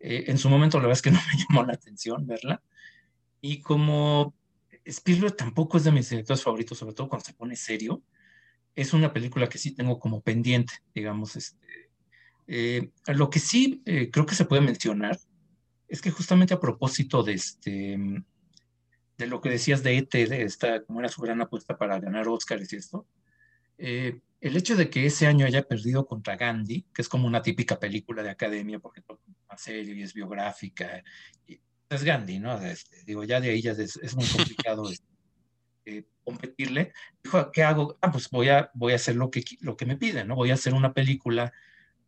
Eh, 0.00 0.24
en 0.26 0.36
su 0.36 0.50
momento, 0.50 0.78
la 0.78 0.88
verdad 0.88 0.98
es 0.98 1.02
que 1.02 1.10
no 1.12 1.20
me 1.20 1.38
llamó 1.38 1.64
la 1.64 1.74
atención 1.74 2.26
verla. 2.26 2.60
Y 3.40 3.60
como 3.60 4.34
Spielberg 4.84 5.36
tampoco 5.36 5.76
es 5.76 5.84
de 5.84 5.92
mis 5.92 6.10
directores 6.10 6.42
favoritos, 6.42 6.76
sobre 6.76 6.94
todo 6.94 7.08
cuando 7.08 7.24
se 7.24 7.32
pone 7.32 7.54
serio, 7.54 8.02
es 8.74 8.92
una 8.92 9.12
película 9.12 9.48
que 9.48 9.58
sí 9.58 9.72
tengo 9.72 10.00
como 10.00 10.20
pendiente, 10.20 10.74
digamos. 10.94 11.36
Este, 11.36 11.85
eh, 12.46 12.90
lo 13.08 13.30
que 13.30 13.38
sí 13.38 13.82
eh, 13.84 14.10
creo 14.10 14.26
que 14.26 14.34
se 14.34 14.44
puede 14.44 14.62
mencionar 14.62 15.18
es 15.88 16.00
que 16.00 16.10
justamente 16.10 16.54
a 16.54 16.60
propósito 16.60 17.22
de 17.22 17.34
este 17.34 17.98
de 19.18 19.26
lo 19.26 19.40
que 19.40 19.48
decías 19.48 19.82
de 19.82 19.96
ET, 19.96 20.10
de 20.10 20.42
esta, 20.42 20.82
como 20.84 21.00
era 21.00 21.08
su 21.08 21.22
gran 21.22 21.40
apuesta 21.40 21.78
para 21.78 21.98
ganar 21.98 22.28
Oscars 22.28 22.72
y 22.72 22.76
esto, 22.76 23.06
eh, 23.78 24.20
el 24.40 24.56
hecho 24.56 24.76
de 24.76 24.90
que 24.90 25.06
ese 25.06 25.26
año 25.26 25.46
haya 25.46 25.62
perdido 25.62 26.06
contra 26.06 26.36
Gandhi, 26.36 26.84
que 26.94 27.02
es 27.02 27.08
como 27.08 27.26
una 27.26 27.42
típica 27.42 27.78
película 27.78 28.22
de 28.22 28.30
academia, 28.30 28.78
porque 28.78 29.00
es 29.00 29.06
más 29.48 29.60
serio 29.60 29.94
y 29.94 30.02
es 30.02 30.12
biográfica, 30.12 31.02
y 31.46 31.58
es 31.88 32.04
Gandhi, 32.04 32.38
¿no? 32.38 32.60
Este, 32.60 33.04
digo, 33.04 33.24
ya 33.24 33.40
de 33.40 33.50
ahí 33.50 33.62
ya 33.62 33.72
es, 33.72 34.14
muy 34.14 34.26
complicado 34.26 34.88
este, 34.90 35.06
eh, 35.86 36.04
competirle. 36.22 36.92
Dijo, 37.22 37.50
¿qué 37.50 37.62
hago? 37.62 37.96
Ah, 38.02 38.12
pues 38.12 38.28
voy 38.28 38.50
a, 38.50 38.70
voy 38.74 38.92
a 38.92 38.96
hacer 38.96 39.16
lo 39.16 39.30
que, 39.30 39.42
lo 39.60 39.76
que 39.76 39.86
me 39.86 39.96
piden, 39.96 40.28
¿no? 40.28 40.34
Voy 40.34 40.50
a 40.50 40.54
hacer 40.54 40.74
una 40.74 40.92
película 40.92 41.52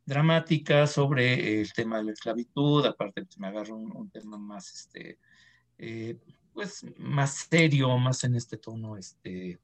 dramática 0.08 0.86
sobre 0.86 1.60
el 1.60 1.70
tema 1.74 1.98
de 1.98 2.04
la 2.04 2.12
esclavitud, 2.12 2.84
aparte 2.86 3.26
pues, 3.26 3.38
me 3.38 3.48
agarro 3.48 3.76
un, 3.76 4.10
tema 4.10 4.38
más, 4.38 4.74
este, 4.74 5.18
eh, 5.76 6.18
pues 6.54 6.86
más 6.96 7.46
serio, 7.50 7.96
más 7.98 8.24
en 8.24 8.34
este 8.34 8.56
tono, 8.56 8.96
este, 8.96 9.60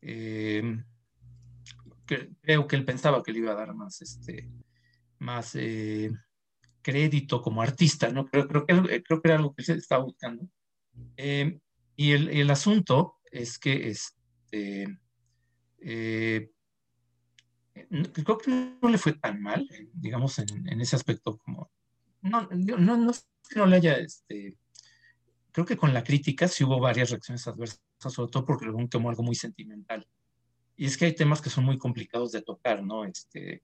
em, 0.00 0.82
creo 2.06 2.66
que 2.66 2.76
él 2.76 2.86
pensaba 2.86 3.22
que 3.22 3.32
le 3.32 3.40
iba 3.40 3.52
a 3.52 3.56
dar 3.56 3.74
más, 3.74 4.00
este, 4.00 4.48
más 5.18 5.54
eh, 5.56 6.10
crédito 6.80 7.42
como 7.42 7.60
artista, 7.60 8.08
¿no? 8.08 8.24
Creo, 8.24 8.48
creo, 8.48 8.64
que, 8.64 9.02
creo 9.02 9.20
que 9.20 9.28
era 9.28 9.36
algo 9.36 9.54
que 9.54 9.62
se 9.62 9.74
estaba 9.74 10.04
buscando. 10.04 10.48
Em, 11.18 11.60
y 11.96 12.12
el, 12.12 12.30
el, 12.30 12.50
asunto 12.50 13.16
es 13.30 13.58
que, 13.58 13.88
este, 13.88 14.98
eh, 15.80 16.50
creo 18.12 18.38
que 18.38 18.76
no 18.80 18.88
le 18.88 18.98
fue 18.98 19.12
tan 19.14 19.40
mal, 19.40 19.68
digamos, 19.92 20.38
en, 20.38 20.68
en 20.68 20.80
ese 20.80 20.96
aspecto 20.96 21.36
como, 21.38 21.70
no, 22.22 22.48
no, 22.50 22.96
no, 22.96 23.12
no, 23.54 23.66
le 23.66 23.76
haya, 23.76 23.94
este, 23.98 24.56
creo 25.52 25.66
que 25.66 25.76
con 25.76 25.94
la 25.94 26.02
crítica 26.02 26.48
sí 26.48 26.64
hubo 26.64 26.80
varias 26.80 27.10
reacciones 27.10 27.46
adversas, 27.46 27.80
sobre 28.08 28.30
todo 28.30 28.44
porque 28.44 28.66
lo 28.66 28.88
tomó 28.88 29.10
algo 29.10 29.22
muy 29.22 29.34
sentimental. 29.34 30.06
Y 30.76 30.86
es 30.86 30.96
que 30.96 31.06
hay 31.06 31.14
temas 31.14 31.40
que 31.40 31.50
son 31.50 31.64
muy 31.64 31.78
complicados 31.78 32.32
de 32.32 32.42
tocar, 32.42 32.82
¿no? 32.82 33.04
Este, 33.04 33.62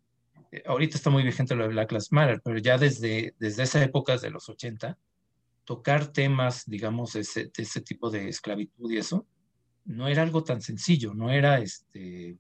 eh, 0.51 0.63
ahorita 0.67 0.97
está 0.97 1.11
muy 1.11 1.23
vigente 1.23 1.55
lo 1.55 1.65
de 1.65 1.71
Black 1.71 1.93
Lives 1.93 2.13
Matter, 2.13 2.41
pero 2.43 2.59
ya 2.59 2.79
desde, 2.79 3.35
desde 3.39 3.65
esa 3.65 3.83
época, 3.83 4.17
de 4.17 4.31
los 4.31 4.49
80, 4.49 4.99
tocar 5.65 6.07
temas, 6.07 6.65
digamos, 6.67 7.13
de 7.15 7.21
ese, 7.21 7.45
de 7.45 7.63
ese 7.63 7.81
tipo 7.81 8.11
de 8.11 8.29
esclavitud 8.29 8.91
y 8.91 8.99
eso, 8.99 9.27
no 9.85 10.09
era 10.09 10.23
algo 10.23 10.45
tan 10.45 10.61
sencillo, 10.63 11.15
no 11.15 11.31
era, 11.31 11.59
este, 11.59 12.39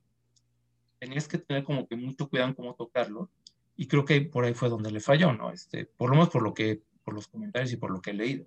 tenías 1.03 1.26
que 1.26 1.38
tener 1.38 1.64
como 1.64 1.88
que 1.88 1.96
mucho 1.96 2.28
cuidado 2.28 2.50
en 2.50 2.55
cómo 2.55 2.76
tocarlo, 2.76 3.28
y 3.76 3.88
creo 3.88 4.05
que 4.05 4.20
por 4.20 4.44
ahí 4.44 4.55
fue 4.55 4.68
donde 4.68 4.92
le 4.92 5.00
falló, 5.00 5.32
¿no? 5.32 5.50
Este, 5.50 5.84
por 5.84 6.09
lo 6.09 6.14
menos 6.14 6.30
por 6.30 6.44
lo 6.44 6.55
que, 6.55 6.80
por 7.03 7.12
los 7.12 7.26
comentarios 7.26 7.72
y 7.72 7.76
por 7.76 7.90
lo 7.90 8.00
que 8.00 8.11
he 8.11 8.14
leído. 8.14 8.46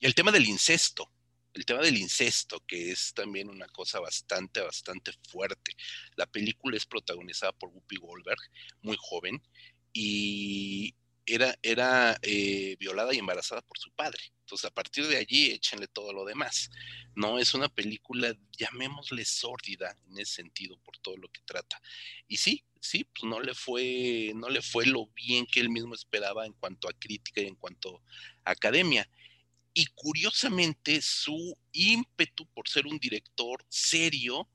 Y 0.00 0.06
el 0.06 0.14
tema 0.16 0.32
del 0.32 0.44
incesto, 0.44 1.08
el 1.52 1.64
tema 1.64 1.82
del 1.82 1.96
incesto, 1.96 2.64
que 2.66 2.90
es 2.90 3.14
también 3.14 3.48
una 3.48 3.68
cosa 3.68 4.00
bastante, 4.00 4.60
bastante 4.60 5.12
fuerte. 5.28 5.70
La 6.16 6.26
película 6.26 6.76
es 6.76 6.84
protagonizada 6.84 7.52
por 7.52 7.70
Whoopi 7.70 7.98
Goldberg, 7.98 8.40
muy 8.82 8.96
joven, 8.98 9.40
y 9.92 10.96
era, 11.26 11.56
era 11.62 12.18
eh, 12.22 12.76
violada 12.78 13.14
y 13.14 13.18
embarazada 13.18 13.62
por 13.62 13.78
su 13.78 13.90
padre. 13.92 14.20
Entonces, 14.40 14.64
a 14.66 14.74
partir 14.74 15.06
de 15.06 15.16
allí, 15.16 15.50
échenle 15.50 15.88
todo 15.88 16.12
lo 16.12 16.24
demás. 16.24 16.70
No 17.14 17.38
es 17.38 17.54
una 17.54 17.68
película, 17.68 18.36
llamémosle 18.58 19.24
sórdida 19.24 19.96
en 20.08 20.18
ese 20.18 20.34
sentido, 20.34 20.78
por 20.78 20.98
todo 20.98 21.16
lo 21.16 21.28
que 21.28 21.40
trata. 21.42 21.80
Y 22.28 22.36
sí, 22.36 22.64
sí, 22.80 23.04
pues 23.04 23.24
no 23.28 23.40
le 23.40 23.54
fue, 23.54 24.32
no 24.34 24.48
le 24.48 24.62
fue 24.62 24.86
lo 24.86 25.06
bien 25.08 25.46
que 25.46 25.60
él 25.60 25.70
mismo 25.70 25.94
esperaba 25.94 26.46
en 26.46 26.52
cuanto 26.52 26.88
a 26.88 26.92
crítica 26.92 27.40
y 27.40 27.46
en 27.46 27.56
cuanto 27.56 28.02
a 28.44 28.50
academia 28.52 29.08
y 29.74 29.86
curiosamente 29.86 31.02
su 31.02 31.58
ímpetu 31.72 32.46
por 32.46 32.68
ser 32.68 32.86
un 32.86 32.98
director 32.98 33.64
serio 33.68 34.48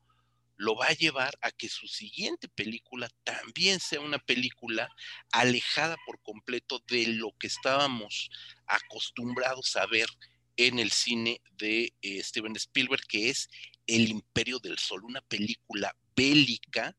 lo 0.59 0.75
va 0.75 0.87
a 0.87 0.93
llevar 0.93 1.39
a 1.41 1.51
que 1.51 1.69
su 1.69 1.87
siguiente 1.87 2.49
película 2.49 3.09
también 3.23 3.79
sea 3.79 4.01
una 4.01 4.19
película 4.19 4.89
alejada 5.31 5.95
por 6.05 6.21
completo 6.21 6.83
de 6.89 7.07
lo 7.07 7.31
que 7.39 7.47
estábamos 7.47 8.29
acostumbrados 8.67 9.77
a 9.77 9.85
ver 9.85 10.09
en 10.57 10.79
el 10.79 10.91
cine 10.91 11.41
de 11.53 11.93
eh, 12.01 12.21
Steven 12.21 12.57
Spielberg, 12.57 13.01
que 13.07 13.29
es 13.29 13.47
El 13.87 14.09
Imperio 14.09 14.59
del 14.59 14.77
Sol, 14.77 15.05
una 15.05 15.21
película 15.21 15.95
bélica, 16.13 16.93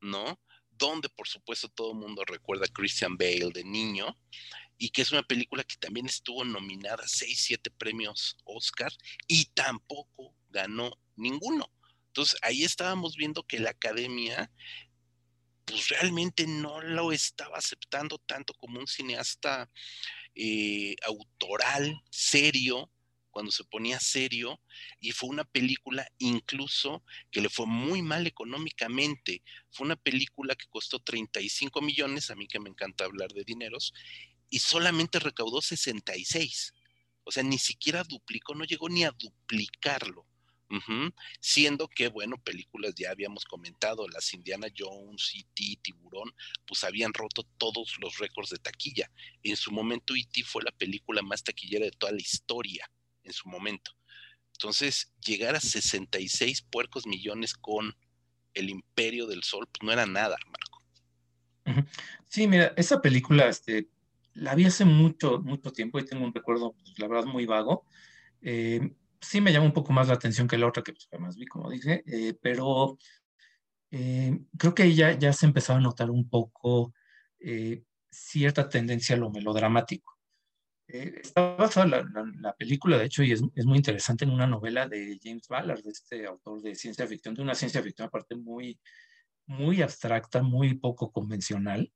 ¿no? 0.00 0.40
Donde 0.70 1.10
por 1.10 1.28
supuesto 1.28 1.68
todo 1.68 1.92
el 1.92 1.98
mundo 1.98 2.24
recuerda 2.24 2.64
a 2.64 2.72
Christian 2.72 3.18
Bale 3.18 3.50
de 3.52 3.62
niño, 3.62 4.16
y 4.78 4.88
que 4.88 5.02
es 5.02 5.12
una 5.12 5.22
película 5.22 5.64
que 5.64 5.76
también 5.76 6.06
estuvo 6.06 6.46
nominada 6.46 7.04
a 7.04 7.08
6, 7.08 7.38
7 7.38 7.70
premios 7.72 8.38
Oscar 8.44 8.90
y 9.28 9.44
tampoco 9.52 10.34
ganó 10.48 10.98
ninguno. 11.14 11.70
Entonces 12.12 12.38
ahí 12.42 12.62
estábamos 12.62 13.16
viendo 13.16 13.42
que 13.42 13.58
la 13.58 13.70
academia 13.70 14.50
pues 15.64 15.88
realmente 15.88 16.46
no 16.46 16.82
lo 16.82 17.10
estaba 17.10 17.56
aceptando 17.56 18.18
tanto 18.18 18.52
como 18.52 18.78
un 18.78 18.86
cineasta 18.86 19.70
eh, 20.34 20.94
autoral, 21.06 22.02
serio, 22.10 22.90
cuando 23.30 23.50
se 23.50 23.64
ponía 23.64 23.98
serio, 23.98 24.60
y 25.00 25.12
fue 25.12 25.30
una 25.30 25.44
película 25.44 26.06
incluso 26.18 27.02
que 27.30 27.40
le 27.40 27.48
fue 27.48 27.64
muy 27.64 28.02
mal 28.02 28.26
económicamente. 28.26 29.42
Fue 29.70 29.86
una 29.86 29.96
película 29.96 30.54
que 30.54 30.66
costó 30.68 30.98
35 30.98 31.80
millones, 31.80 32.30
a 32.30 32.34
mí 32.34 32.46
que 32.46 32.60
me 32.60 32.68
encanta 32.68 33.06
hablar 33.06 33.32
de 33.32 33.44
dineros, 33.44 33.94
y 34.50 34.58
solamente 34.58 35.18
recaudó 35.18 35.62
66. 35.62 36.74
O 37.24 37.32
sea, 37.32 37.42
ni 37.42 37.56
siquiera 37.56 38.04
duplicó, 38.04 38.54
no 38.54 38.64
llegó 38.64 38.90
ni 38.90 39.04
a 39.04 39.12
duplicarlo. 39.12 40.26
Siendo 41.40 41.88
que, 41.88 42.08
bueno, 42.08 42.36
películas 42.38 42.94
ya 42.94 43.10
habíamos 43.10 43.44
comentado, 43.44 44.08
las 44.08 44.32
Indiana 44.32 44.68
Jones, 44.76 45.32
E.T., 45.34 45.80
Tiburón, 45.82 46.32
pues 46.66 46.84
habían 46.84 47.12
roto 47.12 47.44
todos 47.58 47.96
los 48.00 48.18
récords 48.18 48.50
de 48.50 48.58
taquilla. 48.58 49.10
En 49.42 49.56
su 49.56 49.70
momento, 49.70 50.14
E.T. 50.14 50.42
fue 50.44 50.62
la 50.62 50.72
película 50.72 51.22
más 51.22 51.42
taquillera 51.42 51.84
de 51.84 51.92
toda 51.92 52.12
la 52.12 52.20
historia, 52.20 52.90
en 53.24 53.32
su 53.32 53.48
momento. 53.48 53.92
Entonces, 54.52 55.12
llegar 55.24 55.56
a 55.56 55.60
66 55.60 56.62
puercos 56.62 57.06
millones 57.06 57.54
con 57.54 57.96
el 58.54 58.70
Imperio 58.70 59.26
del 59.26 59.42
Sol, 59.42 59.66
pues 59.66 59.82
no 59.82 59.92
era 59.92 60.06
nada, 60.06 60.36
Marco. 60.46 61.92
Sí, 62.28 62.46
mira, 62.46 62.72
esa 62.76 63.00
película, 63.00 63.48
este, 63.48 63.88
la 64.34 64.54
vi 64.54 64.64
hace 64.64 64.84
mucho, 64.84 65.40
mucho 65.40 65.72
tiempo 65.72 65.98
y 65.98 66.04
tengo 66.04 66.24
un 66.24 66.34
recuerdo, 66.34 66.72
pues, 66.72 66.98
la 66.98 67.08
verdad, 67.08 67.24
muy 67.24 67.46
vago. 67.46 67.86
Eh, 68.40 68.92
sí 69.22 69.40
me 69.40 69.52
llama 69.52 69.66
un 69.66 69.72
poco 69.72 69.92
más 69.92 70.08
la 70.08 70.14
atención 70.14 70.48
que 70.48 70.58
la 70.58 70.66
otra 70.66 70.82
que 70.82 70.92
pues, 70.92 71.08
además 71.10 71.36
vi, 71.36 71.46
como 71.46 71.70
dije, 71.70 72.02
eh, 72.06 72.34
pero 72.42 72.98
eh, 73.90 74.38
creo 74.58 74.74
que 74.74 74.94
ya, 74.94 75.12
ya 75.18 75.32
se 75.32 75.46
empezaba 75.46 75.78
a 75.78 75.82
notar 75.82 76.10
un 76.10 76.28
poco 76.28 76.92
eh, 77.40 77.84
cierta 78.10 78.68
tendencia 78.68 79.16
a 79.16 79.18
lo 79.18 79.30
melodramático. 79.30 80.18
está 80.86 81.56
basada 81.56 81.86
la, 81.86 82.32
la, 82.40 82.54
película, 82.54 82.98
de 82.98 83.06
hecho, 83.06 83.22
y 83.22 83.32
es, 83.32 83.42
es, 83.54 83.64
muy 83.64 83.78
interesante 83.78 84.24
en 84.24 84.32
una 84.32 84.46
novela 84.46 84.88
de 84.88 85.18
James 85.22 85.48
Ballard, 85.48 85.86
este 85.86 86.26
autor 86.26 86.60
de 86.60 86.74
ciencia 86.74 87.06
ficción, 87.06 87.34
de 87.34 87.42
una 87.42 87.54
ciencia 87.54 87.82
ficción 87.82 88.08
aparte 88.08 88.34
muy, 88.34 88.78
muy 89.46 89.82
abstracta, 89.82 90.42
muy 90.42 90.74
poco 90.74 91.10
convencional, 91.12 91.92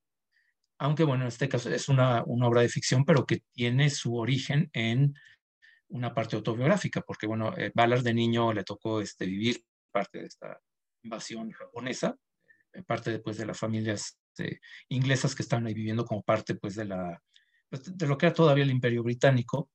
aunque 0.78 1.04
bueno, 1.04 1.24
en 1.24 1.28
este 1.28 1.48
caso 1.48 1.70
es 1.70 1.88
una, 1.88 2.22
una 2.24 2.46
obra 2.46 2.60
de 2.60 2.68
ficción, 2.68 3.04
pero 3.04 3.26
que 3.26 3.42
tiene 3.52 3.90
su 3.90 4.16
origen 4.16 4.70
en 4.72 5.14
una 5.88 6.12
parte 6.14 6.36
autobiográfica, 6.36 7.00
porque 7.00 7.26
bueno, 7.26 7.56
eh, 7.56 7.70
Ballard 7.74 8.02
de 8.02 8.14
niño 8.14 8.52
le 8.52 8.64
tocó 8.64 9.00
este, 9.00 9.26
vivir 9.26 9.62
parte 9.90 10.18
de 10.18 10.26
esta 10.26 10.60
invasión 11.02 11.50
japonesa, 11.52 12.16
eh, 12.72 12.82
parte 12.82 13.10
después 13.10 13.36
de 13.36 13.46
las 13.46 13.58
familias 13.58 14.18
este, 14.36 14.60
inglesas 14.88 15.34
que 15.34 15.42
estaban 15.42 15.66
ahí 15.66 15.74
viviendo 15.74 16.04
como 16.04 16.22
parte 16.22 16.54
pues 16.56 16.74
de, 16.74 16.84
la, 16.84 17.22
pues, 17.68 17.96
de 17.96 18.06
lo 18.06 18.18
que 18.18 18.26
era 18.26 18.34
todavía 18.34 18.64
el 18.64 18.70
imperio 18.70 19.02
británico. 19.02 19.70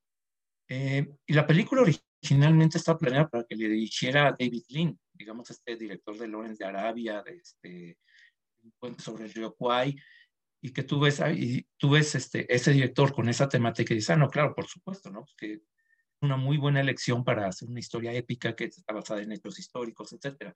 Eh, 0.68 1.08
y 1.26 1.34
la 1.34 1.46
película 1.46 1.82
originalmente 1.82 2.78
estaba 2.78 2.98
planeada 2.98 3.28
para 3.28 3.44
que 3.44 3.56
le 3.56 3.68
dirigiera 3.68 4.36
David 4.38 4.64
Lean, 4.70 5.00
digamos 5.14 5.50
este 5.50 5.76
director 5.76 6.18
de 6.18 6.28
Lawrence 6.28 6.64
de 6.64 6.70
Arabia, 6.70 7.22
de 7.24 7.36
este 7.36 7.98
puente 8.80 9.02
sobre 9.04 9.26
el 9.26 9.34
río 9.34 9.54
Kwai, 9.56 9.96
y 10.62 10.72
que 10.72 10.84
tú 10.84 11.00
ves, 11.00 11.22
y 11.36 11.66
tú 11.78 11.90
ves 11.90 12.14
este, 12.16 12.54
ese 12.54 12.72
director 12.72 13.12
con 13.14 13.28
esa 13.28 13.50
temática 13.50 13.94
y 13.94 13.98
dices, 13.98 14.12
ah, 14.12 14.18
no, 14.18 14.30
claro, 14.30 14.54
por 14.54 14.68
supuesto, 14.68 15.10
¿no? 15.10 15.26
Que 15.36 15.62
una 16.22 16.38
muy 16.38 16.58
buena 16.58 16.80
elección 16.80 17.24
para 17.24 17.48
hacer 17.48 17.68
una 17.68 17.80
historia 17.80 18.14
épica 18.14 18.56
que 18.56 18.66
está 18.66 18.94
basada 18.94 19.22
en 19.22 19.32
hechos 19.32 19.60
históricos, 19.60 20.14
etc. 20.14 20.54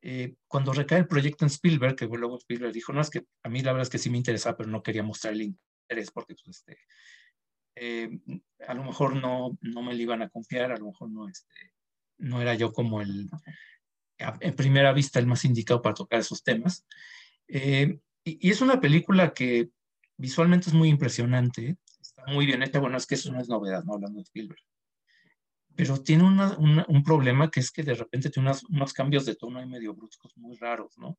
Eh, 0.00 0.34
cuando 0.46 0.72
recae 0.72 1.00
el 1.00 1.08
proyecto 1.08 1.44
en 1.44 1.50
Spielberg, 1.50 1.96
que 1.96 2.06
luego 2.06 2.38
Spielberg 2.38 2.72
dijo, 2.72 2.92
no, 2.92 3.00
es 3.00 3.10
que 3.10 3.24
a 3.42 3.48
mí 3.48 3.60
la 3.62 3.72
verdad 3.72 3.86
es 3.86 3.90
que 3.90 3.98
sí 3.98 4.10
me 4.10 4.18
interesaba, 4.18 4.56
pero 4.56 4.70
no 4.70 4.82
quería 4.82 5.02
mostrar 5.02 5.34
el 5.34 5.42
interés 5.42 6.10
porque 6.12 6.34
pues, 6.34 6.58
este, 6.58 6.78
eh, 7.76 8.20
a 8.66 8.74
lo 8.74 8.84
mejor 8.84 9.16
no, 9.16 9.58
no 9.60 9.82
me 9.82 9.94
lo 9.94 10.00
iban 10.00 10.22
a 10.22 10.28
confiar, 10.28 10.72
a 10.72 10.76
lo 10.76 10.86
mejor 10.86 11.10
no, 11.10 11.28
este, 11.28 11.74
no 12.18 12.40
era 12.40 12.54
yo 12.54 12.72
como 12.72 13.00
el, 13.00 13.28
en 14.18 14.54
primera 14.54 14.92
vista, 14.92 15.18
el 15.18 15.26
más 15.26 15.44
indicado 15.44 15.82
para 15.82 15.94
tocar 15.94 16.20
esos 16.20 16.44
temas. 16.44 16.86
Eh, 17.48 17.98
y, 18.24 18.48
y, 18.48 18.50
es 18.50 18.60
una 18.60 18.80
película 18.80 19.34
que 19.34 19.70
visualmente 20.16 20.70
es 20.70 20.74
muy 20.74 20.88
impresionante, 20.88 21.76
está 22.00 22.24
muy 22.26 22.46
bien 22.46 22.62
hecha, 22.62 22.78
bueno, 22.78 22.96
es 22.96 23.06
que 23.06 23.16
eso 23.16 23.32
no 23.32 23.40
es 23.40 23.48
novedad, 23.48 23.82
¿no? 23.82 23.94
Hablando 23.94 24.18
de 24.18 24.22
Spielberg 24.22 24.62
pero 25.76 26.02
tiene 26.02 26.24
un 26.24 27.02
problema 27.04 27.50
que 27.50 27.60
es 27.60 27.70
que 27.70 27.82
de 27.82 27.94
repente 27.94 28.30
tiene 28.30 28.50
unos 28.68 28.92
cambios 28.92 29.26
de 29.26 29.36
tono 29.36 29.64
medio 29.66 29.94
bruscos 29.94 30.36
muy 30.36 30.56
raros, 30.56 30.98
¿no? 30.98 31.18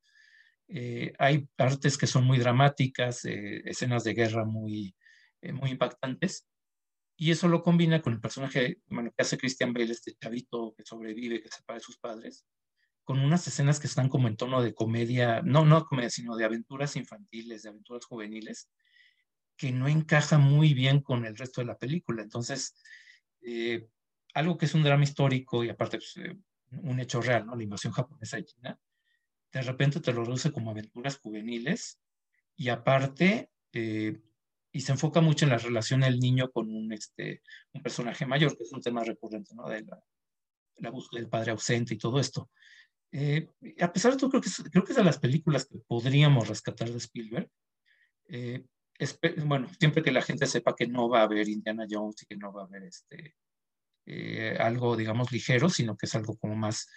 Eh, 0.67 1.13
hay 1.19 1.47
partes 1.55 1.97
que 1.97 2.07
son 2.07 2.25
muy 2.25 2.39
dramáticas, 2.39 3.25
eh, 3.25 3.61
escenas 3.65 4.03
de 4.03 4.13
guerra 4.13 4.45
muy, 4.45 4.95
eh, 5.41 5.51
muy 5.51 5.71
impactantes, 5.71 6.47
y 7.15 7.31
eso 7.31 7.47
lo 7.47 7.61
combina 7.61 8.01
con 8.01 8.13
el 8.13 8.19
personaje 8.19 8.79
bueno, 8.87 9.11
que 9.11 9.21
hace 9.21 9.37
Christian 9.37 9.73
Bale, 9.73 9.91
este 9.91 10.13
chavito 10.15 10.73
que 10.75 10.83
sobrevive, 10.83 11.41
que 11.41 11.49
se 11.49 11.57
separa 11.57 11.77
de 11.77 11.83
sus 11.83 11.97
padres, 11.97 12.45
con 13.03 13.19
unas 13.19 13.45
escenas 13.47 13.79
que 13.79 13.87
están 13.87 14.09
como 14.09 14.27
en 14.27 14.37
tono 14.37 14.61
de 14.61 14.73
comedia, 14.73 15.41
no, 15.43 15.65
no 15.65 15.85
comedia, 15.85 16.09
sino 16.09 16.35
de 16.35 16.45
aventuras 16.45 16.95
infantiles, 16.95 17.63
de 17.63 17.69
aventuras 17.69 18.05
juveniles, 18.05 18.69
que 19.57 19.71
no 19.71 19.87
encaja 19.87 20.37
muy 20.37 20.73
bien 20.73 21.01
con 21.01 21.25
el 21.25 21.37
resto 21.37 21.61
de 21.61 21.67
la 21.67 21.77
película. 21.77 22.23
Entonces, 22.23 22.73
algo 24.34 24.57
que 24.57 24.65
es 24.65 24.73
un 24.73 24.84
drama 24.84 25.03
histórico 25.03 25.63
y 25.63 25.69
aparte 25.69 25.97
pues, 25.97 26.17
eh, 26.17 26.38
un 26.81 26.99
hecho 26.99 27.21
real, 27.21 27.45
¿no? 27.45 27.55
La 27.55 27.63
invasión 27.63 27.93
japonesa 27.93 28.38
de 28.38 28.45
China, 28.45 28.79
de 29.51 29.61
repente 29.61 29.99
te 29.99 30.11
lo 30.11 30.23
reduce 30.23 30.51
como 30.51 30.71
aventuras 30.71 31.17
juveniles 31.17 31.99
y 32.55 32.69
aparte, 32.69 33.51
eh, 33.71 34.19
y 34.71 34.81
se 34.81 34.91
enfoca 34.91 35.21
mucho 35.21 35.45
en 35.45 35.51
la 35.51 35.59
relación 35.59 36.01
del 36.01 36.19
niño 36.19 36.51
con 36.51 36.69
un, 36.73 36.91
este, 36.91 37.43
un 37.73 37.84
personaje 37.84 38.25
mayor, 38.25 38.57
que 38.57 38.63
es 38.63 38.71
un 38.71 38.81
tema 38.81 39.03
recurrente, 39.03 39.53
¿no? 39.53 39.69
De 39.69 39.84
la, 39.84 40.03
la 40.77 40.89
búsqueda 40.89 41.21
del 41.21 41.29
padre 41.29 41.51
ausente 41.51 41.93
y 41.93 41.97
todo 41.97 42.19
esto. 42.19 42.49
Eh, 43.11 43.47
a 43.79 43.93
pesar 43.93 44.13
de 44.13 44.17
todo, 44.17 44.31
creo 44.31 44.41
que, 44.41 44.49
es, 44.49 44.63
creo 44.71 44.84
que 44.84 44.93
es 44.93 44.97
de 44.97 45.03
las 45.03 45.19
películas 45.19 45.65
que 45.65 45.77
podríamos 45.77 46.47
rescatar 46.47 46.89
de 46.89 46.97
Spielberg. 46.97 47.49
bueno, 49.45 49.69
siempre 49.79 50.01
que 50.01 50.11
la 50.11 50.23
gente 50.23 50.47
sepa 50.47 50.75
que 50.75 50.88
no 50.88 51.07
va 51.07 51.19
a 51.19 51.23
haber 51.23 51.47
Indiana 51.47 51.86
Jones 51.88 52.23
y 52.23 52.25
que 52.25 52.38
no 52.38 52.51
va 52.51 52.63
a 52.63 52.65
haber 52.65 52.84
este, 52.84 53.36
eh, 54.05 54.57
algo, 54.59 54.95
digamos, 54.97 55.31
ligero, 55.31 55.69
sino 55.69 55.95
que 55.95 56.05
es 56.05 56.15
algo 56.15 56.37
como 56.37 56.55
más, 56.55 56.89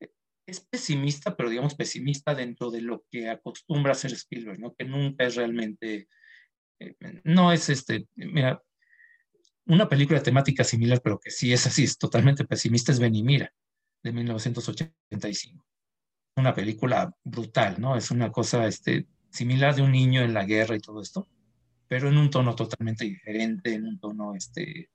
eh, 0.00 0.10
es 0.46 0.60
pesimista, 0.60 1.36
pero 1.36 1.50
digamos 1.50 1.74
pesimista 1.74 2.34
dentro 2.34 2.70
de 2.70 2.80
lo 2.80 3.04
que 3.10 3.28
acostumbra 3.28 3.92
hacer 3.92 4.12
Spielberg, 4.12 4.58
¿no? 4.58 4.74
Que 4.74 4.84
nunca 4.84 5.24
es 5.24 5.36
realmente, 5.36 6.08
eh, 6.80 6.94
no 7.24 7.52
es 7.52 7.68
este, 7.68 8.08
mira, 8.16 8.62
una 9.66 9.88
película 9.88 10.22
temática 10.22 10.64
similar, 10.64 11.00
pero 11.02 11.20
que 11.20 11.30
sí 11.30 11.52
es 11.52 11.66
así, 11.66 11.84
es 11.84 11.98
totalmente 11.98 12.44
pesimista, 12.44 12.90
es 12.90 12.98
Benimira, 12.98 13.52
de 14.02 14.12
1985. 14.12 15.64
Una 16.36 16.54
película 16.54 17.14
brutal, 17.22 17.80
¿no? 17.80 17.96
Es 17.96 18.10
una 18.10 18.32
cosa 18.32 18.66
este, 18.66 19.06
similar 19.30 19.74
de 19.74 19.82
un 19.82 19.92
niño 19.92 20.22
en 20.22 20.34
la 20.34 20.44
guerra 20.44 20.74
y 20.74 20.80
todo 20.80 21.02
esto, 21.02 21.28
pero 21.86 22.08
en 22.08 22.16
un 22.16 22.30
tono 22.30 22.54
totalmente 22.54 23.04
diferente, 23.04 23.74
en 23.74 23.86
un 23.86 24.00
tono 24.00 24.34
este, 24.34 24.90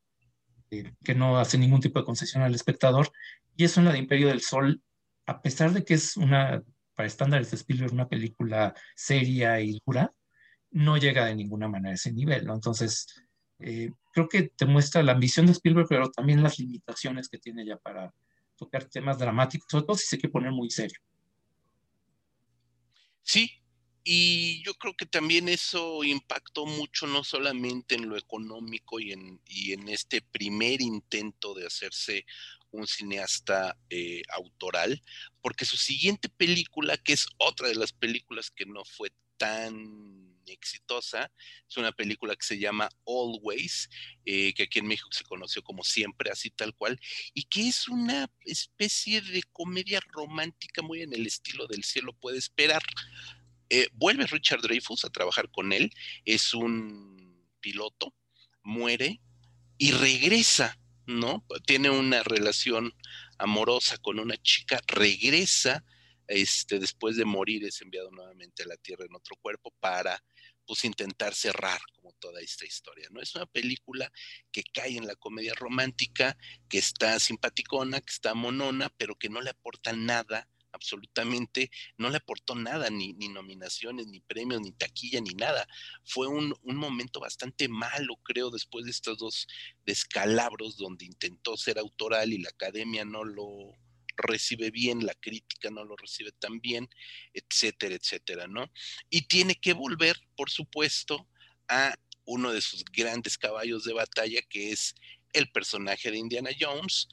que 1.03 1.15
no 1.15 1.37
hace 1.37 1.57
ningún 1.57 1.81
tipo 1.81 1.99
de 1.99 2.05
concesión 2.05 2.43
al 2.43 2.55
espectador. 2.55 3.11
Y 3.55 3.65
eso 3.65 3.79
en 3.79 3.85
la 3.85 3.91
de 3.93 3.99
Imperio 3.99 4.27
del 4.27 4.41
Sol, 4.41 4.81
a 5.25 5.41
pesar 5.41 5.71
de 5.71 5.83
que 5.83 5.93
es 5.93 6.17
una, 6.17 6.63
para 6.95 7.07
estándares 7.07 7.51
de 7.51 7.57
Spielberg, 7.57 7.93
una 7.93 8.07
película 8.07 8.73
seria 8.95 9.59
y 9.61 9.79
dura, 9.85 10.11
no 10.71 10.97
llega 10.97 11.25
de 11.25 11.35
ninguna 11.35 11.67
manera 11.67 11.91
a 11.91 11.95
ese 11.95 12.11
nivel, 12.11 12.45
¿no? 12.45 12.55
Entonces, 12.55 13.07
eh, 13.59 13.91
creo 14.13 14.27
que 14.27 14.49
te 14.55 14.65
muestra 14.65 15.03
la 15.03 15.11
ambición 15.13 15.45
de 15.45 15.51
Spielberg, 15.51 15.87
pero 15.87 16.09
también 16.09 16.43
las 16.43 16.59
limitaciones 16.59 17.29
que 17.29 17.37
tiene 17.37 17.65
ya 17.65 17.77
para 17.77 18.13
tocar 18.55 18.85
temas 18.85 19.17
dramáticos, 19.17 19.67
sobre 19.69 19.85
todo 19.85 19.95
si 19.97 20.07
se 20.07 20.17
quiere 20.17 20.31
poner 20.31 20.51
muy 20.51 20.69
serio. 20.69 20.99
Sí, 23.21 23.62
y 24.03 24.61
yo 24.63 24.73
creo 24.73 24.93
que 24.93 25.05
también 25.05 25.47
eso 25.47 26.03
impactó 26.03 26.65
mucho 26.65 27.07
no 27.07 27.23
solamente 27.23 27.95
en 27.95 28.09
lo 28.09 28.17
económico 28.17 28.99
y 28.99 29.13
en, 29.13 29.41
y 29.47 29.73
en 29.73 29.87
este 29.87 30.21
primer 30.21 30.81
intento 30.81 31.53
de 31.53 31.65
hacerse 31.65 32.25
un 32.71 32.87
cineasta 32.87 33.77
eh, 33.89 34.23
autoral, 34.29 35.01
porque 35.41 35.65
su 35.65 35.77
siguiente 35.77 36.27
película, 36.27 36.97
que 36.97 37.13
es 37.13 37.27
otra 37.37 37.67
de 37.67 37.75
las 37.75 37.93
películas 37.93 38.51
que 38.51 38.65
no 38.65 38.83
fue 38.83 39.11
tan 39.37 40.33
exitosa, 40.47 41.31
es 41.69 41.77
una 41.77 41.91
película 41.91 42.35
que 42.35 42.45
se 42.45 42.59
llama 42.59 42.89
Always, 43.05 43.89
eh, 44.25 44.53
que 44.53 44.63
aquí 44.63 44.79
en 44.79 44.87
México 44.87 45.09
se 45.11 45.23
conoció 45.23 45.63
como 45.63 45.83
siempre, 45.83 46.31
así 46.31 46.49
tal 46.49 46.75
cual, 46.75 46.99
y 47.33 47.43
que 47.43 47.67
es 47.67 47.87
una 47.87 48.29
especie 48.41 49.21
de 49.21 49.43
comedia 49.51 50.01
romántica 50.11 50.81
muy 50.81 51.01
en 51.01 51.13
el 51.13 51.25
estilo 51.25 51.67
del 51.67 51.83
cielo 51.83 52.13
puede 52.13 52.39
esperar. 52.39 52.83
Eh, 53.75 53.89
vuelve 53.93 54.27
Richard 54.27 54.61
Dreyfus 54.61 55.03
a 55.03 55.09
trabajar 55.09 55.49
con 55.49 55.73
él, 55.73 55.89
es 56.25 56.53
un 56.53 57.43
piloto, 57.59 58.13
muere 58.61 59.19
y 59.79 59.89
regresa, 59.93 60.77
¿no? 61.07 61.43
Tiene 61.65 61.89
una 61.89 62.21
relación 62.21 62.93
amorosa 63.39 63.97
con 63.97 64.19
una 64.19 64.37
chica, 64.37 64.79
regresa, 64.85 65.83
este, 66.27 66.77
después 66.77 67.17
de 67.17 67.25
morir 67.25 67.65
es 67.65 67.81
enviado 67.81 68.11
nuevamente 68.11 68.61
a 68.61 68.67
la 68.67 68.77
Tierra 68.77 69.05
en 69.05 69.15
otro 69.15 69.37
cuerpo 69.37 69.73
para 69.79 70.23
pues 70.67 70.85
intentar 70.85 71.33
cerrar 71.33 71.81
como 71.95 72.13
toda 72.19 72.41
esta 72.41 72.67
historia, 72.67 73.07
¿no? 73.09 73.21
Es 73.21 73.33
una 73.33 73.47
película 73.47 74.11
que 74.51 74.61
cae 74.71 74.97
en 74.97 75.07
la 75.07 75.15
comedia 75.15 75.55
romántica, 75.55 76.37
que 76.69 76.77
está 76.77 77.19
simpaticona, 77.19 78.01
que 78.01 78.13
está 78.13 78.35
monona, 78.35 78.93
pero 78.97 79.15
que 79.15 79.29
no 79.29 79.41
le 79.41 79.49
aporta 79.49 79.93
nada 79.93 80.47
absolutamente, 80.73 81.71
no 81.97 82.09
le 82.09 82.17
aportó 82.17 82.55
nada, 82.55 82.89
ni, 82.89 83.13
ni 83.13 83.29
nominaciones, 83.29 84.07
ni 84.07 84.19
premios, 84.19 84.61
ni 84.61 84.71
taquilla, 84.73 85.21
ni 85.21 85.33
nada. 85.35 85.67
Fue 86.03 86.27
un, 86.27 86.53
un, 86.63 86.75
momento 86.75 87.19
bastante 87.19 87.69
malo, 87.69 88.17
creo, 88.23 88.49
después 88.49 88.85
de 88.85 88.91
estos 88.91 89.17
dos 89.17 89.47
descalabros 89.85 90.77
donde 90.77 91.05
intentó 91.05 91.55
ser 91.55 91.79
autoral 91.79 92.33
y 92.33 92.39
la 92.39 92.49
academia 92.49 93.05
no 93.05 93.23
lo 93.23 93.73
recibe 94.17 94.71
bien, 94.71 95.05
la 95.05 95.15
crítica 95.15 95.69
no 95.69 95.83
lo 95.85 95.95
recibe 95.95 96.31
tan 96.33 96.59
bien, 96.59 96.89
etcétera, 97.33 97.95
etcétera, 97.95 98.47
¿no? 98.47 98.71
Y 99.09 99.23
tiene 99.27 99.55
que 99.55 99.73
volver, 99.73 100.17
por 100.35 100.49
supuesto, 100.49 101.27
a 101.67 101.95
uno 102.25 102.51
de 102.51 102.61
sus 102.61 102.83
grandes 102.85 103.37
caballos 103.37 103.83
de 103.83 103.93
batalla, 103.93 104.41
que 104.49 104.71
es 104.71 104.95
el 105.33 105.51
personaje 105.51 106.11
de 106.11 106.17
Indiana 106.17 106.51
Jones, 106.57 107.07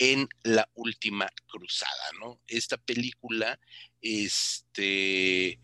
en 0.00 0.28
La 0.42 0.66
Última 0.74 1.28
Cruzada, 1.46 2.10
¿no? 2.18 2.40
Esta 2.46 2.78
película, 2.78 3.60
este, 4.00 5.60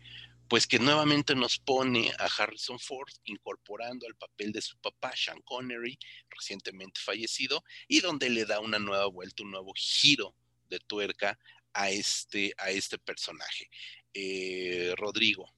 pues 0.47 0.67
que 0.67 0.77
nuevamente 0.77 1.33
nos 1.33 1.57
pone 1.57 2.11
a 2.19 2.25
Harrison 2.25 2.79
Ford 2.79 3.11
incorporando 3.25 4.05
al 4.05 4.15
papel 4.15 4.51
de 4.51 4.61
su 4.61 4.77
papá, 4.77 5.11
Sean 5.15 5.41
Connery, 5.41 5.97
recientemente 6.29 7.01
fallecido, 7.03 7.63
y 7.87 7.99
donde 7.99 8.29
le 8.29 8.45
da 8.45 8.59
una 8.59 8.77
nueva 8.77 9.07
vuelta, 9.07 9.41
un 9.41 9.49
nuevo 9.49 9.73
giro 9.75 10.35
de 10.69 10.79
tuerca 10.79 11.39
a 11.73 11.89
este, 11.89 12.53
a 12.59 12.69
este 12.69 12.99
personaje. 12.99 13.67
Eh, 14.13 14.93
Rodrigo. 14.97 15.51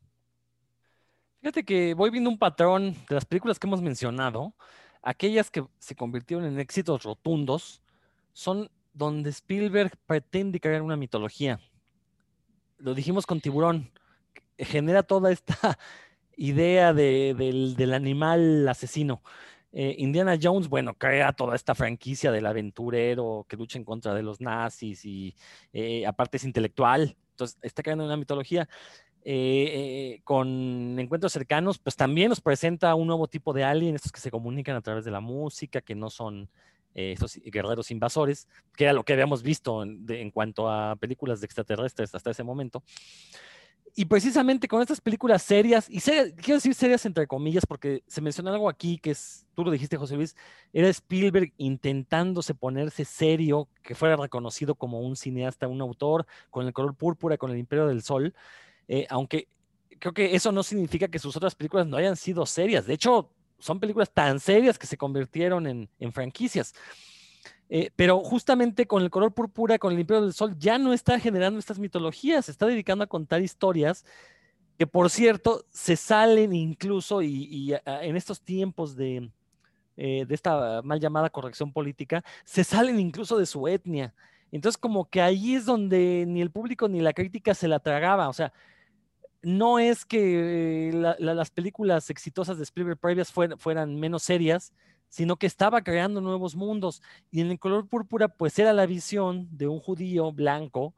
Fíjate 1.42 1.66
que 1.66 1.94
voy 1.96 2.12
viendo 2.12 2.30
un 2.30 2.40
patrón 2.40 2.94
de 3.10 3.16
las 3.16 3.26
películas 3.26 3.60
que 3.60 3.68
hemos 3.68 3.82
mencionado, 3.82 4.56
aquellas 5.02 5.52
que 5.52 5.66
se 5.80 5.96
convirtieron 5.96 6.46
en 6.46 6.62
éxitos 6.62 7.04
rotundos, 7.04 7.82
son 8.34 8.70
donde 8.94 9.30
Spielberg 9.30 9.92
pretende 10.06 10.60
crear 10.60 10.82
una 10.82 10.98
mitología. 10.98 11.60
Lo 12.78 12.94
dijimos 12.94 13.26
con 13.26 13.42
Tiburón, 13.42 13.92
genera 14.58 15.04
toda 15.04 15.32
esta 15.32 15.56
idea 16.38 16.94
del, 16.94 17.94
animal 17.94 18.68
asesino. 18.68 19.22
Eh, 19.72 19.96
Indiana 20.00 20.38
Jones, 20.42 20.68
bueno, 20.68 20.96
crea 20.96 21.32
toda 21.32 21.56
esta 21.56 21.76
franquicia 21.76 22.32
del 22.32 22.48
aventurero 22.48 23.46
que 23.48 23.56
lucha 23.56 23.78
en 23.78 23.86
contra 23.86 24.16
de 24.16 24.24
los 24.24 24.42
nazis 24.42 25.06
y 25.06 25.36
eh, 25.74 26.08
aparte 26.08 26.38
es 26.38 26.44
intelectual, 26.44 27.16
entonces 27.32 27.60
está 27.62 27.84
creando 27.84 28.06
una 28.06 28.18
mitología. 28.18 28.68
Eh, 29.22 30.22
con 30.24 30.98
encuentros 30.98 31.34
cercanos, 31.34 31.78
pues 31.78 31.96
también 31.96 32.30
nos 32.30 32.42
presenta 32.42 32.96
un 32.96 33.06
nuevo 33.06 33.28
tipo 33.28 33.54
de 33.54 33.64
alien, 33.64 33.96
estos 33.96 34.14
que 34.14 34.22
se 34.22 34.32
comunican 34.32 34.76
a 34.76 34.82
través 34.82 35.06
de 35.06 35.12
la 35.12 35.20
música, 35.20 35.82
que 35.82 35.94
no 35.94 36.10
son 36.10 36.50
eh, 36.96 37.14
esos 37.14 37.36
guerreros 37.44 37.92
invasores, 37.92 38.48
que 38.76 38.86
era 38.86 38.94
lo 38.94 39.04
que 39.04 39.14
habíamos 39.14 39.44
visto 39.44 39.84
en, 39.84 40.32
cuanto 40.32 40.70
a 40.70 40.96
películas 40.96 41.40
de 41.40 41.46
extraterrestres 41.46 42.14
hasta 42.16 42.32
ese 42.32 42.44
momento. 42.44 42.84
Y 43.96 44.06
precisamente 44.06 44.68
con 44.68 44.82
estas 44.82 45.02
películas 45.02 45.42
serias, 45.42 45.90
y 45.90 46.00
quiero 46.00 46.56
decir 46.56 46.74
serias 46.74 47.06
entre 47.06 47.28
comillas, 47.28 47.66
porque 47.66 48.04
se 48.08 48.22
menciona 48.22 48.52
algo 48.52 48.70
aquí 48.70 48.98
que 48.98 49.12
es, 49.12 49.46
tú 49.56 49.64
lo 49.64 49.72
dijiste, 49.72 49.98
José 49.98 50.16
Luis, 50.16 50.36
era 50.72 50.88
Spielberg 50.90 51.54
intentándose 51.58 52.54
ponerse 52.54 53.04
serio, 53.04 53.68
que 53.82 53.96
fuera 53.96 54.16
reconocido 54.16 54.76
como 54.76 55.02
un 55.02 55.16
cineasta, 55.16 55.68
un 55.68 55.82
autor, 55.82 56.26
con 56.50 56.68
el 56.68 56.74
color 56.74 56.96
púrpura, 56.96 57.38
con 57.38 57.52
el 57.52 57.58
imperio 57.58 57.88
del 57.88 58.04
sol, 58.04 58.34
eh, 58.88 59.06
aunque 59.10 59.48
creo 60.00 60.14
que 60.14 60.36
eso 60.36 60.52
no 60.52 60.64
significa 60.64 61.08
que 61.08 61.20
sus 61.20 61.36
otras 61.36 61.56
películas 61.56 61.88
no 61.88 61.98
hayan 61.98 62.16
sido 62.16 62.46
serias. 62.46 62.86
De 62.86 62.94
hecho, 62.94 63.32
son 63.60 63.80
películas 63.80 64.12
tan 64.12 64.40
serias 64.40 64.78
que 64.80 64.88
se 64.88 64.98
convirtieron 64.98 65.68
en, 65.68 66.14
franquicias. 66.14 66.74
Eh, 67.70 67.92
pero 67.96 68.20
justamente 68.22 68.88
con 68.88 69.04
el 69.04 69.12
color 69.12 69.34
púrpura, 69.34 69.78
con 69.78 69.94
el 69.94 70.00
Imperio 70.00 70.24
del 70.24 70.34
Sol, 70.34 70.56
ya 70.58 70.78
no 70.78 70.92
está 70.92 71.20
generando 71.20 71.60
estas 71.60 71.78
mitologías, 71.78 72.50
está 72.50 72.66
dedicando 72.66 73.04
a 73.04 73.08
contar 73.08 73.42
historias 73.42 74.06
que, 74.80 74.88
por 74.88 75.10
cierto, 75.10 75.66
se 75.70 75.96
salen 75.96 76.54
incluso, 76.54 77.22
y, 77.22 77.76
en 77.86 78.16
estos 78.16 78.42
tiempos 78.42 78.96
de, 78.96 79.30
eh, 79.98 80.26
de 80.26 80.34
esta 80.34 80.82
mal 80.82 81.00
llamada 81.00 81.30
corrección 81.30 81.74
política, 81.74 82.24
se 82.46 82.64
salen 82.64 83.00
incluso 83.00 83.38
de 83.38 83.46
su 83.46 83.68
etnia. 83.68 84.14
Entonces, 84.52 84.78
como 84.78 85.10
que 85.10 85.22
ahí 85.22 85.56
es 85.56 85.66
donde 85.66 86.26
ni 86.28 86.42
el 86.42 86.52
público 86.52 86.88
ni 86.88 87.02
la 87.02 87.14
crítica 87.14 87.54
se 87.54 87.68
la 87.68 87.80
tragaba. 87.80 88.30
O 88.30 88.34
sea, 88.34 88.54
no 89.42 89.80
es 89.80 90.06
que 90.06 90.92
las 91.20 91.50
películas 91.52 92.10
exitosas 92.10 92.58
de 92.58 92.64
Spielberg 92.64 92.98
previas 93.00 93.32
fueran, 93.32 94.00
menos 94.00 94.24
serias, 94.24 94.74
sino 95.08 95.38
que 95.38 95.48
estaba 95.48 95.82
creando 95.82 96.22
nuevos 96.22 96.56
mundos. 96.56 97.02
Y 97.32 97.42
en 97.42 97.52
el 97.52 97.60
color 97.60 97.88
púrpura, 97.88 98.28
pues 98.28 98.60
era 98.60 98.74
la 98.74 98.86
visión 98.86 99.48
de 99.52 99.68
un 99.68 99.80
judío 99.80 100.32
blanco 100.32 100.94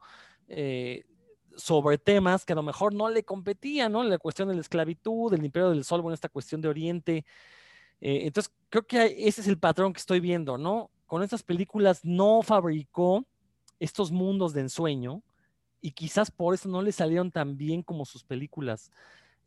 eh, 0.47 1.05
sobre 1.55 1.97
temas 1.97 2.45
que 2.45 2.53
a 2.53 2.55
lo 2.55 2.63
mejor 2.63 2.93
no 2.93 3.09
le 3.09 3.23
competían, 3.23 3.91
¿no? 3.91 4.03
La 4.03 4.18
cuestión 4.18 4.47
de 4.49 4.55
la 4.55 4.61
esclavitud, 4.61 5.31
del 5.31 5.45
imperio 5.45 5.69
del 5.69 5.84
sol, 5.84 6.01
bueno, 6.01 6.15
esta 6.15 6.30
cuestión 6.30 6.61
de 6.61 6.68
Oriente. 6.68 7.26
Eh, 8.01 8.22
entonces, 8.26 8.51
creo 8.69 8.85
que 8.85 9.27
ese 9.27 9.41
es 9.41 9.47
el 9.47 9.59
patrón 9.59 9.93
que 9.93 9.99
estoy 9.99 10.19
viendo, 10.19 10.57
¿no? 10.57 10.89
Con 11.05 11.23
estas 11.23 11.43
películas 11.43 12.03
no 12.03 12.41
fabricó 12.41 13.26
estos 13.80 14.11
mundos 14.11 14.53
de 14.53 14.61
ensueño, 14.61 15.22
y 15.81 15.91
quizás 15.91 16.31
por 16.31 16.53
eso 16.53 16.69
no 16.69 16.81
le 16.81 16.91
salieron 16.91 17.31
tan 17.31 17.57
bien 17.57 17.81
como 17.83 18.05
sus 18.05 18.23
películas 18.23 18.91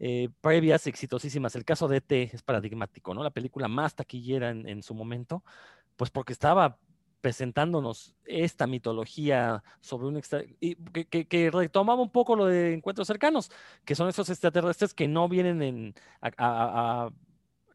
eh, 0.00 0.28
previas 0.40 0.86
exitosísimas. 0.86 1.54
El 1.54 1.64
caso 1.64 1.86
de 1.88 1.98
ET 1.98 2.12
es 2.12 2.42
paradigmático, 2.42 3.14
¿no? 3.14 3.22
La 3.22 3.30
película 3.30 3.68
más 3.68 3.94
taquillera 3.94 4.50
en, 4.50 4.82
su 4.82 4.94
momento, 4.94 5.44
pues 5.96 6.10
porque 6.10 6.32
estaba 6.32 6.78
presentándonos 7.20 8.14
esta 8.24 8.66
mitología 8.66 9.62
sobre 9.80 10.08
un 10.08 10.16
extra... 10.16 10.42
Y 10.60 10.74
que, 10.74 11.50
retomaba 11.50 12.02
un 12.02 12.10
poco 12.10 12.36
lo 12.36 12.46
de 12.46 12.74
encuentros 12.74 13.06
cercanos, 13.06 13.50
que 13.84 13.94
son 13.94 14.08
esos 14.08 14.28
extraterrestres 14.28 14.92
que 14.92 15.08
no 15.08 15.28
vienen 15.28 15.62
en, 15.62 15.94
a, 16.20 16.32
a 16.38 17.10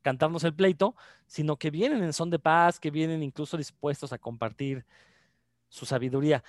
cantarnos 0.02 0.44
el 0.44 0.54
pleito, 0.54 0.96
sino 1.26 1.58
que 1.58 1.72
vienen 1.72 2.04
en 2.04 2.14
son 2.14 2.30
de 2.30 2.40
paz, 2.40 2.80
que 2.80 2.92
vienen 2.92 3.24
incluso 3.24 3.58
dispuestos 3.58 4.14
a 4.14 4.18
compartir 4.18 4.86
su 5.70 5.86
sabiduría. 5.86 6.44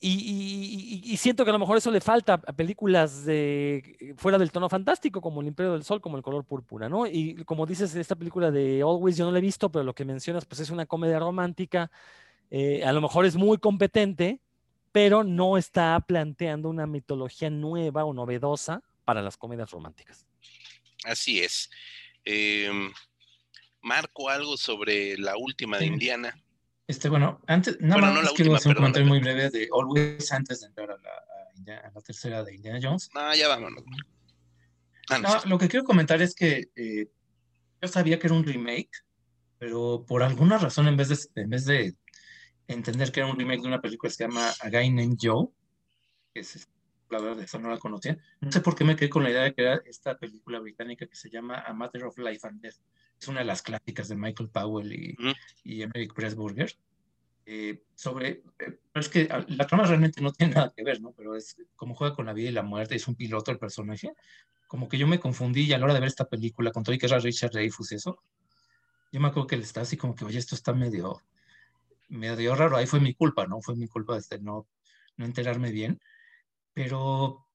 Y, 0.00 1.16
siento 1.16 1.44
que 1.44 1.50
a 1.50 1.52
lo 1.52 1.58
mejor 1.58 1.76
eso 1.76 1.90
le 1.90 2.00
falta 2.00 2.34
a 2.34 2.52
películas 2.52 3.24
de 3.24 4.14
fuera 4.16 4.38
del 4.38 4.52
tono 4.52 4.68
fantástico, 4.68 5.20
como 5.20 5.40
El 5.40 5.48
Imperio 5.48 5.72
del 5.72 5.82
Sol, 5.82 6.00
como 6.00 6.16
El 6.16 6.22
Color 6.22 6.44
Púrpura, 6.44 6.88
¿no? 6.88 7.06
Y 7.06 7.42
como 7.44 7.66
dices, 7.66 7.94
esta 7.96 8.14
película 8.14 8.52
de 8.52 8.80
Always 8.82 9.16
yo 9.16 9.24
no 9.24 9.32
la 9.32 9.38
he 9.38 9.42
visto, 9.42 9.72
pero 9.72 9.84
lo 9.84 9.94
que 9.94 10.04
mencionas, 10.04 10.44
pues 10.44 10.60
es 10.60 10.70
una 10.70 10.86
comedia 10.86 11.18
romántica, 11.18 11.90
eh, 12.50 12.84
a 12.84 12.92
lo 12.92 13.00
mejor 13.00 13.26
es 13.26 13.34
muy 13.34 13.58
competente, 13.58 14.40
pero 14.92 15.24
no 15.24 15.58
está 15.58 15.98
planteando 16.00 16.68
una 16.68 16.86
mitología 16.86 17.50
nueva 17.50 18.04
o 18.04 18.14
novedosa 18.14 18.82
para 19.04 19.20
las 19.20 19.36
comedias 19.36 19.70
románticas. 19.70 20.26
Así 21.04 21.40
es. 21.40 21.70
Em, 22.24 22.92
marco 23.80 24.28
algo 24.28 24.56
sobre 24.56 25.18
la 25.18 25.36
última 25.36 25.78
de 25.78 25.86
Indiana. 25.86 26.38
Este, 26.88 27.10
bueno, 27.10 27.38
antes, 27.46 27.78
nada 27.80 28.00
más 28.00 28.32
quiero 28.32 28.54
hacer 28.54 28.70
un 28.70 28.76
comentario 28.76 29.06
muy 29.06 29.20
breve 29.20 29.50
de 29.50 29.68
Always 29.70 30.32
antes 30.32 30.60
de 30.60 30.68
entrar 30.68 30.90
a 30.90 30.96
la, 30.96 31.90
la 31.94 32.00
tercera 32.00 32.42
de 32.42 32.54
Indiana 32.54 32.80
Jones. 32.82 33.10
No, 33.14 33.34
ya 33.34 33.46
vámonos. 33.46 33.84
Ah, 35.10 35.18
no, 35.18 35.44
lo 35.44 35.58
que 35.58 35.68
quiero 35.68 35.84
comentar 35.84 36.22
es 36.22 36.34
que 36.34 36.70
eh, 36.74 37.10
yo 37.82 37.88
sabía 37.88 38.18
que 38.18 38.26
era 38.26 38.36
un 38.36 38.42
remake, 38.42 39.04
pero 39.58 40.06
por 40.08 40.22
alguna 40.22 40.56
razón, 40.56 40.88
en 40.88 40.96
vez, 40.96 41.08
de, 41.10 41.42
en 41.42 41.50
vez 41.50 41.66
de 41.66 41.94
entender 42.68 43.12
que 43.12 43.20
era 43.20 43.30
un 43.30 43.38
remake 43.38 43.60
de 43.60 43.68
una 43.68 43.82
película 43.82 44.08
que 44.08 44.16
se 44.16 44.24
llama 44.24 44.50
A 44.60 44.70
Guy 44.70 44.88
Named 44.88 45.18
Joe, 45.20 45.48
que 46.32 46.40
es, 46.40 46.68
la 47.10 47.20
verdad, 47.20 47.44
eso 47.44 47.58
no 47.58 47.68
la 47.68 47.78
conocía, 47.78 48.16
no 48.40 48.50
sé 48.50 48.62
por 48.62 48.74
qué 48.74 48.84
me 48.84 48.96
quedé 48.96 49.10
con 49.10 49.24
la 49.24 49.30
idea 49.30 49.42
de 49.42 49.52
que 49.52 49.60
era 49.60 49.82
esta 49.84 50.16
película 50.16 50.58
británica 50.58 51.06
que 51.06 51.16
se 51.16 51.28
llama 51.28 51.60
A 51.66 51.74
Matter 51.74 52.04
of 52.04 52.16
Life 52.16 52.46
and 52.46 52.62
Death 52.62 52.76
es 53.20 53.28
una 53.28 53.40
de 53.40 53.46
las 53.46 53.62
clásicas 53.62 54.08
de 54.08 54.16
Michael 54.16 54.50
Powell 54.50 54.92
y, 54.92 55.16
y 55.64 55.82
Emmerich 55.82 56.14
Pressburger. 56.14 56.72
Eh, 57.50 57.82
sobre, 57.94 58.42
eh, 58.58 58.78
es 58.94 59.08
que 59.08 59.26
ah, 59.30 59.42
la 59.48 59.66
trama 59.66 59.84
realmente 59.84 60.20
no 60.20 60.32
tiene 60.32 60.54
nada 60.54 60.72
que 60.76 60.84
ver, 60.84 61.00
¿no? 61.00 61.12
Pero 61.12 61.34
es 61.34 61.56
como 61.76 61.94
juega 61.94 62.14
con 62.14 62.26
la 62.26 62.34
vida 62.34 62.50
y 62.50 62.52
la 62.52 62.62
muerte, 62.62 62.94
es 62.94 63.08
un 63.08 63.14
piloto 63.14 63.50
el 63.50 63.58
personaje. 63.58 64.12
Como 64.66 64.86
que 64.86 64.98
yo 64.98 65.06
me 65.06 65.18
confundí 65.18 65.62
y 65.62 65.72
a 65.72 65.78
la 65.78 65.84
hora 65.84 65.94
de 65.94 66.00
ver 66.00 66.08
esta 66.08 66.28
película, 66.28 66.72
con 66.72 66.82
todo 66.82 66.94
y 66.94 66.98
que 66.98 67.06
era 67.06 67.18
Richard 67.18 67.52
Dreyfuss 67.52 67.92
eso, 67.92 68.22
yo 69.10 69.20
me 69.20 69.28
acuerdo 69.28 69.46
que 69.46 69.54
él 69.54 69.62
está 69.62 69.80
así 69.80 69.96
como 69.96 70.14
que, 70.14 70.26
oye, 70.26 70.38
esto 70.38 70.54
está 70.54 70.74
medio, 70.74 71.22
medio 72.08 72.54
raro, 72.54 72.76
ahí 72.76 72.86
fue 72.86 73.00
mi 73.00 73.14
culpa, 73.14 73.46
¿no? 73.46 73.62
Fue 73.62 73.74
mi 73.76 73.88
culpa 73.88 74.12
de 74.12 74.20
este, 74.20 74.38
no, 74.40 74.66
no 75.16 75.24
enterarme 75.24 75.72
bien, 75.72 75.98
pero 76.74 77.47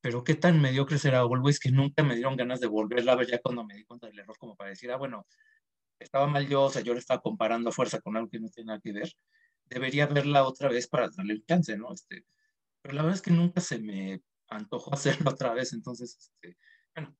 pero 0.00 0.22
qué 0.24 0.34
tan 0.34 0.60
mediocre 0.60 0.98
será 0.98 1.20
Always 1.20 1.58
que 1.58 1.70
nunca 1.70 2.02
me 2.02 2.14
dieron 2.14 2.36
ganas 2.36 2.60
de 2.60 2.66
volverla 2.66 3.12
a 3.12 3.16
ver 3.16 3.26
ya 3.28 3.40
cuando 3.40 3.64
me 3.64 3.74
di 3.74 3.84
cuenta 3.84 4.06
del 4.06 4.18
error, 4.18 4.36
como 4.38 4.56
para 4.56 4.70
decir, 4.70 4.90
ah, 4.90 4.96
bueno, 4.96 5.26
estaba 5.98 6.26
mal 6.26 6.48
yo, 6.48 6.62
o 6.64 6.70
sea, 6.70 6.82
yo 6.82 6.94
le 6.94 7.00
estaba 7.00 7.20
comparando 7.20 7.70
a 7.70 7.72
fuerza 7.72 8.00
con 8.00 8.16
algo 8.16 8.30
que 8.30 8.38
no 8.38 8.48
tiene 8.48 8.68
nada 8.68 8.80
que 8.80 8.92
ver, 8.92 9.12
debería 9.66 10.06
verla 10.06 10.44
otra 10.44 10.68
vez 10.68 10.88
para 10.88 11.08
darle 11.08 11.34
el 11.34 11.44
chance, 11.44 11.76
¿no? 11.76 11.92
Este, 11.92 12.24
pero 12.80 12.94
la 12.94 13.02
verdad 13.02 13.16
es 13.16 13.22
que 13.22 13.30
nunca 13.32 13.60
se 13.60 13.78
me 13.78 14.22
antojó 14.48 14.92
hacerlo 14.94 15.30
otra 15.30 15.52
vez, 15.52 15.72
entonces, 15.72 16.16
este, 16.16 16.56
bueno, 16.94 17.16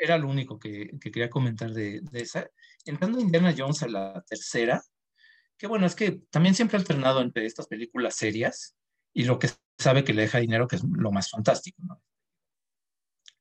era 0.00 0.16
lo 0.16 0.28
único 0.28 0.58
que, 0.58 0.90
que 1.00 1.10
quería 1.10 1.28
comentar 1.28 1.72
de, 1.72 2.00
de, 2.00 2.20
esa. 2.22 2.48
Entrando 2.86 3.20
Indiana 3.20 3.54
Jones 3.56 3.82
a 3.82 3.88
la 3.88 4.22
tercera, 4.22 4.82
que 5.58 5.66
bueno, 5.66 5.84
es 5.84 5.94
que 5.94 6.22
también 6.30 6.54
siempre 6.54 6.78
he 6.78 6.80
alternado 6.80 7.20
entre 7.20 7.44
estas 7.44 7.66
películas 7.66 8.14
serias 8.14 8.76
y 9.12 9.24
lo 9.24 9.38
que 9.38 9.50
sabe 9.78 10.04
que 10.04 10.14
le 10.14 10.22
deja 10.22 10.38
dinero, 10.38 10.66
que 10.66 10.76
es 10.76 10.84
lo 10.84 11.10
más 11.12 11.28
fantástico, 11.28 11.82
¿no? 11.82 12.00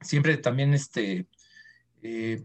Siempre 0.02 0.38
también 0.38 0.74
este, 0.74 1.28
eh, 2.02 2.44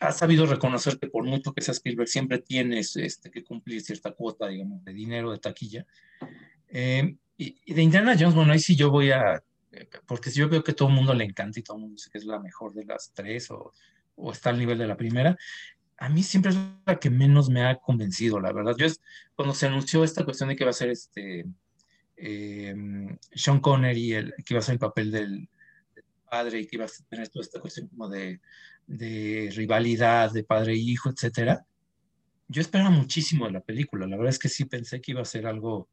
ha 0.00 0.12
sabido 0.12 0.46
reconocer 0.46 0.98
que 0.98 1.08
por 1.08 1.24
mucho 1.24 1.52
que 1.52 1.62
sea 1.62 1.72
Spielberg, 1.72 2.08
siempre 2.08 2.38
tienes 2.38 2.96
este, 2.96 3.30
que 3.30 3.44
cumplir 3.44 3.82
cierta 3.82 4.12
cuota, 4.12 4.48
digamos, 4.48 4.84
de 4.84 4.92
dinero, 4.92 5.32
de 5.32 5.38
taquilla. 5.38 5.86
Eh, 6.68 7.16
y, 7.36 7.74
de 7.74 7.82
Indiana 7.82 8.16
Jones, 8.18 8.34
bueno, 8.34 8.52
ahí 8.52 8.58
sí 8.58 8.76
yo 8.76 8.90
voy 8.90 9.10
a, 9.10 9.42
porque 10.06 10.30
si 10.30 10.40
yo 10.40 10.48
veo 10.48 10.64
que 10.64 10.72
todo 10.72 10.88
el 10.88 10.94
mundo 10.94 11.12
le 11.12 11.24
encanta 11.24 11.60
y 11.60 11.62
todo 11.62 11.76
el 11.76 11.82
mundo 11.82 11.96
dice 11.96 12.10
que 12.10 12.18
es 12.18 12.24
la 12.24 12.38
mejor 12.38 12.72
de 12.72 12.84
las 12.84 13.12
tres 13.12 13.50
o, 13.50 13.72
o 14.14 14.32
está 14.32 14.50
al 14.50 14.58
nivel 14.58 14.78
de 14.78 14.86
la 14.86 14.96
primera, 14.96 15.36
a 15.98 16.08
mí 16.08 16.22
siempre 16.22 16.52
es 16.52 16.58
la 16.84 16.98
que 16.98 17.10
menos 17.10 17.48
me 17.48 17.64
ha 17.64 17.76
convencido, 17.76 18.40
la 18.40 18.52
verdad. 18.52 18.74
Yo 18.78 18.86
es, 18.86 19.00
cuando 19.34 19.54
se 19.54 19.66
anunció 19.66 20.04
esta 20.04 20.24
cuestión 20.24 20.48
de 20.48 20.56
que 20.56 20.64
va 20.64 20.70
a 20.70 20.74
ser 20.74 20.90
este 20.90 21.46
eh, 22.16 22.74
Sean 23.32 23.60
Connery, 23.60 24.12
el, 24.12 24.34
que 24.44 24.54
iba 24.54 24.60
a 24.60 24.62
ser 24.62 24.74
el 24.74 24.78
papel 24.78 25.10
del, 25.10 25.48
padre 26.26 26.60
y 26.60 26.66
que 26.66 26.76
iba 26.76 26.84
a 26.84 26.90
tener 27.08 27.28
toda 27.28 27.44
esta 27.44 27.60
cuestión 27.60 27.88
como 27.88 28.08
de, 28.08 28.40
de 28.86 29.52
rivalidad 29.54 30.32
de 30.32 30.44
padre 30.44 30.72
e 30.74 30.76
hijo, 30.76 31.10
etcétera. 31.10 31.66
Yo 32.48 32.60
esperaba 32.60 32.90
muchísimo 32.90 33.46
de 33.46 33.52
la 33.52 33.60
película. 33.60 34.06
La 34.06 34.16
verdad 34.16 34.30
es 34.30 34.38
que 34.38 34.48
sí 34.48 34.64
pensé 34.66 35.00
que 35.00 35.12
iba 35.12 35.22
a 35.22 35.24
ser 35.24 35.46
algo 35.46 35.88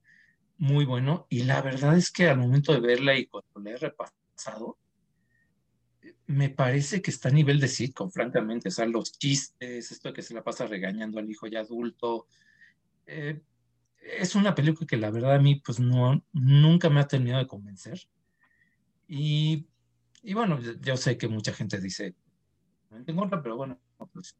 muy 0.57 0.85
bueno 0.85 1.25
y 1.29 1.43
la 1.43 1.61
verdad 1.61 1.97
es 1.97 2.11
que 2.11 2.29
al 2.29 2.37
momento 2.37 2.73
de 2.73 2.79
verla 2.79 3.17
y 3.17 3.25
cuando 3.25 3.59
la 3.61 3.71
he 3.71 3.77
repasado, 3.77 4.77
me 6.27 6.49
parece 6.49 7.01
que 7.01 7.11
está 7.11 7.29
a 7.29 7.33
nivel 7.33 7.59
de 7.59 7.67
sitcom, 7.67 8.09
francamente. 8.11 8.69
O 8.69 8.71
sea, 8.71 8.85
los 8.85 9.17
chistes, 9.17 9.91
esto 9.91 10.13
que 10.13 10.21
se 10.21 10.33
la 10.33 10.43
pasa 10.43 10.65
regañando 10.65 11.19
al 11.19 11.29
hijo 11.29 11.47
ya 11.47 11.61
adulto. 11.61 12.27
Eh, 13.05 13.41
es 13.97 14.35
una 14.35 14.55
película 14.55 14.87
que 14.87 14.97
la 14.97 15.11
verdad 15.11 15.35
a 15.35 15.39
mí, 15.39 15.55
pues 15.55 15.79
no, 15.79 16.23
nunca 16.31 16.89
me 16.89 16.99
ha 16.99 17.07
terminado 17.07 17.41
de 17.41 17.47
convencer. 17.47 18.01
Y, 19.07 19.67
y 20.23 20.33
bueno, 20.33 20.59
yo 20.79 20.97
sé 20.97 21.17
que 21.17 21.27
mucha 21.27 21.53
gente 21.53 21.79
dice, 21.79 22.15
no 22.89 22.97
en 22.97 23.15
contra, 23.15 23.43
pero 23.43 23.57
bueno, 23.57 23.79
pues, 24.13 24.37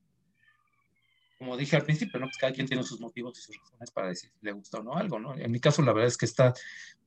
como 1.38 1.58
dije 1.58 1.76
al 1.76 1.84
principio, 1.84 2.20
¿no? 2.20 2.28
Pues 2.28 2.38
cada 2.38 2.54
quien 2.54 2.68
tiene 2.68 2.84
sus 2.84 3.02
motivos 3.02 3.38
y 3.38 3.42
sus 3.42 3.58
razones 3.58 3.92
para 3.92 4.08
decir 4.08 4.32
si 4.32 4.46
le 4.46 4.54
gusta 4.54 4.80
o 4.80 4.84
no 4.84 4.96
algo, 4.96 5.20
¿no? 5.20 5.36
En 5.38 5.52
mi 5.52 5.60
caso, 5.60 5.82
la 5.82 5.92
verdad 5.92 6.08
es 6.08 6.18
que 6.18 6.26
está 6.26 6.54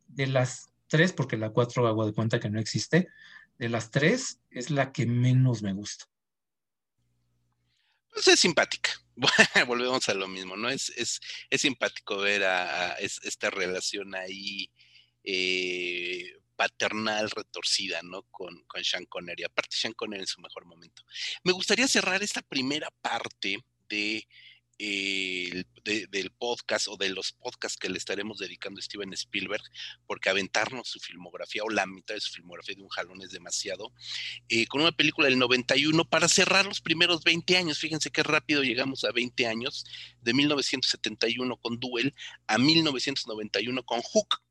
de 0.06 0.26
las 0.26 0.70
tres, 0.88 1.14
porque 1.14 1.38
la 1.38 1.50
cuatro 1.50 1.86
hago 1.86 2.04
de 2.04 2.12
cuenta 2.12 2.38
que 2.38 2.50
no 2.50 2.60
existe, 2.60 3.08
de 3.58 3.68
las 3.70 3.90
tres 3.90 4.40
es 4.50 4.70
la 4.70 4.92
que 4.92 5.06
menos 5.06 5.62
me 5.62 5.72
gusta. 5.72 6.04
Pues 8.10 8.28
es 8.28 8.40
simpática. 8.40 8.90
Volvemos 9.66 10.06
a 10.10 10.14
lo 10.14 10.28
mismo, 10.28 10.56
¿no? 10.56 10.68
Es, 10.68 10.90
es, 10.96 11.20
es 11.48 11.60
simpático 11.62 12.18
ver 12.18 12.44
a, 12.44 12.92
esta 12.94 13.48
relación 13.48 14.14
ahí 14.14 14.70
eh, 15.24 16.38
paternal 16.56 17.30
retorcida, 17.30 18.00
¿no? 18.02 18.22
Con, 18.30 18.64
con 18.66 18.84
Sean 18.84 19.04
Connery. 19.06 19.44
Aparte, 19.44 19.76
Sean 19.76 19.92
Connery 19.92 20.22
en 20.22 20.26
su 20.26 20.40
mejor 20.40 20.64
momento. 20.66 21.02
Me 21.44 21.52
gustaría 21.52 21.86
cerrar 21.88 22.22
esta 22.22 22.42
primera 22.42 22.90
parte 23.02 23.58
de 23.88 24.26
del 24.78 26.30
podcast 26.32 26.88
o 26.88 26.96
de 26.96 27.08
los 27.08 27.32
podcasts 27.32 27.78
que 27.78 27.88
le 27.88 27.96
estaremos 27.96 28.38
dedicando 28.38 28.78
a 28.78 28.82
Steven 28.82 29.12
Spielberg, 29.14 29.62
porque 30.06 30.28
aventarnos 30.28 30.88
su 30.88 30.98
filmografía 30.98 31.62
o 31.64 31.70
la 31.70 31.86
mitad 31.86 32.14
de 32.14 32.20
su 32.20 32.32
filmografía 32.32 32.74
de 32.74 32.82
un 32.82 32.88
jalón 32.88 33.22
es 33.22 33.30
demasiado, 33.30 33.92
eh, 34.48 34.66
con 34.66 34.82
una 34.82 34.92
película 34.92 35.28
del 35.28 35.38
91 35.38 36.04
para 36.04 36.28
cerrar 36.28 36.66
los 36.66 36.80
primeros 36.80 37.22
20 37.24 37.56
años. 37.56 37.78
Fíjense 37.78 38.10
qué 38.10 38.22
rápido 38.22 38.62
llegamos 38.62 39.04
a 39.04 39.12
20 39.12 39.46
años, 39.46 39.84
de 40.20 40.34
1971 40.34 41.56
con 41.56 41.80
Duel 41.80 42.14
a 42.46 42.58
1991 42.58 43.82
con 43.84 44.02
Hook, 44.02 44.42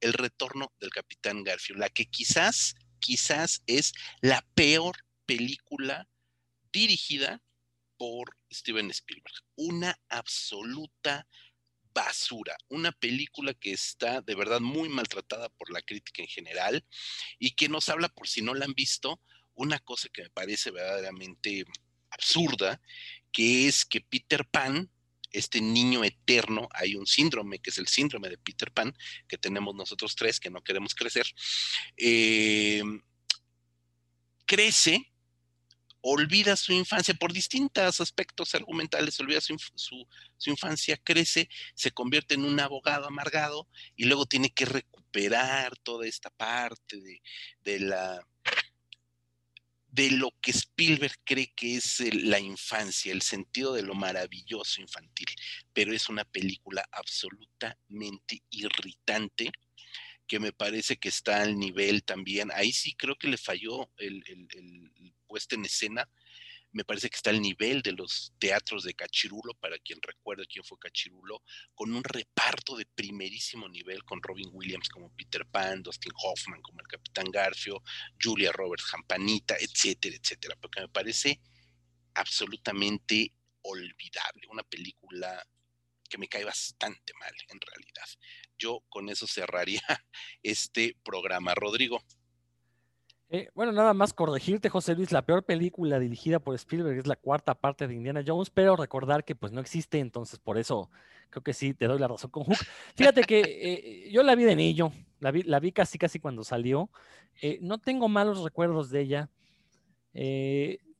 el 0.00 0.12
retorno 0.12 0.72
del 0.80 0.90
Capitán 0.90 1.44
Garfield, 1.44 1.80
la 1.80 1.88
que 1.88 2.06
quizás, 2.06 2.74
quizás 2.98 3.62
es 3.66 3.92
la 4.20 4.46
peor 4.54 4.96
película 5.26 6.08
dirigida 6.72 7.42
por 7.96 8.36
Steven 8.52 8.90
Spielberg. 8.90 9.34
Una 9.56 9.98
absoluta 10.08 11.26
basura, 11.92 12.56
una 12.68 12.92
película 12.92 13.54
que 13.54 13.72
está 13.72 14.20
de 14.20 14.34
verdad 14.34 14.60
muy 14.60 14.88
maltratada 14.88 15.48
por 15.48 15.72
la 15.72 15.82
crítica 15.82 16.22
en 16.22 16.28
general 16.28 16.86
y 17.38 17.52
que 17.52 17.68
nos 17.68 17.88
habla, 17.88 18.08
por 18.08 18.28
si 18.28 18.40
no 18.40 18.54
la 18.54 18.66
han 18.66 18.74
visto, 18.74 19.20
una 19.54 19.80
cosa 19.80 20.08
que 20.08 20.22
me 20.22 20.30
parece 20.30 20.70
verdaderamente 20.70 21.64
absurda, 22.10 22.80
que 23.32 23.66
es 23.66 23.84
que 23.84 24.00
Peter 24.00 24.46
Pan, 24.46 24.90
este 25.30 25.60
niño 25.60 26.04
eterno, 26.04 26.68
hay 26.72 26.94
un 26.94 27.06
síndrome 27.06 27.58
que 27.58 27.70
es 27.70 27.78
el 27.78 27.88
síndrome 27.88 28.28
de 28.28 28.38
Peter 28.38 28.70
Pan, 28.72 28.96
que 29.26 29.38
tenemos 29.38 29.74
nosotros 29.74 30.14
tres 30.16 30.40
que 30.40 30.50
no 30.50 30.62
queremos 30.62 30.94
crecer, 30.94 31.26
eh, 31.96 32.82
crece 34.46 35.12
olvida 36.00 36.56
su 36.56 36.72
infancia 36.72 37.14
por 37.14 37.32
distintos 37.32 38.00
aspectos 38.00 38.54
argumentales, 38.54 39.18
olvida 39.20 39.40
su, 39.40 39.56
infancia, 40.46 40.96
crece, 40.96 41.48
se 41.74 41.90
convierte 41.90 42.34
en 42.34 42.44
un 42.44 42.58
abogado 42.60 43.06
amargado 43.06 43.68
y 43.96 44.04
luego 44.04 44.26
tiene 44.26 44.50
que 44.50 44.64
recuperar 44.64 45.76
toda 45.82 46.06
esta 46.06 46.30
parte 46.30 47.00
de, 47.64 47.80
la 47.80 48.26
de 49.90 50.10
lo 50.10 50.30
que 50.40 50.50
Spielberg 50.50 51.14
cree 51.24 51.52
que 51.56 51.76
es 51.76 52.00
la 52.14 52.38
infancia, 52.38 53.12
el 53.12 53.22
sentido 53.22 53.72
de 53.72 53.82
lo 53.82 53.94
maravilloso 53.94 54.80
infantil, 54.80 55.28
pero 55.72 55.92
es 55.92 56.08
una 56.08 56.24
película 56.24 56.86
absolutamente 56.92 58.42
irritante 58.50 59.50
que 60.26 60.38
me 60.38 60.52
parece 60.52 60.98
que 60.98 61.08
está 61.08 61.42
al 61.42 61.58
nivel 61.58 62.04
también, 62.04 62.50
ahí 62.52 62.70
sí 62.70 62.94
creo 62.94 63.16
que 63.16 63.28
le 63.28 63.38
falló 63.38 63.90
el, 63.96 64.22
puesta 65.26 65.54
en 65.54 65.64
escena, 65.64 66.08
me 66.72 66.84
parece 66.84 67.08
que 67.08 67.16
está 67.16 67.30
al 67.30 67.40
nivel 67.40 67.82
de 67.82 67.92
los 67.92 68.32
teatros 68.38 68.84
de 68.84 68.94
Cachirulo, 68.94 69.54
para 69.54 69.78
quien 69.78 69.98
recuerde 70.02 70.46
quién 70.46 70.64
fue 70.64 70.78
Cachirulo, 70.78 71.42
con 71.74 71.94
un 71.94 72.04
reparto 72.04 72.76
de 72.76 72.86
primerísimo 72.86 73.68
nivel, 73.68 74.04
con 74.04 74.22
Robin 74.22 74.50
Williams 74.52 74.88
como 74.88 75.10
Peter 75.16 75.46
Pan, 75.46 75.82
Dustin 75.82 76.12
Hoffman 76.22 76.62
como 76.62 76.80
el 76.80 76.86
Capitán 76.86 77.30
Garfio, 77.30 77.82
Julia 78.20 78.52
Roberts 78.52 78.86
Campanita, 78.90 79.56
etcétera, 79.58 80.16
etcétera, 80.16 80.56
porque 80.60 80.80
me 80.80 80.88
parece 80.88 81.40
absolutamente 82.14 83.32
olvidable, 83.62 84.46
una 84.50 84.62
película 84.62 85.44
que 86.08 86.18
me 86.18 86.28
cae 86.28 86.44
bastante 86.44 87.12
mal 87.14 87.32
en 87.48 87.60
realidad. 87.60 88.06
Yo 88.58 88.82
con 88.88 89.08
eso 89.08 89.26
cerraría 89.26 89.82
este 90.42 90.96
programa. 91.04 91.54
Rodrigo. 91.54 92.02
Eh, 93.30 93.50
bueno, 93.54 93.72
nada 93.72 93.92
más 93.92 94.14
corregirte, 94.14 94.70
José 94.70 94.94
Luis, 94.94 95.12
la 95.12 95.20
peor 95.20 95.44
película 95.44 95.98
dirigida 95.98 96.38
por 96.38 96.54
Spielberg 96.54 96.98
es 96.98 97.06
la 97.06 97.16
cuarta 97.16 97.54
parte 97.54 97.86
de 97.86 97.94
Indiana 97.94 98.24
Jones, 98.26 98.48
pero 98.48 98.74
recordar 98.74 99.22
que 99.22 99.34
pues 99.34 99.52
no 99.52 99.60
existe, 99.60 99.98
entonces 99.98 100.38
por 100.38 100.56
eso 100.56 100.90
creo 101.28 101.42
que 101.42 101.52
sí, 101.52 101.74
te 101.74 101.86
doy 101.86 101.98
la 101.98 102.08
razón 102.08 102.30
con 102.30 102.44
Hook. 102.44 102.56
Fíjate 102.96 103.24
que 103.24 103.40
eh, 103.40 104.10
yo 104.10 104.22
la 104.22 104.34
vi 104.34 104.44
de 104.44 104.56
niño, 104.56 104.92
la 105.20 105.30
vi, 105.30 105.42
la 105.42 105.60
vi 105.60 105.72
casi 105.72 105.98
casi 105.98 106.18
cuando 106.18 106.42
salió, 106.42 106.88
eh, 107.42 107.58
no 107.60 107.76
tengo 107.76 108.08
malos 108.08 108.42
recuerdos 108.42 108.88
de 108.88 109.00
ella, 109.02 109.28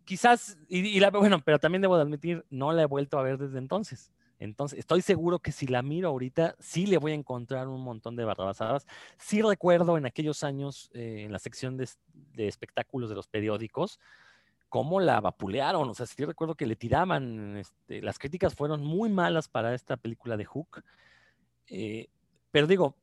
quizás, 0.05 0.59
y, 0.69 0.81
y 0.81 1.01
la, 1.01 1.09
bueno, 1.11 1.41
pero 1.43 1.59
también 1.59 1.81
debo 1.81 1.97
de 1.97 2.03
admitir, 2.03 2.45
no 2.51 2.73
la 2.73 2.83
he 2.83 2.87
vuelto 2.87 3.19
a 3.19 3.23
ver 3.23 3.39
desde 3.39 3.57
entonces. 3.57 4.13
Entonces, 4.39 4.79
estoy 4.79 5.03
seguro 5.03 5.41
que 5.41 5.53
si 5.53 5.67
la 5.67 5.83
miro 5.83 6.09
ahorita, 6.09 6.55
sí 6.61 6.87
le 6.87 6.99
voy 6.99 7.13
a 7.13 7.17
encontrar 7.17 7.69
un 7.69 7.81
montón 7.83 8.15
de 8.17 8.25
barrabasadas. 8.25 8.87
Sí 9.19 9.43
recuerdo 9.43 9.99
en 9.99 10.07
aquellos 10.07 10.45
años, 10.45 10.91
eh, 10.95 11.25
en 11.25 11.33
la 11.33 11.39
sección 11.39 11.77
de, 11.77 11.89
espectáculos 12.37 13.11
de 13.11 13.17
los 13.17 13.27
periódicos, 13.27 13.99
cómo 14.69 15.01
la 15.01 15.21
vapulearon. 15.21 15.89
O 15.89 15.95
sea, 15.95 16.07
sí 16.07 16.25
recuerdo 16.25 16.55
que 16.55 16.67
le 16.67 16.77
tiraban. 16.77 17.57
Este, 17.57 18.01
las 18.01 18.19
críticas 18.19 18.55
fueron 18.55 18.85
muy 18.85 19.11
malas 19.11 19.49
para 19.49 19.75
esta 19.75 19.97
película 19.97 20.37
de 20.37 20.45
Hook. 20.45 20.85
Eh, 21.67 22.09
pero 22.53 22.67
digo, 22.67 22.95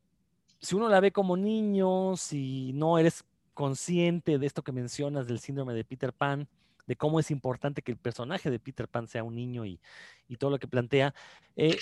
si 0.59 0.75
uno 0.75 0.87
la 0.87 1.01
ve 1.01 1.11
como 1.11 1.35
niño, 1.35 2.15
si 2.15 2.71
no 2.73 2.97
eres 2.97 3.25
consciente 3.53 4.37
de 4.37 4.45
esto 4.45 4.63
que 4.63 4.71
mencionas 4.71 5.27
del 5.27 5.39
síndrome 5.39 5.73
de 5.73 5.83
Peter 5.83 6.13
Pan, 6.13 6.47
de 6.87 6.95
cómo 6.95 7.19
es 7.19 7.31
importante 7.31 7.81
que 7.81 7.91
el 7.91 7.97
personaje 7.97 8.49
de 8.49 8.59
Peter 8.59 8.87
Pan 8.87 9.07
sea 9.07 9.23
un 9.23 9.35
niño 9.35 9.65
y, 9.65 9.79
todo 10.37 10.51
lo 10.51 10.59
que 10.59 10.67
plantea. 10.67 11.13
Eh, 11.55 11.77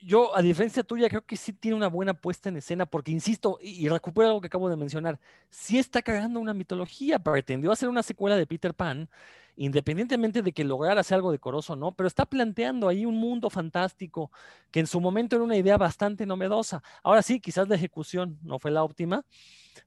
yo, 0.00 0.36
a 0.36 0.42
diferencia 0.42 0.84
tuya, 0.84 1.08
creo 1.08 1.24
que 1.24 1.36
sí 1.36 1.52
tiene 1.52 1.76
una 1.76 1.88
buena 1.88 2.14
puesta 2.14 2.48
en 2.48 2.56
escena, 2.56 2.86
porque 2.86 3.10
insisto, 3.10 3.58
y, 3.60 3.88
recupero 3.88 4.28
algo 4.28 4.40
que 4.40 4.46
acabo 4.46 4.68
de 4.68 4.76
mencionar, 4.76 5.18
sí 5.50 5.78
está 5.78 6.02
cagando 6.02 6.40
una 6.40 6.54
mitología, 6.54 7.18
pretendió 7.18 7.72
hacer 7.72 7.88
una 7.88 8.02
secuela 8.02 8.36
de 8.36 8.46
Peter 8.46 8.74
Pan, 8.74 9.08
independientemente 9.56 10.40
de 10.42 10.52
que 10.52 10.62
lograra 10.62 11.00
hacer 11.00 11.16
algo 11.16 11.32
decoroso 11.32 11.72
o 11.72 11.76
no, 11.76 11.92
pero 11.92 12.06
está 12.06 12.26
planteando 12.26 12.88
ahí 12.88 13.04
un 13.04 13.16
mundo 13.16 13.50
fantástico 13.50 14.30
que 14.70 14.80
en 14.80 14.86
su 14.86 15.00
momento 15.00 15.34
era 15.34 15.44
una 15.44 15.56
idea 15.56 15.76
bastante 15.76 16.26
novedosa. 16.26 16.82
Ahora 17.02 17.22
sí, 17.22 17.40
quizás 17.40 17.68
la 17.68 17.74
ejecución 17.74 18.38
no 18.42 18.60
fue 18.60 18.70
la 18.70 18.84
óptima, 18.84 19.24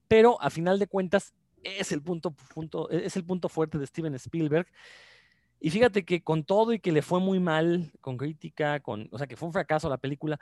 pero 0.08 0.40
a 0.42 0.50
final 0.50 0.78
de 0.78 0.88
cuentas 0.88 1.32
es 1.62 1.92
el 1.92 2.02
punto, 2.02 2.32
punto, 2.32 2.90
e, 2.90 3.06
es 3.06 3.16
el 3.16 3.24
punto 3.24 3.48
fuerte 3.48 3.78
de 3.78 3.86
Steven 3.86 4.14
Spielberg. 4.14 4.66
Y 5.60 5.70
fíjate 5.70 6.04
que 6.04 6.22
con 6.22 6.44
todo 6.44 6.72
y 6.72 6.80
que 6.80 6.92
le 6.92 7.02
fue 7.02 7.20
muy 7.20 7.38
mal 7.38 7.92
con 8.00 8.16
crítica, 8.16 8.80
con, 8.80 9.08
o 9.12 9.18
sea, 9.18 9.26
que 9.26 9.36
fue 9.36 9.46
un 9.46 9.52
fracaso 9.52 9.88
la 9.88 9.96
película, 9.96 10.40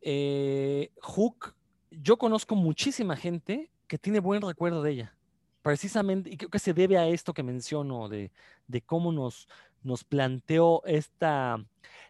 eh, 0.00 0.90
Hook 1.00 1.54
yo 2.00 2.16
conozco 2.16 2.54
muchísima 2.54 3.16
gente 3.16 3.70
que 3.86 3.98
tiene 3.98 4.20
buen 4.20 4.42
recuerdo 4.42 4.82
de 4.82 4.92
ella. 4.92 5.16
Precisamente, 5.62 6.30
y 6.30 6.36
creo 6.36 6.50
que 6.50 6.58
se 6.58 6.74
debe 6.74 6.98
a 6.98 7.06
esto 7.06 7.34
que 7.34 7.42
menciono, 7.42 8.08
de, 8.08 8.32
de 8.66 8.80
cómo 8.80 9.12
nos, 9.12 9.48
nos 9.82 10.02
planteó 10.02 10.82
esta, 10.86 11.64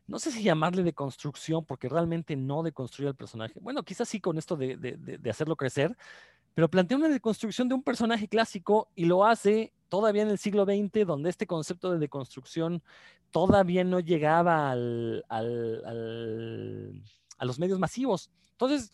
no 0.07 0.19
sé 0.19 0.31
si 0.31 0.43
llamarle 0.43 0.83
de 0.83 0.95
construcción, 0.95 1.65
porque 1.65 1.89
realmente 1.89 2.35
no 2.35 2.63
deconstruyó 2.63 3.11
el 3.11 3.17
personaje. 3.17 3.59
Bueno, 3.61 3.83
quizás 3.83 4.09
sí 4.09 4.21
con 4.21 4.39
esto 4.39 4.57
de, 4.57 4.77
de, 4.77 4.97
de 4.97 5.31
hacerlo 5.31 5.57
crecer, 5.57 5.97
pero 6.55 6.71
plantea 6.71 6.99
una 6.99 7.09
deconstrucción 7.09 7.69
de 7.69 7.75
un 7.75 7.83
personaje 7.83 8.29
clásico 8.29 8.89
y 8.95 9.07
lo 9.07 9.25
hace 9.25 9.73
todavía 9.89 10.23
en 10.23 10.29
el 10.29 10.39
siglo 10.39 10.65
XX, 10.65 11.07
donde 11.07 11.31
este 11.31 11.47
concepto 11.47 11.93
de 11.93 11.99
deconstrucción 11.99 12.83
todavía 13.31 13.85
no 13.85 14.01
llegaba 14.01 14.71
al, 14.71 15.25
al, 15.29 15.83
al, 15.85 17.03
a 17.39 17.45
los 17.45 17.59
medios 17.59 17.79
masivos. 17.79 18.31
Entonces, 18.53 18.91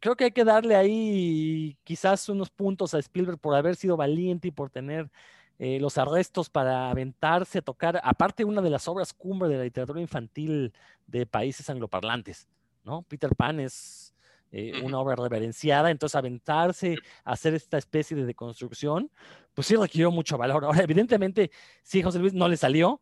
creo 0.00 0.16
que 0.16 0.24
hay 0.24 0.32
que 0.32 0.44
darle 0.44 0.76
ahí 0.76 1.76
quizás 1.84 2.28
unos 2.28 2.50
puntos 2.50 2.94
a 2.94 2.98
Spielberg 2.98 3.38
por 3.38 3.54
haber 3.54 3.76
sido 3.76 3.96
valiente 3.96 4.48
y 4.48 4.50
por 4.50 4.70
tener 4.70 5.10
eh, 5.58 5.78
los 5.78 5.98
arrestos 5.98 6.48
para 6.48 6.90
aventarse, 6.90 7.60
tocar, 7.60 8.00
aparte 8.02 8.44
una 8.44 8.62
de 8.62 8.70
las 8.70 8.88
obras 8.88 9.12
cumbre 9.12 9.48
de 9.48 9.58
la 9.58 9.64
literatura 9.64 10.00
infantil 10.00 10.72
de 11.06 11.26
países 11.26 11.68
angloparlantes, 11.68 12.48
¿no? 12.82 13.02
Peter 13.02 13.36
Pan 13.36 13.60
es 13.60 14.14
eh, 14.52 14.80
una 14.82 14.98
obra 14.98 15.16
reverenciada, 15.16 15.90
entonces 15.90 16.16
aventarse 16.16 16.96
a 17.24 17.32
hacer 17.32 17.54
esta 17.54 17.78
especie 17.78 18.16
de 18.16 18.26
deconstrucción, 18.26 19.10
pues 19.54 19.66
sí 19.66 19.76
requirió 19.76 20.10
mucho 20.10 20.36
valor. 20.36 20.64
Ahora, 20.64 20.82
evidentemente, 20.82 21.50
sí, 21.82 22.02
José 22.02 22.18
Luis 22.18 22.34
no 22.34 22.48
le 22.48 22.56
salió, 22.56 23.00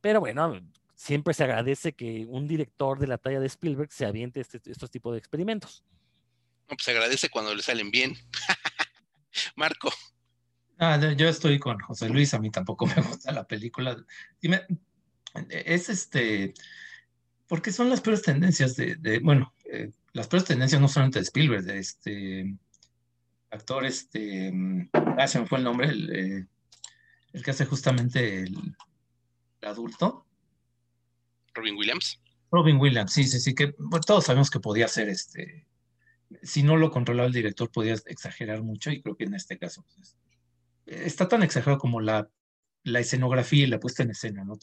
pero 0.00 0.20
bueno, 0.20 0.60
siempre 0.94 1.34
se 1.34 1.44
agradece 1.44 1.92
que 1.92 2.26
un 2.28 2.48
director 2.48 2.98
de 2.98 3.06
la 3.06 3.18
talla 3.18 3.40
de 3.40 3.46
Spielberg 3.46 3.92
se 3.92 4.06
aviente 4.06 4.40
este, 4.40 4.60
estos 4.70 4.90
tipos 4.90 5.12
de 5.12 5.18
experimentos. 5.18 5.84
No, 6.68 6.76
pues 6.76 6.84
se 6.84 6.90
agradece 6.90 7.28
cuando 7.28 7.54
le 7.54 7.62
salen 7.62 7.90
bien. 7.90 8.16
Marco. 9.56 9.92
Ah, 10.78 10.98
yo 11.16 11.28
estoy 11.28 11.58
con 11.58 11.78
José 11.80 12.08
Luis, 12.08 12.34
a 12.34 12.38
mí 12.38 12.50
tampoco 12.50 12.86
me 12.96 13.02
gusta 13.02 13.32
la 13.32 13.46
película. 13.46 13.96
Dime, 14.40 14.66
es 15.50 15.88
este, 15.88 16.54
porque 17.48 17.72
son 17.72 17.88
las 17.88 18.00
peores 18.00 18.22
tendencias 18.22 18.76
de, 18.76 18.96
de 18.96 19.18
bueno, 19.20 19.54
eh, 19.64 19.90
las 20.12 20.28
peores 20.28 20.46
tendencias 20.46 20.80
no 20.80 20.88
solamente 20.88 21.18
de 21.18 21.24
Spielberg, 21.24 21.64
de 21.64 21.78
este 21.78 22.56
actor, 23.50 23.86
este, 23.86 24.52
ah, 24.92 25.26
se 25.26 25.40
me 25.40 25.46
fue 25.46 25.58
el 25.58 25.64
nombre, 25.64 25.88
el, 25.88 26.14
eh, 26.14 26.46
el 27.32 27.42
que 27.42 27.50
hace 27.50 27.64
justamente 27.64 28.42
el, 28.42 28.54
el, 29.62 29.68
adulto. 29.68 30.26
Robin 31.54 31.76
Williams. 31.76 32.20
Robin 32.50 32.76
Williams, 32.76 33.12
sí, 33.12 33.24
sí, 33.24 33.40
sí, 33.40 33.54
que 33.54 33.74
bueno, 33.78 34.04
todos 34.06 34.24
sabemos 34.24 34.50
que 34.50 34.60
podía 34.60 34.88
ser 34.88 35.08
este, 35.08 35.66
si 36.42 36.62
no 36.62 36.76
lo 36.76 36.90
controlaba 36.90 37.26
el 37.26 37.32
director, 37.32 37.70
podía 37.70 37.94
exagerar 38.06 38.62
mucho 38.62 38.90
y 38.90 39.00
creo 39.00 39.16
que 39.16 39.24
en 39.24 39.34
este 39.34 39.58
caso 39.58 39.84
pues, 39.94 40.16
está 40.86 41.28
tan 41.28 41.42
exagerado 41.42 41.78
como 41.78 42.00
la, 42.00 42.28
la, 42.84 43.00
escenografía 43.00 43.64
y 43.64 43.68
la 43.68 43.80
puesta 43.80 44.02
en 44.02 44.10
escena, 44.10 44.44
¿no? 44.44 44.58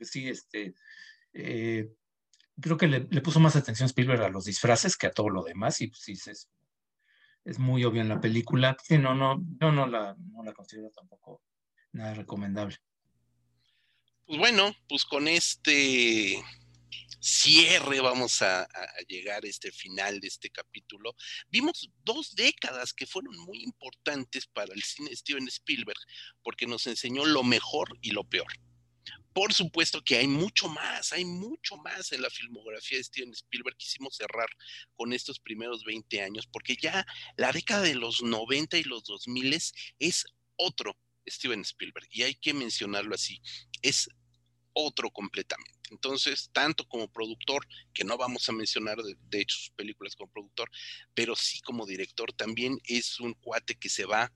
Sí, 0.00 0.28
este, 0.28 0.74
eh, 1.32 1.88
creo 2.60 2.76
que 2.76 2.88
le, 2.88 3.06
le, 3.10 3.20
puso 3.20 3.40
más 3.40 3.56
atención 3.56 3.86
Spielberg 3.86 4.22
a 4.22 4.28
los 4.28 4.44
disfraces 4.44 4.96
que 4.96 5.06
a 5.06 5.12
todo 5.12 5.28
lo 5.28 5.42
demás 5.42 5.80
y 5.80 5.88
pues, 5.88 6.00
sí, 6.02 6.18
es, 7.44 7.58
muy 7.58 7.84
obvio 7.84 8.02
en 8.02 8.10
la 8.10 8.20
película. 8.20 8.76
Sí, 8.82 8.98
no, 8.98 9.14
no, 9.14 9.42
yo 9.60 9.72
no 9.72 9.86
la, 9.86 10.14
no 10.18 10.42
la 10.42 10.52
considero 10.52 10.90
tampoco 10.90 11.42
nada 11.92 12.14
recomendable. 12.14 12.76
Pues 14.26 14.38
bueno, 14.38 14.74
pues 14.86 15.06
con 15.06 15.28
este 15.28 16.44
cierre 17.20 18.00
vamos 18.00 18.42
a, 18.42 18.62
a, 18.62 19.00
llegar 19.08 19.44
a 19.44 19.48
este 19.48 19.72
final 19.72 20.20
de 20.20 20.28
este 20.28 20.50
capítulo. 20.50 21.16
Vimos 21.48 21.90
dos 22.04 22.34
décadas 22.34 22.92
que 22.92 23.06
fueron 23.06 23.38
muy 23.38 23.62
importantes 23.62 24.46
para 24.46 24.74
el 24.74 24.82
cine 24.82 25.10
de 25.10 25.16
Steven 25.16 25.48
Spielberg, 25.48 25.98
porque 26.42 26.66
nos 26.66 26.86
enseñó 26.86 27.24
lo 27.24 27.42
mejor 27.42 27.96
y 28.02 28.10
lo 28.10 28.24
peor. 28.24 28.52
Por 29.38 29.54
supuesto 29.54 30.02
que 30.02 30.16
hay 30.16 30.26
mucho 30.26 30.68
más, 30.68 31.12
hay 31.12 31.24
mucho 31.24 31.76
más 31.76 32.10
en 32.10 32.22
la 32.22 32.28
filmografía 32.28 32.98
de 32.98 33.04
Steven 33.04 33.30
Spielberg. 33.30 33.76
Quisimos 33.76 34.16
cerrar 34.16 34.48
con 34.96 35.12
estos 35.12 35.38
primeros 35.38 35.84
20 35.84 36.20
años, 36.22 36.48
porque 36.52 36.74
ya 36.74 37.06
la 37.36 37.52
década 37.52 37.82
de 37.82 37.94
los 37.94 38.20
90 38.20 38.78
y 38.78 38.82
los 38.82 39.04
2000 39.04 39.54
es 40.00 40.24
otro 40.56 40.98
Steven 41.24 41.60
Spielberg, 41.60 42.08
y 42.10 42.24
hay 42.24 42.34
que 42.34 42.52
mencionarlo 42.52 43.14
así, 43.14 43.40
es 43.80 44.08
otro 44.72 45.08
completamente. 45.12 45.88
Entonces, 45.92 46.50
tanto 46.52 46.84
como 46.88 47.06
productor, 47.06 47.64
que 47.94 48.02
no 48.02 48.18
vamos 48.18 48.48
a 48.48 48.52
mencionar 48.52 48.96
de, 48.96 49.16
de, 49.20 49.40
hecho 49.40 49.56
sus 49.56 49.70
películas 49.70 50.16
como 50.16 50.32
productor, 50.32 50.68
pero 51.14 51.36
sí 51.36 51.60
como 51.60 51.86
director, 51.86 52.32
también 52.32 52.76
es 52.82 53.20
un 53.20 53.34
cuate 53.34 53.76
que 53.76 53.88
se 53.88 54.04
va 54.04 54.32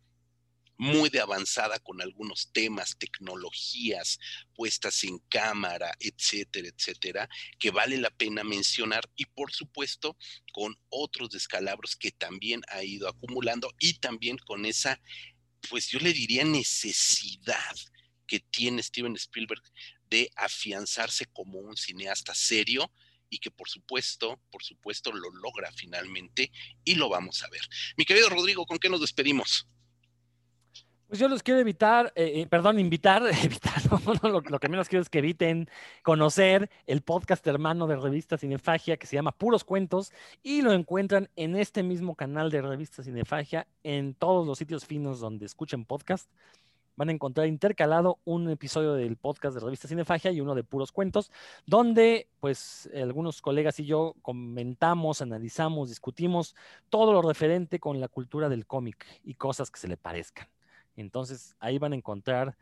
muy 0.82 1.10
de 1.10 1.20
avanzada 1.20 1.78
con 1.78 2.02
algunos 2.02 2.50
temas, 2.52 2.98
tecnologías 2.98 4.18
puestas 4.52 5.04
en 5.04 5.20
cámara, 5.28 5.94
etcétera, 6.00 6.66
etcétera, 6.66 7.28
que 7.60 7.70
vale 7.70 7.98
la 7.98 8.10
pena 8.10 8.42
mencionar 8.42 9.08
y 9.14 9.26
por 9.26 9.52
supuesto 9.52 10.16
con 10.52 10.76
otros 10.88 11.30
descalabros 11.30 11.94
que 11.94 12.10
también 12.10 12.62
ha 12.66 12.82
ido 12.82 13.08
acumulando 13.08 13.72
y 13.78 13.94
también 14.00 14.38
con 14.38 14.66
esa, 14.66 15.00
pues 15.70 15.86
yo 15.86 16.00
le 16.00 16.12
diría 16.12 16.44
necesidad 16.44 17.76
que 18.26 18.40
tiene 18.40 18.82
Steven 18.82 19.14
Spielberg 19.14 19.62
de 20.10 20.32
afianzarse 20.34 21.26
como 21.26 21.60
un 21.60 21.76
cineasta 21.76 22.34
serio 22.34 22.92
y 23.30 23.38
que 23.38 23.52
por 23.52 23.68
supuesto, 23.68 24.42
por 24.50 24.64
supuesto 24.64 25.12
lo 25.12 25.30
logra 25.30 25.70
finalmente 25.76 26.50
y 26.82 26.96
lo 26.96 27.08
vamos 27.08 27.44
a 27.44 27.48
ver. 27.50 27.62
Mi 27.96 28.04
querido 28.04 28.28
Rodrigo, 28.30 28.66
¿con 28.66 28.80
qué 28.80 28.88
nos 28.88 29.00
despedimos? 29.00 29.68
Pues 31.12 31.20
yo 31.20 31.28
los 31.28 31.42
quiero 31.42 31.60
evitar, 31.60 32.10
eh, 32.16 32.46
perdón, 32.46 32.78
invitar, 32.78 33.22
evitar, 33.44 33.74
no, 33.90 34.00
no, 34.22 34.30
lo, 34.30 34.40
lo, 34.40 34.58
que 34.58 34.68
menos 34.70 34.88
quiero 34.88 35.02
es 35.02 35.10
que 35.10 35.18
eviten 35.18 35.68
conocer 36.02 36.70
el 36.86 37.02
podcast 37.02 37.46
hermano 37.46 37.86
de 37.86 37.96
Revista 37.96 38.38
Cinefagia 38.38 38.96
que 38.96 39.06
se 39.06 39.16
llama 39.16 39.32
Puros 39.32 39.62
Cuentos 39.62 40.10
y 40.42 40.62
lo 40.62 40.72
encuentran 40.72 41.28
en 41.36 41.54
este 41.54 41.82
mismo 41.82 42.14
canal 42.14 42.50
de 42.50 42.62
Revista 42.62 43.02
Cinefagia 43.02 43.66
en 43.82 44.14
todos 44.14 44.46
los 44.46 44.56
sitios 44.56 44.86
finos 44.86 45.20
donde 45.20 45.44
escuchen 45.44 45.84
podcast 45.84 46.30
van 46.96 47.10
a 47.10 47.12
encontrar 47.12 47.46
intercalado 47.46 48.18
un 48.24 48.48
episodio 48.48 48.94
del 48.94 49.18
podcast 49.18 49.54
de 49.54 49.60
Revista 49.60 49.88
Cinefagia 49.88 50.30
y 50.30 50.40
uno 50.40 50.54
de 50.54 50.64
puros 50.64 50.92
cuentos, 50.92 51.30
donde 51.66 52.26
pues 52.40 52.88
algunos 52.94 53.42
colegas 53.42 53.78
y 53.80 53.84
yo 53.84 54.14
comentamos, 54.22 55.20
analizamos, 55.20 55.90
discutimos 55.90 56.56
todo 56.88 57.12
lo 57.12 57.20
referente 57.20 57.80
con 57.80 58.00
la 58.00 58.08
cultura 58.08 58.48
del 58.48 58.64
cómic 58.64 59.06
y 59.24 59.34
cosas 59.34 59.70
que 59.70 59.78
se 59.78 59.88
le 59.88 59.98
parezcan. 59.98 60.48
Entonces 60.96 61.56
ahí 61.58 61.78
van 61.78 61.92
a 61.92 61.96
encontrar 61.96 62.56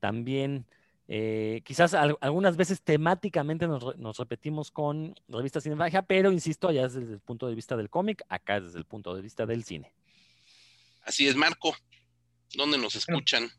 también, 0.00 0.66
eh, 1.08 1.62
quizás 1.64 1.94
al, 1.94 2.16
algunas 2.20 2.56
veces 2.56 2.82
temáticamente 2.82 3.66
nos, 3.66 3.96
nos, 3.96 4.18
repetimos 4.18 4.70
con 4.70 5.14
Revista 5.28 5.60
Cinefagia, 5.60 6.02
pero 6.02 6.32
insisto, 6.32 6.68
allá 6.68 6.86
es 6.86 6.94
desde 6.94 7.14
el 7.14 7.20
punto 7.20 7.46
de 7.46 7.54
vista 7.54 7.76
del 7.76 7.90
cómic, 7.90 8.22
acá 8.28 8.58
es 8.58 8.64
desde 8.64 8.78
el 8.78 8.84
punto 8.84 9.14
de 9.14 9.22
vista 9.22 9.46
del 9.46 9.64
cine. 9.64 9.92
Así 11.02 11.26
es, 11.26 11.36
Marco. 11.36 11.74
¿Dónde 12.54 12.78
nos 12.78 12.94
escuchan? 12.94 13.50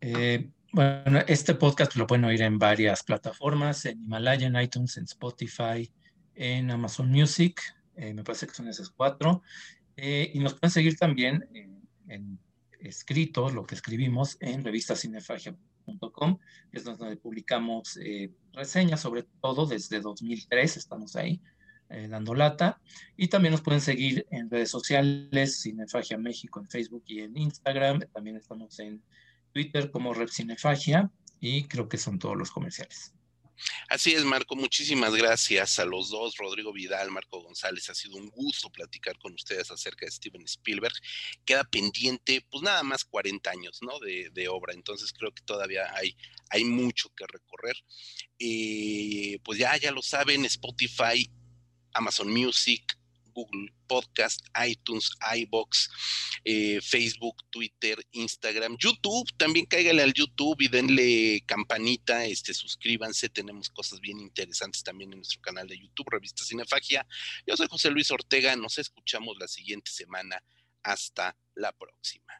Eh, 0.00 0.50
bueno, 0.72 1.20
este 1.26 1.54
podcast 1.54 1.96
lo 1.96 2.06
pueden 2.06 2.24
oír 2.24 2.42
en 2.42 2.58
varias 2.58 3.02
plataformas, 3.02 3.84
en 3.86 4.02
Himalaya, 4.02 4.46
en 4.46 4.56
iTunes, 4.56 4.96
en 4.96 5.04
Spotify, 5.04 5.90
en 6.34 6.70
Amazon 6.70 7.10
Music, 7.10 7.60
eh, 7.96 8.12
me 8.12 8.22
parece 8.22 8.46
que 8.46 8.54
son 8.54 8.68
esas 8.68 8.90
cuatro. 8.90 9.42
Eh, 9.96 10.30
y 10.34 10.38
nos 10.40 10.54
pueden 10.54 10.70
seguir 10.70 10.96
también 10.98 11.48
en, 11.54 11.80
en 12.08 12.38
escrito, 12.80 13.50
lo 13.50 13.64
que 13.64 13.74
escribimos 13.74 14.36
en 14.40 14.64
revistacinefagia.com, 14.64 16.38
es 16.72 16.84
donde 16.84 17.16
publicamos 17.16 17.96
eh, 17.96 18.32
reseñas, 18.52 19.00
sobre 19.00 19.24
todo 19.40 19.66
desde 19.66 20.00
2003, 20.00 20.76
estamos 20.76 21.16
ahí 21.16 21.40
eh, 21.88 22.08
dando 22.08 22.34
lata. 22.34 22.80
Y 23.16 23.28
también 23.28 23.52
nos 23.52 23.62
pueden 23.62 23.80
seguir 23.80 24.26
en 24.30 24.50
redes 24.50 24.70
sociales, 24.70 25.62
Cinefagia 25.62 26.18
México 26.18 26.60
en 26.60 26.68
Facebook 26.68 27.04
y 27.06 27.20
en 27.20 27.36
Instagram. 27.36 28.00
También 28.12 28.36
estamos 28.36 28.78
en 28.80 29.02
Twitter 29.52 29.90
como 29.90 30.12
Rep 30.12 30.28
Cinefagia 30.28 31.10
y 31.40 31.64
creo 31.68 31.88
que 31.88 31.98
son 31.98 32.18
todos 32.18 32.36
los 32.36 32.50
comerciales. 32.50 33.14
Así 33.88 34.12
es, 34.12 34.24
Marco. 34.24 34.56
Muchísimas 34.56 35.14
gracias 35.14 35.78
a 35.78 35.84
los 35.84 36.10
dos, 36.10 36.36
Rodrigo 36.36 36.72
Vidal, 36.72 37.10
Marco 37.10 37.40
González. 37.40 37.88
Ha 37.90 37.94
sido 37.94 38.16
un 38.16 38.28
gusto 38.28 38.70
platicar 38.70 39.18
con 39.18 39.34
ustedes 39.34 39.70
acerca 39.70 40.06
de 40.06 40.12
Steven 40.12 40.42
Spielberg. 40.44 40.94
Queda 41.44 41.64
pendiente, 41.64 42.44
pues 42.50 42.62
nada 42.62 42.82
más 42.82 43.04
40 43.04 43.50
años, 43.50 43.80
¿no? 43.82 43.98
De, 44.00 44.48
obra. 44.48 44.74
Entonces 44.74 45.12
creo 45.12 45.32
que 45.32 45.42
todavía 45.42 45.92
hay, 45.94 46.16
hay 46.50 46.64
mucho 46.64 47.08
que 47.16 47.26
recorrer. 47.26 47.76
Eh, 48.38 49.38
pues 49.44 49.58
ya, 49.58 49.76
ya 49.76 49.90
lo 49.90 50.02
saben, 50.02 50.44
Spotify, 50.44 51.30
Amazon 51.92 52.32
Music, 52.32 52.96
Google 53.36 53.70
Podcast, 53.86 54.40
iTunes, 54.66 55.10
iBox, 55.36 55.90
eh, 56.44 56.80
Facebook, 56.82 57.36
Twitter, 57.50 58.02
Instagram, 58.12 58.76
YouTube. 58.78 59.28
También 59.36 59.66
cáigale 59.66 60.02
al 60.02 60.14
YouTube 60.14 60.56
y 60.60 60.68
denle 60.68 61.42
campanita, 61.46 62.24
este, 62.24 62.54
suscríbanse. 62.54 63.28
Tenemos 63.28 63.68
cosas 63.68 64.00
bien 64.00 64.18
interesantes 64.20 64.82
también 64.82 65.12
en 65.12 65.18
nuestro 65.18 65.40
canal 65.42 65.68
de 65.68 65.78
YouTube, 65.78 66.08
Revista 66.10 66.44
Cinefagia. 66.44 67.06
Yo 67.46 67.56
soy 67.56 67.68
José 67.68 67.90
Luis 67.90 68.10
Ortega. 68.10 68.56
Nos 68.56 68.78
escuchamos 68.78 69.36
la 69.38 69.46
siguiente 69.46 69.90
semana. 69.90 70.42
Hasta 70.82 71.36
la 71.54 71.72
próxima. 71.72 72.32